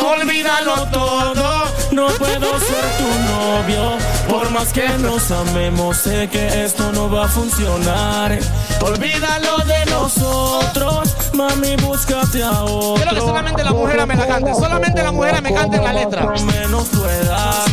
[0.00, 3.96] Olvídalo todo, no puedo ser tu novio.
[4.28, 8.38] Por más que nos amemos, sé que esto no va a funcionar.
[8.82, 12.94] Olvídalo de nosotros, mami, búscate a otro.
[12.96, 14.54] Quiero que solamente la mujer me la cante.
[14.54, 16.26] Solamente la mujer me cante la letra.
[16.44, 17.64] Menos tu edad.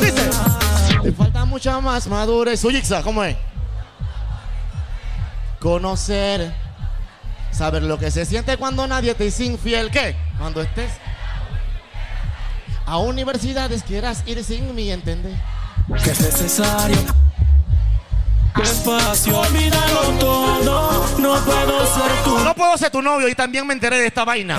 [0.00, 0.30] Dice.
[1.02, 2.64] Te falta mucha más madurez.
[2.64, 3.36] Uyixa, ¿cómo es?
[5.58, 6.61] Conocer.
[7.52, 9.90] Saber lo que se siente cuando nadie te es infiel.
[9.90, 10.16] ¿Qué?
[10.38, 10.90] Cuando estés
[12.86, 15.38] a universidades quieras ir sin mí, ¿entendés?
[16.02, 16.98] Que es necesario.
[18.56, 23.72] Despacio, olvídalo todo, no puedo ser tu No puedo ser tu novio y también me
[23.72, 24.58] enteré de esta vaina.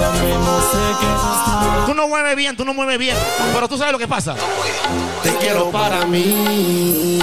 [1.86, 3.16] Tú no mueves bien, tú no mueves bien.
[3.54, 4.36] Pero tú sabes lo que pasa.
[5.22, 7.20] Te quiero para mí.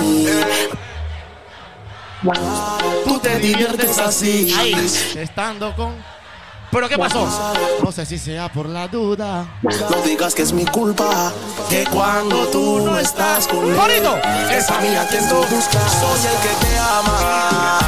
[2.22, 2.30] Tú
[3.22, 4.52] te diviertes así.
[4.58, 4.74] Ahí,
[5.16, 5.94] estando con.
[6.70, 7.26] ¿Pero qué pasó?
[7.82, 9.46] No sé si sea por la duda.
[9.62, 11.32] No digas que es mi culpa,
[11.68, 14.16] que cuando tú no estás conmigo, ¡Bonito!
[14.50, 15.92] es a mí a quien tú buscas.
[16.00, 17.78] Soy el que te ama.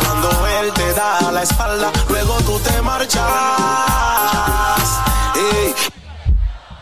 [0.00, 3.22] Cuando él te da la espalda, luego tú te marchas.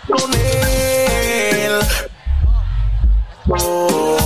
[0.08, 1.80] Con él.
[3.44, 4.19] Flor,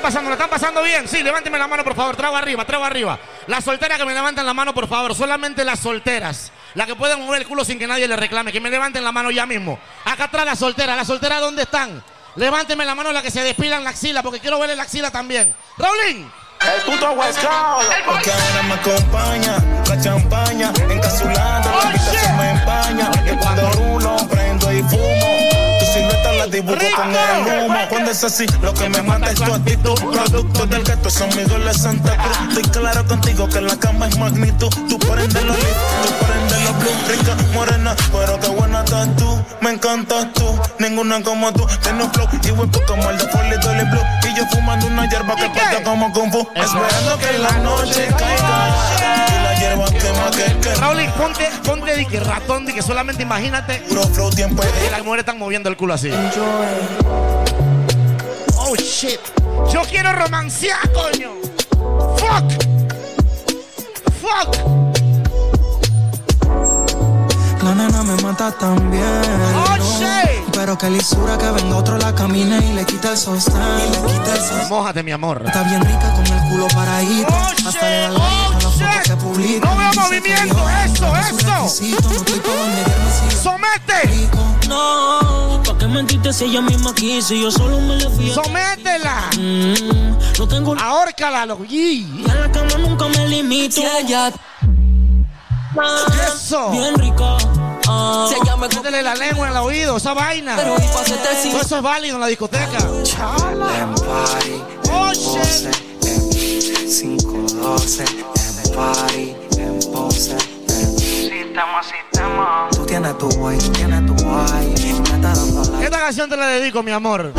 [0.00, 0.30] están pasando?
[0.30, 1.06] ¿Lo están pasando bien?
[1.06, 2.16] Sí, levánteme la mano, por favor.
[2.16, 3.18] Trago arriba, trago arriba.
[3.46, 5.14] Las solteras que me levanten la mano, por favor.
[5.14, 6.52] Solamente las solteras.
[6.74, 8.52] Las que pueden mover el culo sin que nadie le reclame.
[8.52, 9.78] Que me levanten la mano ya mismo.
[10.04, 10.96] Acá atrás las solteras.
[10.96, 12.02] ¿Las solteras dónde están?
[12.36, 15.54] Levánteme la mano las que se despilan la axila, porque quiero verle la axila también.
[15.76, 16.30] Raulín.
[16.60, 17.38] El puto Coast.
[18.06, 19.56] Porque ahora me acompaña
[19.88, 23.10] la champaña, encapsulando, la me empaña.
[23.26, 25.39] Y cuando uno prendo y fumo, la
[26.50, 27.78] dibujo con el humo.
[27.88, 29.94] Cuando es así, lo que me mata es tu actitud.
[29.94, 32.38] Producto del gato son mis goles Santa Cruz.
[32.48, 34.70] Estoy claro contigo que la cama es magnitud.
[34.88, 35.66] Tú prendes los lit,
[36.02, 36.39] tú prendes
[37.08, 39.44] Rica, morena, pero qué buena estás tú.
[39.60, 41.66] Me encantas tú, ninguna como tú.
[41.82, 44.02] Tienes un flow y huevo como el de Foley Dolly Blue.
[44.28, 46.48] Y yo fumando una hierba que pasa como Kung Fu.
[46.54, 48.76] Esperando que la noche caiga.
[49.28, 50.74] Y la hierba quema que que.
[50.76, 53.78] Raulín, ponte, ponte de que ratón, de que solamente imagínate.
[53.88, 56.10] Puro flow, tiempo Y las mujeres están moviendo el culo así.
[58.56, 59.20] Oh shit.
[59.72, 61.32] Yo quiero romancear, coño.
[62.16, 62.52] Fuck.
[64.20, 64.89] Fuck.
[67.70, 69.22] La nena me mata también.
[69.54, 70.00] Oh, no.
[70.52, 73.54] Pero que lisura que venga otro la camine y le quita el sostén.
[73.54, 74.68] Y le quita el sostén.
[74.68, 75.40] Mójate, mi amor.
[75.46, 77.32] Está bien rica con el culo paradito.
[77.64, 79.68] Hasta le da like a las fotos que publica.
[79.68, 81.46] No veo movimiento, eso, eso.
[81.46, 81.68] No
[83.40, 84.28] ¡Somete!
[84.68, 87.34] No, ¿pa' qué mentiste si ella misma quiso?
[87.34, 88.32] Yo solo me le fui.
[88.32, 89.30] ¡Sométela!
[89.38, 91.64] Mm, no tengo Ahórcala, loco.
[91.64, 93.76] Y en la cama nunca me limito.
[93.76, 94.32] Si ella
[96.34, 96.70] Eso.
[96.70, 97.36] bien rica.
[97.88, 98.26] ah.
[98.28, 100.54] Si ella me Métele la lengua en el oído, esa vaina.
[100.56, 101.50] Pero y pa' hacerte así.
[101.50, 102.78] Todo eso es válido en la discoteca.
[102.78, 105.70] En party, en pose,
[106.06, 112.68] en 512, en party, en pose, en Sistema, sistema.
[112.72, 116.36] Tú tienes tu guay, tú tienes tu guay, me está dando la Esta canción te
[116.36, 117.32] la dedico, mi amor.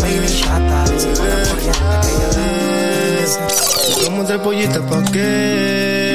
[0.00, 6.11] baby chata, sigo la corriente que ella Vamos de pollita pa' qué.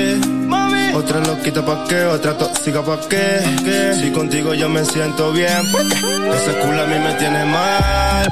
[0.98, 3.93] Otra loquita pa' qué, otra tóxica pa' qué.
[4.01, 5.95] Si contigo yo me siento bien, ¿por qué?
[5.95, 8.27] Ese culo a mí me tiene mal.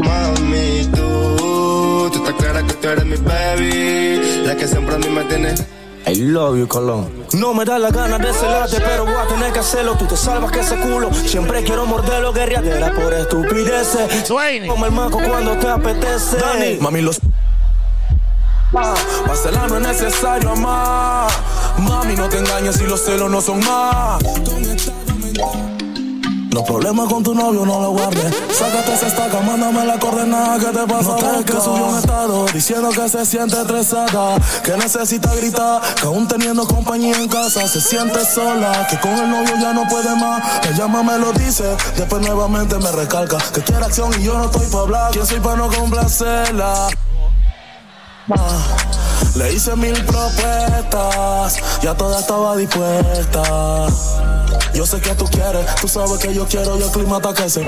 [0.00, 4.42] Mami, tú, tú estás clara que tú eres mi baby.
[4.44, 5.54] La que siempre a mí me tiene.
[6.08, 7.12] I love you, Colón.
[7.34, 9.94] No me da la gana de celarte, pero voy a tener que hacerlo.
[9.96, 11.14] Tú te salvas que ese culo.
[11.14, 14.28] Siempre quiero morderlo, guerreadera por estupideces.
[14.66, 16.78] Como el maco cuando te apetece.
[16.80, 17.20] Mami, los.
[18.72, 21.30] Marcela no es necesario amar.
[21.78, 24.22] Mami, no te engañes si los celos no son más.
[26.50, 28.34] Los problemas con tu novio no lo guardes.
[28.52, 31.10] Sácate esa estaca, mándame la coordenada que te pasa.
[31.10, 36.26] No que subió un estado diciendo que se siente estresada, que necesita gritar, que aún
[36.26, 40.42] teniendo compañía en casa se siente sola, que con el novio ya no puede más.
[40.68, 44.46] Ella más me lo dice, después nuevamente me recalca que quiere acción y yo no
[44.46, 45.10] estoy para hablar.
[45.12, 46.88] ¿Quién soy para no complacerla?
[49.36, 53.86] Le hice mil propuestas, ya toda estaba dispuesta.
[54.74, 57.48] Yo sé que tú quieres, tú sabes que yo quiero y el clima está que
[57.48, 57.62] se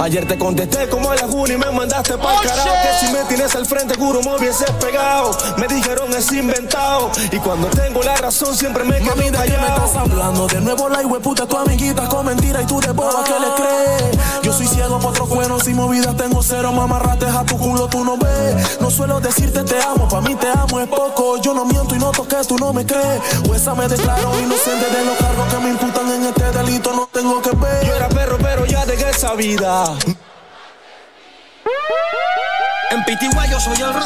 [0.00, 2.70] Ayer te contesté como a la juna y me mandaste pa'l carajo.
[2.82, 5.36] Que si me tienes al frente, juro me hubieses pegado.
[5.56, 9.58] Me dijeron es inventado Y cuando tengo la razón siempre me quedo Mami, ¿de qué
[9.58, 10.46] me estás hablando?
[10.46, 14.18] De nuevo la puta tu amiguita con mentira y tú de boba que le crees
[14.42, 18.04] Yo soy ciego por otros cuernos y movidas tengo cero Mamarrates a tu culo tú
[18.04, 18.80] no ves.
[18.80, 21.40] No suelo decirte te amo, pa' mí te amo es poco.
[21.40, 23.20] Yo no miento y no toqué, tú no me crees.
[23.54, 27.42] Esa me declaro inocente de los cargos que me imputan en este delito No tengo
[27.42, 27.84] que ver.
[27.84, 29.87] Yo era perro pero ya dejé esa vida
[32.90, 34.04] en Pitigua yo soy el rey.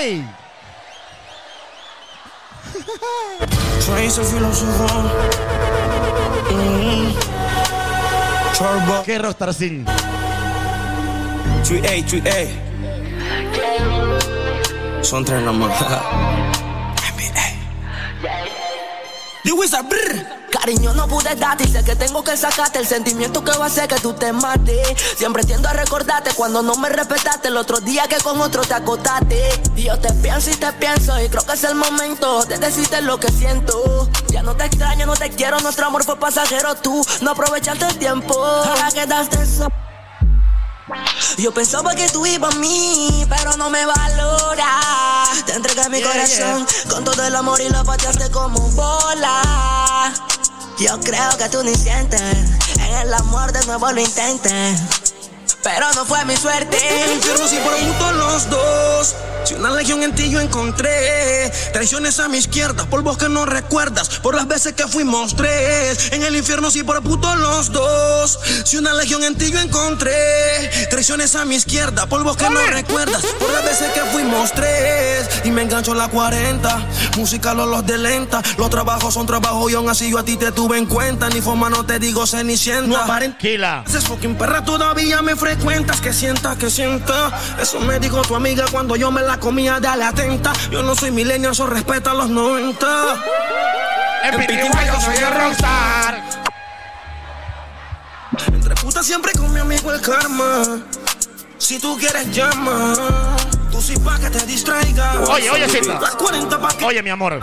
[0.00, 0.26] ¡Ey!
[3.86, 4.86] Trace filósofo.
[6.50, 7.12] Mm.
[8.54, 9.02] Chorbo.
[9.04, 9.84] ¿Qué Rostar Sin?
[11.64, 12.48] 3A, 3A.
[15.02, 15.72] Son tres nomás.
[19.50, 20.42] Wizard, brr.
[20.50, 23.88] Cariño, no pude darte sé que tengo que sacarte el sentimiento que va a hacer
[23.88, 24.96] que tú te mates.
[25.16, 28.74] Siempre tiendo a recordarte cuando no me respetaste el otro día que con otro te
[28.74, 29.40] acotaste.
[29.74, 33.00] Y yo te pienso y te pienso y creo que es el momento de decirte
[33.02, 34.08] lo que siento.
[34.28, 36.74] Ya no te extraño, no te quiero, nuestro amor fue pasajero.
[36.76, 38.34] Tú no aprovechaste el tiempo.
[38.44, 39.68] Ahora quedaste so
[41.38, 44.80] Yo pensaba que tú ibas a mí, pero no me valora.
[45.46, 50.12] Te entregué mi Yeah, corazón con todo el amor y lo pateaste como bola.
[50.78, 52.20] Yo creo que tú ni sientes,
[52.74, 54.80] en el amor de nuevo lo intentes.
[55.62, 56.76] Pero no fue mi suerte.
[57.04, 59.14] El infierno sí por puto los dos.
[59.44, 64.08] Si una legión en ti yo encontré, traiciones a mi izquierda, polvos que no recuerdas,
[64.20, 66.12] por las veces que fuimos tres.
[66.12, 68.38] En el infierno sí por puto los dos.
[68.64, 70.12] Si una legión en ti yo encontré,
[70.90, 75.28] traiciones a mi izquierda, polvos que no recuerdas, por las veces que fuimos tres.
[75.44, 79.74] Y me engancho la 40, música los los de lenta, los trabajos son trabajos y
[79.74, 81.28] aún así yo a ti te tuve en cuenta.
[81.30, 82.86] Ni forma no te digo cenicienta.
[82.86, 83.82] No aparentila.
[83.88, 87.30] Ese fucking perra todavía me frecuentas, que sienta, que sienta.
[87.60, 90.52] Eso me dijo tu amiga cuando yo me la comía, dale atenta.
[90.70, 92.86] Yo no soy milenio, eso respeta a los 90.
[94.24, 96.22] En Pitiguay yo soy el rockstar.
[98.52, 100.62] Entre putas siempre con mi amigo el karma.
[101.58, 102.94] Si tú quieres llama,
[103.70, 105.20] tú sí pa' que te distraiga.
[105.28, 106.00] Oye, oye, Cinta.
[106.00, 107.38] Las 40 pa' que Oye, mi amor.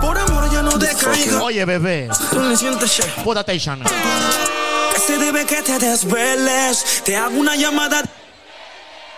[0.00, 1.40] por amor ya no decaiga.
[1.40, 2.08] Oye, bebé.
[2.30, 3.00] Tú le sientes
[3.36, 3.80] attention.
[3.84, 4.61] Que
[5.06, 7.02] se debe que te desveles.
[7.04, 8.02] Te hago una llamada.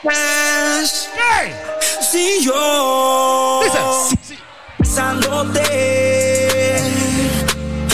[0.04, 1.08] Es-
[2.10, 3.60] Si yo.
[4.78, 5.62] Besándote.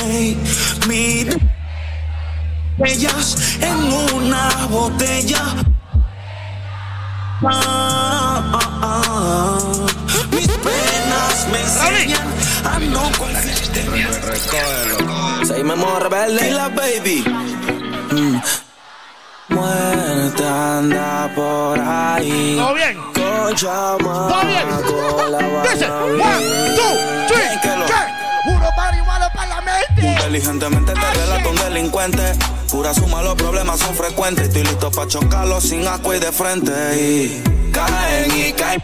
[0.03, 0.37] Hey,
[0.89, 1.27] mi.
[2.85, 5.43] Ellas en una botella.
[7.43, 9.59] Ah, ah, ah.
[10.33, 12.29] Mis penas me enseñan
[12.65, 13.87] a no confiarte.
[15.47, 16.45] Seguimos rebelde.
[16.45, 17.25] Dila, baby.
[18.11, 18.41] Mm.
[19.51, 22.57] Muerte anda por ahí.
[22.59, 22.99] ¿Todo bien?
[23.15, 23.55] ¿Todo
[24.47, 24.69] bien?
[25.63, 27.71] Dice, one, two, three, ¿qué?
[28.45, 30.09] Puro marihuana para la mente.
[30.09, 32.33] Inteligentemente te relato un delincuente.
[32.71, 34.49] Pura suma, los problemas son frecuentes.
[34.49, 36.73] Estoy listo para chocarlos sin asco y de frente.
[36.97, 38.83] Y caen y caen.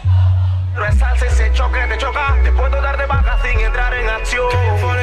[0.73, 2.37] No es salsa ese choque te choca.
[2.43, 4.47] Te puedo dar de baja sin entrar en acción.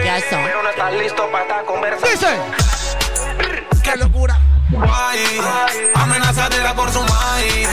[0.02, 0.42] Ya está.
[0.44, 2.12] Pero no estás listo para esta conversación.
[2.14, 3.03] Dice.
[3.84, 4.40] Qué locura.
[4.70, 5.40] Guay,
[5.94, 7.68] amenazadera por su maíz.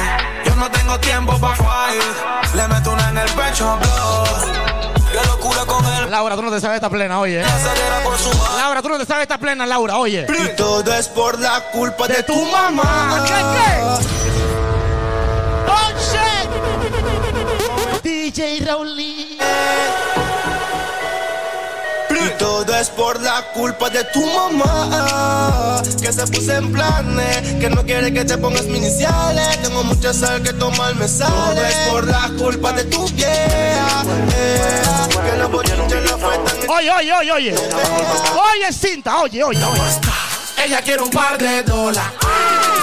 [0.45, 2.55] Yo no tengo tiempo para fight.
[2.55, 4.25] Le meto una en el pecho, blow.
[5.11, 6.11] Qué locura con él.
[6.11, 7.43] Laura, tú no te sabes esta plena, oye.
[8.57, 10.27] Laura, tú no te sabes esta plena, Laura, oye.
[10.29, 13.23] Y todo es por la culpa de, tu mamá.
[13.25, 13.33] ¿Qué,
[18.03, 18.21] qué?
[18.31, 19.37] DJ Raulí.
[22.81, 25.83] Es por la culpa de tu mamá.
[26.01, 30.11] Que se puse en planes Que no quiere que te pongas mis iniciales Tengo mucha
[30.11, 31.31] sal que tomar me sale.
[31.31, 34.03] Todo es por la culpa de tu vieja
[35.23, 37.55] Que los bochinches le afectan Oye, oye, oye, oye.
[37.55, 39.81] Oye, cinta, oye, oye, oye.
[40.65, 42.11] Ella quiere un par de dólares.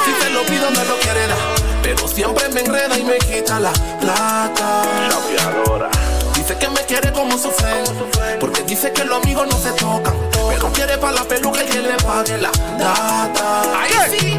[0.04, 1.38] Si te lo pido me lo quiere dar.
[1.82, 4.82] Pero siempre me enreda y me quita la plata
[6.48, 10.14] Dice que me quiere como su friend Porque dice que los amigos no se tocan
[10.48, 13.82] Pero quiere para la peluca y que le pague la data.
[13.82, 14.38] Ahí sí.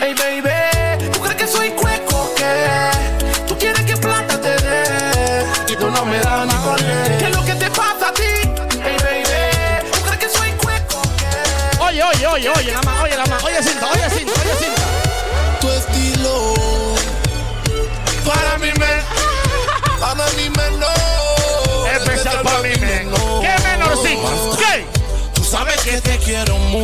[0.00, 0.75] Hey baby,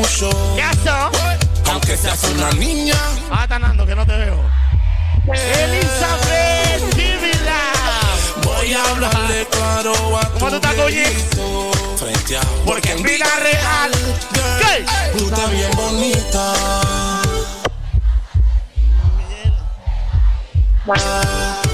[0.03, 0.31] mucho.
[0.57, 0.63] ¿Qué?
[1.71, 2.97] Aunque seas una niña.
[3.31, 4.39] Ah, está Nando, que no te veo.
[5.33, 6.97] Elizabeth,
[7.45, 8.45] love.
[8.45, 11.05] Voy a hablarle claro a tu ¿Cómo tú estás, Goyi?
[11.97, 13.93] Frente a Porque en vida real.
[14.59, 14.85] ¿Qué?
[15.17, 16.53] Tú estás bien bonita.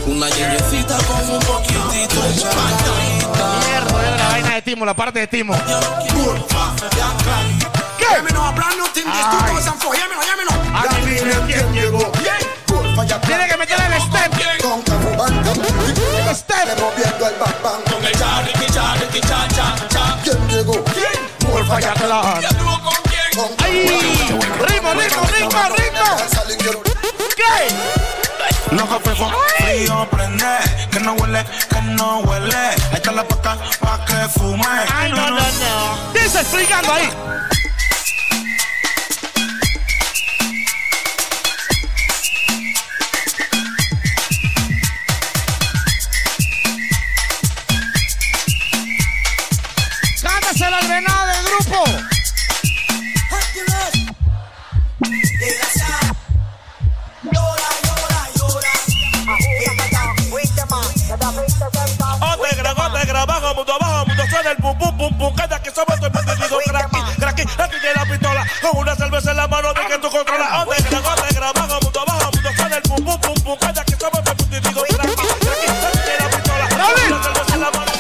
[0.07, 2.35] Una yeyecita con un poquitito de.
[3.67, 5.55] Mierda, la vaina de Timo, la parte de Timo.
[8.09, 8.17] ¿Qué?
[10.75, 12.13] Adivinen quién llegó.
[13.27, 14.33] Tiene que meterle el step.
[16.29, 16.81] El step.
[16.81, 20.85] Moviendo el bam bam Con el charity, charity, cha, cha, cha ¿Quién llegó?
[20.85, 21.51] ¿Quién?
[21.51, 22.41] Por fallar clan.
[23.65, 23.87] ¡Ay!
[23.89, 26.09] ¡Ritmo, ritmo, ritmo, ritmo!
[27.37, 28.75] ¿Qué?
[28.75, 30.59] No café con frío prende
[30.91, 35.31] Que no huele, que no huele Ahí está la paca pa' que fume Ay, no,
[35.31, 36.13] no, no.
[36.13, 37.11] Dice explicando ahí.
[63.59, 65.35] Mundo abajo, mundo suena el pum pum pum pum.
[65.35, 68.47] Cada que somos estoy perdido, cracky, cracky, aquí tiene la pistola.
[68.63, 70.67] Con una cerveza en la mano de que tú controlas.
[70.67, 73.59] Underground, underground, bajo, mundo abajo, mundo suena el pum pum pum pum.
[73.59, 76.69] Cada que somos estoy perdido, cracky, cracky, aquí tiene la pistola.
[76.69, 76.79] Con
[77.13, 77.93] una cerveza en la mano.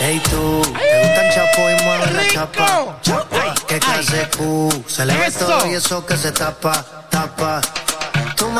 [0.00, 2.98] Ey tú, te gustan chapo y mueve la chapa.
[3.02, 4.84] Chapa, qué clase Q.
[4.88, 7.60] Se le ve todo y eso que se tapa, tapa.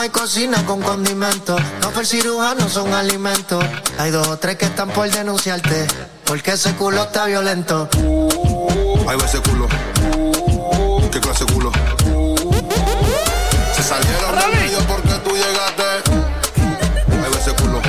[0.01, 1.61] Toma y cocina con condimentos.
[1.83, 3.63] No fue el cirujano, son alimentos.
[3.99, 5.87] Hay dos o tres que están por denunciarte.
[6.25, 7.87] Porque ese culo está violento.
[9.07, 9.69] Ahí va ese culo.
[11.13, 11.71] ¿Qué clase de culo?
[13.77, 15.83] Se salieron del medio porque tú llegaste.
[17.11, 17.83] Ahí va ese culo.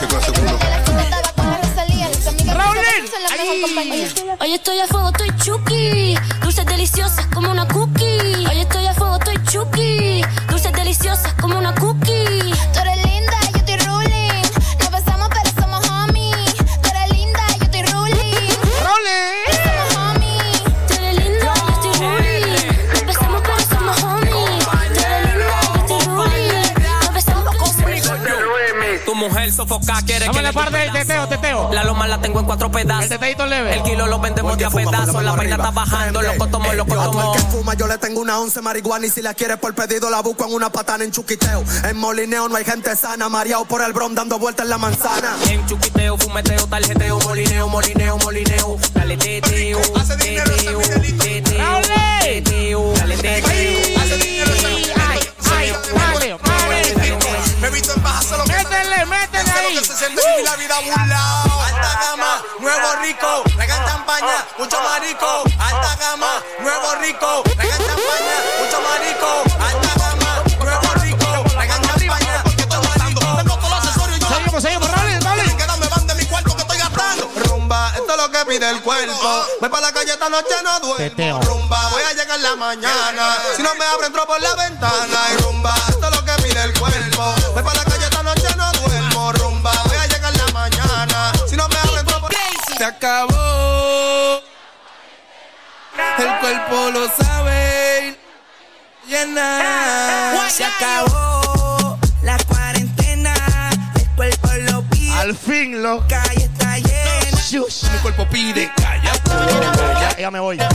[0.00, 0.58] ¿Qué clase de culo?
[4.40, 6.18] Hoy estoy a fuego, estoy chuki.
[6.42, 7.93] Dulces deliciosas como una cookie.
[29.84, 31.72] Sofoca, quiere Dame que la le parte del teteo, teteo.
[31.72, 33.04] La loma la tengo en cuatro pedazos.
[33.04, 33.74] El teteito leve.
[33.74, 35.22] El kilo lo vendemos de a pedazos.
[35.22, 36.72] La vaina está bajando, a todo tomo.
[36.72, 40.10] el que fuma, yo le tengo una once marihuana y si la quieres por pedido
[40.10, 41.64] la busco en una patana en chuquiteo.
[41.84, 45.36] En molineo no hay gente sana, mareado por el bron dando vueltas en la manzana.
[45.48, 48.78] En chuquiteo, fumeteo, tarjeteo, molineo, molineo, molineo.
[48.92, 50.80] Dale teteo, teteo, teteo,
[52.20, 52.94] teteo.
[52.94, 53.94] Dale teteo.
[57.60, 59.23] Me he visto en baja solo que Métele, métele
[59.54, 59.78] Sé lo ahí.
[59.78, 61.62] que se siente vivir la vida burlao.
[61.62, 63.42] Alta gama, nuevo rico.
[63.56, 65.44] Regan champaña, mucho marico.
[65.58, 67.42] Alta gama, nuevo rico.
[67.56, 69.42] Regan champaña, mucho marico.
[69.64, 71.44] Alta gama, nuevo rico.
[71.58, 73.20] Regan champaña, mucho marico.
[73.36, 74.18] Tengo todos los accesorios.
[74.20, 75.56] yo- Seguimos, seguimos, Rolling, Rolling.
[75.56, 77.30] Que no me van de mi cuarto que estoy gastando.
[77.36, 79.46] Rumba, esto es lo que pide el cuerpo.
[79.60, 81.40] Voy para la calle esta noche, no duermo.
[81.42, 83.36] Rumba, voy a llegar la mañana.
[83.56, 85.18] Si no me abren, entro por la ventana.
[85.32, 87.34] Y rumba, esto es lo que pide el cuerpo.
[87.54, 87.93] Voy para la calle
[92.84, 94.42] Se acabó.
[96.18, 98.14] El cuerpo lo sabe.
[99.06, 100.50] Llena.
[100.50, 103.34] Se acabó la cuarentena.
[103.94, 105.14] El cuerpo lo pide.
[105.14, 106.06] Al fin lo.
[106.06, 107.40] calle está llena.
[107.40, 107.84] Shush.
[107.90, 108.70] Mi cuerpo pide.
[108.76, 109.12] Calla.
[110.02, 110.58] Ya, ya me voy.
[110.58, 110.68] Todo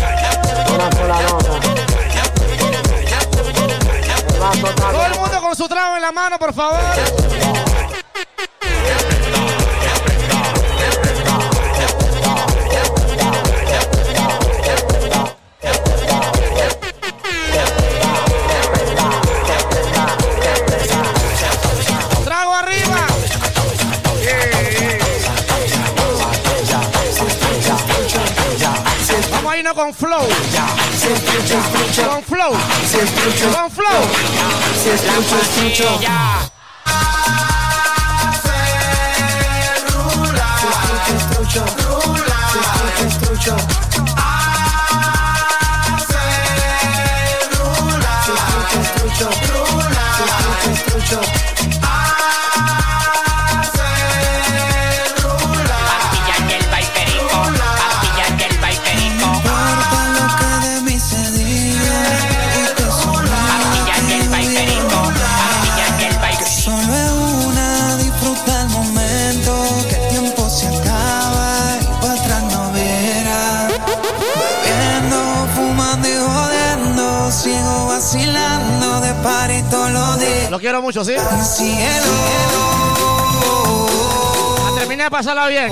[5.05, 6.79] el mundo con su trago en la mano, por favor.
[29.69, 30.27] Irnos con flow.
[32.07, 32.51] Con flow.
[33.53, 34.01] Con flow.
[35.29, 36.49] Pastillas
[80.69, 81.15] quiero mucho, ¿sí?
[81.41, 82.05] Cielo.
[84.67, 85.71] A terminar de pasarla bien.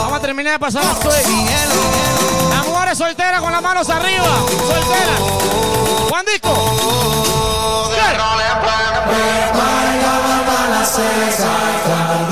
[0.00, 0.96] Vamos a terminar de pasarla
[1.28, 1.68] bien.
[2.50, 4.26] Las mujeres solteras con las manos arriba.
[4.66, 5.20] Solteras.
[6.08, 6.52] Juan Disco.
[11.28, 12.28] Desacatado.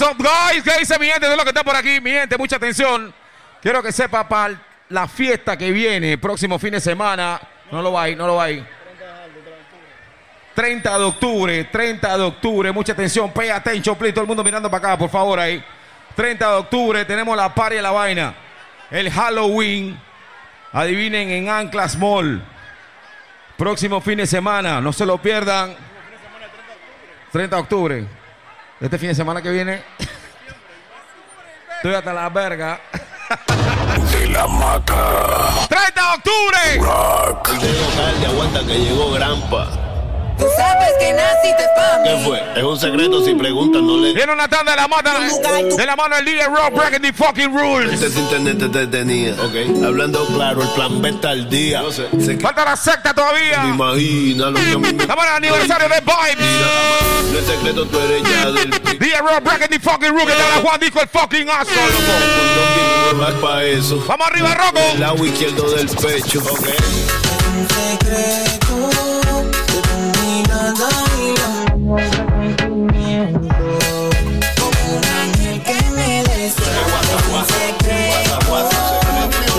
[0.00, 0.62] What's guys?
[0.64, 1.28] ¿Qué dice mi gente?
[1.28, 3.14] De lo que está por aquí, mi gente, mucha atención.
[3.62, 7.40] Quiero que sepa para la fiesta que viene, próximo fin de semana.
[7.70, 8.66] No lo va a ir, no lo va a ir.
[10.54, 14.70] 30 de octubre, 30 de octubre, mucha atención, pay attention, please, todo el mundo mirando
[14.70, 15.64] para acá, por favor, ahí.
[16.14, 18.34] 30 de octubre tenemos la de la vaina.
[18.90, 20.00] El Halloween,
[20.72, 22.42] adivinen, en Anclas Mall.
[23.56, 25.74] Próximo fin de semana, no se lo pierdan.
[27.32, 28.23] 30 de octubre.
[28.80, 29.82] Este fin de semana que viene.
[31.76, 32.80] Estoy hasta la verga.
[34.10, 35.66] De la mata.
[35.68, 36.58] 30 de octubre.
[36.80, 37.48] Rock.
[37.50, 39.83] El dedo tarde, aguanta que llegó Grampa.
[40.38, 42.08] Tú sabes que naciste pa' mí.
[42.08, 42.42] ¿Qué fue?
[42.56, 44.12] Es un secreto, si preguntan no le...
[44.12, 45.14] Viene una tanda de la mata.
[45.76, 47.92] De la mano del líder Rock breaking the fucking rules.
[47.92, 49.84] Este es internet te detenía, ok.
[49.84, 51.82] Hablando claro, el plan B está al día.
[51.82, 52.08] Yo sé.
[52.20, 53.62] sé que Falta la secta todavía.
[53.62, 55.02] me imagina lo que a mí me...
[55.02, 57.32] Estamos en el aniversario de Vibes.
[57.32, 58.70] No es secreto, tú eres ya del...
[58.98, 60.26] DJ Rock breaking the fucking rules.
[60.26, 63.60] Que te habla Juan dijo el fucking aso, loco.
[63.60, 64.04] Eso.
[64.06, 64.80] Vamos arriba, Rocco.
[64.94, 66.68] El lado izquierdo del pecho, ok.
[67.56, 68.73] Un secreto
[70.72, 71.50] tu mirada y la
[74.58, 76.82] Como un ángel que me desea
[77.30, 78.14] Un secreto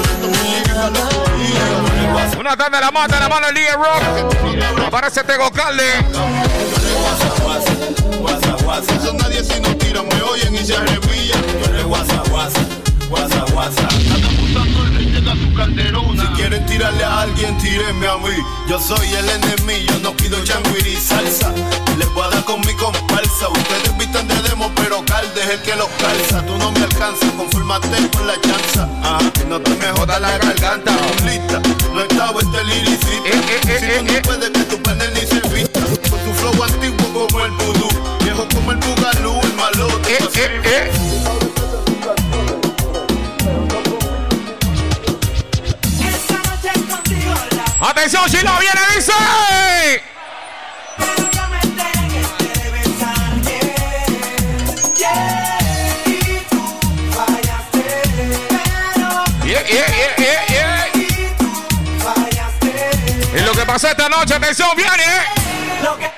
[0.01, 1.03] de tu mirada
[1.37, 4.87] y la Una tanda de la mata de la mano del líder Rock.
[4.87, 5.83] Aparece Tego Calde.
[8.75, 11.41] Eso nadie si no tiran, me oyen y se arrebillan.
[11.41, 12.59] Tú eres guasa, guasa,
[13.09, 14.34] guasa, guasa.
[15.55, 16.21] Calderona.
[16.21, 18.35] Si quieren tirarle a alguien, tírenme a mí.
[18.67, 21.53] Yo soy el enemigo, yo no pido changuiri y salsa.
[21.97, 23.49] Les voy a dar con mi comparsa.
[23.49, 26.45] Ustedes visten de demo, pero Calde es el que los calza.
[26.45, 28.89] Tú no me alcanzas, confírmate con la chanza.
[29.03, 30.91] Ah, que no te me joda la garganta.
[31.25, 31.61] Lista,
[31.93, 33.09] no estaba este liricista.
[33.63, 35.79] Si tú no puedes que tu panel ni se vista.
[36.09, 37.89] Con tu flow antiguo como el vudú.
[38.23, 40.17] Viejo como el bugalú, el malote.
[47.79, 49.11] Atención, Chilo viene, dice.
[59.43, 59.75] Yeah.
[63.35, 65.03] Y lo que pasó esta noche, atención, viene.
[65.83, 66.09] Lo que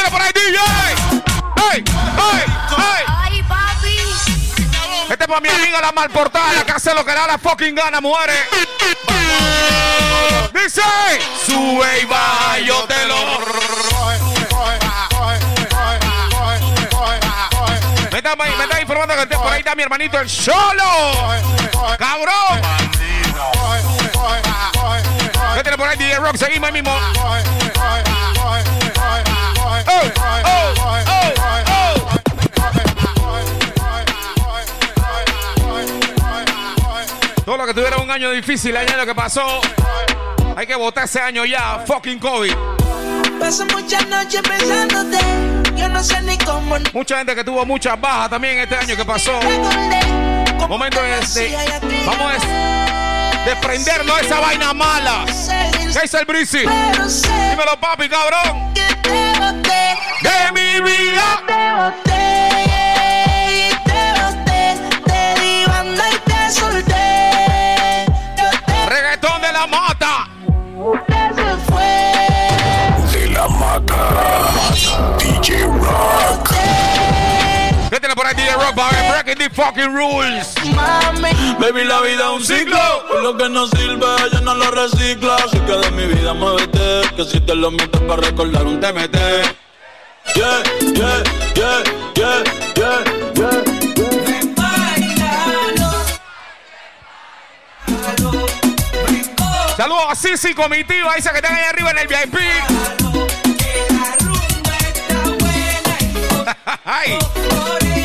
[0.00, 0.58] Tienes por ahí, DJ.
[1.56, 1.84] Hey,
[2.16, 3.04] hey, hey.
[3.06, 3.98] Ay, papi.
[5.10, 8.00] Este es para mi amiga la malportada, que hace lo que da la fucking gana,
[8.00, 8.38] mujeres.
[10.54, 10.80] Dice,
[11.44, 13.16] sube y baja, yo te lo.
[18.10, 21.42] Me está, me está informando que por ahí está mi hermanito el solo.
[21.98, 22.62] Cabrón.
[25.56, 26.36] ¿Qué tiene por ahí DJ Rock?
[26.36, 26.98] Seguimos ahí mismo.
[37.44, 39.60] Todo lo que tuviera un año difícil, el año que pasó,
[40.56, 41.82] hay que votar ese año ya.
[41.86, 42.54] Fucking COVID.
[43.40, 45.18] Paso muchas noches pensándote
[45.74, 46.76] Yo no sé ni cómo.
[46.92, 49.40] Mucha gente que tuvo muchas bajas también este año que pasó.
[50.68, 51.56] Momento es de.
[52.06, 55.24] Vamos a desprendernos de esa vaina mala.
[55.92, 56.58] ¿Qué dice el Brisi?
[56.58, 58.72] Dímelo, papi, cabrón.
[60.22, 61.42] De mi vida.
[61.46, 62.24] Te boté,
[63.48, 64.60] y te boté,
[65.04, 68.06] te di banda y te solté.
[68.88, 70.28] Reggaetón de la mata.
[70.76, 71.92] Usted se fue.
[73.12, 73.98] De la mata.
[75.18, 76.49] DJ Rock.
[78.36, 80.54] Ver, breaking the fucking rules.
[81.58, 82.78] Baby, la vida es un ciclo.
[83.08, 85.36] Por lo que no sirve, ella no lo recicla.
[85.36, 87.02] Así que de mi vida muévete.
[87.16, 89.16] Que si te lo metes para recordar un TMT.
[90.34, 90.62] Yeah,
[90.94, 91.22] yeah,
[91.54, 91.82] yeah,
[92.14, 92.44] yeah,
[92.76, 93.80] yeah, yeah.
[99.76, 102.36] Saludos a Sisi Comitiva, dice que están ahí arriba en el VIP.
[106.84, 107.18] Ay,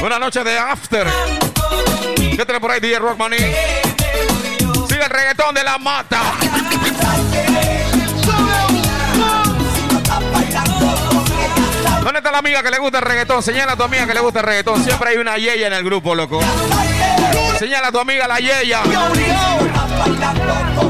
[0.03, 1.07] Una noche de after.
[2.15, 3.39] ¿Qué tiene por ahí, DJ Rock Money?
[4.87, 6.21] Sigue el reggaetón de la mata.
[12.03, 13.41] ¿Dónde está la amiga que le gusta el reggaetón?
[13.41, 14.83] Señala a tu amiga que le gusta el reggaetón.
[14.83, 16.39] Siempre hay una yeya en el grupo, loco.
[17.57, 18.81] Señala a tu amiga la yeya.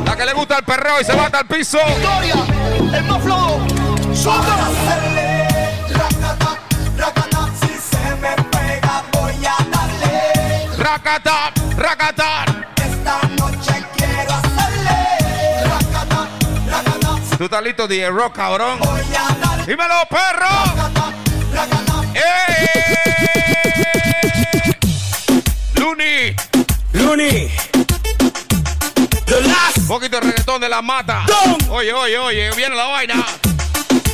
[0.05, 1.79] La que le gusta el perreo y se bata al piso.
[2.93, 3.61] el más flojo.
[10.85, 12.45] Racata, racata.
[12.75, 16.27] Esta noche quiero hacerle Racata,
[16.69, 18.77] racata Tú estás listo, DJ Rock, cabrón.
[19.65, 20.45] Dímelo, perro.
[22.13, 22.75] ¡Eh!
[25.73, 26.35] Luni.
[26.93, 27.49] Luni.
[29.25, 29.77] The last.
[29.79, 31.25] Un poquito de reggaetón de la mata.
[31.69, 33.25] Oye, oye, oye, viene la vaina.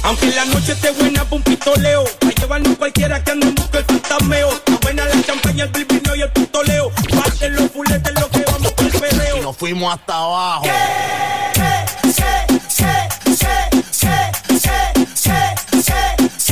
[0.04, 3.80] Aunque la noche esté buena pa' un pistoleo Pa' llevarnos cualquiera que ande en busca
[3.80, 6.92] el fantasmeo Está buena la champaña, el bilbineo y el pistoleo
[7.24, 10.66] Pasen los fuletes lo que vamos por el perreo Y nos fuimos hasta abajo.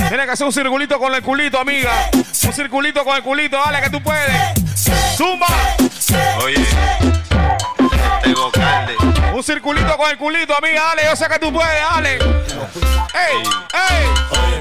[0.10, 2.10] Tiene que hacer un circulito con el culito, amiga.
[2.14, 4.34] Un circulito con el culito, dale que tú puedes.
[5.16, 5.48] Zumba.
[6.44, 6.66] Oye,
[8.22, 8.51] tengo.
[9.33, 11.03] Un circulito con el culito, amiga, dale.
[11.06, 12.15] Yo sé que tú puedes, dale.
[12.15, 13.43] ¡Ey!
[13.73, 14.07] ¡Ey!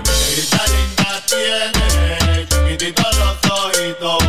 [0.05, 4.25] Negrita linda tiene, chiquitito los ojitos.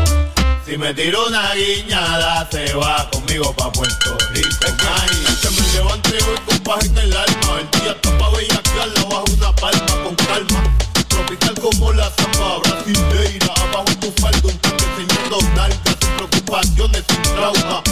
[0.66, 4.50] Si me tiro una guiñada, se va conmigo pa' Puerto Rico.
[4.68, 7.60] Ay, se me lleva entre y con en el alma.
[7.60, 10.64] El día está pa' bellaquearla bajo una palma con calma.
[11.08, 13.54] Tropical como la zapa brasileira.
[13.56, 17.84] Abajo tu falda, un tanque enseñando nalgas sin preocupaciones, sin trauma.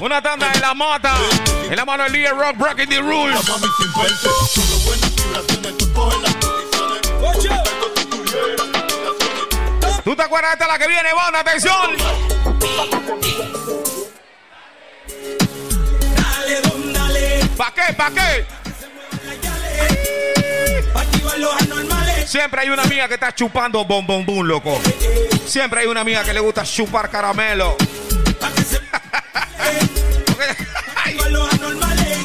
[0.00, 1.14] Una tanda de la mata.
[1.68, 3.38] En la mano del líder Rock Breaking the Rules.
[3.44, 3.52] Tú
[5.94, 7.00] coges las posiciones.
[10.04, 11.12] ¿Tú te acuerdas de la que viene?
[11.14, 11.96] Banda, atención.
[16.16, 17.92] Dale, don, dale ¿Pa' qué?
[17.92, 18.46] ¿Pa' qué?
[20.94, 21.89] Activar los anormales
[22.26, 24.80] Siempre hay una amiga que está chupando bom bom loco.
[25.46, 27.76] Siempre hay una amiga que le gusta chupar caramelo.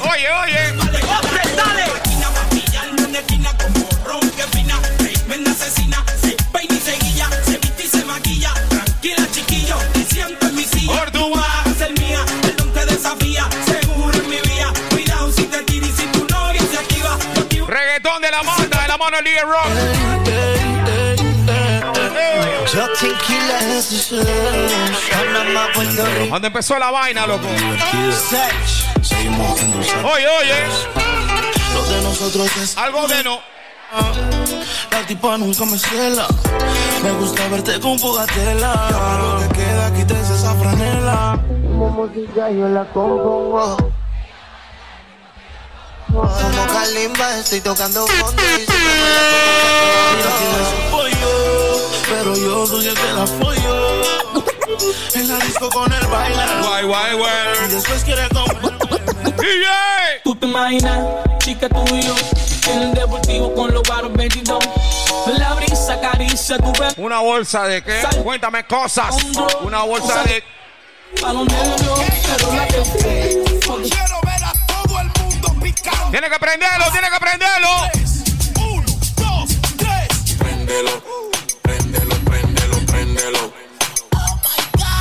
[0.07, 0.69] Oye, oye.
[0.69, 1.85] ¡Hombre, dale!
[19.11, 19.67] Del líder Rock.
[22.73, 23.59] Yo tequila.
[26.29, 27.47] Cuando empezó la vaina, loco.
[30.03, 30.65] Oye, oye.
[31.73, 33.39] Lo de nosotros es Algo de no.
[34.91, 36.27] La tipa nunca me cela.
[37.03, 38.89] Me gusta verte con fogatela.
[39.19, 41.39] Lo que queda, quítese esa franela.
[41.63, 43.77] Como música yo la compongo.
[46.11, 48.75] Como Kalimba estoy tocando fondo y siempre
[50.61, 54.03] me pollo, pero yo soy el que la follo.
[55.13, 56.61] En la disco con el bailar.
[56.63, 57.33] Guay, guay, guay.
[57.65, 58.73] Y después quiere comer.
[59.37, 60.21] DJ.
[60.23, 60.99] Tú te imaginas,
[61.39, 62.15] chica tú y yo
[62.71, 64.63] En el deportivo con los baros 22
[65.37, 68.01] La brisa acaricia tu pelo Una bolsa de qué?
[68.23, 69.15] Cuéntame cosas.
[69.61, 70.43] Una bolsa de.
[71.15, 72.83] Pero la que
[76.15, 77.67] Tiene que prenderlo, tiene que prenderlo.
[78.71, 78.85] Uno,
[79.17, 80.07] dos, tres.
[80.37, 81.03] Préndelo,
[81.61, 83.53] préndelo, préndelo, préndelo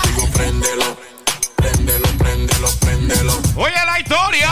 [0.06, 0.96] Digo préndelo,
[1.54, 4.50] préndelo, préndelo, préndelo Oye la historia.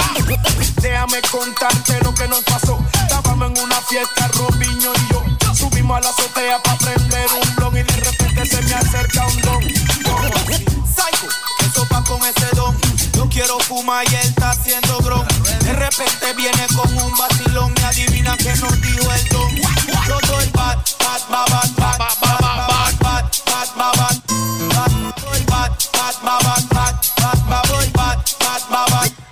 [0.80, 2.78] Déjame contarte lo que nos pasó.
[2.94, 5.54] Estábamos en una fiesta, Robiño y yo.
[5.56, 9.40] Subimos a la azotea para prender un blon y de repente se me acerca un
[9.40, 9.62] don.
[9.64, 12.78] Psycho, eso va con ese don.
[13.14, 15.31] Yo quiero fumar y él está haciendo gron.
[15.62, 19.56] De repente viene con un vacilón y adivina que nos dijo el don.
[20.06, 24.32] Yo doy bad, bad, bad, bad, bad, bad, bad, bad, bad, bad, bad.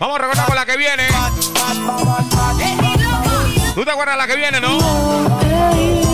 [0.01, 1.07] Vamos a recordar con la que viene.
[3.75, 6.10] ¿Tú te acuerdas la que viene, no?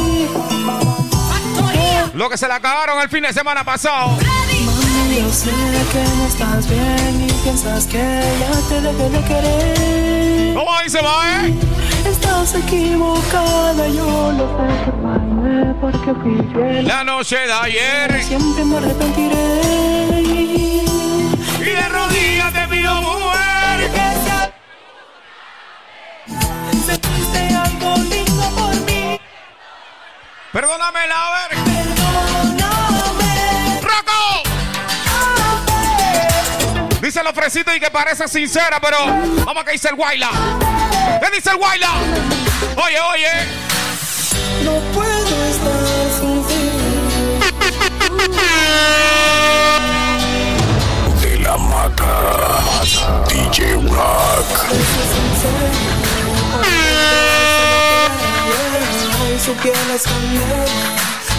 [2.16, 4.12] Lo que se le acabaron el fin de semana pasado.
[4.12, 10.54] Mami, yo sé que no estás bien y piensas que ya te dejé de querer.
[10.54, 11.54] ¿Cómo dice, va, eh?
[12.08, 16.88] Estás equivocada, yo lo sé que fallé porque fui fiel.
[16.88, 18.24] La noche de ayer.
[18.24, 20.85] Siempre me arrepentiré.
[30.52, 31.50] Perdóname, la ver.
[31.64, 33.30] Perdóname.
[33.82, 34.42] ¡Rocco!
[37.00, 38.98] Dice el ofrecito y que parece sincera, pero
[39.44, 40.30] vamos a que dice el Guayla.
[41.20, 41.90] ¿Qué dice el Guayla?
[42.76, 43.30] Oye, oye.
[44.64, 45.86] No puedo estar
[46.18, 46.70] sin ti.
[51.20, 52.12] De la mata.
[53.28, 54.66] DJ Rock.
[59.46, 60.64] Y su piel es candela.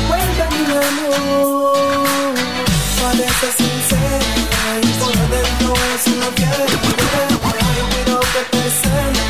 [0.08, 2.34] Vuelve mi amor.
[3.02, 4.20] Parece sincera.
[4.82, 6.66] Y por dentro es una piedra.
[8.08, 9.24] Yo que te cena.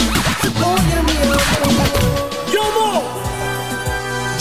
[0.67, 1.41] Oye, mi amor.
[2.53, 2.89] Yomo,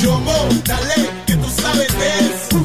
[0.02, 2.58] Yomo, dale, que tú sabes de eso.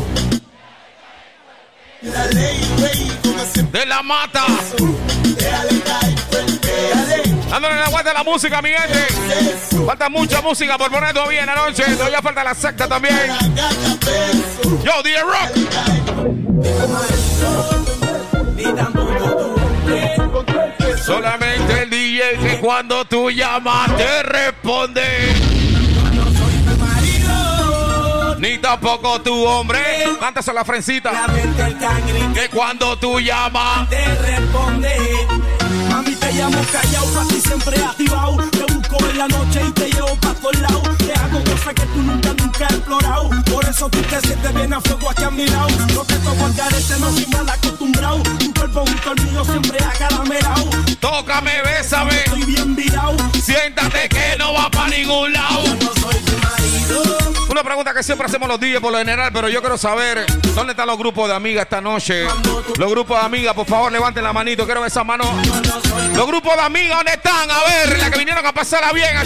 [2.02, 4.46] La ley, con ese De la mata.
[5.38, 6.21] Déjale caer, déjale.
[7.52, 9.08] Dándole la vuelta a la música, mi gente.
[9.86, 11.84] Falta mucha música por poner todavía en la noche.
[11.98, 13.30] Todavía falta la secta también.
[14.82, 15.50] Yo, DJ Rock.
[21.06, 25.02] Solamente el DJ que cuando tú llamas te responde.
[28.38, 29.82] Ni tampoco tu hombre.
[30.22, 31.12] Cántase la frencita.
[32.34, 35.51] Que cuando tú llamas te responde.
[36.34, 38.81] Llamo callado, para ti siempre activado.
[38.92, 40.98] Busco en la noche y te llevo pa' todos lados.
[40.98, 43.30] Te hago cosas que tú nunca, nunca has explorado.
[43.52, 45.70] Por eso tú te sientes bien a fuego aquí a mi lado.
[45.94, 48.24] No te toco al garete, no soy mal acostumbrado.
[48.24, 50.70] Tu cuerpo junto al mío siempre acaramelado.
[51.00, 52.16] Tócame, bésame.
[52.26, 53.16] Estoy bien virado.
[53.42, 55.64] Siéntate que no va para ningún lado.
[55.64, 57.22] Yo no soy tu marido.
[57.50, 60.72] Una pregunta que siempre hacemos los DJs por lo general, pero yo quiero saber dónde
[60.72, 62.26] están los grupos de amigas esta noche.
[62.78, 64.64] Los grupos de amigas, por favor, levanten la manito.
[64.66, 65.26] Quiero ver esa mano.
[66.16, 67.52] Los grupos de amigas, ¿dónde están?
[67.52, 69.26] A ver, la que vinieron a pasarla bien, a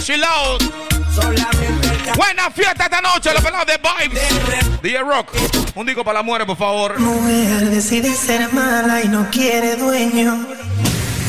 [2.04, 4.82] ca- Buena fiesta esta noche, los pelados de Vibes.
[4.82, 5.30] DJ Rock,
[5.74, 6.98] un disco para la muerte, por favor.
[6.98, 10.46] Mujer decide ser mala y no quiere dueño.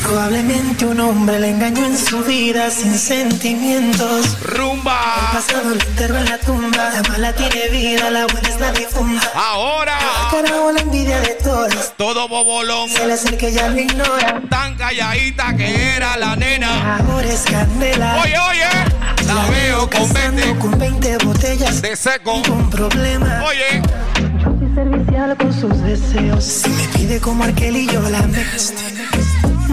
[0.08, 4.38] Probablemente un hombre le engañó en su vida sin sentimientos.
[4.40, 4.98] El Rumba.
[5.34, 6.90] pasado lo enterró en la tumba.
[6.90, 9.30] La mala tiene vida, la buena es la difunta.
[9.34, 9.98] Ahora,
[10.30, 11.92] Carajo, la envidia de todas.
[11.98, 12.88] todo bobolón.
[12.88, 14.40] Se le acerca y ya lo ignora.
[14.48, 16.96] Tan calladita que era la nena.
[16.96, 18.22] Ahora es candela.
[18.22, 21.82] Oye, oye, la veo con Casando 20 con 20 botellas.
[21.82, 22.32] de seco.
[22.50, 23.44] Un problema.
[23.46, 23.82] Oye,
[24.40, 26.44] Yo soy servicial con sus deseos.
[26.44, 28.38] Si me pide como aquel y yo la me.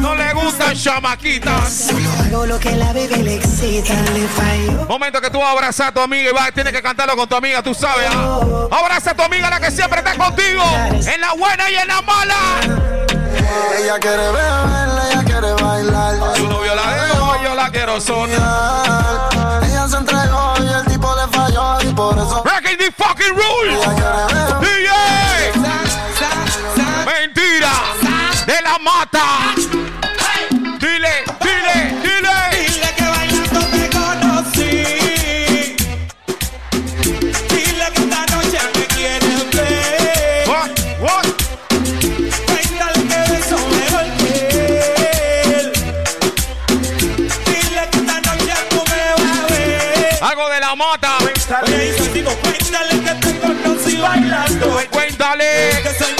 [0.05, 1.87] No le gustan chamaquitas.
[1.89, 3.93] Solo hago lo que la bebé le excita.
[4.13, 4.85] Le fallo.
[4.87, 7.63] Momento que tú abrazas a tu amiga y vas, tienes que cantarlo con tu amiga,
[7.63, 8.07] tú sabes.
[8.11, 8.39] ¿ah?
[8.71, 10.63] Abraza a tu amiga, la que siempre está contigo.
[10.91, 12.35] En la buena y en la mala.
[13.79, 16.33] Ella quiere beber, ella quiere bailar.
[16.35, 19.63] Tu novio la dejó, yo la quiero sonar.
[19.63, 23.79] Ella se entregó y el tipo le falló y por eso Breaking the fucking rules.
[24.61, 24.91] DJ.
[27.05, 27.71] Mentira.
[28.45, 29.44] De la mata.
[50.75, 51.17] La mata.
[51.19, 51.95] Cuéntale,
[52.99, 54.81] que te conocí bailando.
[54.91, 55.81] Cuéntale.
[55.83, 56.14] Que soy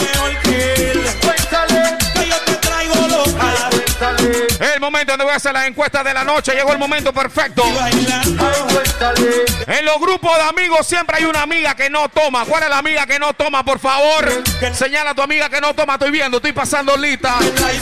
[4.86, 6.54] momento donde voy a hacer la encuesta de la noche.
[6.54, 7.64] Llegó el momento perfecto.
[9.68, 12.46] En los grupos de amigos siempre hay una amiga que no toma.
[12.46, 14.44] ¿Cuál es la amiga que no toma, por favor?
[14.74, 15.94] Señala a tu amiga que no toma.
[15.94, 17.36] Estoy viendo, estoy pasando lista.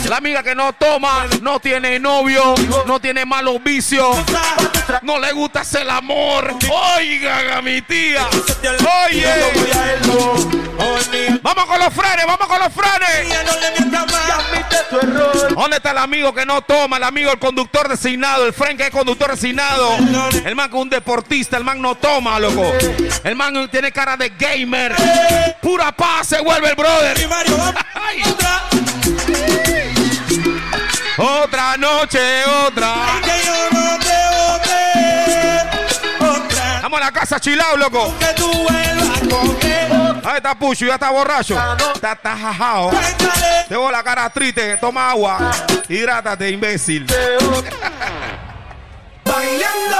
[0.08, 2.54] La amiga que no toma, no tiene novio,
[2.86, 4.16] no tiene malos vicios,
[5.02, 6.54] no le gusta hacer el amor.
[6.96, 8.26] Oigan a mi tía.
[9.06, 9.26] Oye.
[11.42, 13.28] Vamos con los frenes, vamos con los frenes.
[15.54, 16.93] ¿Dónde está el amigo que no toma?
[16.96, 19.96] El amigo, el conductor designado, el friend que es conductor designado.
[20.44, 22.72] El man que es un deportista, el man no toma, loco.
[23.24, 24.94] El man tiene cara de gamer.
[25.60, 27.16] Pura paz se vuelve el brother.
[27.94, 28.22] Ay.
[31.16, 32.94] Otra noche, otra.
[36.84, 38.12] Vamos a la casa chilao, loco.
[40.22, 41.56] Ahí está Pucho, ya está borracho.
[41.94, 42.90] Está, está jajao.
[43.70, 44.76] Tengo la cara triste.
[44.76, 45.50] Toma agua.
[45.88, 47.06] Hidrátate, imbécil.
[49.24, 49.96] Bailando.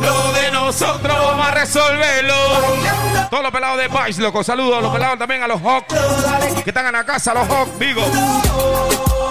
[0.00, 2.34] Lo de nosotros vamos a resolverlo.
[3.28, 4.42] Todos los pelados de Vice, loco.
[4.42, 5.94] Saludos a los pelados también a los Hawks.
[6.64, 8.02] Que están en la casa, los Hawks, digo.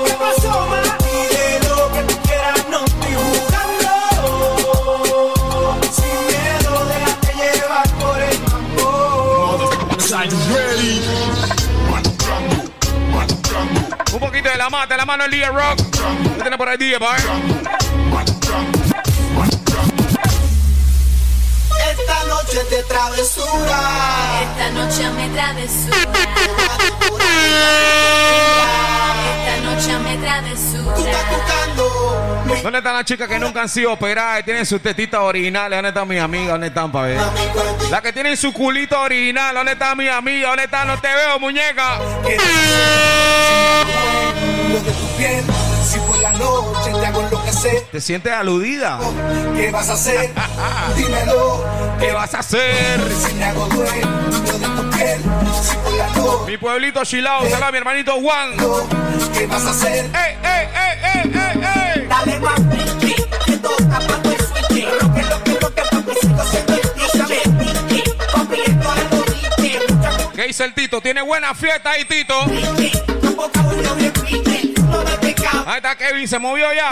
[0.06, 1.01] ¿Qué pasó?
[14.14, 15.80] Un poquito de la mata, la mano el DJ Rock.
[16.36, 17.00] ¿Qué tiene por ahí, DJ, eh?
[22.02, 23.80] Esta noche de travesura.
[24.42, 25.96] Esta noche me travesura.
[29.38, 30.96] Esta noche me travesura.
[32.64, 35.78] ¿Dónde están las chicas que nunca han sido operadas y tienen sus tetitas originales?
[35.78, 36.50] ¿Dónde están mis amigas?
[36.50, 37.20] ¿Dónde están, pa' ver?
[37.90, 39.56] Las que tienen su culito original.
[39.56, 40.50] ¿Dónde están mis amigas?
[40.50, 40.88] ¿Dónde están?
[40.88, 42.00] No te veo, muñeca.
[45.92, 47.82] Si por la noche te hago enloquecer.
[47.92, 49.00] ¿Te sientes aludida?
[49.56, 50.32] ¿Qué vas a hacer?
[50.96, 51.64] Dímelo.
[52.00, 53.00] ¿Qué vas a hacer?
[53.14, 54.08] Si me hago dueño
[54.60, 55.22] de tu piel,
[55.62, 56.52] si por la noche.
[56.52, 58.52] Mi pueblito chilao, a mi hermanito Juan.
[59.34, 60.06] ¿Qué vas a hacer?
[60.06, 62.08] ¡Ey, ey, ey, ey, ey, ey!
[62.08, 64.86] Dale más pinky, que todo está pago el switch.
[65.02, 67.42] Lo que, lo que, lo que, papi, sigo siendo el DJ.
[67.90, 68.04] Pinky,
[68.34, 70.36] papi, esto es lo pinky.
[70.36, 71.02] ¿Qué dice el Tito?
[71.02, 72.36] ¿Tiene buena fiesta ahí, Tito?
[75.66, 76.90] Ahí está Kevin, se movió ya.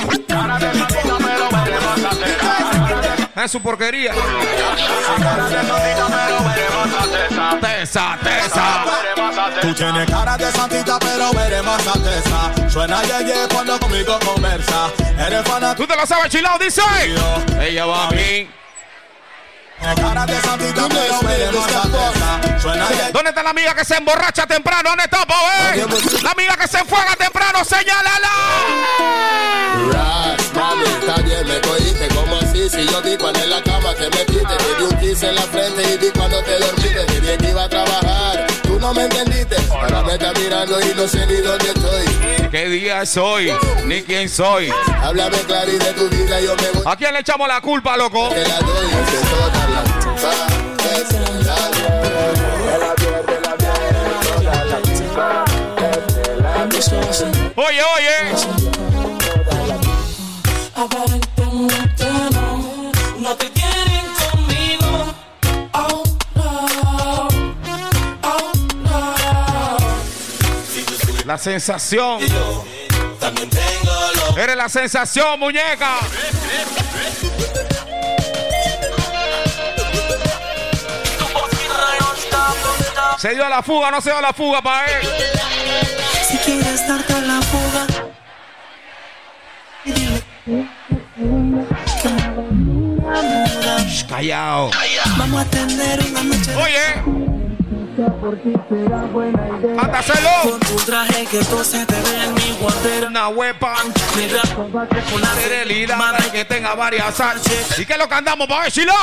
[3.43, 4.13] Es su porquería.
[7.61, 8.83] Tesa, tesa.
[9.61, 12.69] Tú tienes cara de santita, pero eres más alteza.
[12.69, 14.91] Suena yeye cuando conmigo conversa.
[15.25, 15.83] Eres fanático.
[15.83, 16.81] Tú te lo sabes, chilao, dice.
[17.61, 18.58] Ella va a mí.
[23.13, 24.89] ¿Dónde está la amiga que se emborracha temprano?
[24.89, 25.85] ¿Dónde está, eh?
[26.21, 28.29] La amiga que se enfuega temprano, señálala.
[30.53, 32.69] Mami, está bien, me cogiste como así.
[32.69, 35.41] Si yo vi cuando en la cama te metiste, te di un kiss en la
[35.43, 37.05] frente y vi cuando te dormiste.
[37.05, 38.47] Te que iba a trabajar,
[38.79, 39.55] tú no me entendiste.
[39.71, 42.49] Ahora me estás mirando y no sé ni dónde estoy.
[42.49, 43.51] ¿Qué día soy?
[43.85, 44.71] Ni quién soy.
[45.01, 46.83] Háblame claro y de tu vida yo me voy.
[46.85, 48.29] ¿A quién le echamos la culpa, loco?
[48.29, 49.59] Te la doy, de todas
[71.29, 72.21] La sensación.
[73.19, 75.99] También tengo lo Eres la sensación, muñeca.
[83.19, 85.07] Se dio a la fuga, no se dio a la fuga para él.
[86.27, 87.85] Si quieres darte a la fuga.
[93.87, 94.71] Shh, Callao.
[95.15, 96.55] Vamos a tener una noche.
[96.55, 97.38] Oye.
[99.77, 100.29] Hasta hacerlo.
[100.43, 103.07] Con tu traje que tú se te ve en mi guantera.
[103.07, 103.75] Una huepa.
[104.15, 104.55] Mi rap
[105.11, 107.77] con la Fidelidad para que tenga varias salsas.
[107.77, 108.93] ¿Y qué es lo que andamos para ver, Chilo?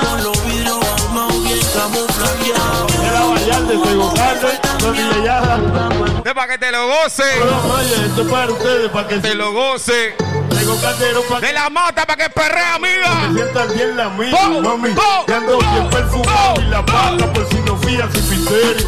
[0.00, 2.94] Con los vidrios ahumados bien camuflajeados.
[3.04, 5.60] Era Vallarde, soy Gocarde, soy Villellada.
[6.24, 7.22] Es para que te lo goce.
[7.22, 10.16] Oye, esto es para ustedes, para que te lo goce.
[10.58, 13.28] Tengo caldero para De la mata para que perre, amiga.
[13.28, 14.90] que sientan bien la mía, Oh, mami.
[14.96, 18.86] oh, Que ando oh, bien perfumado y la vaca por si no fías sin misterio.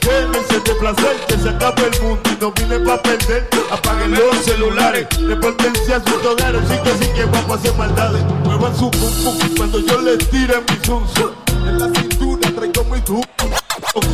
[0.00, 3.48] Quédense de placer que se acabe el mundo y no vine pa' perder.
[3.72, 6.60] Apaguen los celulares, repórtense a sus hogares.
[6.68, 8.22] Sí que sí que guapo hacer maldades.
[8.44, 11.04] Muevan su pum pum cuando yo les tire mi zum.
[11.66, 13.20] En la cintura traigo mi tu.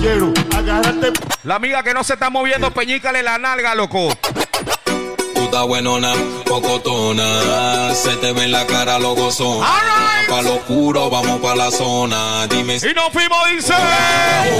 [0.00, 1.12] quiero agarrarte.
[1.44, 4.08] La amiga que no se está moviendo, peñícale la nalga, loco.
[5.52, 6.14] Tú estás buenona,
[6.46, 7.94] pocotona.
[7.94, 9.66] Se te ve en la cara lo gozona.
[10.26, 12.46] Pa' lo oscuro, vamos pa' la zona.
[12.46, 12.88] Dime si.
[12.88, 13.74] Y nos fuimos, dice.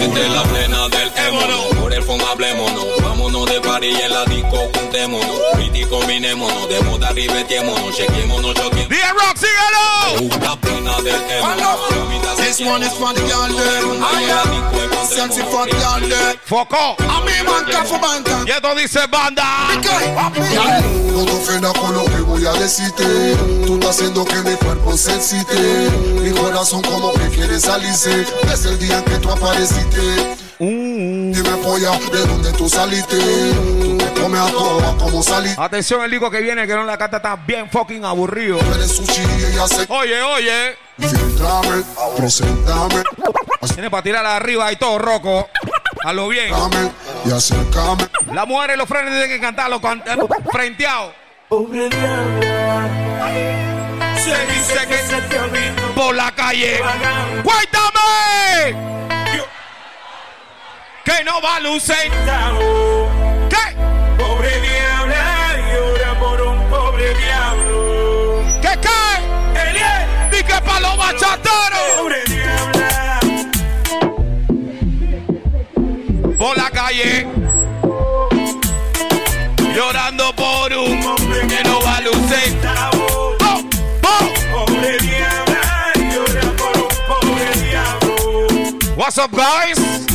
[0.00, 2.84] Entre la plena del émono, por el fondo hablémonos.
[3.02, 5.40] Vámonos de party en la disco juntémonos.
[5.54, 7.96] Pretty combinémonos, de moda ribetémonos.
[7.96, 8.88] Chequémonos, choquémonos.
[8.90, 10.40] ¡Bien, Rock, síguelo!
[10.42, 12.02] La plena del émono.
[12.36, 15.06] This one is for the girl them.
[15.06, 16.36] Sexy for the girl them.
[16.44, 16.96] Foco.
[16.98, 18.44] A mi banca for banca.
[18.46, 19.42] Y esto dice banda.
[21.24, 23.04] Te ofendas con lo que voy a decirte.
[23.66, 25.90] Tú estás haciendo que mi cuerpo se excite.
[26.20, 28.26] Mi corazón como que quiere salirse.
[28.48, 30.36] Desde el día en que tú apareciste.
[30.58, 33.16] Dime polla, ¿de dónde tú saliste?
[33.16, 35.60] Tú te comes a todas como saliste.
[35.60, 38.60] Atención, el disco que viene, que no la canta está bien fucking aburrido.
[38.74, 39.86] Eres sushi y ella se...
[39.88, 40.76] Oye, oye.
[40.98, 41.82] Filtrame,
[42.16, 43.02] presentame.
[43.74, 45.48] Tiene para tirar arriba y todo roco.
[46.04, 46.52] A lo bien.
[47.24, 48.08] Y acércame.
[48.32, 50.16] La mujer y los frenes tienen que cantarlo con, eh,
[50.50, 51.14] frenteado.
[51.48, 52.88] Pobre diabla.
[54.16, 56.80] Se dice que se te olvidó por la calle.
[57.42, 58.92] ¡Cuéntame!
[61.04, 61.96] Que no va a lucir.
[63.48, 63.76] ¿Qué?
[64.18, 68.42] Pobre diabla llora por un pobre diablo.
[68.60, 69.60] ¿Qué qué?
[69.68, 70.30] Eliel.
[70.30, 71.76] Di que paloma chatero.
[71.96, 72.22] Pobre
[76.92, 77.26] calle.
[79.74, 81.78] Llorando por un hombre que no.
[83.00, 83.36] ¡Oh!
[84.04, 84.32] ¡Oh!
[84.52, 88.96] Pobre diabla llora por un pobre diablo.
[88.96, 90.11] What's up, guys?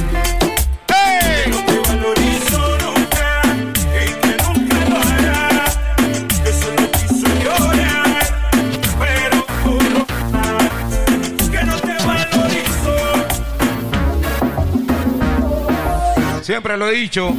[16.48, 17.34] Siempre lo he dicho.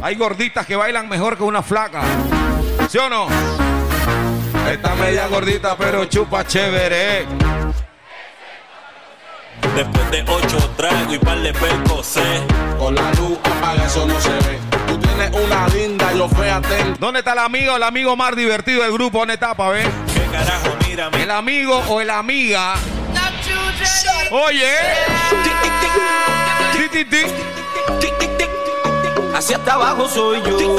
[0.00, 2.00] Hay gorditas que bailan mejor que una flaca.
[2.88, 3.28] ¿Sí o no?
[4.70, 7.26] Está media gordita, pero chupa chévere.
[9.76, 12.40] Después de ocho tragos y par de percocé.
[12.78, 14.58] Con la luz apaga, eso no se ve.
[14.86, 16.96] Tú tienes una linda, yo fea ten.
[16.98, 19.18] ¿Dónde está el amigo, el amigo más divertido del grupo?
[19.18, 19.90] ¿Dónde está, pa' ver?
[20.14, 20.74] ¿Qué carajo?
[20.88, 21.22] Mírame.
[21.22, 22.76] El amigo o la amiga.
[24.30, 24.72] Oye.
[26.72, 27.26] Ti, ti, ti.
[29.38, 30.76] Hacia hasta abajo soy yo.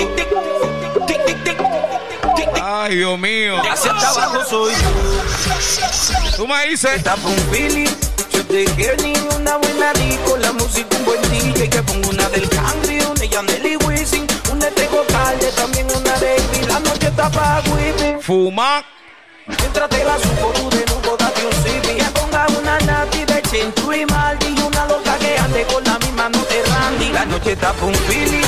[2.61, 3.55] Ay, Dios mío.
[3.71, 6.35] Hacia hasta abajo soy yo.
[6.35, 6.91] Tú me dices.
[6.97, 7.87] Está un feeling.
[8.33, 12.27] Yo te quiero ni una buena disco, la música un buen DJ que pongo una
[12.27, 16.67] del Cangri, una de Yandel y Wisin, una de Tego Calde, también una de Elvis,
[16.67, 18.19] la noche está pa' whipping.
[18.21, 18.83] Fuma.
[19.47, 23.41] Mientras te la supo tú de nuevo date un sipi Que ponga una nati de
[23.41, 26.68] Chenchu y Maldi Y una loca que ande con la misma no te
[27.13, 28.41] La noche está un fili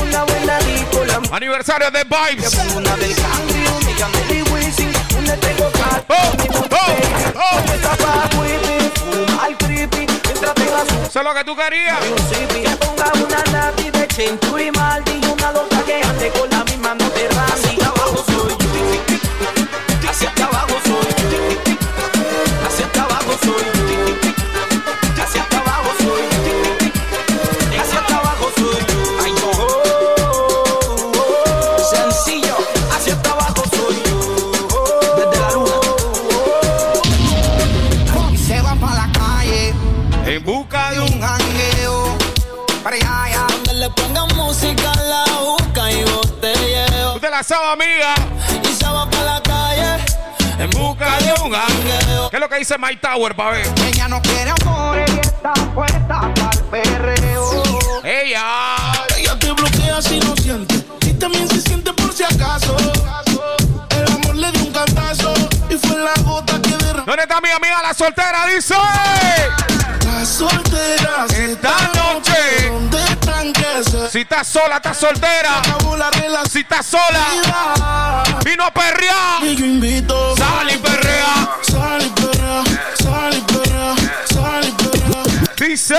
[0.00, 0.58] una buena
[1.06, 2.54] la Aniversario de Vibes.
[2.74, 8.44] Una del Cangri, una de Yandel y Wisin, una Calde, Oh, la supo
[11.06, 11.98] Eso es lo que tú querías.
[12.02, 13.42] un ponga una
[13.90, 17.80] de Chenchu y Maldi Y una loca que ande con la misma no te randy
[17.80, 20.08] Abajo soy yo.
[20.10, 21.40] Hacia abajo soy yo.
[22.66, 24.27] Hacia abajo soy yo.
[47.42, 48.14] Sabe, amiga.
[48.62, 50.04] Y se va pa' la calle.
[50.58, 52.30] En busca de un jangueo.
[52.30, 53.66] ¿Qué es lo que dice Mike Tower, pa' ver?
[53.86, 57.62] Ella no quiere amor y está puesta para perreo.
[58.04, 58.76] Ella.
[59.16, 62.76] Ella te bloquea si no siente y también se siente por si acaso.
[63.90, 65.32] El amor le dio un cantazo
[65.68, 67.06] y fue la gota que derramó.
[67.06, 68.46] ¿Dónde está mi amiga la soltera?
[68.46, 68.74] Dice.
[70.04, 72.68] La soltera Esta noche.
[72.68, 73.07] ¿Dónde están que se
[74.10, 75.62] Si estás sola, estás soltera.
[76.50, 79.42] Si estás sola, vino a perrear.
[79.42, 81.56] Y yo invito Sal y perrea.
[81.62, 82.62] Sal y perrea,
[83.02, 83.94] sal y perrea,
[84.32, 85.22] sal y perrea,
[85.56, 85.96] Dice.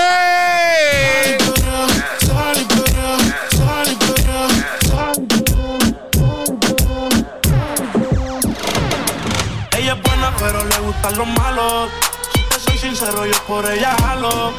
[9.77, 11.89] Ella es buena, pero le gustan los malos.
[12.33, 14.53] Si te soy sincero, yo por ella jalo.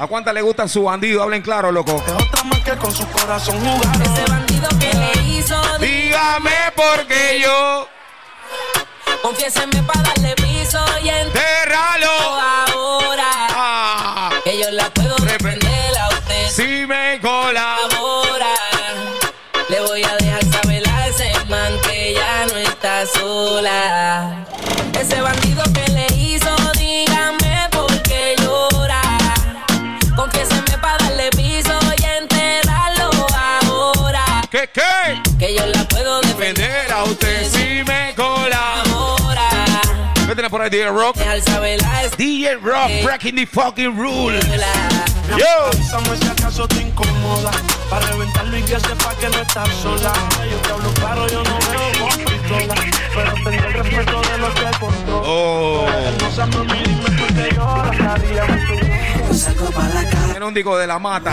[0.00, 1.22] ¿A cuántas le gustan su bandido?
[1.22, 2.02] Hablen claro, loco.
[2.06, 4.02] Es otra más que con su corazón jugaron.
[4.02, 5.60] Ese bandido que le hizo.
[5.78, 7.86] Dígame por qué yo.
[9.20, 12.10] Confiéseme para darle piso y Enterralo.
[12.72, 13.24] ahora.
[13.50, 14.30] Ah.
[14.42, 16.48] Que yo la puedo defender a usted.
[16.48, 18.54] Si me colabora.
[19.68, 24.46] Le voy a dejar saber a ese man que ya no está sola.
[24.98, 26.48] Ese bandido que le hizo,
[34.76, 35.22] ahora.
[35.22, 35.38] ¿Qué, qué?
[35.38, 39.48] Que yo la puedo defender a usted si me colabora.
[40.26, 41.16] ¿Qué tenés por ahí, DJ Rock?
[42.16, 44.38] DJ Rock, breaking the fucking rule.
[45.30, 45.46] Yo.
[45.72, 47.50] Avísame si acaso te incomoda.
[47.88, 50.12] Para reventarlo y que sepa que no estás sola.
[50.50, 52.74] Yo te hablo claro, yo no veo con pistola.
[53.14, 55.22] Pero tengo el respeto de los que controlo.
[55.24, 55.88] Oh.
[55.88, 57.96] Hermosa, mami, dime por qué lloras.
[57.96, 58.74] Cada mucho
[60.36, 61.32] Era un disco de la mata.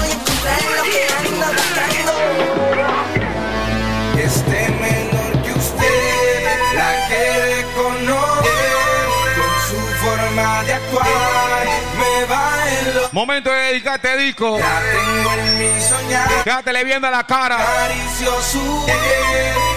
[13.11, 14.57] Momento de dedicarte disco.
[14.57, 16.43] La tengo en mi soñar.
[16.43, 17.61] Quédatele viendo a la cara.
[17.61, 19.71] Acaricio su piel.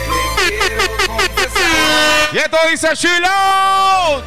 [2.32, 4.22] Y esto dice Shiloh.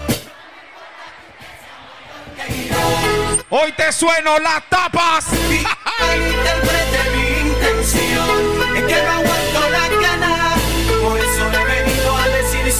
[3.50, 5.26] Hoy te sueno las tapas.
[5.34, 8.76] Interprete mi intención.
[8.76, 9.47] Es que no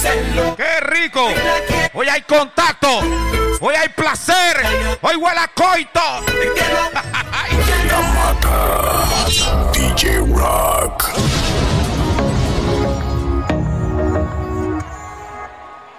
[0.00, 1.26] ¡Qué rico!
[1.92, 3.00] Hoy hay contacto.
[3.60, 4.56] Hoy hay placer.
[5.02, 6.00] Hoy huele a coito.
[7.88, 9.08] La mata.
[9.72, 11.04] DJ Rock.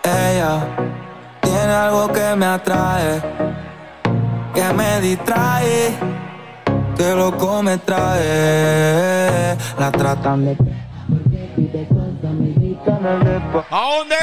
[0.03, 0.65] Ella
[1.41, 3.21] tiene algo que me atrae,
[4.53, 5.93] que me distrae,
[6.95, 9.57] que loco me trae.
[9.77, 10.79] La tratan de.
[12.91, 14.15] ¿A dónde?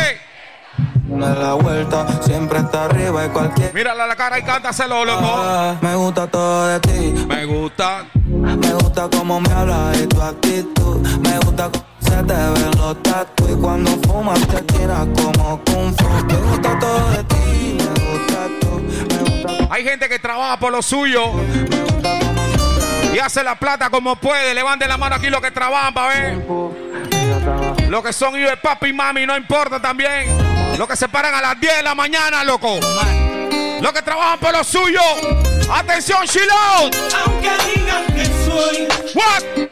[1.09, 3.73] Me la vuelta, siempre está arriba y cualquier.
[3.73, 5.23] Mírala a la cara y cántaselo, loco.
[5.25, 7.25] Ah, me gusta todo de ti.
[7.29, 8.07] Me gusta.
[8.27, 11.07] Me gusta cómo me hablas y tu actitud.
[11.21, 13.49] Me gusta cómo se te ven los tatu.
[13.49, 16.27] Y cuando fumas te tiras como kung fu.
[16.27, 17.79] Me gusta todo de ti.
[17.79, 18.81] Me gusta tú.
[19.09, 21.23] Me gusta Hay gente que trabaja por lo suyo.
[23.15, 24.55] Y hace la plata como puede.
[24.55, 27.16] Levante la mano aquí los que trabajan para ver.
[27.89, 30.27] Los que son hijos de papi y mami, no importa también.
[30.79, 32.79] Los que se paran a las 10 de la mañana, loco.
[33.81, 35.01] Los que trabajan por lo suyo.
[35.71, 36.91] Atención, Shiloh.
[37.25, 38.89] Aunque digan que soy.
[39.15, 39.69] What?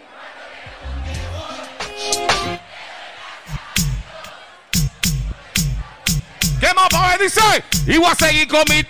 [6.60, 7.20] ¿Qué más para ver?
[7.20, 7.64] Dice.
[7.86, 8.82] Y voy a seguir con mi.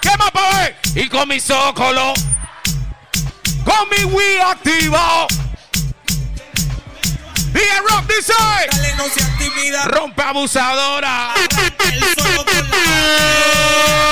[0.00, 0.76] ¿Qué más para ver?
[0.94, 2.14] Y con mi zócolo.
[3.64, 5.28] Con mi Wii activado.
[7.54, 8.32] Y el rock dice.
[8.70, 9.84] Dale, no seas tímida.
[9.84, 11.34] Rompe abusadora.
[11.36, 12.76] El solo con la.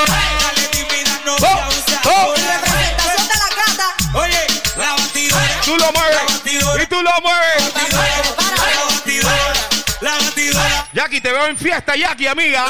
[0.06, 1.60] Dale, tímida, no Oh,
[2.04, 2.34] oh.
[2.34, 3.94] Representación de la gata.
[4.14, 4.46] Oye,
[4.76, 5.60] la batidora.
[5.64, 6.22] Tú lo mueves.
[6.82, 7.72] Y tú lo mueves.
[7.92, 9.54] La batidora.
[10.00, 10.86] La batidora.
[10.92, 12.66] Jackie, te veo en fiesta, Jackie, amiga.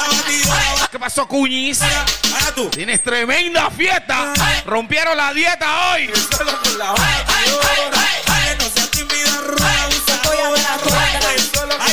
[0.90, 1.80] ¿Qué pasó, Cuñiz?
[1.82, 2.68] Ahora tú.
[2.70, 4.32] Tienes tremenda fiesta.
[4.66, 6.10] Rompieron la dieta hoy.
[6.36, 8.21] Solo con la batidora.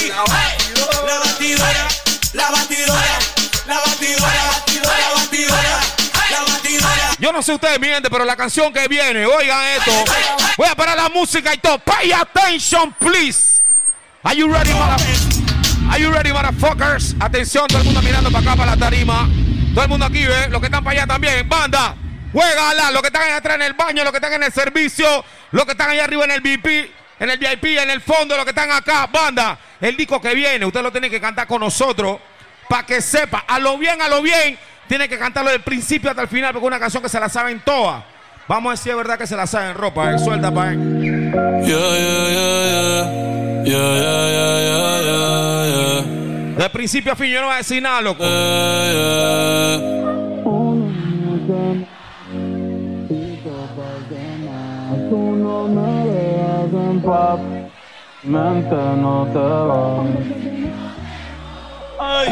[0.07, 0.23] La
[1.19, 1.87] batidora.
[2.33, 3.09] La batidora.
[3.67, 4.33] La batidora.
[4.93, 5.79] La batidora.
[6.31, 7.15] La batidora.
[7.19, 9.91] Yo no sé ustedes, mi gente, pero la canción que viene, oigan esto.
[10.57, 11.79] Voy a parar la música y todo.
[11.79, 13.61] Pay attention, please.
[14.23, 15.91] Are you ready, motherfuckers?
[15.91, 17.15] Are you ready, motherfuckers?
[17.19, 19.29] Atención, todo el mundo mirando para acá, para la tarima.
[19.73, 20.47] Todo el mundo aquí, ¿eh?
[20.49, 21.47] Los que están para allá también.
[21.49, 21.95] Banda,
[22.31, 22.91] juégala.
[22.91, 25.65] Los que están allá atrás en el baño, los que están en el servicio, los
[25.65, 28.51] que están allá arriba en el VIP, en el VIP, en el fondo, los que
[28.51, 29.07] están acá.
[29.07, 32.19] Banda, el disco que viene, usted lo tiene que cantar con nosotros
[32.67, 33.43] para que sepa.
[33.47, 34.57] A lo bien, a lo bien,
[34.87, 37.29] tiene que cantarlo del principio hasta el final, porque es una canción que se la
[37.29, 38.03] saben todas.
[38.47, 40.19] Vamos a decir, es verdad que se la saben ropa, eh.
[40.19, 40.71] Suelta, pa'.
[40.71, 40.79] Yeah,
[41.61, 43.29] yeah, yeah, yeah.
[43.63, 46.63] Yeah, yeah, yeah, yeah, yeah, yeah.
[46.63, 48.23] De principio a fin, yo no voy a decir nada, loco.
[55.09, 55.67] Tú no
[56.77, 57.39] en paz,
[58.23, 60.03] mente no te va.
[61.99, 62.29] Ay.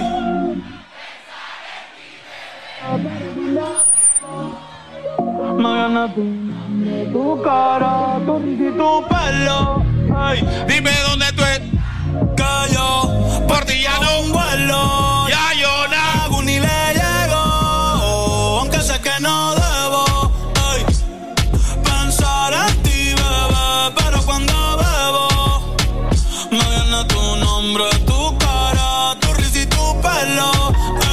[5.58, 6.24] Me gana tu,
[7.12, 9.88] tu cara, tu, y tu pelo.
[10.68, 11.78] Dime dónde tú estás.
[12.36, 13.10] Que yo
[13.48, 15.28] Por ti ya no un vuelo.
[15.30, 15.47] Ya
[27.78, 30.52] nombre, tu cara, tu risa y tu pelo.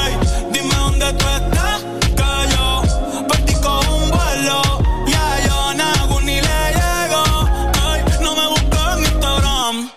[0.04, 0.16] ey,
[0.52, 1.82] dime dónde tú estás.
[2.16, 2.82] Que yo
[3.28, 4.62] partí con un vuelo.
[5.06, 7.48] Ya yo no hago ni le llego.
[7.92, 9.90] ey, no me busques en Instagram.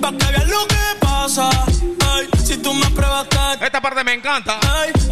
[0.00, 1.50] Pa' que veas lo que pasa.
[2.12, 3.64] Ay, si tú me pruebas que.
[3.66, 4.58] Esta parte me encanta.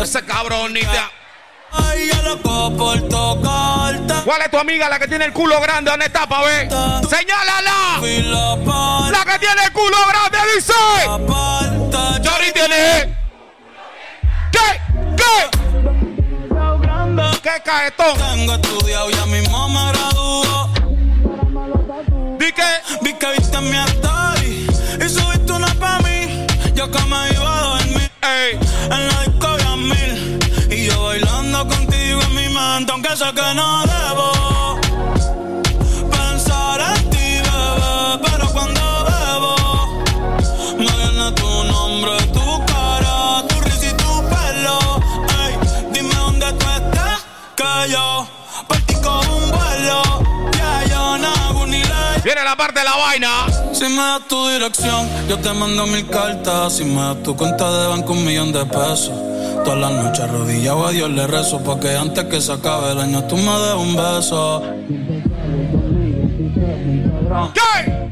[0.00, 1.23] Ese cabrón ni te-
[4.24, 5.90] ¿Cuál es tu amiga la que tiene el culo grande?
[5.90, 6.68] ¿Dónde está, pa' ver?
[7.08, 8.00] ¡Señálala!
[9.10, 10.72] La que tiene el culo grande dice.
[12.22, 13.16] Chori tiene.
[14.50, 14.80] ¿Qué?
[15.16, 15.50] ¿Qué?
[17.42, 18.16] ¿Qué caetón?
[18.16, 20.72] Tengo estudiado, me gradúo.
[22.38, 22.80] Di que.
[23.02, 24.66] Vi que viste mi story
[25.04, 26.46] y subiste una pa' mí.
[26.74, 28.10] Yo que me iba a dormir.
[28.22, 28.58] Ey.
[28.84, 30.23] En la disco mil.
[30.84, 34.78] Yo bailando contigo en mi mente, aunque sé que no debo.
[36.10, 38.18] Pensar en ti, bebé.
[38.22, 39.56] Pero cuando bebo,
[40.76, 44.78] me viene tu nombre, tu cara, tu risa y tu pelo.
[45.40, 45.56] Ey,
[45.90, 47.24] dime dónde tú estás.
[47.56, 48.26] Que yo
[52.34, 53.46] Viene la parte de la vaina.
[53.72, 56.72] si me das tu dirección, yo te mando mil cartas.
[56.72, 59.12] Si me das tu cuenta de banco, un millón de pesos.
[59.64, 61.62] Todas las noches arrodillado a Dios le rezo.
[61.62, 64.62] Porque antes que se acabe el año, tú me des un beso.
[67.54, 68.04] ¿Qué?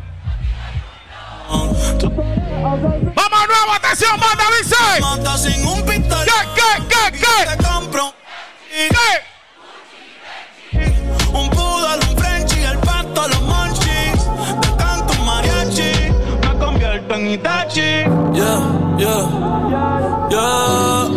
[18.42, 21.08] Yeah, yeah, yeah.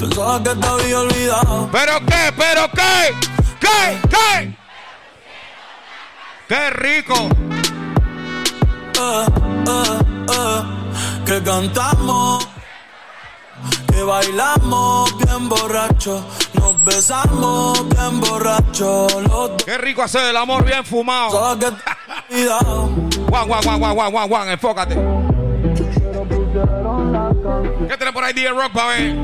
[0.00, 1.68] Pensaba que te había olvidado.
[1.70, 2.32] ¿Pero qué?
[2.34, 3.14] ¿Pero qué?
[3.60, 4.00] ¿Qué?
[4.08, 4.56] ¿Qué?
[6.48, 7.28] ¡Qué rico!
[8.98, 9.26] eh,
[9.68, 9.98] eh,
[10.32, 10.62] eh,
[11.26, 12.48] que cantamos,
[13.92, 19.50] que bailamos bien borracho, nos besamos bien borracho, los.
[19.62, 21.32] ¡Qué rico hacer el amor bien fumado!
[21.32, 21.82] Sabes que te
[22.34, 22.90] he olvidado.
[23.28, 25.25] Juan, Juan, Juan, Juan, Juan, Juan, Juan, enfócate.
[26.66, 29.14] ¿Qué tiene por ahí DJ Rock para ver?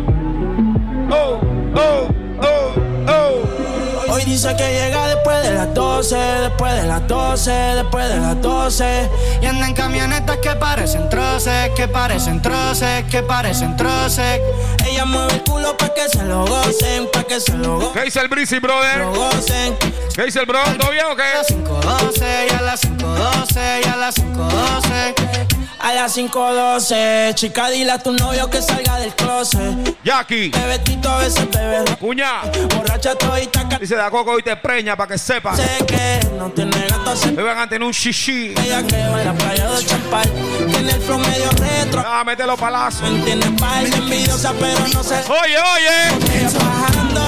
[1.10, 1.40] Oh,
[1.74, 2.08] oh,
[2.42, 2.74] oh,
[3.08, 4.12] oh.
[4.12, 8.40] Hoy dice que llega después de las 12, después de las 12, después de las
[8.42, 9.10] 12.
[9.40, 14.38] Y anda en camionetas que parecen troces, que parecen troces, que parecen troces.
[14.86, 18.02] Ella mueve el culo pa' que se lo gocen, pa' que se lo go- ¿Qué
[18.02, 18.98] dice el Breezy, brother?
[18.98, 19.74] lo gocen.
[20.14, 20.58] ¿Qué dice el bro?
[20.78, 21.22] ¿Todo bien o A qué?
[21.38, 25.51] las 5.12, y a las 5.12, y a las 5.12.
[25.82, 29.96] A las 5.12, chica, dile a tu novio que salga del closet.
[30.04, 32.42] Jackie, Bebetito a veces bebe, cuñá.
[32.76, 35.56] borracha todita, Dice da coco y te preña para que sepa.
[35.56, 38.54] sé que no tiene gato, se Me van a tener un shishi.
[38.64, 40.30] Ella va en la playa de Champal
[40.70, 43.02] Tiene el flow medio retro Ah, mételo palazo.
[43.24, 46.38] Tiene par envidiosa pero no se Oye, oye.
[46.38, 47.20] Ella bajando,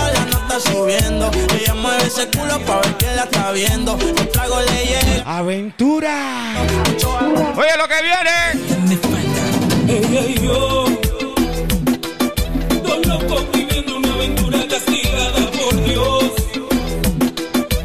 [0.61, 5.23] subiendo Ella mueve ese culo pa' ver que la está viendo Los tragos le llegan
[5.27, 6.55] Aventura.
[7.57, 8.31] Oye, lo que viene.
[9.89, 10.85] Ella y yo,
[12.83, 16.25] dos locos viviendo una aventura castigada por Dios.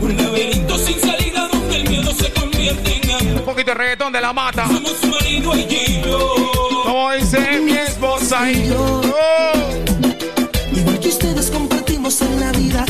[0.01, 3.33] Un laberinto sin salida donde el miedo se convierte en amor.
[3.35, 4.67] Un poquito de reggaetón de la mata.
[4.67, 6.35] Somos su marido y yo.
[6.83, 9.01] Como dice mi esposa y yo.
[9.03, 10.75] Oh.
[10.75, 11.68] Igual que ustedes compartimos
[12.09, 12.85] en la vida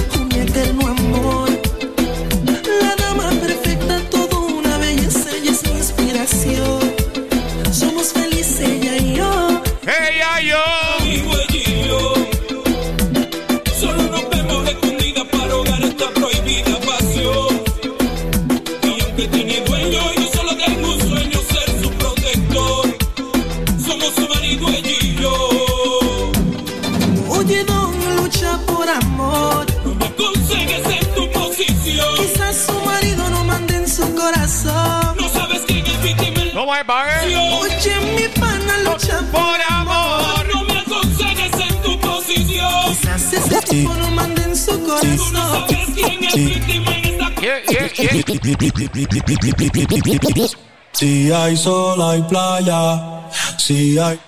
[50.91, 53.21] Si hay sol hay playa
[53.57, 54.19] Si hay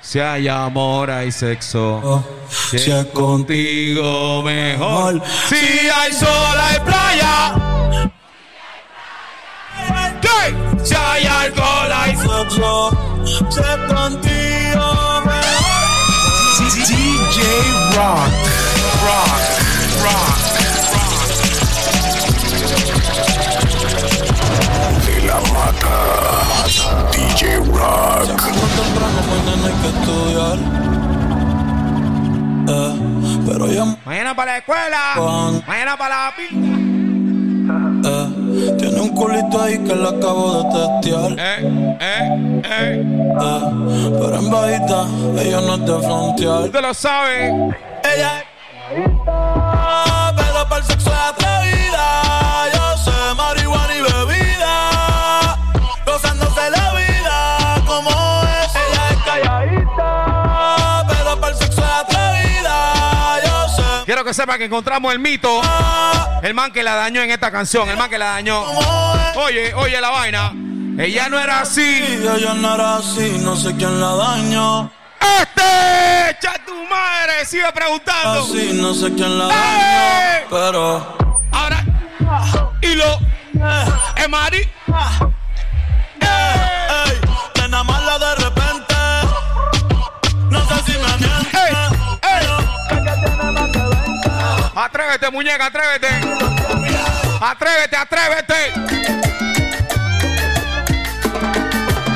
[0.00, 2.22] Si hay amor, hay sexo.
[2.50, 5.22] si es contigo, mejor.
[5.48, 5.56] Si
[5.88, 7.54] hay sol, hay playa.
[10.20, 10.84] ¿Qué?
[10.84, 12.90] Si hay alcohol, hay sexo.
[13.24, 14.53] Si es contigo,
[17.94, 18.18] Rock.
[19.04, 19.30] Rock.
[20.02, 20.36] Rock.
[25.06, 25.98] De la mata.
[27.12, 28.28] DJ Rock.
[29.30, 30.58] mañana hay que estudiar.
[32.66, 32.94] Eh,
[33.46, 35.62] pero ya Mañana para la escuela.
[35.64, 36.83] Mañana para la pinta.
[38.04, 41.32] Eh, tiene un culito ahí que le acabo de testear.
[41.38, 43.04] Eh, eh, eh.
[43.40, 43.70] Eh,
[44.20, 45.06] pero en bajita,
[45.38, 46.62] ella no es de frontear.
[46.62, 47.48] Usted lo sabe.
[48.14, 48.44] Ella es
[50.36, 52.06] pero para el sexo es atrevida.
[52.74, 52.83] Yo
[64.24, 65.60] Quiero que sepan que encontramos el mito.
[66.42, 67.86] El man que la dañó en esta canción.
[67.90, 68.64] El man que la dañó.
[69.34, 70.50] Oye, oye la vaina.
[70.98, 71.82] Ella no era así.
[71.82, 74.90] Ella no era así, no sé quién la dañó.
[75.20, 77.44] Este, echa tu madre.
[77.44, 78.44] Sigue preguntando.
[78.44, 80.46] Así, no sé quién la ¡Eh!
[80.46, 80.48] dañó.
[80.48, 81.18] Pero.
[81.52, 81.84] Ahora.
[82.80, 83.18] Y lo.
[84.16, 84.70] Es Mari.
[86.22, 87.20] Ey,
[87.60, 88.94] nena mala de repente.
[90.48, 91.34] No sé si me miente.
[94.76, 96.08] Atrévete, muñeca, atrévete.
[97.40, 98.72] Atrévete, atrévete.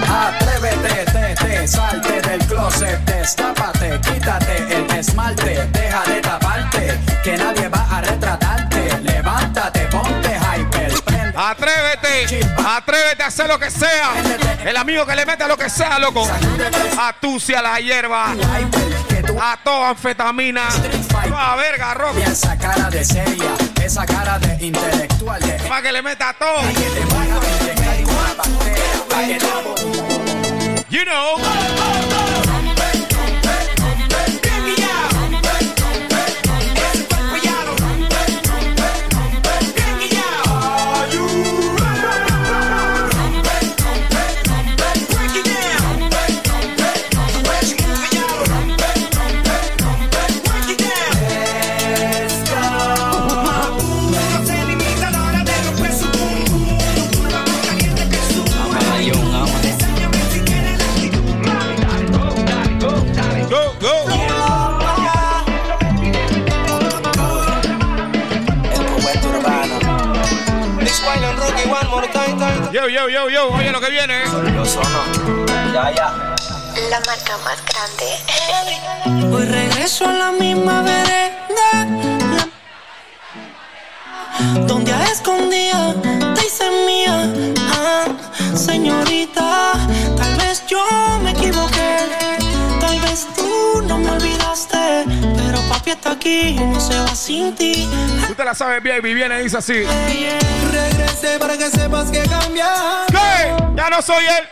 [0.09, 7.69] Atrévete, te, te, salte del closet, destápate, quítate el esmalte, deja de taparte, que nadie
[7.69, 9.03] va a retratarte.
[9.03, 11.39] Levántate, ponte hyper, prende.
[11.39, 14.15] Atrévete, atrévete a hacer lo que sea.
[14.65, 16.29] El amigo que le mete a lo que sea, loco.
[16.99, 18.35] Atucia la hierba.
[19.41, 20.69] A toda anfetamina.
[21.37, 22.19] A verga, rock.
[22.19, 26.35] Y esa cara de seria, esa cara de intelectual, de Para que le meta a
[26.35, 26.61] todo.
[30.91, 32.18] You know.
[72.73, 73.49] Yo, yo, yo, yo.
[73.51, 74.23] Oye lo que viene.
[75.73, 76.35] Ya, ya.
[76.91, 79.27] La marca más grande.
[79.35, 81.33] Hoy regreso a la misma vereda.
[81.57, 82.49] la-
[84.67, 85.95] Donde a escondida
[86.35, 87.33] te hice mía.
[87.73, 88.07] Ah,
[88.55, 89.73] señorita,
[90.17, 90.85] tal vez yo
[91.23, 92.38] me equivoqué.
[93.35, 95.05] Tú no me olvidaste.
[95.37, 97.89] Pero papi está aquí y no se va sin ti.
[98.27, 99.85] Tú te la sabes bien, viene dice así.
[100.73, 102.65] Regresé para que sepas que cambié.
[103.09, 103.57] ¿Qué?
[103.77, 104.49] Ya no soy él.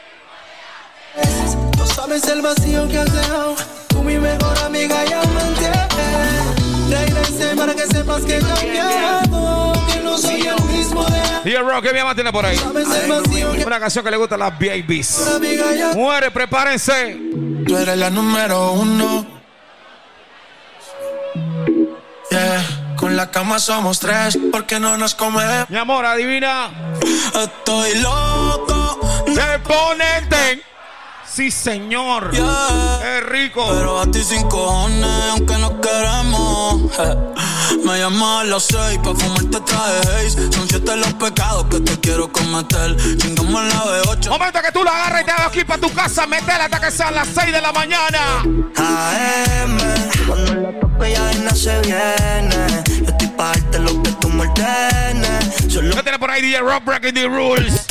[1.78, 3.57] No sabes el vacío que has dejado.
[3.89, 5.86] Tú mi mejor amiga ya me entiendes.
[6.91, 9.75] Regresé para que sepas que he cambiado.
[10.17, 12.59] Soy el Rock, ¿qué mi tiene por ahí?
[13.65, 15.20] Una canción que le gusta a las babies.
[15.95, 17.19] Muere, prepárense.
[17.67, 19.27] Tú eres la número uno.
[22.31, 25.70] Yeah, con la cama somos tres, porque no nos comemos.
[25.70, 26.70] Mi amor, adivina.
[27.35, 29.01] Estoy loco.
[29.27, 30.62] De ponerte.
[31.36, 32.31] Sí, señor.
[32.32, 33.68] Es rico.
[33.70, 36.90] Pero a ti sin cojones, aunque no queremos.
[36.97, 37.76] je.
[37.84, 40.50] Me llamas a las seis pa' fumarte traje Haze.
[40.50, 42.97] Son siete los pecados que te quiero cometer.
[43.18, 44.31] Chingamos la B8.
[44.31, 46.90] Momento que tú la agarras y te hagas aquí para tu casa, metela hasta que
[46.90, 48.18] sean las 6 de la mañana.
[48.76, 49.76] AM,
[50.26, 52.66] cuando la toque ya no se viene.
[53.02, 55.55] Yo estoy pa' darte lo que tú me ordenes.
[55.68, 57.84] Solo ¿Qué tiene por ahí DJ Rock Breaking the Rules?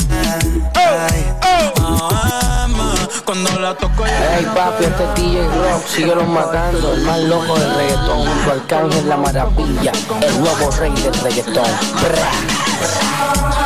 [0.74, 2.85] AM,
[3.26, 4.36] cuando la toco ya.
[4.38, 8.60] Hey papi, este es DJ Rock, síguelo matando, el más loco del reggaetón, junto al
[8.60, 11.66] Arcángel la maravilla, el nuevo rey del reggaetón.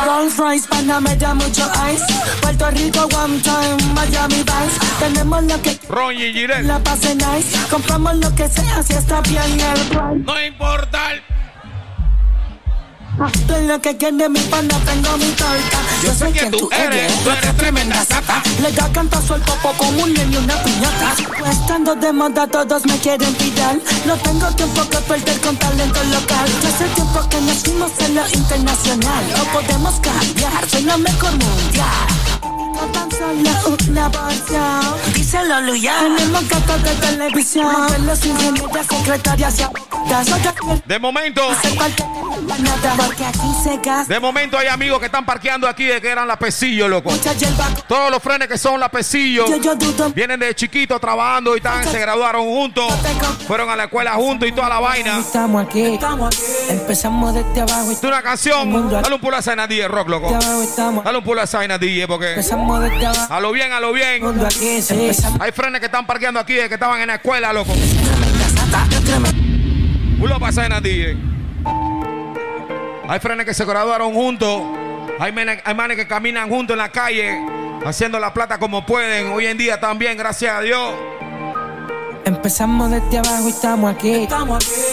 [0.05, 2.03] Rolls Royce, Panamá, ya mucho ice.
[2.41, 4.79] Puerto Rico, one time, Miami Vice.
[4.99, 6.67] Tenemos lo que Ron y Girel.
[6.67, 7.57] la pase nice.
[7.69, 10.23] Compramos lo que sea si está bien el price.
[10.25, 10.99] No importa.
[13.29, 15.77] Tú es lo que quiere mi pana, tengo mi torta.
[16.03, 18.41] Yo sé que tú eres, tú eres tremenda sata.
[18.61, 21.15] Le da canto suelto poco un niño y una piñata.
[21.51, 23.77] Estando de moda todos me quieren tirar.
[24.07, 26.49] No tengo tiempo que perder con talento local.
[26.63, 29.23] Ya hace tiempo que nacimos en lo internacional.
[29.37, 32.30] No podemos cambiar, soy la mejor mundial.
[32.81, 35.13] No tan solo una porción.
[35.13, 35.93] Díselo, Luya.
[35.99, 37.75] Tenemos gatos de televisión.
[38.89, 41.41] Secretarias y De momento,
[44.07, 47.11] de momento hay amigos que están parqueando aquí de que eran la pesillo, loco.
[47.87, 49.45] Todos los frenes que son la pesillo
[50.13, 52.91] vienen de chiquitos trabajando y están, se graduaron juntos,
[53.47, 55.19] fueron a la escuela juntos y toda la vaina.
[55.19, 55.99] Estamos aquí.
[56.69, 57.91] Empezamos desde abajo.
[57.91, 58.89] Es una canción.
[58.89, 60.31] Dale un pulo a esa vaina DJ rock, loco.
[61.03, 62.35] Dale un pulo a esa vaina DJ porque.
[63.29, 64.23] A lo bien, a lo bien.
[65.39, 67.73] Hay frenes que están parqueando aquí de que estaban en la escuela, loco.
[70.47, 71.17] Esa vaina DJ.
[73.07, 74.61] Hay frenes que se graduaron juntos.
[75.19, 77.39] Hay manes que caminan juntos en la calle,
[77.85, 79.31] haciendo la plata como pueden.
[79.33, 80.93] Hoy en día también, gracias a Dios.
[82.25, 84.27] Empezamos desde abajo y estamos aquí.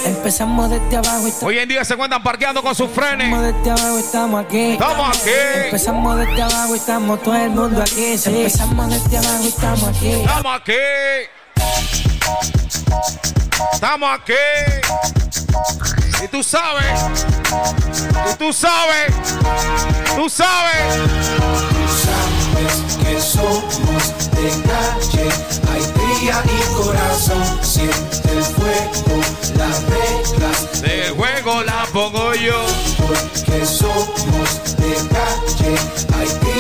[0.05, 3.31] Empezamos desde abajo y estamos Hoy en día se encuentran parqueando con sus frenes.
[3.43, 4.73] desde abajo y estamos aquí.
[4.73, 5.31] Estamos aquí.
[5.65, 8.19] Empezamos desde abajo y estamos todo el mundo aquí.
[8.19, 8.31] sí.
[8.31, 10.11] Empezamos desde abajo y estamos aquí.
[10.11, 10.73] Estamos aquí.
[13.73, 14.33] Estamos aquí.
[16.25, 17.01] Y tú sabes.
[18.33, 19.15] Y tú sabes.
[20.17, 20.29] Tú.
[20.29, 20.68] Sabes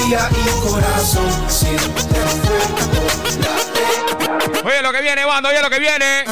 [0.08, 1.28] día y corazón.
[4.64, 6.24] Oye lo que viene, bando, oye lo que viene.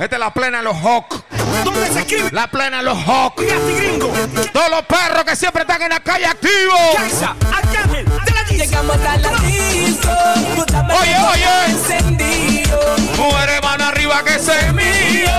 [0.00, 1.24] Esta es la plena en los Hawk.
[1.64, 2.30] ¿Dónde se escribe?
[2.32, 3.36] La plena en los Hawk.
[3.36, 4.12] Gringo.
[4.52, 6.96] Todos los perros que siempre están en la calle activos.
[6.96, 8.64] Kaisa, Arcángel, de la disco.
[8.64, 10.08] Llegamos a la disco.
[10.56, 11.64] botamos Oye, oye.
[11.68, 12.96] Encendido.
[13.16, 15.30] Mujeres arriba que se mío.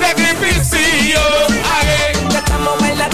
[0.00, 1.20] De gripicillo.
[2.28, 3.08] Ya estamos en la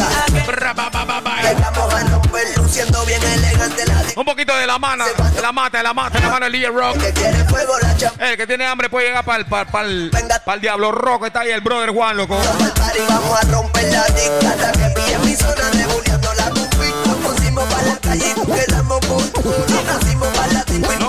[0.00, 5.84] a romper luciendo bien elegante la Un poquito de la mano, de la mata, de
[5.84, 6.98] la mata, de la mano del DJ Rock.
[6.98, 8.28] que quiere fuego la chapa.
[8.28, 11.26] El que tiene hambre puede llegar para el, para el, para el Diablo Rock.
[11.26, 12.38] Está ahí el brother Juan, loco.
[12.38, 16.94] al party, vamos a romper la dictata que pilla mi zona rebuleando la cumbia.
[17.06, 18.34] Nos pusimos para la calle,
[18.66, 19.32] quedamos con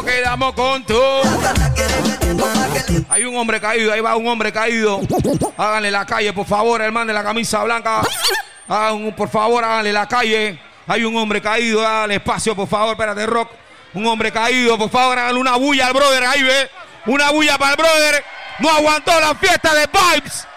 [0.06, 0.56] quedamos
[0.86, 1.02] tú.
[3.10, 5.02] Hay un hombre caído, ahí va un hombre caído.
[5.58, 8.02] Háganle la calle, por favor, hermano de la camisa blanca.
[8.68, 10.60] Hagan, un- por favor, háganle la calle.
[10.88, 13.52] Hay un hombre caído, háganle espacio, por favor, espérate, Rock.
[13.94, 16.70] Un hombre caído, por favor, háganle una bulla al brother, ahí ve.
[17.06, 18.24] Una bulla para el brother.
[18.60, 20.48] No aguantó la fiesta de Vibes.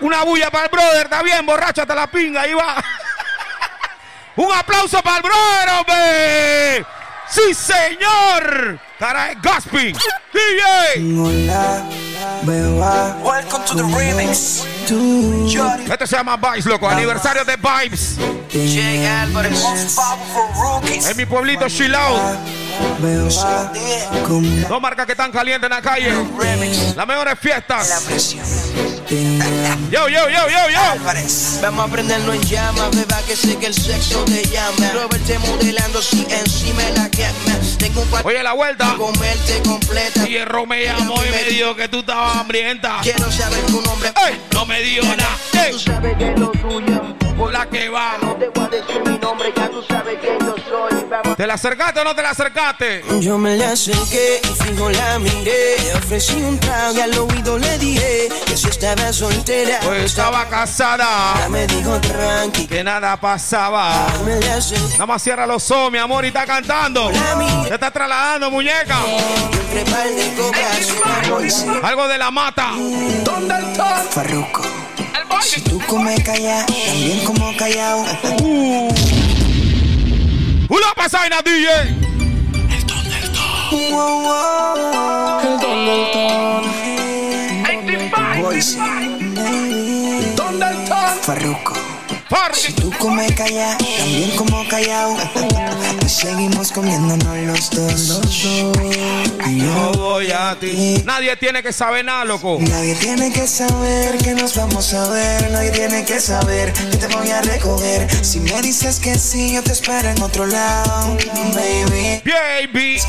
[0.00, 2.76] Una bulla para el brother, está bien, borracho hasta la pinga, ahí va.
[4.36, 6.86] Un aplauso para el brother, hombre.
[7.32, 8.78] Sí, señor.
[8.98, 9.94] Cara de Gasping.
[10.34, 11.18] DJ.
[11.18, 11.82] Hola,
[12.42, 13.16] beba.
[13.24, 14.66] Welcome to the remix.
[15.90, 16.86] Este se llama Vibes, loco.
[16.86, 18.18] Aniversario de Vibes.
[18.50, 19.58] Jay Álvarez.
[19.62, 21.08] Most powerful rookies.
[21.08, 21.70] En mi pueblito
[24.68, 26.12] Dos marcas que están calientes en la calle.
[26.96, 28.04] Las mejores fiestas.
[29.90, 31.60] Yo, yo, yo, yo, yo.
[31.60, 34.90] Vamos a prenderlo en llama, beba, que sé que el sexo te llama.
[34.94, 37.58] Robert te modelando si encima la quema.
[37.78, 38.94] Tengo un par Oye, la vuelta.
[38.96, 40.28] comerte completa.
[40.28, 42.98] Y el Ro me llamó y me dijo que tú estabas hambrienta.
[43.02, 44.12] Quiero saber tu nombre.
[44.28, 45.36] Ey, no me dijo nada.
[45.70, 47.02] Tú sabes que es lo tuyo.
[47.36, 48.16] por la que va.
[48.22, 50.31] No te voy a decir mi nombre, ya tú sabes que.
[51.36, 53.04] ¿Te la acercaste o no te la acercaste?
[53.20, 55.76] Yo me le acerqué y fijo la miré.
[55.78, 59.80] Le ofrecí un trago y al oído le dije que si estaba soltera.
[59.82, 61.34] Pues estaba casada.
[61.38, 62.66] Ya me dijo tranqui.
[62.66, 64.06] Que nada pasaba.
[64.24, 64.92] Me le acerqué.
[64.92, 67.10] Nada más cierra los ojos, mi amor, y está cantando.
[67.68, 68.98] Se está trasladando, muñeca.
[71.82, 72.70] Algo de la mata.
[74.10, 74.62] Farruko.
[75.42, 78.04] Si tú comes callado, también como callado.
[78.40, 79.21] Uh.
[80.72, 81.68] Una pasaina, DJ.
[83.90, 85.40] Wow, wow.
[85.44, 86.64] El don del ton.
[88.40, 88.78] Boise.
[91.20, 91.81] Farruko.
[92.54, 95.16] Si tú comes callado, también como callado.
[96.04, 98.42] Y seguimos comiéndonos los dos.
[98.42, 101.02] Yo voy a ti.
[101.04, 102.58] Nadie tiene que saber nada, loco.
[102.60, 105.50] Nadie tiene que saber que nos vamos a ver.
[105.50, 108.08] Nadie tiene que saber que te voy a recoger.
[108.24, 111.16] Si me dices que sí, yo te espero en otro lado,
[111.54, 112.22] baby.
[112.24, 113.00] Baby.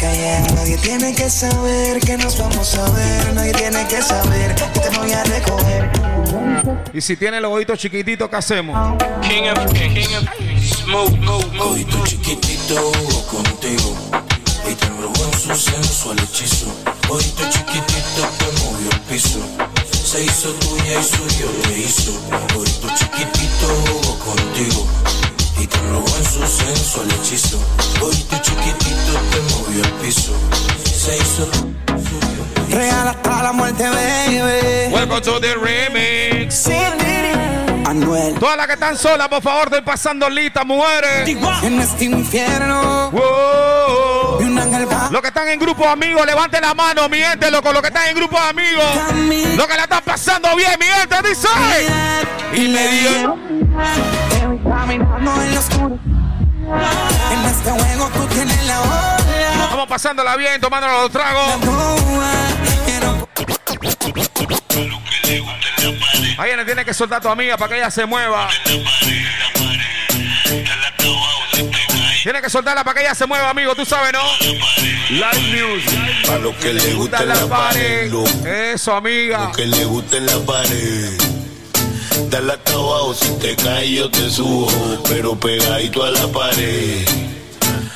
[0.55, 3.33] Nadie tiene que saber que nos vamos a ver.
[3.33, 6.12] Nadie tiene que saber que te voy a recoger.
[6.93, 8.97] Y si tiene el oído chiquitito, ¿qué hacemos?
[9.21, 12.91] King of King of Smoke, smoke, Oído chiquitito
[13.29, 13.95] contigo.
[14.69, 16.67] Y te embrujo en su sensual hechizo.
[17.09, 19.39] Oído chiquitito que movió el piso.
[19.91, 22.11] Se hizo tuya y suyo te hizo.
[22.57, 23.67] Oído chiquitito
[24.23, 24.87] contigo.
[25.59, 27.59] Y te embrujo en su sensual hechizo.
[28.01, 30.33] Oído chiquitito te movió el piso.
[30.85, 31.47] Se hizo
[32.73, 34.91] Real hasta la muerte, baby.
[34.91, 36.67] Welcome to the remix.
[37.85, 38.33] Anuel.
[38.39, 41.27] Todas las que están solas, por favor, den pasando lista, mujeres.
[41.61, 43.11] En este infierno.
[43.11, 44.41] Wow.
[44.41, 45.09] Y un ángel va.
[45.11, 47.71] Los que están en grupo de amigos, levanten la mano, mi gente, loco.
[47.71, 49.55] Los que están en grupo de amigos.
[49.55, 51.47] Los que la están pasando bien, mi gente, dice.
[52.53, 53.37] Y me dio.
[54.63, 55.99] Caminando en lo oscuro.
[57.31, 59.22] En este juego tú tienes la hora.
[59.69, 61.53] Vamos pasándola bien, tomándonos los tragos.
[66.37, 68.49] Ahí le tiene que soltar a tu amiga para que ella se mueva.
[72.23, 74.21] Tiene que soltarla para que ella se mueva, amigo, tú sabes, ¿no?
[75.09, 76.29] Live music.
[76.31, 78.11] A lo que le gusta la la pared.
[78.11, 78.73] pared.
[78.73, 79.45] Eso, amiga.
[79.45, 81.17] Lo que le gusta en la pared.
[82.29, 84.67] Dale hasta abajo, si te caes yo te subo.
[85.09, 87.32] Pero pegadito a la pared.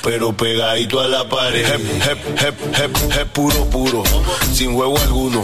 [0.08, 1.66] Pero pegadito a la pared.
[1.66, 4.04] Hep, hep, hep, hep, hep, puro, puro.
[4.54, 5.44] Sin juego alguno.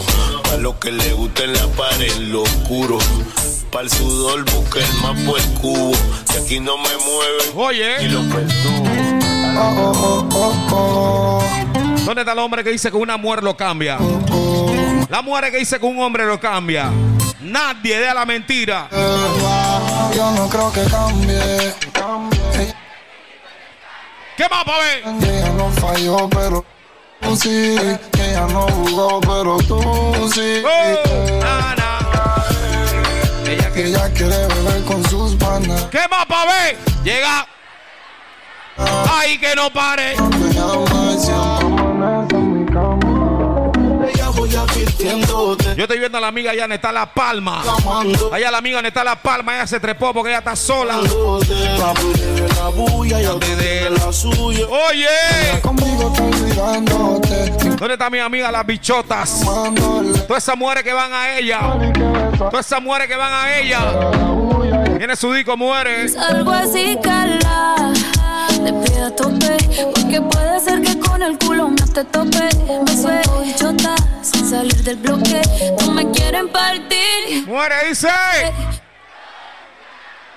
[0.54, 2.96] A lo que le gusta en la pared, en lo oscuro.
[3.70, 5.92] Para el sudor busca el por el cubo.
[6.32, 7.52] Que aquí no me mueven.
[7.56, 8.04] Oye.
[8.04, 8.22] Y lo
[12.06, 13.98] ¿Dónde está el hombre que dice que una mujer lo cambia?
[15.10, 16.90] La mujer que dice que un hombre lo cambia.
[17.42, 18.88] Nadie da la mentira.
[20.16, 21.74] Yo no creo que cambie.
[24.36, 25.04] ¿Qué más, pa' ver?
[25.22, 26.64] Ella no falló, pero
[27.20, 27.76] tú sí.
[28.18, 29.80] Ella no jugó, pero tú
[30.34, 30.62] sí.
[33.46, 35.84] Ella, Ella quiere beber con sus panas.
[35.84, 36.76] ¿Qué más, pa' ver?
[37.04, 37.46] Llega.
[38.76, 40.14] Ay, que no pare.
[44.12, 45.63] Ella voy advirtiéndote.
[45.84, 47.62] Yo estoy viendo a la amiga allá donde está La Palma.
[48.32, 50.98] Allá la amiga donde está La Palma, ella se trepó porque ella está sola.
[54.88, 55.06] Oye.
[57.78, 59.42] ¿Dónde está mi amiga las bichotas?
[60.26, 61.60] Todas esas mujeres que van a ella.
[62.38, 63.80] Todas esas mujeres que van a ella.
[64.96, 65.54] Tiene su disco,
[67.02, 67.92] cala.
[68.64, 69.56] Te pido a tope.
[69.94, 72.48] Porque puede ser que con el culo no te tope.
[72.86, 75.42] Me suelto bichota sin salir del bloque.
[75.80, 77.46] No me quieren partir.
[77.46, 78.08] Muere, dice.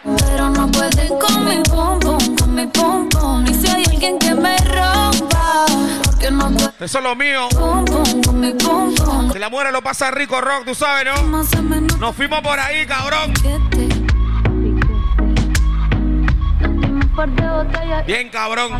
[0.04, 3.46] Pero no pueden con mi pom pom, con mi pom pom.
[3.48, 5.66] Y si hay alguien que me rompa.
[6.04, 7.48] Porque no pueden Eso es lo mío.
[7.50, 9.32] pom pom, con mi pom pom.
[9.32, 11.44] Si la mujer lo pasa rico rock, tú sabes, ¿no?
[11.98, 13.34] Nos fuimos por ahí, cabrón.
[18.06, 18.74] Bien, cabrón.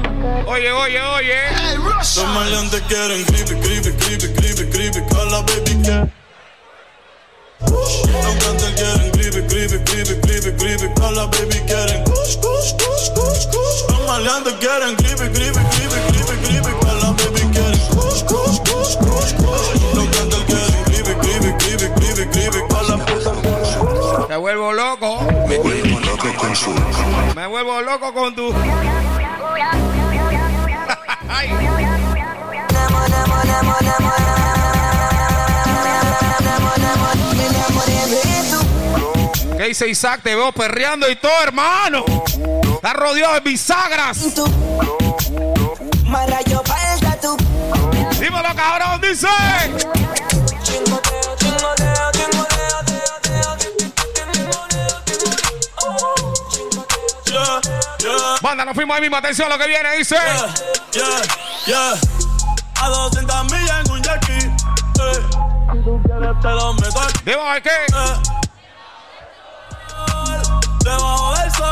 [0.46, 1.40] Oye, oye, oye.
[1.76, 6.08] Los maleantes quieren creepy, creepy, creepy, creepy, creepy, call baby cat.
[7.62, 12.04] Los cantantes quieren creepy, creepy, creepy, creepy, creepy, call baby quieren.
[13.90, 17.82] Los maleantes quieren creepy, creepy, creepy, creepy, creepy, call baby quieren.
[17.98, 18.22] Los
[20.14, 25.26] cantantes quieren creepy, creepy, creepy, creepy, creepy, call Me vuelvo loco.
[26.18, 26.74] Me vuelvo loco con su.
[27.36, 28.54] Me vuelvo loco con tu.
[31.30, 31.50] Ay.
[39.58, 40.22] ¿Qué dice Isaac?
[40.24, 42.06] Te veo perreando y todo, hermano.
[42.76, 44.18] Estás rodeado de bisagras.
[48.20, 49.28] Dímelo, cabrón, dice.
[58.42, 59.18] Banda, nos fuimos ahí mismo.
[59.18, 60.16] Atención a lo que viene, dice.
[60.92, 61.22] Yeah,
[61.66, 61.94] yeah.
[62.82, 64.34] A 200 millas en un yaqui.
[64.34, 64.50] Eh.
[65.72, 67.20] Si tú quieres te lo meto aquí.
[67.26, 67.70] ¿Debajo de qué?
[67.70, 68.16] Eh.
[70.84, 71.70] Debajo del sol.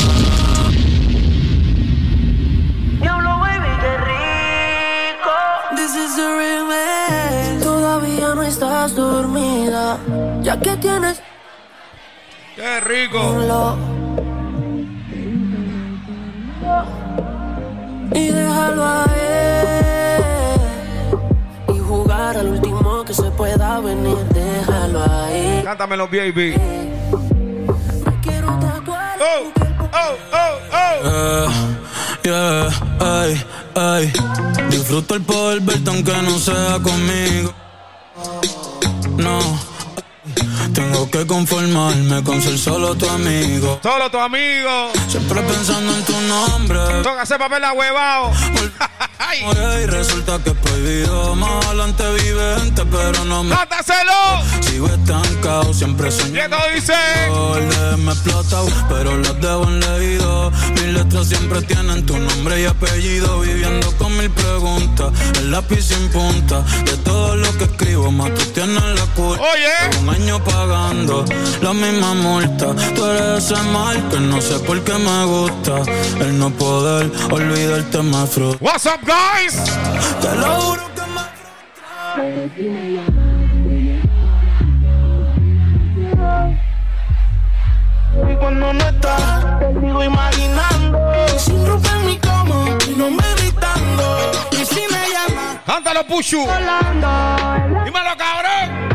[3.02, 5.34] Diablo, baby, qué rico.
[5.76, 7.64] This is the remix.
[7.64, 9.98] Todavía no estás dormida,
[10.42, 11.22] ya que tienes
[12.56, 13.20] Qué rico.
[18.14, 20.22] Y déjalo ahí.
[21.76, 25.62] Y jugar al último que se pueda venir, déjalo ahí.
[25.64, 26.56] Cántamelo, baby.
[28.22, 29.52] Quiero tatuar Oh,
[29.94, 31.50] oh, oh, oh.
[32.24, 33.46] Yeah, yeah, ay,
[33.76, 34.14] ay.
[34.70, 37.54] Disfruto el poder verte aunque no sea conmigo.
[39.18, 39.40] No,
[40.74, 43.80] tengo que conformarme con ser solo tu amigo.
[43.82, 44.92] Solo tu amigo.
[45.08, 46.80] Siempre pensando en tu nombre.
[47.04, 48.32] Toca hacer papel ahuevado.
[49.48, 51.36] Oye, y resulta que es prohibido.
[51.36, 53.56] Más adelante vive gente, pero no me.
[53.56, 54.44] ¡Mátaselo!
[54.62, 56.58] Sigo estancado, siempre soñando.
[56.58, 57.98] ¿Qué esto dice?
[57.98, 60.52] me explotado, pero las debo en leído.
[60.74, 63.40] Mis letras siempre tienen tu nombre y apellido.
[63.40, 66.62] Viviendo con mil preguntas, el lápiz sin punta.
[66.86, 69.44] De todo lo que escribo, más tú tienes la culpa.
[69.44, 70.00] Oye.
[70.00, 71.26] Un año pagando
[71.62, 72.74] la misma multa.
[72.96, 75.82] Tú eres ese mal que no sé por qué me gusta.
[76.20, 78.66] El no poder olvidarte me frustra.
[78.66, 79.56] What's up, guys?
[80.22, 81.06] Te lo juro que
[88.32, 91.00] Y cuando no estás, te sigo imaginando.
[91.38, 94.32] Sin ropa en mi cama, mi nombre gritando.
[94.52, 96.40] Y si me llamas, Cántalo, Pushu.
[96.40, 98.95] Dímelo, cabrón.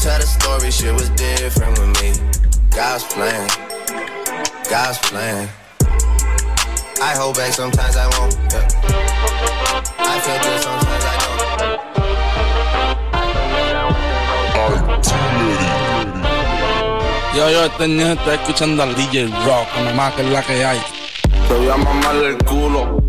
[0.00, 2.12] They gon' tell the story, shit was different with me.
[2.74, 3.48] God's plan,
[4.70, 5.48] God's plan.
[7.02, 8.34] I hold back sometimes I won't.
[8.50, 8.66] Yeah.
[9.98, 11.40] I feel good sometimes I don't.
[17.36, 20.80] Yo, yo, este niño está escuchando al DJ Rock, nomás que es la que hay.
[21.48, 23.02] Te voy a mamarle el culo.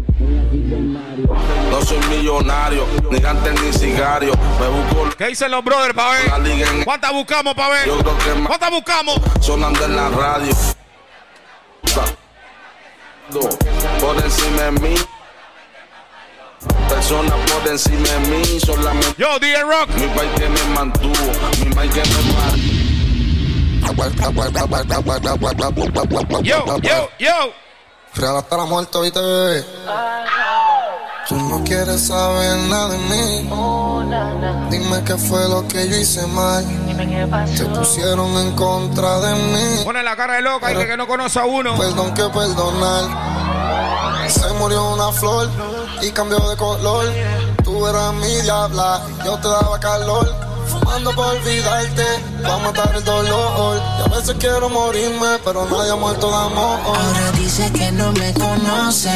[1.82, 3.72] No soy millonario, ni gante ni.
[3.72, 6.30] Me busco ¿Qué dicen los brothers pa' ver?
[6.48, 7.88] en ¿Cuántas buscamos pa' ver?
[7.88, 9.20] Yo creo que más ¿Cuántas buscamos?
[9.42, 10.54] sonando en la radio.
[14.00, 14.94] Por encima de mí.
[16.88, 18.60] Personas por encima de mí.
[18.60, 19.90] Solamente Yo, DJ Rock.
[19.96, 21.16] mi país que me mantuvo.
[21.66, 22.14] Mi país que me
[23.98, 26.44] mantuvo.
[26.44, 27.54] Yo, yo, yo.
[28.14, 29.66] Real hasta la muerte, ¿viste, bebé?
[31.32, 33.50] Tú no quieres saber nada de mí.
[34.70, 36.62] Dime qué fue lo que yo hice mal.
[37.56, 39.84] Te pusieron en contra de mí.
[39.86, 41.78] Pone la cara de loca y que, que no conoce a uno.
[41.78, 44.28] Perdón que perdonar.
[44.28, 45.50] Se murió una flor
[46.02, 47.06] y cambió de color.
[47.64, 50.36] Tú eras mi diabla y yo te daba calor.
[50.68, 52.04] Fumando para olvidarte,
[52.44, 53.82] para matar el dolor.
[54.00, 56.78] Y a veces quiero morirme, pero nadie ha muerto de amor.
[56.86, 59.12] Ahora dice que no me conoce.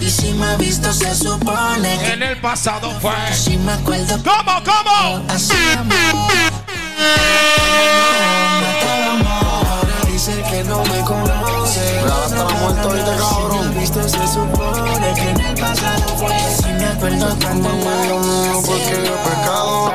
[0.00, 3.12] Y si me ha visto, se supone que En el pasado fue.
[3.32, 4.16] si me acuerdo.
[4.22, 5.24] ¿Cómo, cómo?
[8.60, 12.00] Ahora dice que no me conoce.
[12.00, 13.58] Hasta la muerte, ¿viste, cabrón?
[13.62, 16.36] Si me ha visto, se supone que en el pasado fue.
[16.56, 19.92] Si me acuerdo cuando mío porque yo he pecado.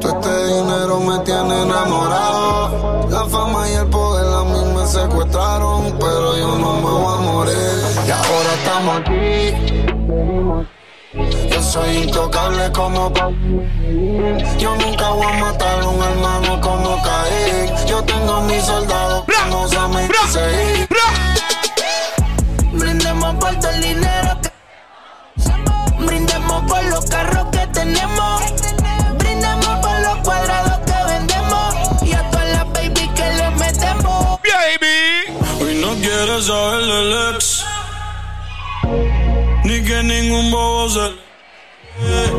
[0.00, 3.08] Todo este dinero me tiene enamorado.
[3.10, 7.20] La fama y el poder a mí me secuestraron, pero yo no me voy a
[7.20, 7.83] morir.
[8.74, 9.54] Estamos aquí.
[11.48, 13.12] Yo soy intocable como
[14.58, 17.86] Yo nunca voy a matar a un hermano como Caín.
[17.86, 20.88] Yo tengo mis soldados que no saben seguir.
[22.72, 28.42] Brindemos por todo el dinero que Brindemos por los carros que tenemos.
[29.18, 32.02] Brindemos por los cuadrados que vendemos.
[32.02, 34.40] Y a todas las baby que le metemos.
[34.42, 35.62] Baby.
[35.62, 37.53] Hoy no quieres saber del ex.
[39.64, 41.24] Ni que ningún bobo se.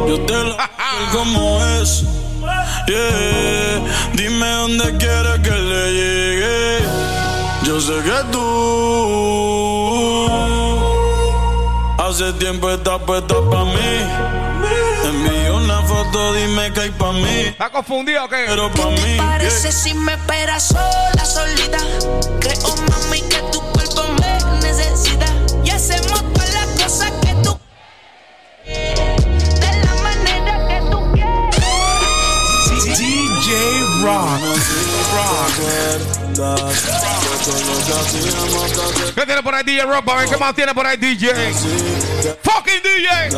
[0.07, 0.69] Yo te la
[1.13, 2.03] como es.
[2.87, 3.81] Yeah.
[4.13, 6.85] Dime dónde quieres que le llegue.
[7.63, 8.45] Yo sé que tú
[12.15, 13.73] hace tiempo estás puesta pa' mí.
[15.03, 17.39] Envío una foto, dime que hay pa' mí.
[17.47, 18.45] ¿Está confundido o qué?
[18.47, 19.17] Pero pa' mí.
[19.17, 21.79] Parece si me esperas sola, solita.
[22.39, 25.25] Creo, mami, que tu cuerpo me necesita.
[25.63, 26.21] Y hacemos
[34.05, 34.39] rock,
[39.15, 40.09] ¿Qué tiene por ahí DJ Rock?
[40.09, 41.33] A ver, ¿qué más tiene por ahí DJ?
[42.43, 43.29] Fucking DJ.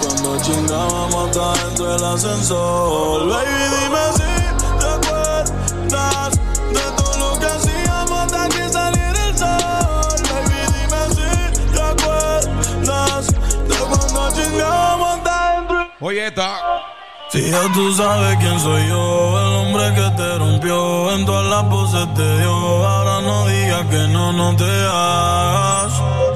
[0.00, 3.28] Cuando chingábamos dentro del ascensor.
[3.28, 4.32] Baby, dime si
[4.78, 6.30] te acuerdas
[6.72, 10.22] de todo lo que hacíamos hasta que saliera el sol.
[10.30, 11.28] Baby, dime si
[11.72, 13.26] te acuerdas
[13.68, 15.90] de cuando chingábamos dentro.
[16.00, 16.97] Oye, esta.
[17.30, 21.64] Si ya tú sabes quién soy yo, el hombre que te rompió, en todas las
[21.68, 22.52] voces te dio.
[22.86, 25.92] Ahora no digas que no, no te hagas.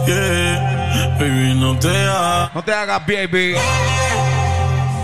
[0.07, 2.55] Yeah, baby, no te hagas.
[2.55, 3.55] No te hagas, baby.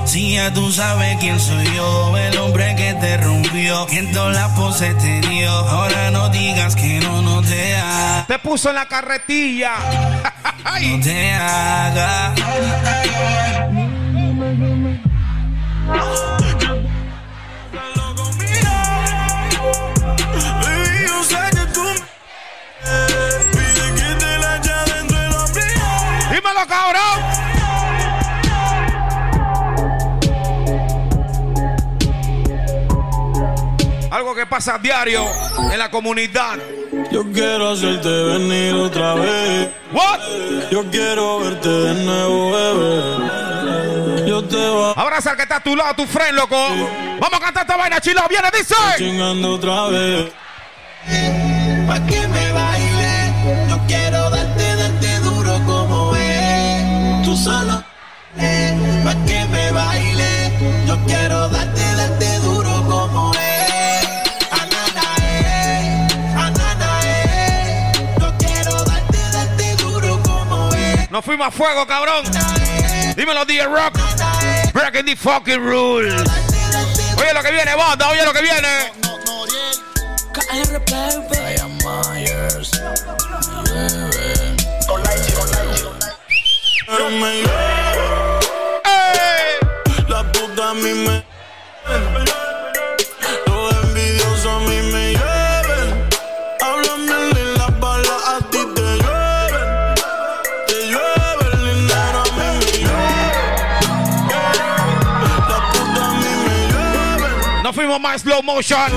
[0.04, 4.50] Si ya tú sabes quién soy yo, el hombre que te rompió, en todas las
[4.58, 5.50] poses te dio.
[5.50, 8.26] Ahora no digas que no, no te hagas.
[8.26, 9.72] Te puso en la carretilla.
[10.80, 12.38] No te hagas.
[26.30, 27.37] Dímelo, cabrón.
[34.18, 35.24] Algo que pasa a diario
[35.70, 36.58] en la comunidad.
[37.12, 39.68] Yo quiero hacerte venir otra vez.
[39.92, 40.18] What?
[40.72, 44.28] Yo quiero verte de nuevo, bebé.
[44.28, 46.56] Yo te voy a Abraza al que está a tu lado, tu friend, loco.
[47.20, 48.20] Vamos a cantar esta vaina, chilo.
[48.28, 48.74] Viene, dice.
[48.96, 50.32] chingando otra vez.
[51.86, 53.32] Pa' que me baile,
[53.68, 57.22] yo quiero darte, darte duro como es.
[57.22, 57.84] Tú solo,
[58.36, 59.97] eh, pa' que me baile,
[71.18, 72.24] Nos fuimos a fuego, cabrón.
[73.16, 73.98] Dímelo, DJ Rock.
[74.72, 76.14] Breaking the fucking rules.
[77.18, 78.08] Oye lo que viene, banda.
[78.10, 78.92] Oye lo que viene.
[90.06, 91.17] La puta a mí me.
[107.78, 108.90] Fuimos más slow motion.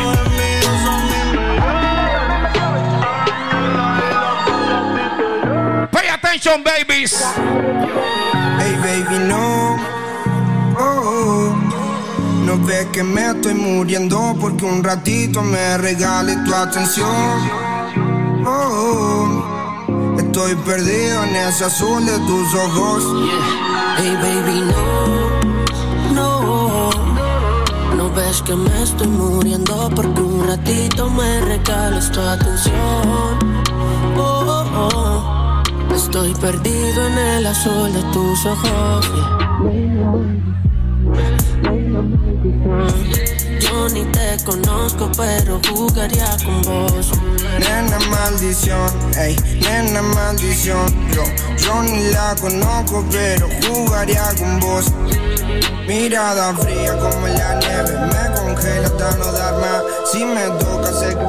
[5.91, 7.23] Pay attention, babies.
[8.57, 9.77] Hey baby, no.
[10.79, 11.55] Oh, oh.
[12.43, 17.07] No ves que me estoy muriendo porque un ratito me regales tu atención.
[18.47, 20.17] Oh, oh.
[20.17, 23.03] Estoy perdido en ese azul de tus ojos.
[23.97, 25.20] Hey baby, no,
[28.31, 33.61] ves que me estoy muriendo porque un ratito me regales tu atención.
[34.17, 35.93] Oh, oh, oh.
[35.93, 39.11] Estoy perdido en el azul de tus ojos.
[43.89, 47.11] Ni te conozco, pero jugaría con vos.
[47.59, 50.85] Nena maldición, ey, nena maldición.
[51.11, 51.23] Yo,
[51.57, 54.85] yo ni la conozco, pero jugaría con vos.
[55.87, 59.83] Mirada fría como la nieve, me congela hasta no dar más.
[60.11, 61.27] Si me toca, sé que a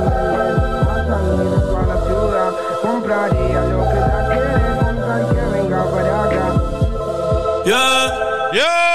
[1.88, 2.52] la ciudad.
[2.82, 6.46] Compraría lo que la quiere, que venga para acá.
[7.64, 8.91] Yeah, Yo.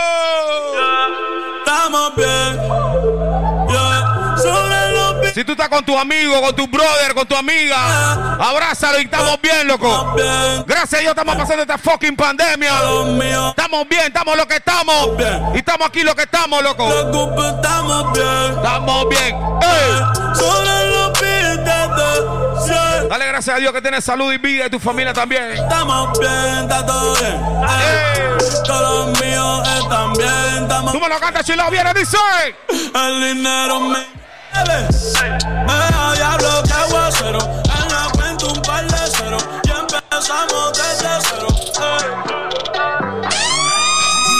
[5.37, 9.39] Si tú estás con tu amigo, con tu brother, con tu amiga, abrázalo y estamos
[9.39, 10.15] bien, loco.
[10.65, 12.73] Gracias a Dios estamos pasando esta fucking pandemia.
[13.49, 15.11] Estamos bien, estamos lo que estamos.
[15.53, 16.89] Y estamos aquí lo que estamos, loco.
[16.89, 18.55] Estamos bien.
[18.55, 19.35] Estamos bien.
[23.07, 25.51] Dale gracias a Dios que tienes salud y vida y tu familia también.
[25.51, 27.39] Estamos bien, está bien.
[28.65, 30.67] Todos los míos están bien.
[30.91, 32.17] Tú me lo cantas, chilo, viene, dice.
[32.95, 34.16] El dinero me
[34.65, 37.39] Me da diablo que aguacero.
[37.39, 39.37] En la cuenta un par de cero.
[39.63, 41.47] Y empezamos desde cero.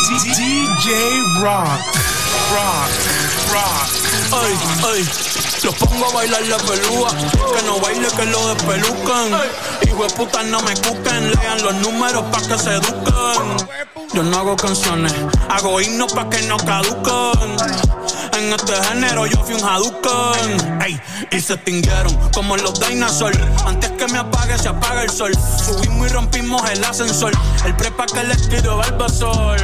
[0.10, 1.82] DJ Rock,
[2.54, 2.90] Rock,
[3.52, 3.88] Rock.
[4.32, 4.54] Ay,
[4.86, 5.10] ay,
[5.64, 7.10] los pongo a bailar la pelúa.
[7.56, 9.42] Que no baile, que lo despelucan.
[9.86, 11.32] Hijo de puta, no me cuquen.
[11.32, 13.68] Lean los números pa' que se eduquen.
[14.14, 15.14] Yo no hago canciones,
[15.50, 16.58] hago himnos pa' que no
[18.38, 21.02] En este género yo fui un Hadouken Ey,
[21.32, 26.08] y se extinguieron como los dinosaurs Antes que me apague se apaga el sol Subimos
[26.08, 27.32] y rompimos el ascensor
[27.66, 29.58] El prepa que les tiro Bulbasaur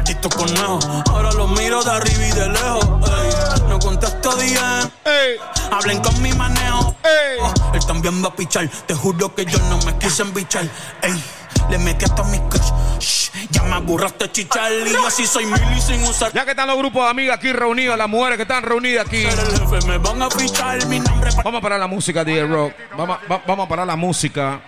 [0.00, 0.78] maldito conejo.
[1.10, 3.10] Ahora lo miro de arriba y de lejos.
[3.10, 4.90] Ey, no contesto DM.
[5.04, 5.36] Ey,
[5.70, 6.94] hablen con mi manejo.
[7.02, 7.38] Ey,
[7.74, 8.68] él también va a pichar.
[8.86, 10.64] Te juro que yo no me quise embichar.
[11.02, 11.22] Ey,
[11.68, 13.19] le metí hasta mi crush.
[13.50, 14.72] Ya me aburraste chichar.
[14.72, 16.32] Y así soy mili sin usar.
[16.32, 19.22] Ya que están los grupos de amigas aquí reunidos, las mujeres que están reunidas aquí.
[19.22, 21.30] Ser el jefe me van a pichar mi nombre.
[21.44, 22.72] Vamos a parar la música, DJ Rock.
[22.96, 24.60] Vamos, va- vamos a parar la música.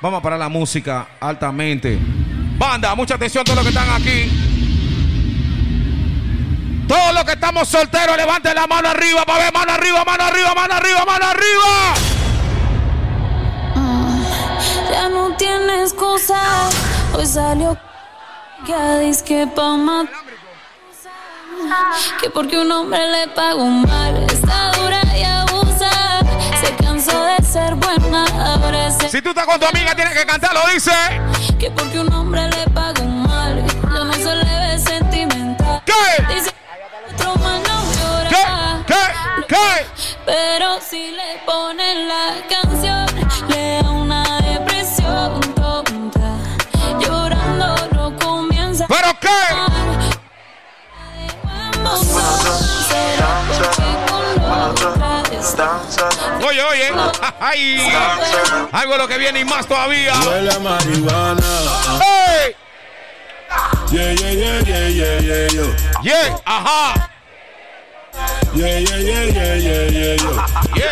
[0.00, 1.98] Vamos a parar la música altamente.
[2.58, 4.44] Banda, mucha atención a todos los que están aquí.
[6.88, 10.54] Todos los que estamos solteros, levanten la mano arriba para ver mano arriba, mano arriba,
[10.54, 11.94] mano arriba, mano arriba.
[14.90, 16.40] Ya no tiene excusa.
[17.12, 17.76] Hoy salió
[18.68, 20.12] que dice pa' matar.
[22.20, 25.90] Que porque un hombre le pagó mal, está dura y abusa.
[26.60, 29.08] Se cansó de ser buena, ahora se.
[29.08, 30.92] Si tú estás con tu amiga, tienes que cantarlo, dice.
[31.58, 35.82] Que porque un hombre le pagó mal, ya no se le ve sentimental.
[35.86, 36.34] ¿Qué?
[36.34, 36.52] Dice
[37.14, 38.84] otro más no llora.
[38.86, 39.02] ¿Qué?
[39.48, 39.86] ¿Qué?
[40.26, 43.06] Pero si le ponen la canción,
[43.48, 44.37] le da una
[49.20, 50.78] comienza.
[54.50, 56.46] ¿Pero qué?
[56.46, 56.92] Oye, oye.
[57.40, 57.92] Ay.
[58.72, 60.14] Algo lo que viene y más todavía.
[60.26, 61.42] Huele a marihuana.
[62.00, 62.56] ¡Ey!
[63.90, 65.64] Yeah, yeah, yeah, yeah, yeah, yeah, yo.
[66.02, 67.10] Yeah, ajá.
[68.54, 70.30] Yeah, yeah, yeah, yeah, yeah, yeah, yo.
[70.74, 70.88] Yeah.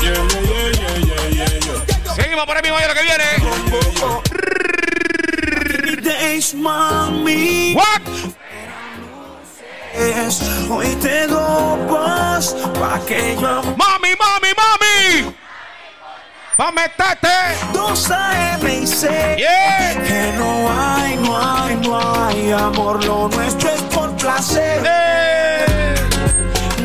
[0.00, 1.74] Yeah, yeah, yeah, yeah, yeah, yeah, yo.
[2.14, 3.24] Seguimos por ahí mismo, oye lo que viene.
[6.54, 7.74] Mami.
[7.74, 8.02] What?
[10.70, 15.34] Hoy te pa' que yo Mami, mami, mami.
[16.58, 17.28] Va meterte.
[17.72, 20.02] 2 AM y sé Yeah.
[20.02, 23.04] que no hay, no hay, no hay amor.
[23.04, 24.82] Lo nuestro es por placer.
[24.86, 25.94] Eh.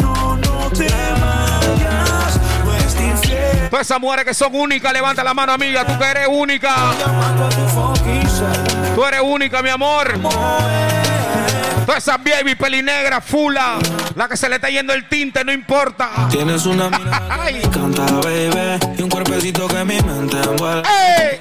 [0.01, 3.69] No, no te vayas, no es infiel.
[3.69, 5.85] Todas esas mujeres que son únicas, levanta la mano, amiga.
[5.85, 6.75] Tú que eres única.
[6.99, 8.86] Llamando a tu.
[8.97, 10.11] Tú eres única, mi amor.
[11.85, 13.77] Todas esas baby pelinegra, fula.
[14.15, 16.09] La que se le está yendo el tinte, no importa.
[16.31, 18.95] Tienes una mirada que me encanta, baby.
[18.97, 20.81] Y un cuerpecito que mi mente envuelve.
[20.89, 21.39] ¡Ey!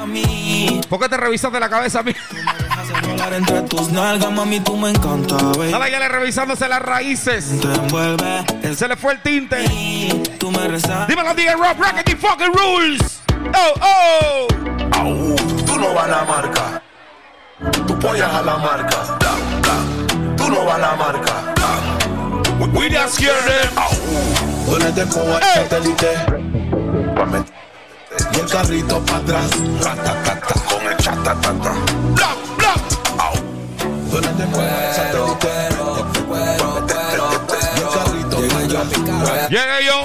[0.00, 4.76] A mí, ¿Por qué te revisaste la cabeza, hace volar entre tus nalgas, mami, tú
[4.76, 5.72] me encanta, baby.
[5.72, 7.60] Nada, ya le revisándose las raíces.
[7.62, 9.56] Te envuelve, el Se le fue el tinte.
[10.38, 11.08] tú me rezas.
[11.08, 13.22] Dímelo, DJ Rock, Racket the fucking rules.
[13.52, 14.75] Oh, oh.
[14.92, 16.82] Au, tú no vas a la marca.
[17.86, 18.96] Tú pollas a la marca.
[19.20, 19.32] Da,
[19.66, 19.76] da.
[20.36, 21.32] Tú no vas a la marca.
[21.54, 22.68] Da.
[22.74, 23.68] We just hear them.
[24.66, 25.40] Ponete con el Ey.
[25.54, 26.12] satélite.
[28.32, 29.50] Y el carrito para atrás.
[29.82, 31.72] Ratatata, con el chatatata.
[32.14, 32.76] Blah, blah.
[34.10, 35.48] Ponete con el satélite.
[37.76, 39.50] Y el carrito para atrás.
[39.50, 39.96] Llegué yo.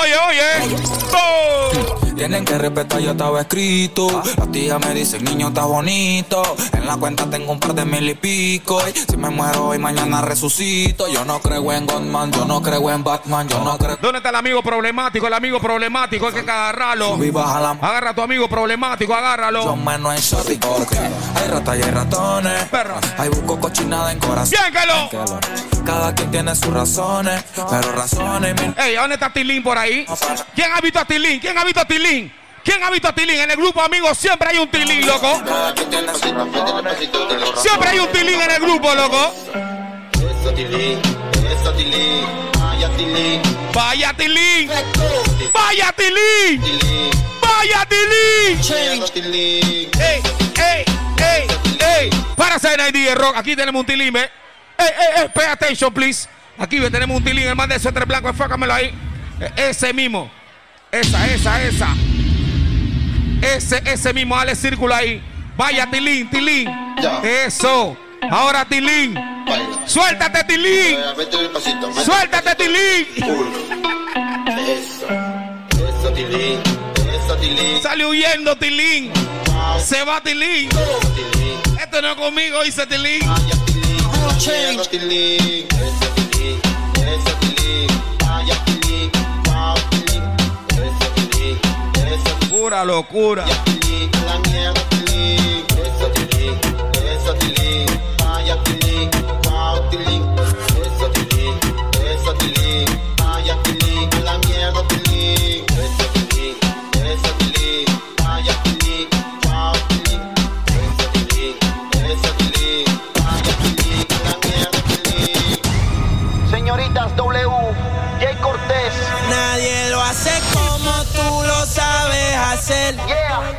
[0.00, 0.50] Oye, oye.
[1.14, 1.61] Oh.
[2.22, 4.22] Tienen que respetar, yo estaba escrito.
[4.38, 6.40] Las tías me dicen, niño, está bonito.
[6.72, 8.80] En la cuenta tengo un par de mil y pico.
[8.88, 11.08] Y si me muero hoy, mañana resucito.
[11.08, 13.98] Yo no creo en Godman, yo no creo en Batman, yo no creo.
[14.00, 15.26] ¿Dónde está el amigo problemático?
[15.26, 17.18] El amigo problemático, hay que agarrarlo.
[17.80, 19.74] Agarra a tu amigo problemático, Yo agárralo.
[19.74, 22.64] menos en shorty porque hay ratas y hay ratones.
[22.70, 23.00] Perra.
[23.18, 24.60] Hay busco cochinada en corazón.
[24.60, 25.42] Bienquelo.
[25.84, 28.54] Cada quien tiene sus razones, pero razones.
[28.78, 30.06] Ey, ¿dónde está Tilín por ahí?
[30.54, 31.40] ¿Quién ha visto a Tilín?
[31.40, 32.11] ¿Quién ha visto a Tilín?
[32.64, 33.40] ¿Quién ha visto a Tilín?
[33.40, 35.42] En el grupo amigos siempre hay un Tilín, loco.
[37.56, 39.34] Siempre hay un Tilín en el grupo, loco.
[43.74, 44.68] Vaya, Tilín.
[45.52, 46.60] Vaya Tilín.
[47.40, 48.60] Vaya Tilín.
[49.98, 50.22] ¡Ey,
[50.56, 50.84] ey,
[51.18, 51.46] ey,
[51.80, 52.10] ey!
[52.36, 53.36] Párase en ID Rock.
[53.36, 54.30] Aquí tenemos un tilín, ¿eh?
[54.78, 55.28] ¡Ey, ey, ey!
[55.34, 56.28] Pay attention, please.
[56.58, 58.28] Aquí tenemos un tilín, el man de suéter blanco.
[58.28, 58.92] Enfócamelo ahí.
[59.40, 60.30] E- Ese mismo.
[60.92, 61.96] Esa, esa, esa.
[63.40, 64.36] Ese, ese mismo.
[64.36, 65.22] Dale círculo ahí.
[65.56, 66.68] Vaya, tilín, tilín.
[67.00, 67.18] Ya.
[67.46, 67.96] Eso.
[68.30, 69.14] Ahora, tilín.
[69.14, 69.86] Baila.
[69.86, 70.98] Suéltate, tilín.
[71.54, 71.92] Pasito.
[72.04, 73.06] Suéltate, tilín.
[74.68, 75.06] Eso.
[75.70, 76.60] Eso, Tilín.
[77.24, 77.82] Eso, Tilín.
[77.82, 79.10] Sale huyendo, tilín.
[79.82, 80.68] Se va, tilín.
[80.68, 81.78] Eso, Tilín.
[81.80, 83.20] Esto no es conmigo, dice tilín.
[83.26, 84.78] Vaya, Tilín.
[84.78, 85.66] Eso, Tilín.
[85.70, 86.60] Eso, Tilín.
[86.96, 87.41] Eso, Tilín.
[92.62, 93.44] Pura locura.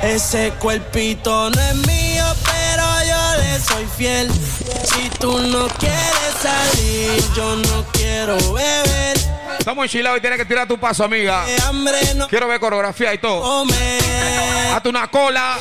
[0.04, 4.30] Ese cuerpito no es mío, pero yo le soy fiel.
[4.32, 9.18] Si tú no quieres salir, yo no quiero beber.
[9.58, 11.46] Estamos enchilados y tienes que tirar tu paso, amiga.
[12.16, 13.42] No Quiero ver coreografía y todo.
[13.42, 14.74] comer.
[14.74, 15.58] Hazte una cola.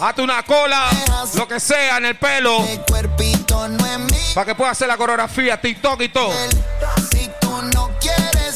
[0.00, 0.88] Hazte una cola.
[1.34, 2.64] Lo que sea en el pelo.
[2.64, 4.20] El cuerpito no es mío.
[4.34, 6.32] Para que pueda hacer la coreografía, TikTok y todo.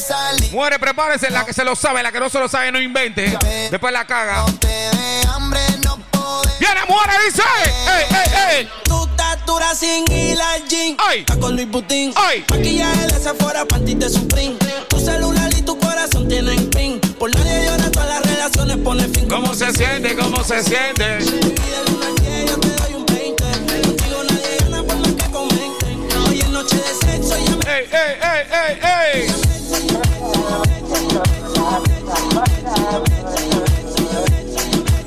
[0.01, 1.29] Salir, Muere, prepárense.
[1.29, 3.37] La que se lo sabe, la que no se lo sabe, no invente.
[3.69, 4.45] Después la caga.
[4.45, 6.59] no te dé hambre, no podés.
[6.59, 7.43] Viene, muere, dice.
[7.87, 8.69] ¡Ey, ey, ey!
[8.83, 10.97] Tu estatura sin hilar jean.
[10.99, 11.25] Ay.
[11.39, 12.13] Con Luis Butín.
[12.15, 12.43] Ay.
[12.49, 14.57] Maquillaje de Sephora, panty de Supreme.
[14.89, 16.99] Tu celular y tu corazón tienen pin.
[17.19, 19.27] Por nadie llora, todas las relaciones pone fin.
[19.29, 20.15] ¿Cómo se siente?
[20.15, 21.19] ¿Cómo se siente?
[21.21, 23.43] Y del 1 al 10 yo te doy un 20.
[23.43, 26.07] Contigo nadie gana por más que comenten.
[26.27, 27.71] Hoy es noche de sexo y ya me...
[27.71, 28.79] ¡Ey, ey, ey,
[29.13, 29.30] ey, ey!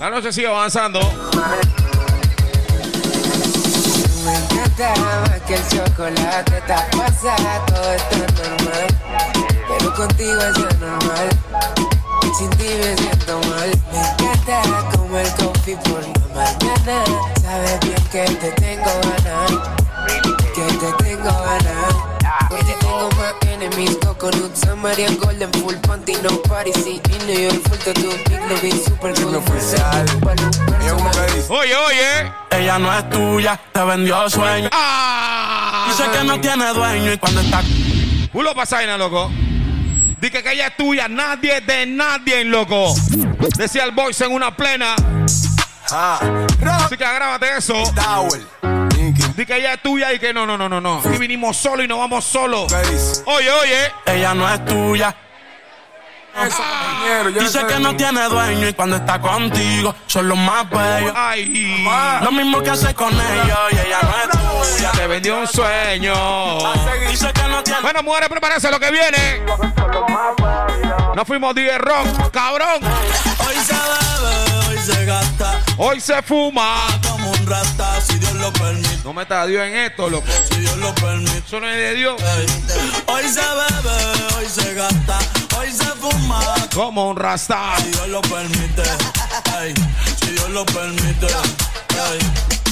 [0.05, 1.00] La noche sigue avanzando.
[4.23, 6.62] Me encanta más que el chocolate
[6.94, 8.86] pasada, todo está normal.
[9.66, 11.28] Pero contigo es normal.
[12.36, 13.70] Sin ti me siento mal.
[13.92, 17.05] Me encanta como el coffee por la mañana.
[17.41, 19.52] Sabes bien que te tengo ganas.
[20.55, 22.14] Que te tengo ganas.
[22.94, 27.62] Porque tengo más enemies, coconut, Samarian, golden, full panty, no party, sí, in New York,
[27.68, 29.42] full tattoo, big love, super cool,
[31.48, 32.32] Oye, oye.
[32.50, 34.68] Ella no es tuya, te vendió sueño.
[34.73, 35.86] ¡Ah!
[35.89, 37.62] Dice que no tiene dueño y cuando está
[38.32, 39.31] Pulo pasaina, loco.
[40.20, 42.94] Dice que ella es tuya, nadie de nadie, loco.
[43.56, 44.94] Decía el voice en una plena.
[45.90, 47.74] Así que grábate eso.
[49.12, 51.02] Dice que ella es tuya y que no, no, no, no, no.
[51.12, 52.66] Y vinimos solo y nos vamos solo.
[53.26, 53.92] Oye, oye.
[54.07, 55.15] Ella no es tuya.
[57.39, 61.12] Dice que no tiene dueño y cuando está contigo son los más bellos.
[61.15, 61.84] Ay.
[62.23, 64.91] Lo mismo que hace con ellos y ella no es tuya.
[64.92, 66.15] Te vendió un sueño.
[67.08, 69.42] Dice que no tiene Bueno, mujeres, prepárense lo que viene.
[71.15, 72.81] Nos fuimos 10 rock, cabrón.
[73.47, 76.78] Hoy se bebe, hoy se gasta Hoy se fuma.
[77.08, 78.14] como un rata si Dios
[78.44, 78.98] lo permite.
[79.05, 80.26] No meta a Dios en esto, loco.
[80.50, 81.39] Si Dios lo permite.
[81.39, 82.23] Eso no es de Dios.
[83.06, 85.18] Hoy se bebe, hoy se gasta,
[85.58, 86.40] hoy se fuma.
[86.74, 87.76] Como un rasta.
[87.78, 88.82] Si Dios lo permite,
[89.62, 89.74] ey,
[90.20, 91.26] si Dios lo permite.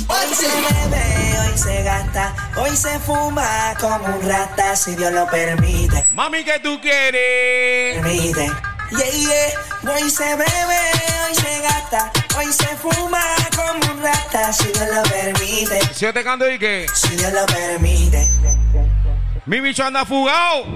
[0.09, 5.27] Hoy se bebe, hoy se gasta, hoy se fuma como un rata si Dios lo
[5.27, 6.07] permite.
[6.13, 8.03] Mami, ¿qué tú quieres?
[8.03, 8.72] Permite.
[8.93, 9.93] Yeah, yeah.
[9.95, 10.81] Hoy se bebe,
[11.27, 13.23] hoy se gasta, hoy se fuma
[13.57, 15.81] como un rata si Dios lo permite.
[15.95, 18.29] Si yo te canto y que Si Dios lo permite.
[19.47, 20.67] mi bicho anda fugado.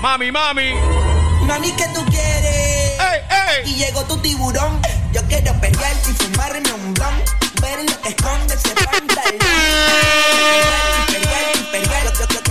[0.00, 0.74] Mami, mami.
[1.46, 3.00] Mami, ¿qué tú quieres?
[3.00, 3.70] ¡Ey, ey!
[3.70, 4.80] Y llegó tu tiburón.
[5.12, 7.14] Yo quiero pelear y fumarme un blon.
[7.60, 9.38] Ver lo que esconde ese pantalón.
[11.08, 12.47] Pelear y pelear, pelear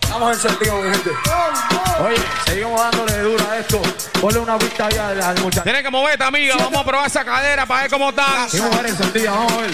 [0.00, 1.10] Estamos encendidos, mi gente.
[2.00, 2.16] Oye,
[2.46, 3.82] seguimos dándole duro a esto.
[4.20, 5.62] Ponle una vista ahí al, al muchacho.
[5.64, 6.56] Tienes que moverte, amiga.
[6.56, 8.48] Vamos a probar esa cadera para ver cómo está.
[8.48, 9.70] Sí, mujer encendida, vamos a ver.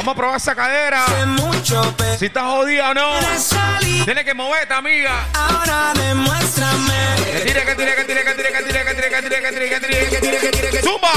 [0.00, 1.04] Vamos a probar esa cadera.
[2.18, 3.18] Si estás jodida o no.
[4.06, 5.26] Tienes que moverte, amiga.
[5.34, 6.94] ahora demuéstrame.
[7.30, 9.52] Que tire, que tire, que tire, que tire, que tire, que tire, que tire, que
[9.52, 11.12] tire, que tire, que tire, que tire, que Suma.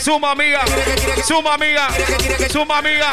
[0.00, 0.60] Suma, amiga.
[1.22, 1.88] Suma, amiga.
[2.48, 3.12] Suma, amiga.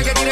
[0.00, 0.29] Métele,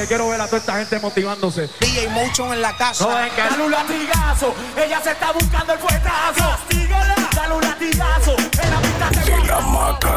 [0.00, 1.68] que quiero ver a toda esta gente motivándose.
[1.78, 3.04] DJ Motion en la casa.
[3.04, 6.50] No dejen que Dale un latigazo, ella se está buscando el fuetazo.
[6.50, 10.10] Castígala, dale un latigazo, en la pista se De la maca.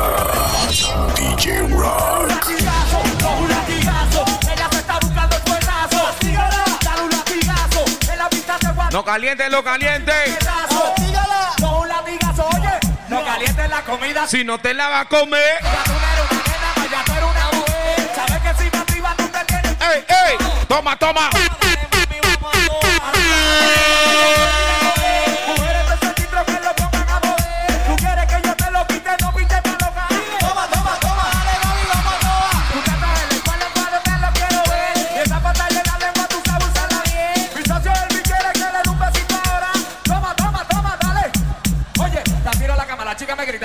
[1.15, 2.21] DJ Rock.
[2.21, 3.01] Un latigazo,
[3.41, 6.05] un latigazo, ella se está buscando el fuetazo.
[6.05, 8.91] Castígala, dale un latigazo, en la pista se guarda.
[8.91, 10.13] No caliente, lo caliente.
[10.39, 11.53] Castígala,
[11.93, 12.80] latigazo, oye.
[13.07, 14.27] No calientes la comida.
[14.27, 15.59] Si no te la va a comer.
[15.61, 18.11] Ya tú no eres una nena, vaya, tú eres una mujer.
[18.15, 19.72] Sabes que si me activas tú te tienes.
[19.81, 20.38] ¡Ey, ey!
[20.67, 21.30] Toma, toma.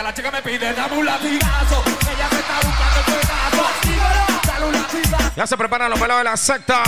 [0.03, 1.83] La chica me pide, dame un latigazo.
[1.85, 5.33] Ella se está buscando el dale un latigazo.
[5.37, 6.83] Ya se preparan los pelados de la secta.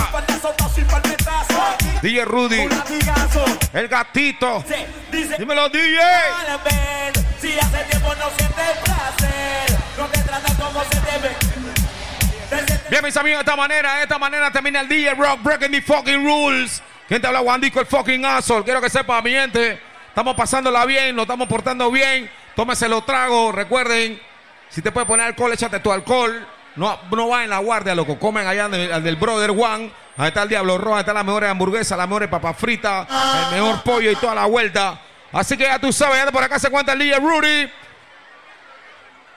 [2.01, 2.69] DJ Rudy.
[3.73, 4.63] El gatito.
[5.37, 5.99] Dímelo, DJ.
[7.41, 11.35] Si hace tiempo no sientes placer, no te trata como se debe.
[12.89, 15.81] Bien, mis amigos, de esta manera, de esta manera termina el DJ Rock Breaking the
[15.81, 16.81] fucking rules.
[17.09, 18.63] ¿Quién te habla, Wandico, el fucking asshole?
[18.63, 22.40] Quiero que sepa, mi gente, estamos pasándola bien, nos estamos portando bien.
[22.55, 24.21] Tómese los tragos, recuerden,
[24.69, 26.47] si te puedes poner alcohol, échate tu alcohol.
[26.75, 28.17] No, no va en la guardia, loco.
[28.17, 29.91] Comen allá del, al del Brother One.
[30.17, 33.07] Ahí está el Diablo Rojo, ahí está la mejor hamburguesa, la mejor papa frita,
[33.49, 34.99] el mejor pollo y toda la vuelta.
[35.31, 37.71] Así que ya tú sabes, ya por acá se cuenta el DJ Rudy.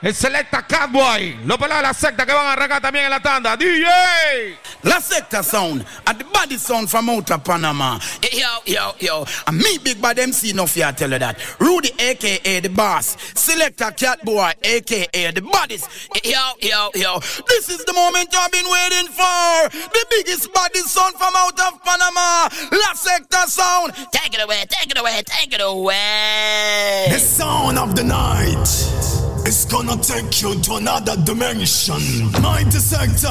[0.04, 1.46] El Selecta Catboy.
[1.46, 3.56] Los pelados de la secta que van a arrancar también en la tanda.
[3.56, 4.58] DJ.
[4.82, 7.98] La Secta Sound, and the body sound from out of Panama.
[8.30, 9.24] Yo, yo, yo.
[9.46, 11.38] And me, Big Bad MC, no fear tell you that.
[11.58, 13.16] Rudy, aka the boss.
[13.34, 15.88] Selector Catboy, aka the bodies.
[16.22, 17.18] Yo, yo, yo.
[17.48, 19.70] This is the moment I've been waiting for.
[19.70, 22.50] The biggest body sound from out of Panama.
[22.72, 23.94] La Secta Sound.
[24.12, 27.06] Take it away, take it away, take it away.
[27.08, 32.00] The sound of the night is gonna take you to another dimension.
[32.42, 33.28] Mighty sector,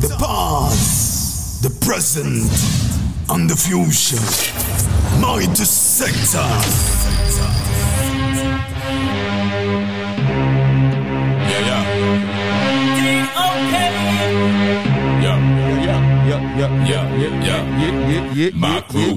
[0.00, 2.50] the past, the present,
[3.30, 4.22] and the future.
[5.20, 6.46] Mighty sector.
[11.48, 12.16] Yeah, yeah.
[16.56, 18.50] Yeah, yeah, yeah.
[18.54, 19.14] My crew,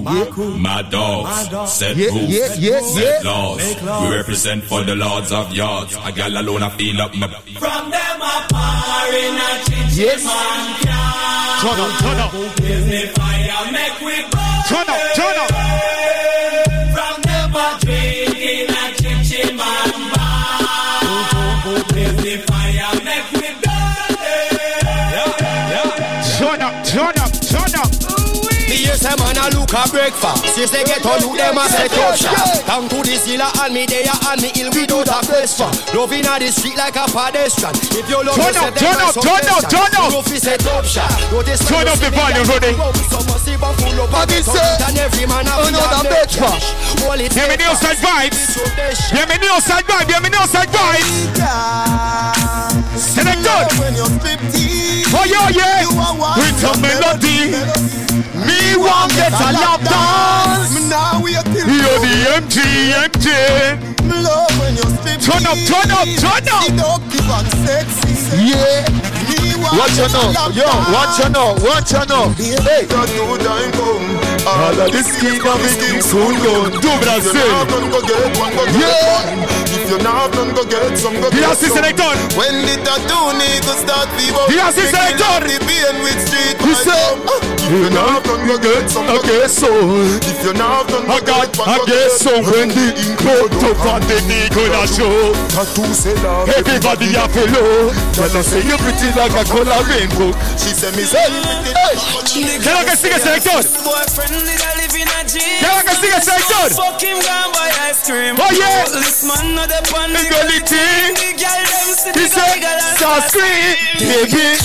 [0.58, 3.30] my dogs, set Yeah, rules, yeah, yeah, set yeah.
[3.30, 3.82] laws.
[3.82, 4.02] Laws.
[4.10, 5.96] We represent for the lords of yards.
[6.04, 7.28] A gal alone, I feel up my.
[7.28, 10.24] From them a par in a chichi Yes.
[10.24, 11.60] man can.
[11.62, 12.32] Turn up, turn up.
[12.56, 14.60] Give me fire, make we burn.
[14.68, 15.50] Turn up, turn up.
[16.94, 18.09] From them a drink
[29.40, 32.36] a look a breakfast Since they get on you them a set up shop
[32.68, 36.36] Down to the zilla and me there and me ill without a question Love inna
[36.38, 39.16] the street like a pedestrian If you love Turn me, up, say turn them up,
[39.16, 39.70] a turn up, suggestion.
[39.72, 40.10] turn up.
[40.10, 42.46] You know fi set up shop Notice Turn when up you the see me volume,
[42.46, 42.72] like Rudy.
[42.76, 44.60] wow, Some must see but full up What and he get say?
[44.60, 46.66] out And every man a Oh, no, fi a that make bitch, cash.
[47.00, 48.49] Hold it Bienvenidos al Vibes.
[49.12, 51.30] Bienvenidos al Vibes, bienvenidos al Vibes.
[52.96, 53.68] Selector.
[55.20, 55.86] Oye, oye.
[56.36, 57.54] With a melody.
[58.34, 60.74] Me want get a lap dance.
[61.54, 62.30] You're the
[63.30, 65.20] MG, MG.
[65.20, 66.66] Turn up, turn up, turn up.
[68.36, 68.86] Yeah.
[69.76, 72.28] Watch your now, yo, watch your now, watch your now.
[72.64, 72.86] Hey,
[74.46, 77.50] all of this kingdom is soon gone to Brazil.
[78.80, 79.69] Yeah.
[79.90, 81.18] If you're not done, go get some.
[81.18, 81.82] Go Mira get si some.
[81.82, 82.14] selector.
[82.38, 84.46] When the tattoo nigga start fever.
[84.46, 85.42] Mira si selector.
[85.42, 86.54] The pain with street.
[86.62, 86.94] You say,
[87.58, 89.10] If you're not done, go get some.
[89.10, 89.66] I guess so.
[90.30, 92.30] If you're not done, I got, I guess so.
[92.38, 95.34] When the ink out up on the Nicola show.
[95.50, 96.46] Tattoo seller.
[96.54, 97.90] Everybody have a low.
[98.14, 100.30] Tell us say you pretty like a color rainbow.
[100.54, 101.26] She say me say
[102.30, 103.58] ¿Qué es lo que sigue, selector?
[103.82, 105.42] Boyfriend did I live in a jeep.
[105.42, 106.70] ¿Qué es lo que sigue, selector?
[106.76, 108.36] Fuck him, gone buy ice cream.
[108.38, 109.00] Oh, Oye.
[109.00, 110.12] This man not the pan.
[110.12, 111.14] The gully thing.
[111.16, 114.60] The girl them sit He the girl and start scream, baby.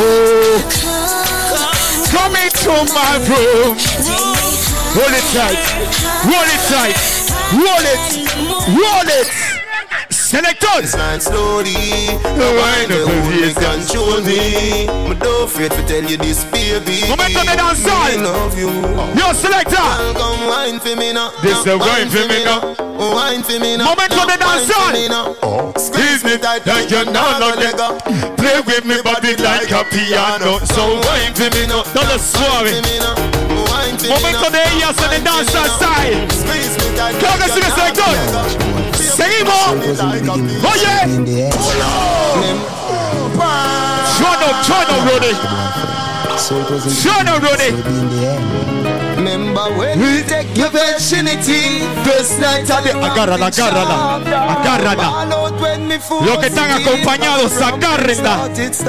[0.00, 0.58] Oh,
[2.10, 3.76] come into my room.
[4.94, 5.58] Hold it tight,
[6.24, 6.94] roll it tight,
[7.52, 8.00] roll it,
[8.78, 9.63] roll it.
[10.10, 10.90] Selectors.
[10.90, 11.74] Slide slowly.
[12.22, 14.86] The wine of the You control me.
[15.08, 17.06] Me don't afraid to tell you this, baby.
[17.08, 18.10] Momento de danzar.
[18.10, 18.70] Me love you.
[19.14, 19.76] Yo, selector.
[19.76, 21.30] Girl, Come wine for me now.
[21.42, 22.60] This the wine for me now.
[22.98, 23.94] Wine for me now.
[23.94, 24.92] Momento de Now wine for danzar.
[24.92, 25.72] me now.
[25.76, 27.98] Squeeze me tight like you know no let go.
[28.36, 30.58] Play with me body like a piano.
[30.74, 32.74] So wine for me now, no lo suave.
[34.08, 36.26] Momento de ellas en el danza style.
[37.20, 38.83] Creo que sigue selector.
[39.16, 39.68] Seguimos.
[40.72, 40.96] Oye.
[44.16, 45.32] Turn up, turn up, Rudy.
[49.34, 54.14] Remember when we take your virginity First night of the Agárrala, agárrala
[54.54, 55.24] Agárrala
[56.24, 58.48] Los que están acompañados, agárrenla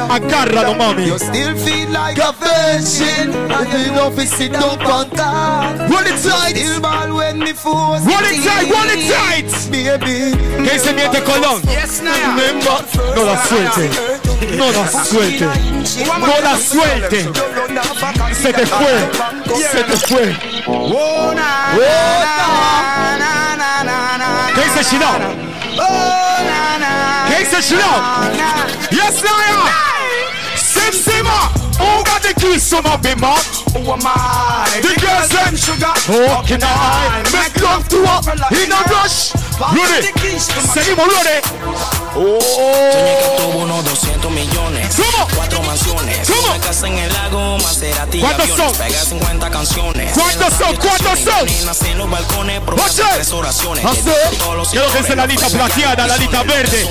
[0.10, 1.08] Agárralo, mami.
[1.08, 3.34] You still feel like a virgin.
[3.34, 5.90] And you know if sit down on that.
[5.90, 6.56] Roll it tight.
[6.56, 9.50] Still ball when me force Roll it tight, roll it tight.
[9.72, 10.38] Baby.
[10.64, 11.62] ¿Qué dice Miente Colón?
[11.64, 12.86] Remember.
[13.16, 17.30] No la suelte No la suelte No la suelte
[18.34, 19.10] Se te fue
[19.72, 20.36] Se te fue
[24.56, 25.46] ¿Qué dice Chino?
[27.46, 28.32] Gangsta chill out.
[28.92, 29.70] Yes, Lion.
[30.56, 31.52] Sim Simma.
[31.78, 32.96] Who got the keys to my?
[33.74, 34.80] Who am I?
[34.82, 35.94] The girls them sugar.
[36.10, 39.32] Oh, can I make love to her in a rush?
[39.60, 40.40] Ready?
[40.74, 41.08] Seguimos?
[41.14, 41.42] Soñé que
[42.18, 43.36] Oh.
[43.38, 44.96] tuvo unos 200 millones.
[44.96, 45.28] ¿Cómo?
[45.36, 46.28] Cuatro mansiones.
[46.30, 46.48] ¿Cómo?
[46.56, 48.66] Una casa en el lago, Maserati ¿Cuántos aviones.
[48.78, 48.86] son?
[48.88, 50.14] Pega 50 canciones.
[50.14, 50.76] ¿Cuántos son?
[50.78, 51.46] ¿Cuántos son?
[51.46, 52.62] nenas en los balcones,
[53.16, 53.86] tres oraciones.
[54.72, 56.88] Quiero que sea la lista plateada, la lista verde,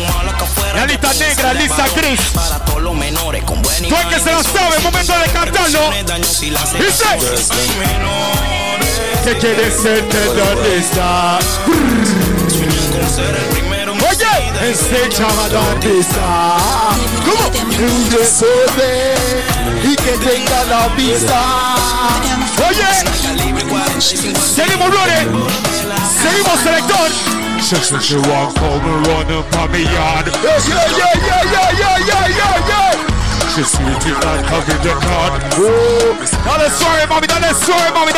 [0.75, 2.21] la lista negra, lista gris.
[2.35, 5.91] Para todos los menores con buena Tú que se la sabe, momento de cantarlo.
[6.79, 7.05] Dice.
[9.25, 10.05] ¿Qué quiere ser
[13.05, 16.95] Oye, este chaval va a empezar.
[17.25, 17.47] ¿Cómo?
[17.79, 19.17] Un desorden
[19.83, 21.41] y que tenga la pista.
[22.69, 22.91] Oye,
[24.01, 25.29] seguimos, Lore.
[26.23, 27.11] Seguimos, selector.
[27.61, 30.27] Since she home and run up on me yard.
[30.27, 32.84] Yeah, yeah, yeah, yeah, yeah, yeah, yeah, yeah.
[33.55, 35.39] She sweet it like a video card.
[37.07, 37.29] Mommy.
[37.95, 38.11] Mommy.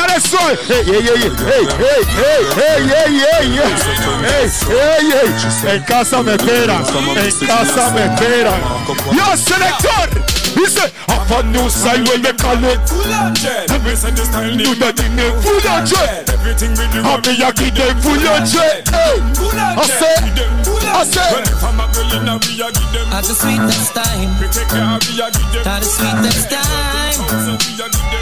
[0.64, 1.28] Hey, yeah, yeah, yeah.
[1.44, 3.68] Hey, hey, hey, hey, yeah, yeah, yeah.
[4.24, 5.74] Hey, hey, yeah.
[5.74, 6.80] En casa me esperan.
[6.80, 8.60] En casa me esperan.
[9.12, 10.08] Yo, selector.
[10.56, 11.68] He said, half a new
[12.08, 13.70] when we call it Full on jet.
[13.70, 13.94] And we
[15.42, 15.84] full on
[16.32, 17.04] Everything we do
[17.44, 18.88] I give full on jet.
[18.88, 19.20] Hey,
[19.76, 21.04] I say at
[23.24, 24.30] the sweetest time.
[25.66, 27.20] At the sweetest time.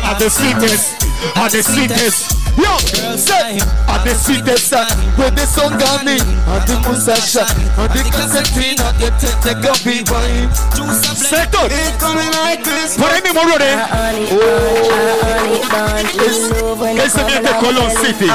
[0.03, 2.45] At the sweetest at the sweetest.
[2.55, 2.79] Yo,
[3.19, 7.51] say, at the sweetest uh, time when the sun gone in, and the moon shine,
[7.51, 10.47] and the concertina get to take a big wine.
[11.19, 11.67] Sector,
[12.97, 13.75] por ahí mismo, Lore.
[16.15, 16.37] Es,
[17.05, 18.31] ese viene de Colón City.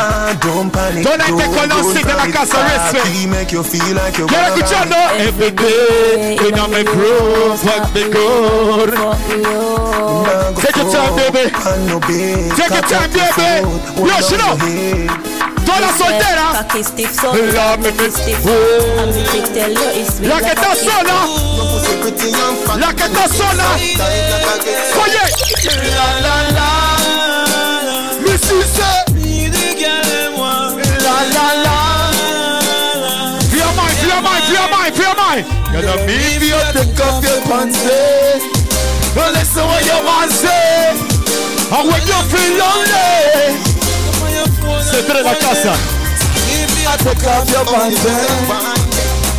[1.01, 3.07] Toda gente de Colón City, la casa Respect.
[3.47, 4.97] Quiero escucharlo.
[5.17, 8.93] Every day, in a me groove, what me good.
[10.59, 11.51] Take your time, baby.
[12.57, 13.67] Take your time, baby.
[13.97, 14.59] Yo, shut up.
[15.65, 16.45] Toda soltera.
[17.53, 18.03] La me me.
[20.27, 21.17] La que está sola.
[22.77, 23.67] La que está sola.
[25.03, 25.23] Oye.
[25.95, 26.69] La la la.
[31.03, 31.77] La la la.
[35.71, 37.85] Gonna leave you take off your pants.
[37.85, 38.39] eh.
[39.15, 40.68] Well, listen what your man say.
[41.71, 43.61] And when you feel lonely,
[44.81, 45.73] say to the casa.
[46.89, 47.93] I take off your band.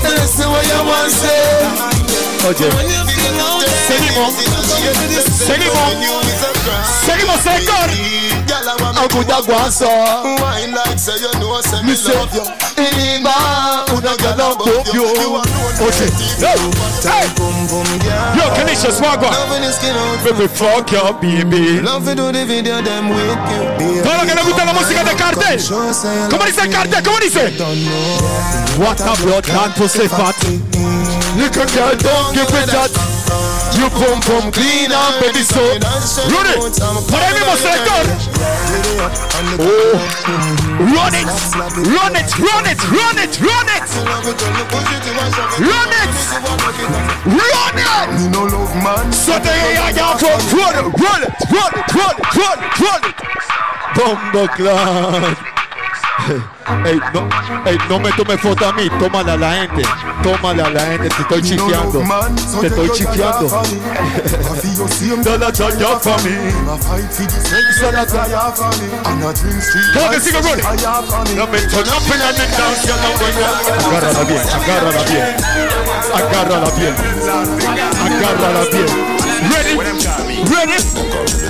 [0.05, 1.90] Listen what you want to say.
[2.49, 2.71] Oye,
[3.87, 4.35] seguimos,
[5.47, 5.93] seguimos,
[7.05, 7.91] seguimos, sector.
[9.01, 9.89] Aguda guaso.
[11.85, 12.15] Me say,
[12.77, 15.05] Inima, una gala bobio.
[15.81, 16.07] Oye,
[16.39, 17.29] hey.
[18.37, 19.31] Yo, Kenisha Swagwa.
[20.25, 21.81] Baby, fuck your baby.
[24.03, 25.63] Todo que le gusta la música de cartel.
[26.31, 27.03] ¿Cómo dice el cartel?
[27.05, 27.55] ¿Cómo dice?
[28.79, 30.37] What a blood can pussy fat.
[31.41, 32.93] Little girl, don't give me that.
[33.73, 35.65] You pum pum clean and baby so.
[36.29, 36.53] Rudy,
[37.09, 38.05] por ahí mismo selector.
[39.57, 39.97] Oh,
[40.93, 41.25] run it,
[41.89, 43.89] run it, run it, run it, run it.
[45.65, 48.13] Run it, run it.
[48.19, 49.11] Me no love man.
[49.11, 52.81] So they are down for run it, run it, run it, run it, run it,
[52.85, 53.17] run it.
[53.97, 55.37] Bombo clan.
[56.85, 57.29] Ey, no,
[57.67, 59.83] ey, no me tome foto a mí, tómala a la gente,
[60.23, 62.03] tómala a la gente, te estoy chiqueando,
[62.61, 63.63] te estoy chiqueando.
[69.95, 70.61] Como que sigo voy
[73.87, 75.37] Agárrala bien, agárrala bien,
[76.15, 76.95] agárrala bien,
[78.07, 79.20] agárrala bien.
[79.49, 79.73] Ready,
[80.53, 80.77] ready.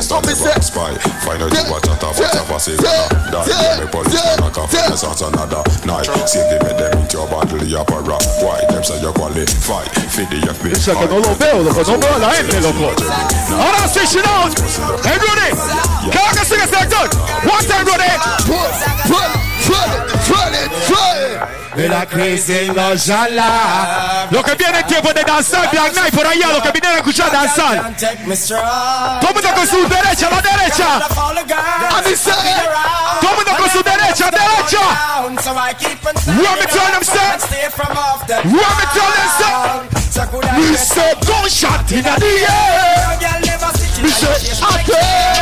[0.01, 0.63] Stop it, set.
[0.63, 0.95] Spy,
[1.27, 2.19] find out what chat off,
[2.51, 3.11] what say that.
[3.81, 6.07] Me police, knock off, this out another night.
[6.29, 8.19] See, give me them into your bottle, your para.
[8.41, 9.85] Why them say you qualify?
[10.15, 10.71] Feed the FBI.
[10.71, 12.95] Piensa que no lo veo, loco, no veo a la gente, loco.
[13.59, 14.55] Ahora sí, shit out.
[15.05, 15.51] Hey, Rudy,
[16.11, 17.09] que haga sigue selector.
[17.45, 19.50] One time, Rudy.
[21.77, 24.27] De la crisis no jala.
[24.31, 26.99] Lo que viene es tiempo de danzar, Black Knight, por allá, lo que vinieron a
[26.99, 27.95] escuchar danzar.
[27.97, 30.97] Todo el mundo con su derecha, la derecha.
[30.97, 32.33] A mí se.
[32.33, 34.79] Todo el mundo con su derecha, derecha.
[35.23, 35.35] Run
[36.59, 37.39] me tell them, sir.
[38.45, 40.01] Run me tell them, sir.
[40.59, 43.19] We say gunshot in the air.
[44.03, 44.27] We say
[44.61, 45.40] up there.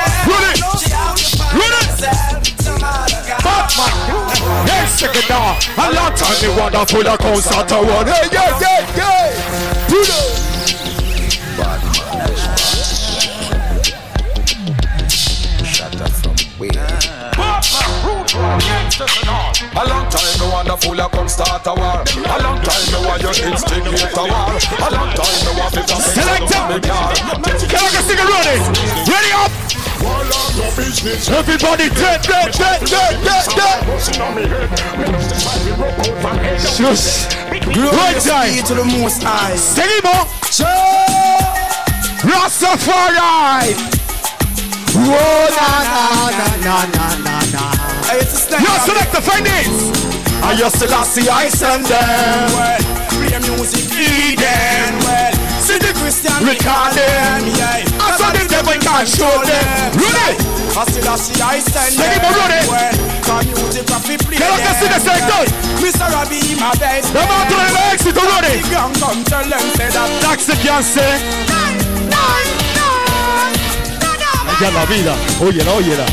[5.00, 5.28] Run it.
[5.28, 5.28] Run it.
[5.28, 5.28] Batman.
[5.28, 5.28] Yes.
[5.28, 5.54] second now.
[5.78, 8.06] A long time me wonderful a concert a one.
[8.06, 9.30] Hey, yeah, yeah, yeah.
[9.86, 10.48] Pull up.
[19.70, 22.02] A long time me wonderful a come start a war.
[22.02, 24.50] A long time me want you instigate a war.
[24.82, 26.62] A long time me want to just Selector.
[27.68, 28.56] Can I get sing ready?
[29.06, 29.77] Ready up.
[31.30, 33.80] Everybody dead, dead, dead, dead, dead, dead.
[36.60, 37.26] Shush.
[37.76, 38.62] Right time.
[38.64, 39.56] to the most high.
[39.56, 40.26] Sing it more.
[42.22, 43.74] Rastafari.
[44.94, 47.64] Whoa, na, na, na, na, na, na, na.
[48.58, 49.92] Yo, select the findings.
[50.42, 52.50] I just Selassie, I send them.
[52.54, 52.78] Well,
[53.56, 54.98] music Eden.
[55.04, 57.46] Well, see the Christian Record them.
[57.56, 57.87] Yeah.
[58.18, 59.62] I saw the devil can't show them.
[59.94, 60.34] Ready?
[60.74, 62.34] I still I see I stand Take it, there.
[62.34, 62.66] Barone.
[62.66, 62.90] Well,
[63.22, 65.06] can music a fi play Can I get see the them.
[65.06, 65.46] second?
[65.78, 66.06] Mr.
[66.10, 68.58] Robbie, my best Come on to the exit already.
[68.58, 71.06] Big young come tell them say that That's the fiancé.
[74.58, 75.14] Ya la vida.
[75.38, 76.06] Óyela, óyela.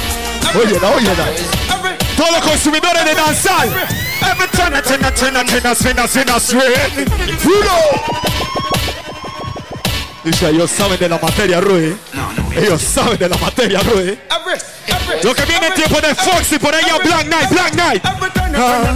[0.53, 1.25] Óyela, óyela.
[2.15, 3.65] Todos los consumidores de danzar.
[4.21, 7.05] Every turn, turn, turn, turn, spin, spin, spin.
[7.41, 8.44] Puro.
[10.25, 11.95] Dice, ellos saben de la materia, Rui.
[12.55, 14.17] Ellos saben de la materia, Rui.
[15.23, 18.01] Lo que viene en tiempo de Foxy, por allá Black Knight, Black Knight.
[18.57, 18.95] Ah,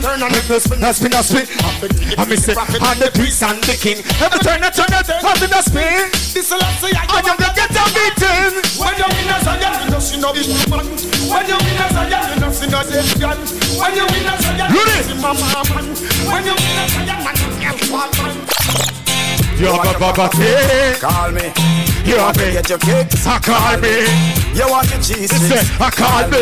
[0.92, 1.48] spin, spin, spin.
[2.18, 2.58] I miss it.
[2.58, 4.02] On the peace and the king.
[4.20, 5.04] Every turn, turn, turn,
[5.36, 6.10] spin, spin.
[6.34, 8.58] This will say I I am the get a beaten.
[8.80, 10.82] When you win as a girl, you know she know this man.
[11.30, 13.38] When you win as girl, you know she know this gun.
[13.78, 15.86] When you win as girl, you know man.
[16.26, 18.89] When you win as a girl, man, you
[19.60, 19.76] man.
[19.76, 20.96] Yo, ba, ba, ba, eh.
[21.00, 21.52] Call me.
[22.06, 22.52] You You want want to me?
[22.54, 23.28] get your kicks?
[23.28, 24.08] I call me.
[24.56, 25.32] You want your cheese?
[25.32, 26.40] He said, I call me.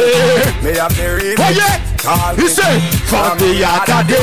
[0.64, 1.40] Me have the remix.
[1.42, 1.80] Oh yeah.
[1.98, 2.48] Call He me.
[2.50, 4.16] said, from the other day.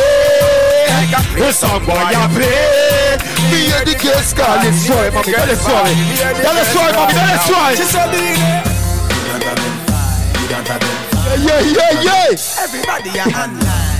[1.37, 3.19] The song boy I play.
[3.51, 5.33] Me and the kids call it story, mommy.
[5.33, 5.95] Tell the story.
[6.41, 7.13] Tell the story, mommy.
[7.13, 7.77] Tell the story.
[7.77, 8.41] She said, "Baby,
[11.45, 12.37] Yeah, yeah, yeah.
[12.63, 13.93] Everybody are online.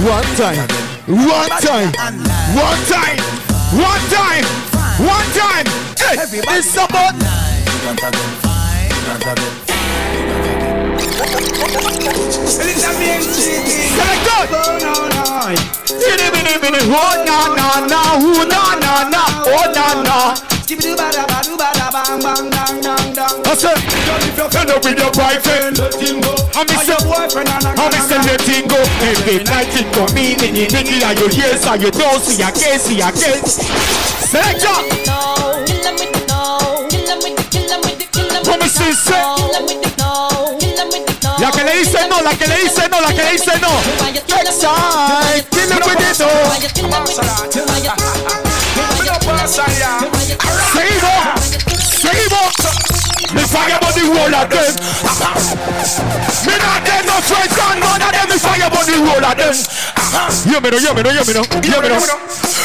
[0.00, 0.56] One time.
[1.06, 1.92] One time.
[2.56, 3.18] One time.
[3.76, 4.44] One time.
[4.98, 5.66] One time.
[5.98, 6.16] Hey,
[6.56, 7.14] it's about.
[13.96, 14.40] Selector.
[15.90, 16.86] Minute, minute, minute.
[16.86, 18.00] Oh, na, na, na.
[18.22, 19.22] Oh, na, na, na.
[19.46, 20.16] Oh, na, na.
[23.42, 23.78] I said,
[24.54, 25.74] end up with your boyfriend.
[26.54, 27.48] I miss your boyfriend.
[27.50, 28.78] I miss the letting go.
[29.02, 32.42] Every night it come in in the nigga and you hear so you don't see
[32.42, 33.58] a case, see a case.
[34.30, 34.78] Selector.
[38.44, 39.50] Come see, say.
[41.40, 43.68] La que le dice no, la que le dice no, la que le dice no.
[45.86, 46.50] With it, oh.
[50.72, 51.40] Seguimos,
[51.98, 52.52] seguimos.
[53.32, 54.74] Me fire the whole of them.
[56.44, 58.28] Me not get no friends and none of them.
[58.28, 59.54] Me fire the whole of them.
[60.44, 61.24] Hear me no, hear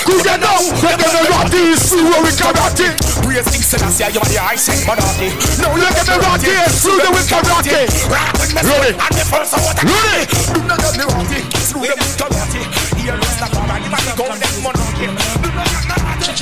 [0.05, 1.05] me no, hear me no, hear me no.
[1.05, 2.87] Cause you know, when you know what is through where we karate.
[3.25, 5.33] Praise King Selassie, you are the I say Monarchy.
[5.61, 7.89] Now look at me rocky, through the with karate.
[8.05, 10.29] Ready, And the first of what I ready.
[10.53, 12.61] Do not get me rowdy, through the with karate.
[13.01, 15.07] Here is the power, you might go them monarchy.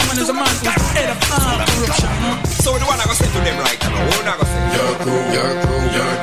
[0.03, 2.09] Man is a man who's head of armed corruption.
[2.63, 4.63] So the one I go say to them right now, what I go say?
[4.73, 6.22] Your crew, your crew, your dog,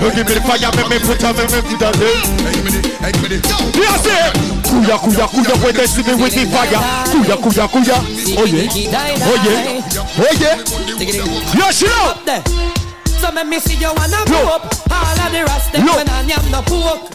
[0.00, 2.20] Don't give me the fire, make me put on, make me put on there.
[3.76, 4.32] Yes, sir.
[4.66, 6.80] Kuya, kuya, kuya, when they see me with the fire.
[7.10, 7.96] Kuya, kuya, kuya.
[8.36, 8.68] Oh yeah,
[9.24, 9.80] oh yeah,
[10.18, 10.56] oh yeah.
[11.56, 12.14] Yes, you know.
[13.20, 16.20] So make me see you wanna go up All of the rest them when I
[16.20, 17.12] am no poke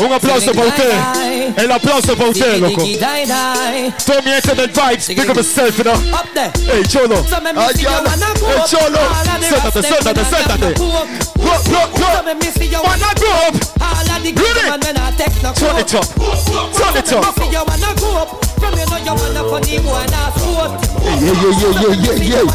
[0.00, 0.92] Un aplauso para usted.
[1.56, 2.82] El aplauso para usted, loco.
[2.82, 3.92] Die, die.
[4.06, 5.06] Tommy Excellent Vibes.
[5.08, 5.92] Pick up yourself, you know.
[6.14, 7.22] Up there Hey, Cholo.
[7.24, 8.08] So make me see you Ayala.
[8.08, 8.98] wanna go Hey, up Cholo.
[8.98, 10.60] All of the Siéntate, rest them siéntate, when I am siéntate.
[10.60, 12.24] no poke Look, look, So look.
[12.26, 13.54] make me see you Wanna go up.
[13.80, 14.70] All of the good Ready?
[14.70, 16.06] man when I take no Turn it up.
[16.74, 18.47] Turn it So make me up.
[18.60, 20.70] From you know you wanna funny boy not sport.
[21.02, 22.46] Ey, ey, ey, ey, ey, ey, ey.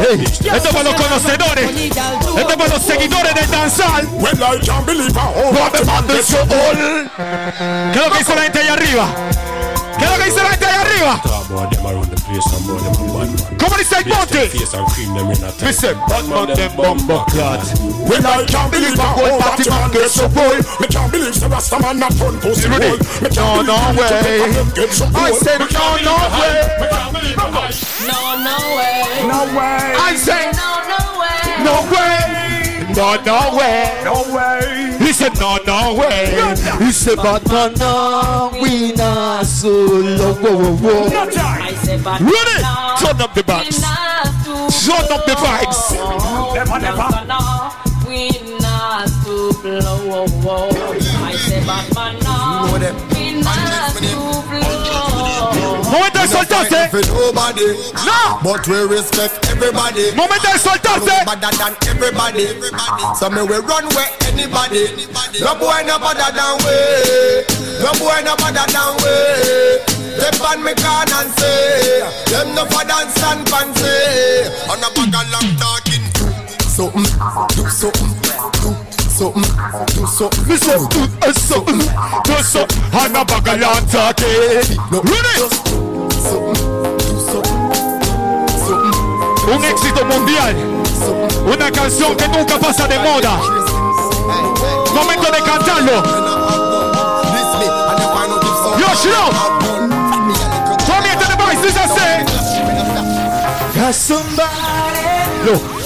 [0.00, 1.70] Ey, esto es para los conocedores.
[1.70, 4.06] Esto es para los seguidores del danzal.
[4.12, 7.10] Well, I can't believe how What the man is so old.
[7.92, 9.08] ¿Qué es lo que dice la gente ahí arriba?
[9.98, 10.66] ¿Qué es lo que dice la gente
[11.00, 11.20] ahí arriba?
[13.58, 14.48] ¿Cómo dice el monte?
[15.66, 17.60] Dice Batman them bombo clot.
[18.08, 20.28] Well, I can't believe how whole old party that man man get gets so so
[20.28, 20.52] bold.
[20.64, 20.80] bold.
[20.80, 22.88] Me can't believe the Rasta man not run pussy Rudy.
[22.88, 22.98] hole.
[23.20, 24.38] Me No, can't no believe way.
[24.40, 25.38] the man get so I bold.
[25.40, 26.54] said Me no, can't no believe way.
[26.80, 27.36] Me can't believe
[28.06, 29.02] No, no way.
[29.28, 29.94] No way.
[29.96, 31.64] I say No, no way.
[31.64, 32.20] no way.
[32.94, 34.02] No, no way.
[34.04, 34.89] No way.
[35.10, 36.54] He said no, no way.
[36.78, 40.34] He said Batman no, we not solo.
[40.34, 41.08] Whoa, whoa, whoa.
[41.10, 42.62] I said, but Ready?
[42.62, 46.54] no, Turn up the we not to Turn up the vibes.
[46.54, 47.26] Never, never.
[47.26, 47.72] no,
[48.06, 50.68] we not to blow.
[50.70, 52.70] I said, but man, no,
[53.12, 54.29] we not to
[55.90, 55.98] blow.
[55.98, 56.90] Momento de soltarse.
[57.08, 57.66] Nobody.
[58.06, 58.38] No.
[58.42, 60.14] But we respect everybody.
[60.14, 61.10] Momento de soltarse.
[61.10, 61.24] Eh?
[61.24, 62.46] better than everybody.
[63.18, 64.86] So me we run where anybody.
[65.40, 66.76] No boy no better than we.
[67.82, 70.00] No boy no better than we.
[70.20, 73.88] Step on me can and say them no for dance and fancy.
[74.70, 76.04] On a bag of long talking.
[76.68, 77.02] Something,
[77.56, 78.12] do something,
[78.62, 78.79] do
[79.20, 79.42] something,
[79.92, 80.48] do something.
[80.48, 81.78] Me say do something,
[82.24, 82.82] do something.
[82.92, 84.64] I'm a bagalan talking.
[85.04, 85.36] Ready?
[89.52, 90.56] Un éxito mundial.
[91.44, 93.36] Una canción que nunca pasa de moda.
[94.94, 96.02] Momento de cantarlo.
[98.78, 99.26] Yo, Shiro.
[100.86, 102.24] Tommy at the device, this I say.
[103.74, 104.50] Got somebody.
[105.44, 105.79] No.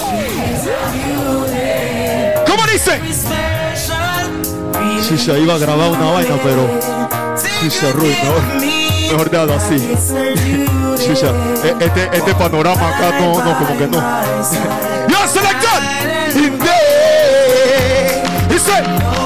[2.75, 2.99] ¿Cómo dice?
[5.01, 6.67] Shisha iba a grabar una vaina, pero
[7.61, 8.43] Shisha Ruiz, mejor,
[9.11, 9.77] mejor dado así.
[10.97, 11.31] Shisha,
[11.63, 13.97] e- este, este panorama acá no, no, como que no.
[15.07, 15.75] Yo, selector!
[18.85, 19.24] Momento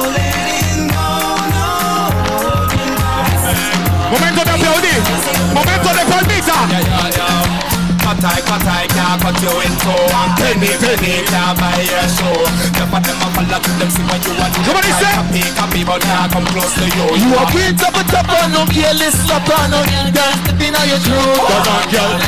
[8.20, 9.96] Cut I, cut I, can't cut you in two.
[9.96, 12.36] And penny, penny, can't buy your show
[12.76, 14.84] The for them a follow to them, see what you want Come on.
[14.84, 17.16] Copy, copy, but can't come close to you.
[17.16, 19.80] You are beat up a top on no careless slap on no
[20.12, 21.48] girl stepping on your throat.
[21.48, 22.20] Come on, girl.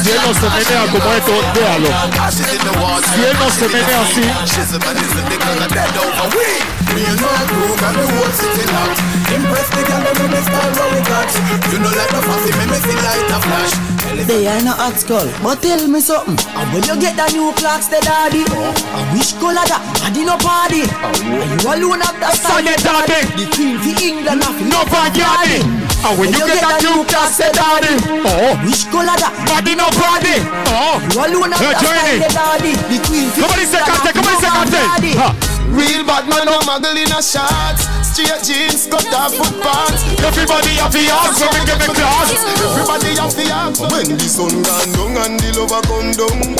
[0.00, 1.92] Si él no se menea como esto, déjalo.
[2.32, 4.24] Si él no se menea así,
[14.26, 16.34] They are not hot skull, but tell me something.
[16.56, 20.26] And when you get the new clocks, the daddy, I wish color that I did
[20.26, 20.82] no party.
[20.82, 23.22] And you alone have that Sunday daddy.
[23.38, 24.66] The queen for England, nothing.
[24.66, 25.62] no backyard.
[25.62, 27.92] And when you get that new class, say daddy.
[28.26, 30.42] Oh, Wish color that body no body.
[30.74, 32.18] Oh, you alone have Yo, that Johnny.
[32.18, 32.72] style, the daddy.
[32.88, 35.96] The queen for Come on, England, Cante, come on, nothing Cante.
[35.96, 35.96] daddy.
[35.96, 35.96] Ha.
[35.96, 37.84] Real bad man, no muggle in a shorts.
[38.02, 40.02] Straight jeans, cut off foot pants.
[40.24, 42.32] Everybody have the arms when we get the class.
[42.32, 46.56] Everybody have the axe when the sun gone down and the lover come down.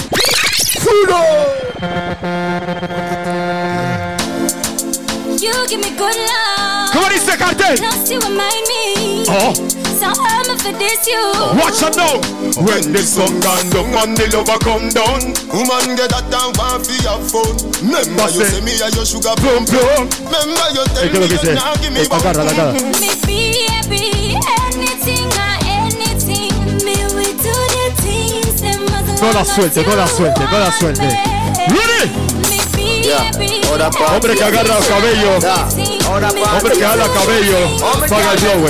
[5.38, 6.92] You give me good love.
[6.92, 7.76] Come on, dice cartel.
[7.76, 9.24] Enough to remind me.
[9.28, 9.85] Oh.
[9.96, 11.20] So I'm for this you.
[11.56, 12.20] Watch out now.
[12.60, 16.84] When the sun gone down and the lover come down, woman get that down want
[16.84, 17.56] fi have fun.
[17.80, 20.04] Remember you say me a your sugar Plum, plum.
[20.28, 22.72] Remember you tell Eh, ¿qué es lo me you now give me Eh, agarra, agarra.
[23.00, 23.08] Me
[24.76, 26.52] anything or anything.
[26.84, 30.72] Me we do the things them must No la suelte, no la suelte, no la
[30.72, 31.08] suelte.
[31.68, 32.25] Ready?
[33.06, 35.30] Hombre que agarra el cabello.
[36.56, 37.58] Hombre que agarra el cabello.
[38.08, 38.66] Paga el flow,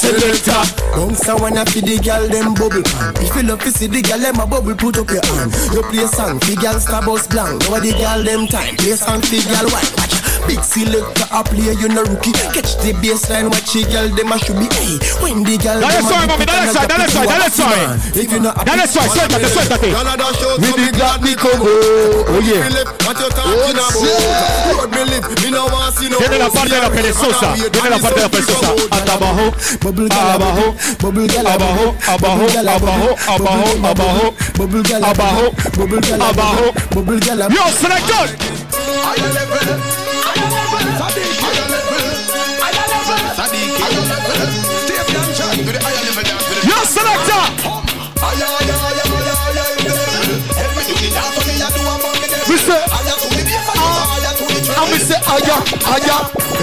[0.00, 0.66] Selector.
[0.96, 3.14] Bounce a wanna fi the girl them bubble pan.
[3.20, 5.52] If you love to see the girl them a bubble, put up your hand.
[5.72, 7.68] You play song fi girl star bus blank.
[7.68, 8.76] Now the girl them time.
[8.76, 10.19] Play song fi girl white.
[10.40, 12.32] Watch big selector a play you no rookie.
[12.32, 14.66] Catch the baseline, watch the girl them a should be.
[14.72, 16.88] Hey, when the girl Dale them a suave, dip mami, it dale and a suave,
[16.88, 17.76] drop dale it, suave, you a dale happy suave.
[17.76, 17.98] man.
[18.16, 19.88] If you not happy, Dale suave, suéltate, suéltate.
[19.92, 21.72] Canada show With to me the Glock Glock me Nicobo.
[22.40, 22.56] Oye.
[22.56, 22.84] Oye.
[23.04, 23.92] What you talking about?
[24.00, 26.94] Road me live, me no want see no Viene la pussy parte de la and
[26.94, 27.46] perezosa.
[27.46, 28.66] I'm here Viene la and parte de la it's perezosa.
[28.66, 29.46] so big Hasta abajo.
[29.80, 30.66] Bubble girl a Abajo.
[30.72, 35.04] bubble, bubble girl a Abajo, bubble, abajo, bubble girl a abajo, bubble, abajo, bubble girl
[35.04, 36.72] a abajo, bubble, bubble girl a abajo, bubble, bubble girl a abajo.
[36.72, 38.26] bubble, bubble girl a Yo, selector.
[38.30, 40.09] Yo, selector.
[46.62, 47.59] We say,
[55.10, 55.56] say, aya,
[55.90, 56.16] aya.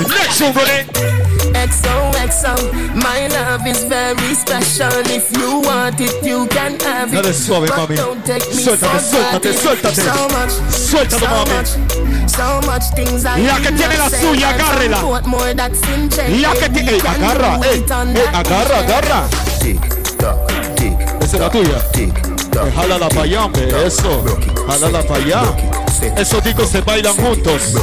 [0.07, 0.87] Next one, Ronnie.
[1.57, 2.53] XOXO,
[3.03, 4.91] my love is very special.
[5.11, 7.23] If you want it, you can have it.
[7.23, 7.95] Dale suave, But mami.
[7.97, 9.55] Don't take me Suéltate, for suéltate, granted.
[9.57, 10.01] suéltate.
[10.01, 11.53] So much, Suéltalo, so mami.
[11.55, 11.71] much,
[12.29, 15.21] so much things I La que tiene la suya, I'll agárrela.
[15.27, 16.29] more that's in check.
[16.41, 16.91] La que tiene.
[16.91, 19.29] Ey, can agarra, do ey, it on ey, that agarra, agarra.
[21.21, 21.81] Esa es la tuya.
[21.95, 22.11] Eh,
[22.75, 23.85] Jálala para allá, hombre.
[23.85, 24.23] Eso.
[24.67, 25.41] Jálala para allá.
[26.17, 27.73] Esos discos se bailan juntos.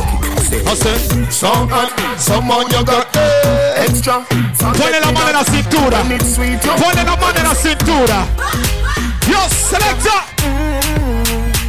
[0.62, 0.96] I say,
[1.30, 4.24] some hot, some on your got eh, extra.
[4.58, 6.02] Ponle la mano en la cintura.
[6.02, 8.26] Ponle la mano en la cintura.
[9.26, 10.22] Yo, selector.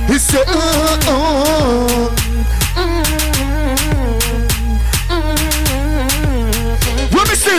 [0.08, 2.12] He said, uh, uh.
[2.12, 2.25] uh.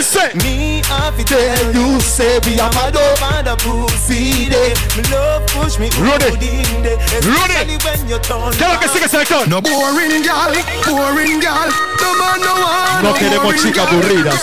[0.01, 0.31] Say.
[0.43, 4.73] Me it Tell you, say, we are mad over the pussy day.
[4.95, 6.29] Me love push me Rudy.
[6.29, 6.97] good in day.
[7.25, 7.57] Rudy.
[7.57, 9.47] Especially when you turn ¿Qué es lo que sigue, selector?
[9.49, 10.53] No boring gal,
[10.85, 11.69] boring gal.
[11.99, 13.03] No man no one.
[13.03, 14.41] No queremos chicas aburridas.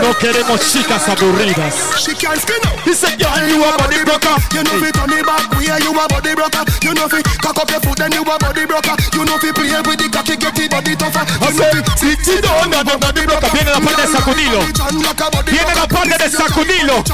[0.00, 1.74] No queremos chicas aburridas.
[1.98, 2.84] She can't spin up.
[2.84, 4.36] Dice, girl, you a body broker.
[4.52, 6.64] You know fi turn it back way you a body broker.
[6.82, 8.96] You know fi cock up your foot then you a body broker.
[9.14, 11.22] You know fi play with the cocky get the body tougher.
[11.46, 13.48] You know fi sit it down and the body broker.
[13.58, 14.60] Viene la parte de sacudilo.
[15.46, 17.04] Viene la parte de sacudilo.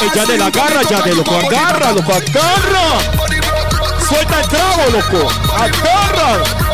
[0.00, 3.00] Ella de la garra, ya de loco, agarra, loco, agarra.
[4.08, 5.28] Suelta el trago, loco.
[5.52, 6.64] Agarra.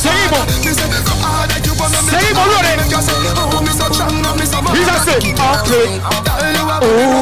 [0.00, 0.46] Seguimos.
[2.10, 2.80] Seguimos, Oh.
[6.82, 7.20] Oh.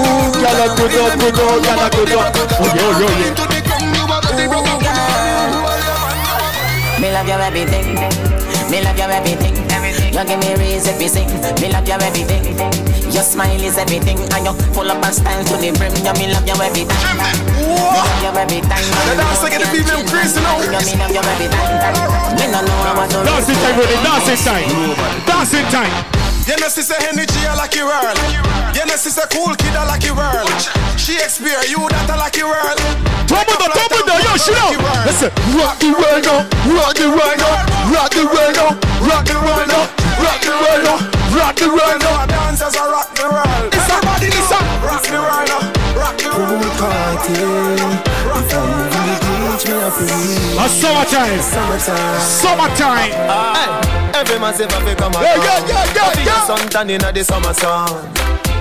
[7.00, 8.27] Me love your everything.
[8.70, 9.56] Me love your everything.
[10.12, 11.28] You give me reason to sing.
[11.60, 12.44] Me love your everything.
[13.08, 15.92] Your smile is everything, and you full of a style to the brim.
[16.04, 16.92] You me love your everything.
[16.92, 18.84] Me love your everything.
[19.08, 20.60] The dance again, the female crazy now.
[20.60, 21.64] You me love your everything.
[22.36, 24.68] Me no know what to Dancing time, Rudy, dancing time.
[25.24, 26.27] Dancing time.
[26.48, 28.16] You know, sister energy, I like your world.
[28.72, 30.48] You know, sister cool kid, I like your world.
[30.96, 32.80] Shakespeare, you that I like your world.
[33.28, 34.72] Todo mundo, todo mundo, yo, shut up.
[35.04, 35.28] Listen,
[35.60, 38.72] rock the world now, rock the world now, rock the world now,
[39.04, 39.92] rock the world now,
[40.24, 40.96] rock the world now,
[41.36, 42.24] rock the world now.
[42.24, 43.68] Dancers are rock the world.
[43.68, 44.48] It's somebody, it's
[44.80, 45.68] rock the world now,
[46.00, 46.64] rock the world.
[46.64, 47.44] Pool party.
[48.40, 49.27] If
[49.58, 50.58] Teach me how to live.
[50.58, 51.42] A summertime.
[51.42, 52.20] Summertime.
[52.22, 53.10] Summertime.
[53.26, 54.20] Uh, hey.
[54.20, 56.24] Every man say fi come yeah, yeah, yeah, yeah, yeah.
[56.24, 56.46] yeah.
[56.46, 57.90] Sun tan inna the summer sun.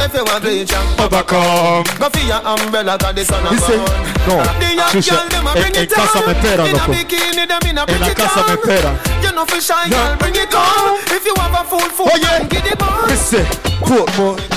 [0.02, 3.86] If you want bleach and overcome, go for your umbrella 'cause the sun a burn.
[4.26, 4.42] No,
[4.90, 5.22] Chucha,
[5.56, 6.92] en, en casa me espera, loco.
[6.94, 8.92] En la casa me espera.
[9.22, 9.98] You know for shy, no.
[9.98, 10.98] girl, bring it on.
[11.14, 12.44] If you have a full, full, oh, yeah.
[12.46, 13.08] give it on.
[13.08, 13.46] Listen,
[13.86, 14.57] put more.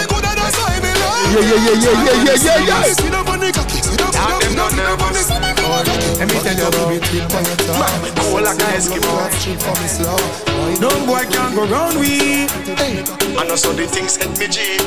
[1.31, 2.83] Yeah, yeah, yeah, yeah, yeah, yeah, yeah, yeah.
[6.19, 7.07] Let me tell you about it.
[7.79, 9.15] Man, cool like a Eskimo.
[10.81, 12.47] No boy can go round we.
[13.37, 14.77] I know so the things hit me G.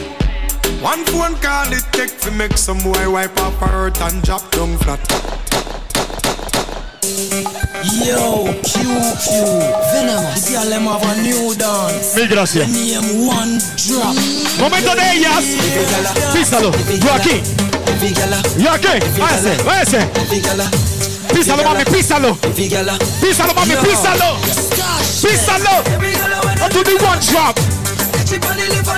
[0.83, 4.51] One phone call it take to make some boy wipe up her hurt and drop
[4.51, 5.01] down flat.
[7.85, 9.29] Yo, QQ,
[9.93, 10.45] Venomous.
[10.45, 12.17] The girl them have a new dance.
[12.17, 12.67] Mil gracias.
[12.69, 14.17] Name one drop.
[14.59, 15.45] Momento de ellas.
[16.33, 16.73] Písalo.
[16.73, 17.43] Yo aquí.
[18.57, 18.89] Yo aquí.
[19.19, 20.09] Váyase, váyase.
[21.35, 22.39] Písalo, mami, písalo.
[23.21, 24.39] Písalo, mami, písalo.
[25.21, 25.83] Písalo.
[26.71, 27.55] Do the one drop.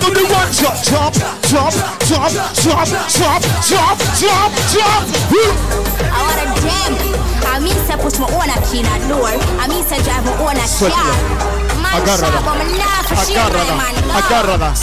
[0.01, 0.77] Do the one drop.
[0.85, 1.13] Drop,
[1.49, 1.73] drop,
[2.07, 5.03] drop, drop, drop, drop, drop, drop.
[6.13, 7.36] I wanna jam.
[7.57, 9.25] I mean to push my own key in a door.
[9.25, 11.66] I mean to drive my own car.
[11.97, 12.41] Agárrala.
[13.09, 13.77] Agárrala.
[14.13, 14.75] Agárrala.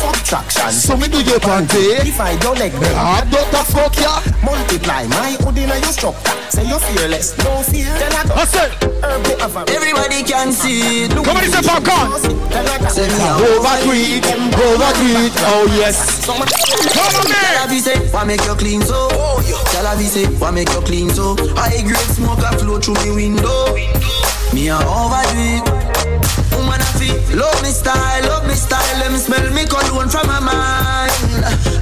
[0.72, 2.01] So me do your panty.
[2.01, 4.19] If I don't like me, I ah, don't a fuck ya.
[4.42, 6.33] Multiply my hoodie now you structure.
[6.49, 7.94] Say you're fearless, no fear.
[8.01, 8.33] Then I go.
[8.33, 8.72] I said.
[9.69, 11.08] Everybody can see.
[11.10, 12.17] Somebody say popcorn.
[12.17, 15.33] Over tweet, over tweet.
[15.53, 16.26] Oh yes.
[16.26, 17.44] Come on man.
[17.53, 19.08] Tell her say, Why make you clean so?
[19.12, 21.35] Oh, Tell her we say, why make you clean so?
[21.56, 23.76] High grade smoke a flow through me window.
[24.53, 25.65] Me a overdo it.
[26.53, 28.99] Woman a feel love me style, love me style.
[28.99, 31.11] Let me smell me cologne from my mind.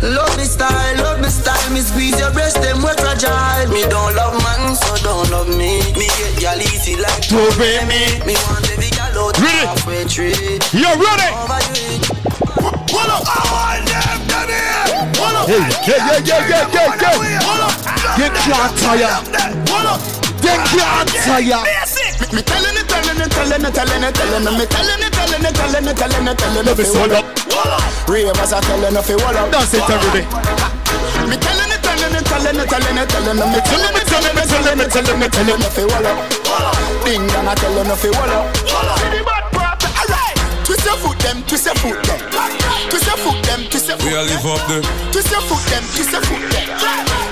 [0.01, 1.69] Love me style, love me style.
[1.73, 3.67] Me squeeze your breast, them we fragile.
[3.75, 5.83] Me don't love man, so don't love me.
[5.99, 8.07] Me get gal easy like To be me.
[8.25, 9.67] Me want every gal out Ready?
[9.67, 10.57] halfway tree.
[10.71, 11.27] You ready?
[11.35, 12.07] Overdo it.
[12.95, 13.27] Hold up.
[13.27, 15.11] I want them down here.
[15.19, 15.47] Hold up.
[15.51, 15.59] Hey,
[15.91, 17.43] yeah, yeah, yeah, yeah, yeah, yeah.
[17.43, 17.75] Hold up.
[18.15, 19.11] Get can't tire.
[19.91, 19.99] Up.
[20.41, 22.00] They can't tire.
[22.21, 25.09] Me, me telling it, telling it, telling it, telling it, telling it, me telling it,
[25.09, 26.77] telling it, telling it, telling it, telling it.
[26.77, 27.25] Me see, hold up.
[28.05, 29.49] Ravers are telling it, hold up.
[29.49, 30.21] Dance it already.
[31.25, 33.49] Me telling it, telling it, telling it, telling it, telling it.
[33.49, 36.17] Me telling it, telling it, telling it, telling it, telling it, hold up.
[37.01, 38.45] Ding dong, I telling it, hold up.
[38.53, 40.37] See the bad part, alright.
[40.61, 42.21] Twist your foot, them, twist your foot, them.
[42.93, 44.85] Twist your foot, them, twist your foot, We all live up there.
[45.09, 46.69] Twist your foot, them, twist your foot, them.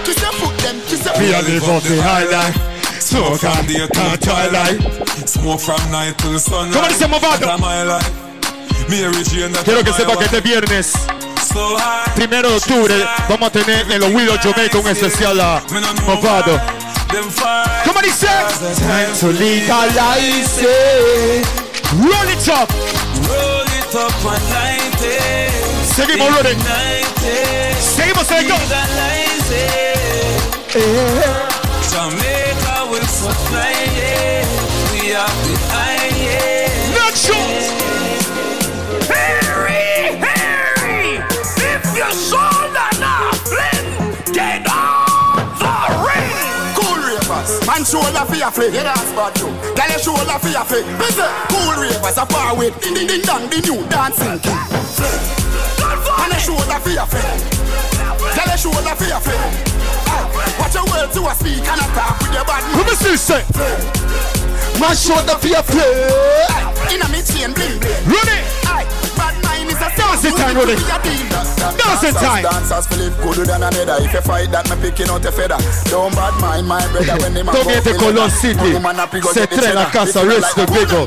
[0.01, 1.21] Twist your foot, them, twist your foot.
[1.21, 2.78] Me a live up the high life.
[3.09, 4.77] Smoke and day can't twilight.
[5.27, 6.71] Smoke from night till the sun.
[6.71, 7.57] ¿Cómo dice Movado?
[9.65, 10.93] Quiero que sepa que este viernes,
[12.13, 12.93] primero de octubre,
[13.27, 15.59] vamos a tener en los Willow Jamaica un especial a
[16.05, 16.61] Movado.
[17.83, 18.27] ¿Cómo dice?
[18.77, 21.47] Time to legalize it.
[21.97, 22.69] Roll it up.
[23.27, 25.51] Roll it up and light it.
[25.95, 26.57] Seguimos, it.
[27.81, 28.29] Seguimos.
[28.29, 29.51] Legalize
[31.95, 32.38] it.
[33.49, 34.45] Jamaica will supply it.
[34.93, 37.29] We have the highest.
[39.09, 41.17] Harry, Harry,
[41.57, 43.89] if your soul not flame,
[44.33, 45.73] get on the
[46.05, 46.33] ring.
[46.77, 48.73] Cool ravers, man shoulder for your flick.
[48.73, 49.47] Yeah, that's bad too.
[49.47, 50.85] Girl, your shoulder for your flick.
[50.99, 52.71] Listen, cool ravers are far away.
[52.81, 54.53] Ding ding ding dong, the new dancing king.
[55.81, 57.58] Man, your shoulder for your flick.
[58.59, 59.37] Shoulder for your flick.
[60.11, 60.27] Ah,
[60.59, 63.43] Watch your words to a speak and attack with your bad Who me still say?
[64.79, 66.07] My shoulder for your play.
[66.93, 68.03] In a me chain bling bling.
[68.03, 68.98] Rudy.
[69.79, 70.75] Dancing time, Rudy.
[71.77, 72.43] Dancing time.
[72.43, 74.03] Dancers Philip gooder than another.
[74.03, 75.57] If you fight that, me picking out a feather.
[75.89, 78.75] Don't bad mind my brother when they man Tommy de Colón City.
[79.33, 81.05] Se trae la casa, the.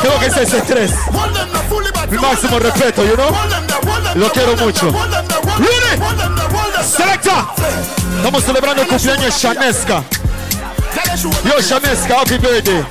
[0.00, 0.92] Creo que ese es el tres.
[2.10, 3.30] Mi máximo respeto, you know?
[4.16, 4.90] Lo quiero mucho.
[4.90, 6.02] Rudy.
[6.84, 7.54] Selecta.
[8.16, 10.04] Estamos celebrando el cumpleaños de Shaneska.
[11.16, 12.84] Yo, Shaneska, happy birthday.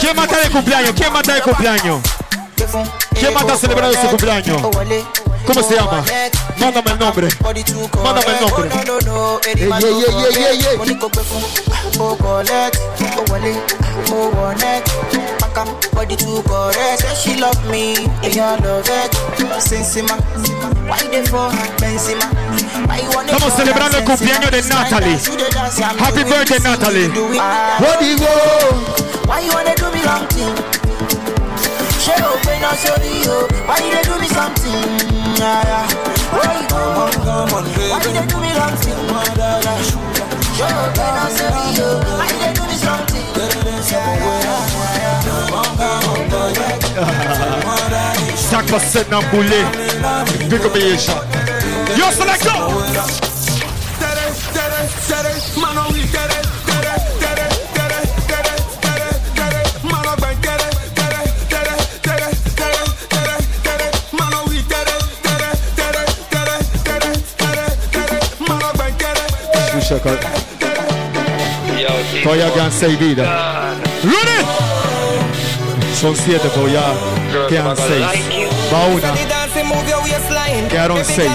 [0.00, 0.92] ¿Quién mata de cumpleaños?
[0.96, 2.00] ¿Quién mata de cumpleaños?
[3.14, 4.62] ¿Quién más está celebrando su cumpleaños?
[5.46, 6.02] ¿Cómo se llama?
[6.58, 7.28] Mándame el nombre.
[7.42, 8.70] Mándame el nombre.
[9.46, 10.98] Ey, ey, ey, ey, ey, ey.
[15.92, 19.12] Body too correct, say she love me, and I love it.
[19.58, 20.14] Sensima,
[20.86, 21.48] why they for
[21.80, 22.28] Benzema?
[22.86, 25.18] Why you Estamos celebrando el cumpleaños de Natalie.
[25.98, 27.08] Happy birthday, Natalie.
[27.08, 28.26] What do you go?
[29.26, 30.85] Why you wanna do me thing?
[32.06, 33.50] Shut up and I'll show you.
[33.66, 34.70] Why you they do me something?
[35.42, 35.90] Yeah, yeah.
[36.30, 38.94] Why you come on, come on, Why you they do me wrong thing?
[40.54, 41.98] Shut up and I'll show you.
[42.14, 43.26] Why you they do me something?
[48.50, 49.64] Chaque facette d'un boulet.
[50.48, 51.26] Big up your shot.
[51.98, 53.25] Yo, selector.
[69.88, 70.18] Escucha, co-
[72.24, 73.28] todavía quedan seis vidas.
[74.02, 74.44] ¡Rudy!
[76.00, 76.82] Son siete, pero ya
[77.48, 78.04] quedan seis.
[78.72, 79.12] Va una.
[80.68, 81.30] Quedaron seis.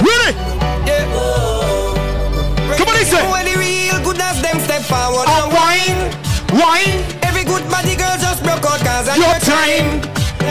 [0.00, 0.34] ¡Rudy!
[2.76, 3.16] ¿Cómo dice?
[5.52, 6.10] Wine,
[6.52, 7.04] wine.
[7.22, 10.00] Every good body girl just broke out cause of Your time.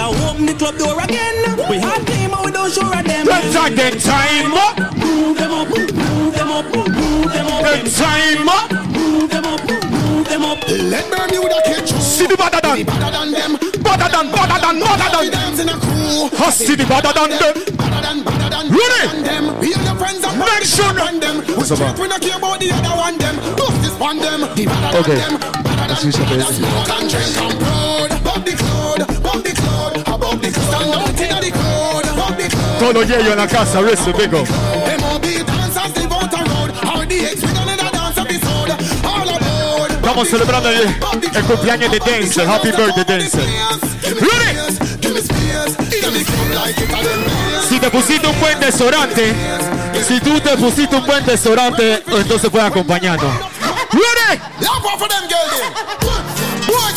[0.00, 1.36] Are open the club door again.
[1.68, 3.04] We have time and we don't show them.
[3.04, 4.78] Them time, them time up.
[4.96, 7.62] Move them up, move them up, move them up.
[7.62, 8.70] Them time up.
[8.96, 10.58] Move them up, move them up.
[10.68, 11.98] Let Bermuda catch you.
[12.00, 12.84] See the better than.
[12.86, 13.52] Better than them.
[13.84, 15.30] Better than, better than, better than.
[15.30, 16.28] dance in a you.
[16.36, 17.56] Hustle the better than them.
[18.70, 19.66] Ready?
[19.66, 21.36] Hear your friends and Make sure them.
[21.56, 23.36] We straight, we not care about the other one them.
[23.56, 24.40] Justice on them.
[24.54, 25.16] The better Okay.
[25.16, 25.60] than them.
[25.90, 26.46] Escucha, pues.
[26.56, 28.10] Smoke and drink and proud.
[28.12, 29.09] Above the cloud, above the cloud,
[30.70, 30.80] cloud.
[30.80, 31.40] Stand out in a
[40.70, 42.48] el, cumpleaños de Denzel.
[42.48, 43.46] Happy birthday, Denzel.
[44.02, 44.56] Ready?
[47.68, 49.34] Si te pusiste un buen desodorante,
[50.06, 53.32] si tú te pusiste un buen desodorante, entonces puedes acompañarnos.
[53.92, 54.40] Ready?
[56.70, 56.90] One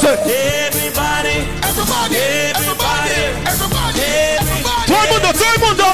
[0.00, 0.16] Listen.
[0.16, 2.16] Everybody, everybody,
[2.56, 4.00] everybody, everybody,
[4.40, 4.86] everybody.
[4.88, 5.84] Todo el mundo, todo el mundo.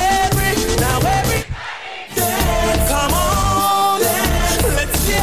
[0.79, 1.43] Now every
[2.87, 5.19] come on, let's go,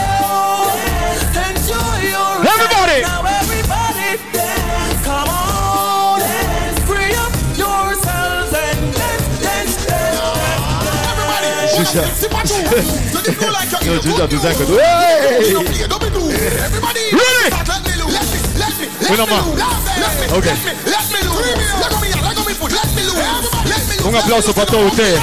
[1.48, 3.00] enjoy your Everybody.
[3.08, 4.20] Now everybody,
[5.06, 6.20] come on,
[6.84, 10.28] free up yourselves and let's dance, dance,
[11.78, 12.04] Chucha.
[13.86, 14.76] No, Chucha, tú sabes que tú.
[14.78, 14.84] Hey.
[15.40, 15.56] ¡Ey!
[16.66, 17.00] Everybody.
[17.14, 17.93] Ready?
[24.06, 25.20] Un aplauso para todos ustedes.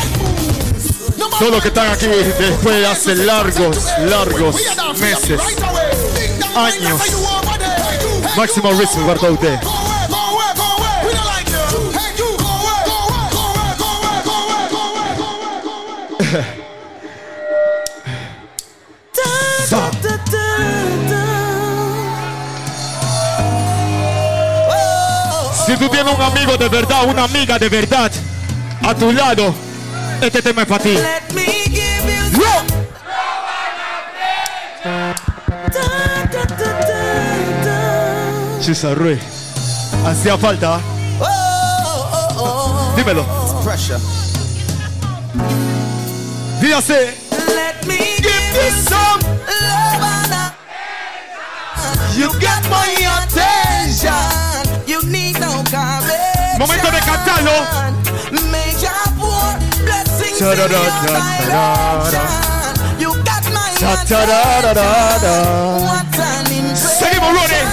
[1.39, 4.57] Todos los que están aquí después de hace largos, largos
[4.99, 5.41] meses,
[6.55, 7.01] años.
[8.37, 9.80] Máximo ritmo para todos ustedes.
[25.71, 28.11] Si tú tienes un amigo de verdad, una amiga de verdad
[28.83, 29.55] a tu lado,
[30.21, 30.95] este tema es para ti.
[30.95, 32.65] Let me give you Yo.
[38.61, 39.17] Chisa Rui.
[40.05, 40.81] Hacía falta.
[42.97, 43.25] Dímelo.
[46.61, 47.17] Dígase.
[47.55, 50.53] Let me give you some love and
[52.19, 53.20] You got my
[57.41, 57.57] Momento de cantarlo.
[58.51, 59.49] Make your poor
[59.85, 61.63] blessings in Tarara, your tarara.
[62.11, 62.27] direction.
[63.01, 64.71] You got my Ta, tarara.
[64.71, 65.87] attention.
[65.87, 66.99] What an impression.
[66.99, 67.67] Seguimos, Ronnie.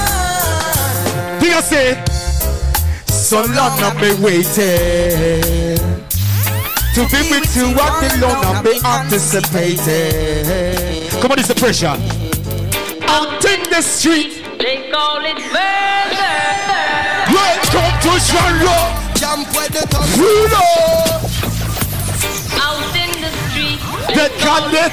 [1.40, 1.86] Dígase.
[3.10, 5.78] So long I've been waiting.
[6.96, 11.10] To be with you, I've been long I've been anticipating.
[11.22, 11.98] Come on, it's the pressure.
[13.08, 14.44] Out in the street.
[14.58, 16.36] They call it murder.
[17.30, 19.07] Welcome to Charlotte.
[19.28, 20.56] Jump where the tongue Freedom.
[22.64, 23.76] out in the street.
[24.16, 24.92] The Catholic.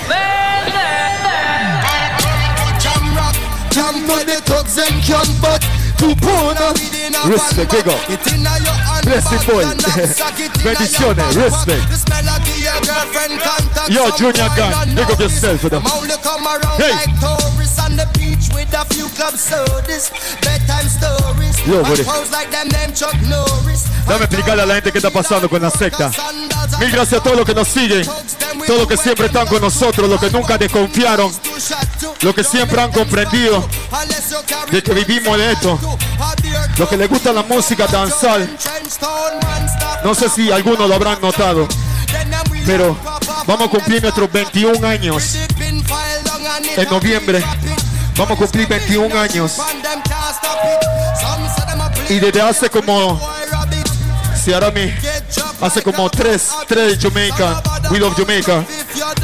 [2.82, 3.36] Jam rock,
[3.70, 5.62] Jump for the thugs and can but
[6.02, 6.74] to puna.
[7.30, 8.02] Respect, big up.
[9.06, 9.62] Blessed boy.
[10.66, 11.86] Bendiciones, respect.
[13.88, 15.84] Yo, Junior Gun, big up yourself for them.
[15.86, 17.63] Only come around Hey.
[17.96, 20.10] Like tourists on the beach with a few club sodas,
[20.40, 21.56] bedtime stories.
[21.66, 21.82] Yo,
[22.30, 23.84] like them Chuck Norris.
[24.06, 26.10] Dame explicarle a la gente qué está pasando con la secta.
[26.78, 28.04] Mil gracias a todos los que nos siguen,
[28.66, 31.32] todos los que siempre están con nosotros, los que nunca desconfiaron,
[32.20, 33.66] los que siempre han comprendido
[34.70, 35.78] de que vivimos de esto,
[36.78, 38.48] los que les gusta la música danzal.
[40.04, 41.66] No sé si algunos lo habrán notado,
[42.66, 42.96] pero
[43.46, 45.36] vamos a cumplir nuestros 21 años
[46.76, 47.42] en noviembre.
[48.16, 49.58] Vamos a cumplir 21 años.
[52.08, 53.20] Y desde hace como
[54.42, 54.92] si ahora mi
[55.60, 58.62] hace como tres tres Jamaica We Love Jamaica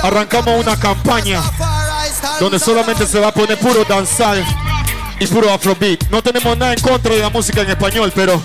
[0.03, 1.42] arrancamos una campaña
[2.40, 4.42] donde solamente se va a poner puro danzal
[5.19, 6.05] y puro afrobeat.
[6.10, 8.42] No tenemos nada en contra de la música en español pero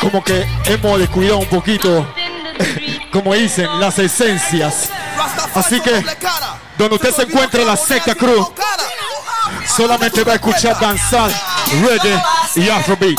[0.00, 2.06] como que hemos descuidado un poquito
[3.12, 4.88] como dicen las esencias.
[5.54, 6.04] Así que
[6.78, 8.52] donde usted se encuentre la secta crew
[9.76, 11.30] solamente va a escuchar danzal
[11.82, 12.22] reggae
[12.54, 13.18] y afrobeat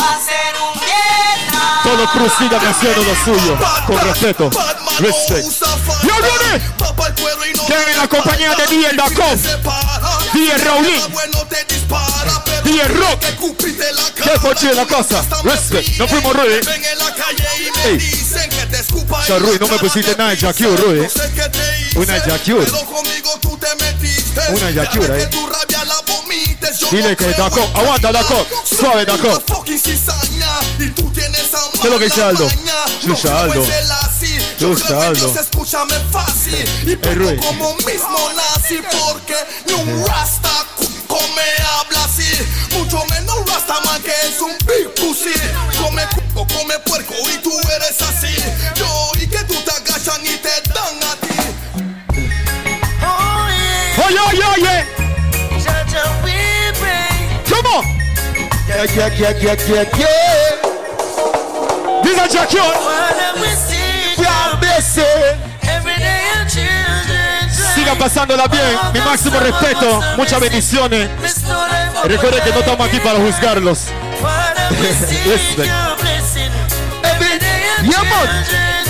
[1.88, 4.50] todo sigan haciendo lo suyo con respeto.
[5.00, 5.46] Respect.
[6.04, 6.62] Yo Ronnie
[7.68, 9.40] que en la compañía de DJ Dacom.
[10.34, 11.02] DJ Raulín
[12.68, 13.24] DJ Rock.
[14.16, 15.98] Que fue la cosa respect.
[15.98, 16.60] no fuimos Rudy.
[17.86, 17.98] Ey.
[19.28, 21.08] Ya, Rudy, no me pusiste nada de Jackie Rudy
[21.96, 22.66] una Jackie una
[25.18, 25.30] eh.
[26.92, 27.34] dile que
[27.74, 28.12] aguanta
[28.64, 29.12] suave ¿Qué
[31.88, 32.48] es lo que dice Aldo?
[33.02, 33.66] Chucha, Aldo.
[34.60, 34.74] Yo
[35.40, 36.70] escúchame fácil.
[36.86, 37.38] Y Rui.
[37.38, 39.36] como mismo nazi porque
[39.68, 40.66] ni un rasta
[41.08, 45.34] cuco me habla así mucho menos rastaman que es un big pussy
[45.82, 48.36] come cuco come puerco y tú eres así
[48.76, 51.28] yo y que tú te agachan y te dan a ti
[54.06, 54.86] Oye, oye, oye.
[57.50, 57.82] ¿Cómo?
[58.68, 60.68] Yeah, yeah, yeah, yeah, yeah, yeah.
[62.04, 62.58] Dice Jackie.
[67.88, 68.78] Sigan pasándola bien.
[68.94, 70.02] Mi máximo respeto.
[70.18, 71.10] Muchas bendiciones.
[72.04, 73.86] Recuerden que no estamos aquí para juzgarlos.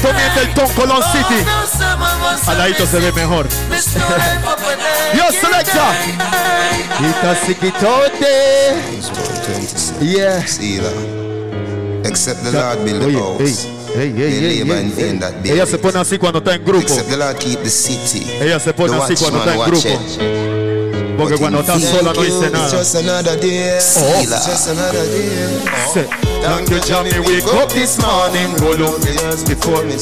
[0.02, 1.46] Comienza el Ton Colón City.
[2.48, 3.48] Al ladito se ve mejor.
[5.14, 5.94] Yo, selecta.
[6.98, 7.36] Quita
[10.02, 11.27] Yeah.
[12.08, 13.66] Except the Lord build the house.
[13.96, 16.64] Ey, ey, They ey, labor ey, in that Ella se pone así cuando está en
[16.64, 16.82] grupo.
[16.82, 17.12] Except oh.
[17.12, 18.26] the Lord keep the city.
[18.40, 21.18] Ella se pone The así cuando está en grupo.
[21.18, 22.70] Porque cuando está sola no dice nada.
[22.70, 23.80] just another day.
[23.80, 24.22] Oh.
[24.22, 25.60] Just another day.
[25.94, 26.06] Say,
[26.42, 27.12] Thank you, Johnny.
[27.20, 28.54] Wake up this morning.
[28.58, 29.02] Go look
[29.48, 29.98] before me.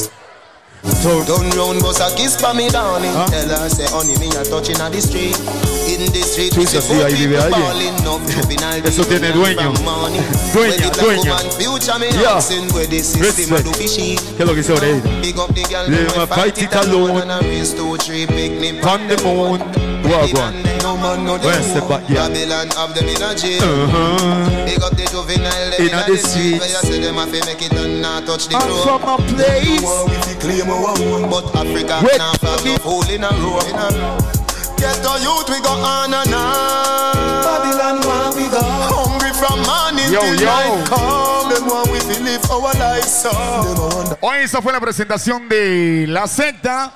[1.02, 3.12] Turn round, bust a kiss for me, darling.
[3.30, 5.36] Tell her, say, honey, me a touching on the street.
[5.86, 7.68] In the street, Tú we dices, see sí, four ahí vive people alguien.
[7.68, 9.74] balling up, juvenile Eso tiene doing dueño.
[9.76, 10.22] from morning.
[10.22, 11.32] Dueña, Where the black dueña.
[11.38, 12.38] woman Future me Yeah.
[12.38, 13.76] asking where the system a do Respect.
[13.78, 14.16] fishy.
[14.36, 15.22] ¿Qué es lo que dice Oreida?
[15.22, 17.96] Big up the girl, They them ma a fight it alone and a race two,
[17.98, 19.62] three picnic On the moon.
[20.06, 20.54] Wagwan.
[20.84, 22.04] No man, no Where's the back?
[22.10, 22.28] Yeah.
[22.30, 23.62] Babylon have them in a jail.
[23.64, 24.66] Uh-huh.
[24.66, 26.60] Big up the juvenile them In in a a the the street.
[26.60, 26.60] streets.
[26.60, 29.02] Where you say them a fi make it and not touch the I'm ground.
[29.02, 29.82] from a place.
[29.82, 33.30] No one fi claim our own, but Africa Wait, now have no hole in a
[33.42, 34.45] row.
[34.86, 34.94] In a row.
[34.94, 37.44] Get the youth we go on and on.
[37.44, 40.46] Babylon want we go hungry from morning Yo, till yo.
[40.46, 41.50] night come.
[41.54, 43.30] Them want we fi live our lives so.
[43.32, 44.18] Them a wonder.
[44.22, 46.94] Hoy esa fue la presentación de la secta.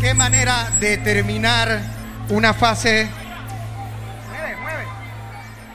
[0.00, 1.80] Qué manera de terminar
[2.30, 3.08] una fase.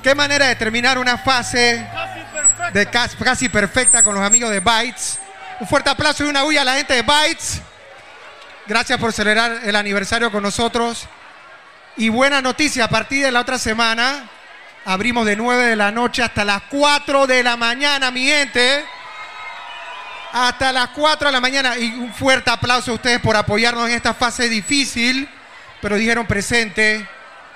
[0.01, 1.85] Qué manera de terminar una fase
[2.71, 5.19] de casi, perfecta con los amigos de Bytes.
[5.59, 7.61] Un fuerte aplauso y una huya a la gente de Bytes.
[8.65, 11.07] Gracias por celebrar el aniversario con nosotros.
[11.97, 14.29] Y buena noticia, a partir de la otra semana
[14.85, 18.85] abrimos de 9 de la noche hasta las 4 de la mañana, mi gente.
[20.31, 21.77] Hasta las 4 de la mañana.
[21.77, 25.29] Y un fuerte aplauso a ustedes por apoyarnos en esta fase difícil,
[25.81, 27.07] pero dijeron presente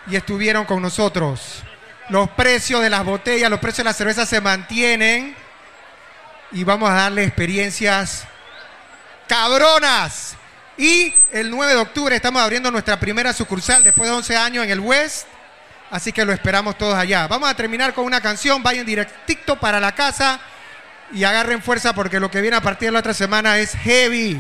[0.07, 1.63] y estuvieron con nosotros.
[2.09, 5.35] Los precios de las botellas, los precios de la cerveza se mantienen
[6.51, 8.25] y vamos a darle experiencias
[9.27, 10.35] cabronas.
[10.77, 14.71] Y el 9 de octubre estamos abriendo nuestra primera sucursal después de 11 años en
[14.71, 15.27] el West.
[15.89, 17.27] Así que lo esperamos todos allá.
[17.27, 18.61] Vamos a terminar con una canción.
[18.61, 20.39] Vayan directito para la casa
[21.11, 24.39] y agarren fuerza porque lo que viene a partir de la otra semana es heavy.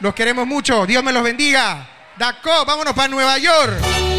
[0.00, 0.84] Los queremos mucho.
[0.84, 1.88] Dios me los bendiga.
[2.18, 4.15] Daco, vámonos para Nueva York.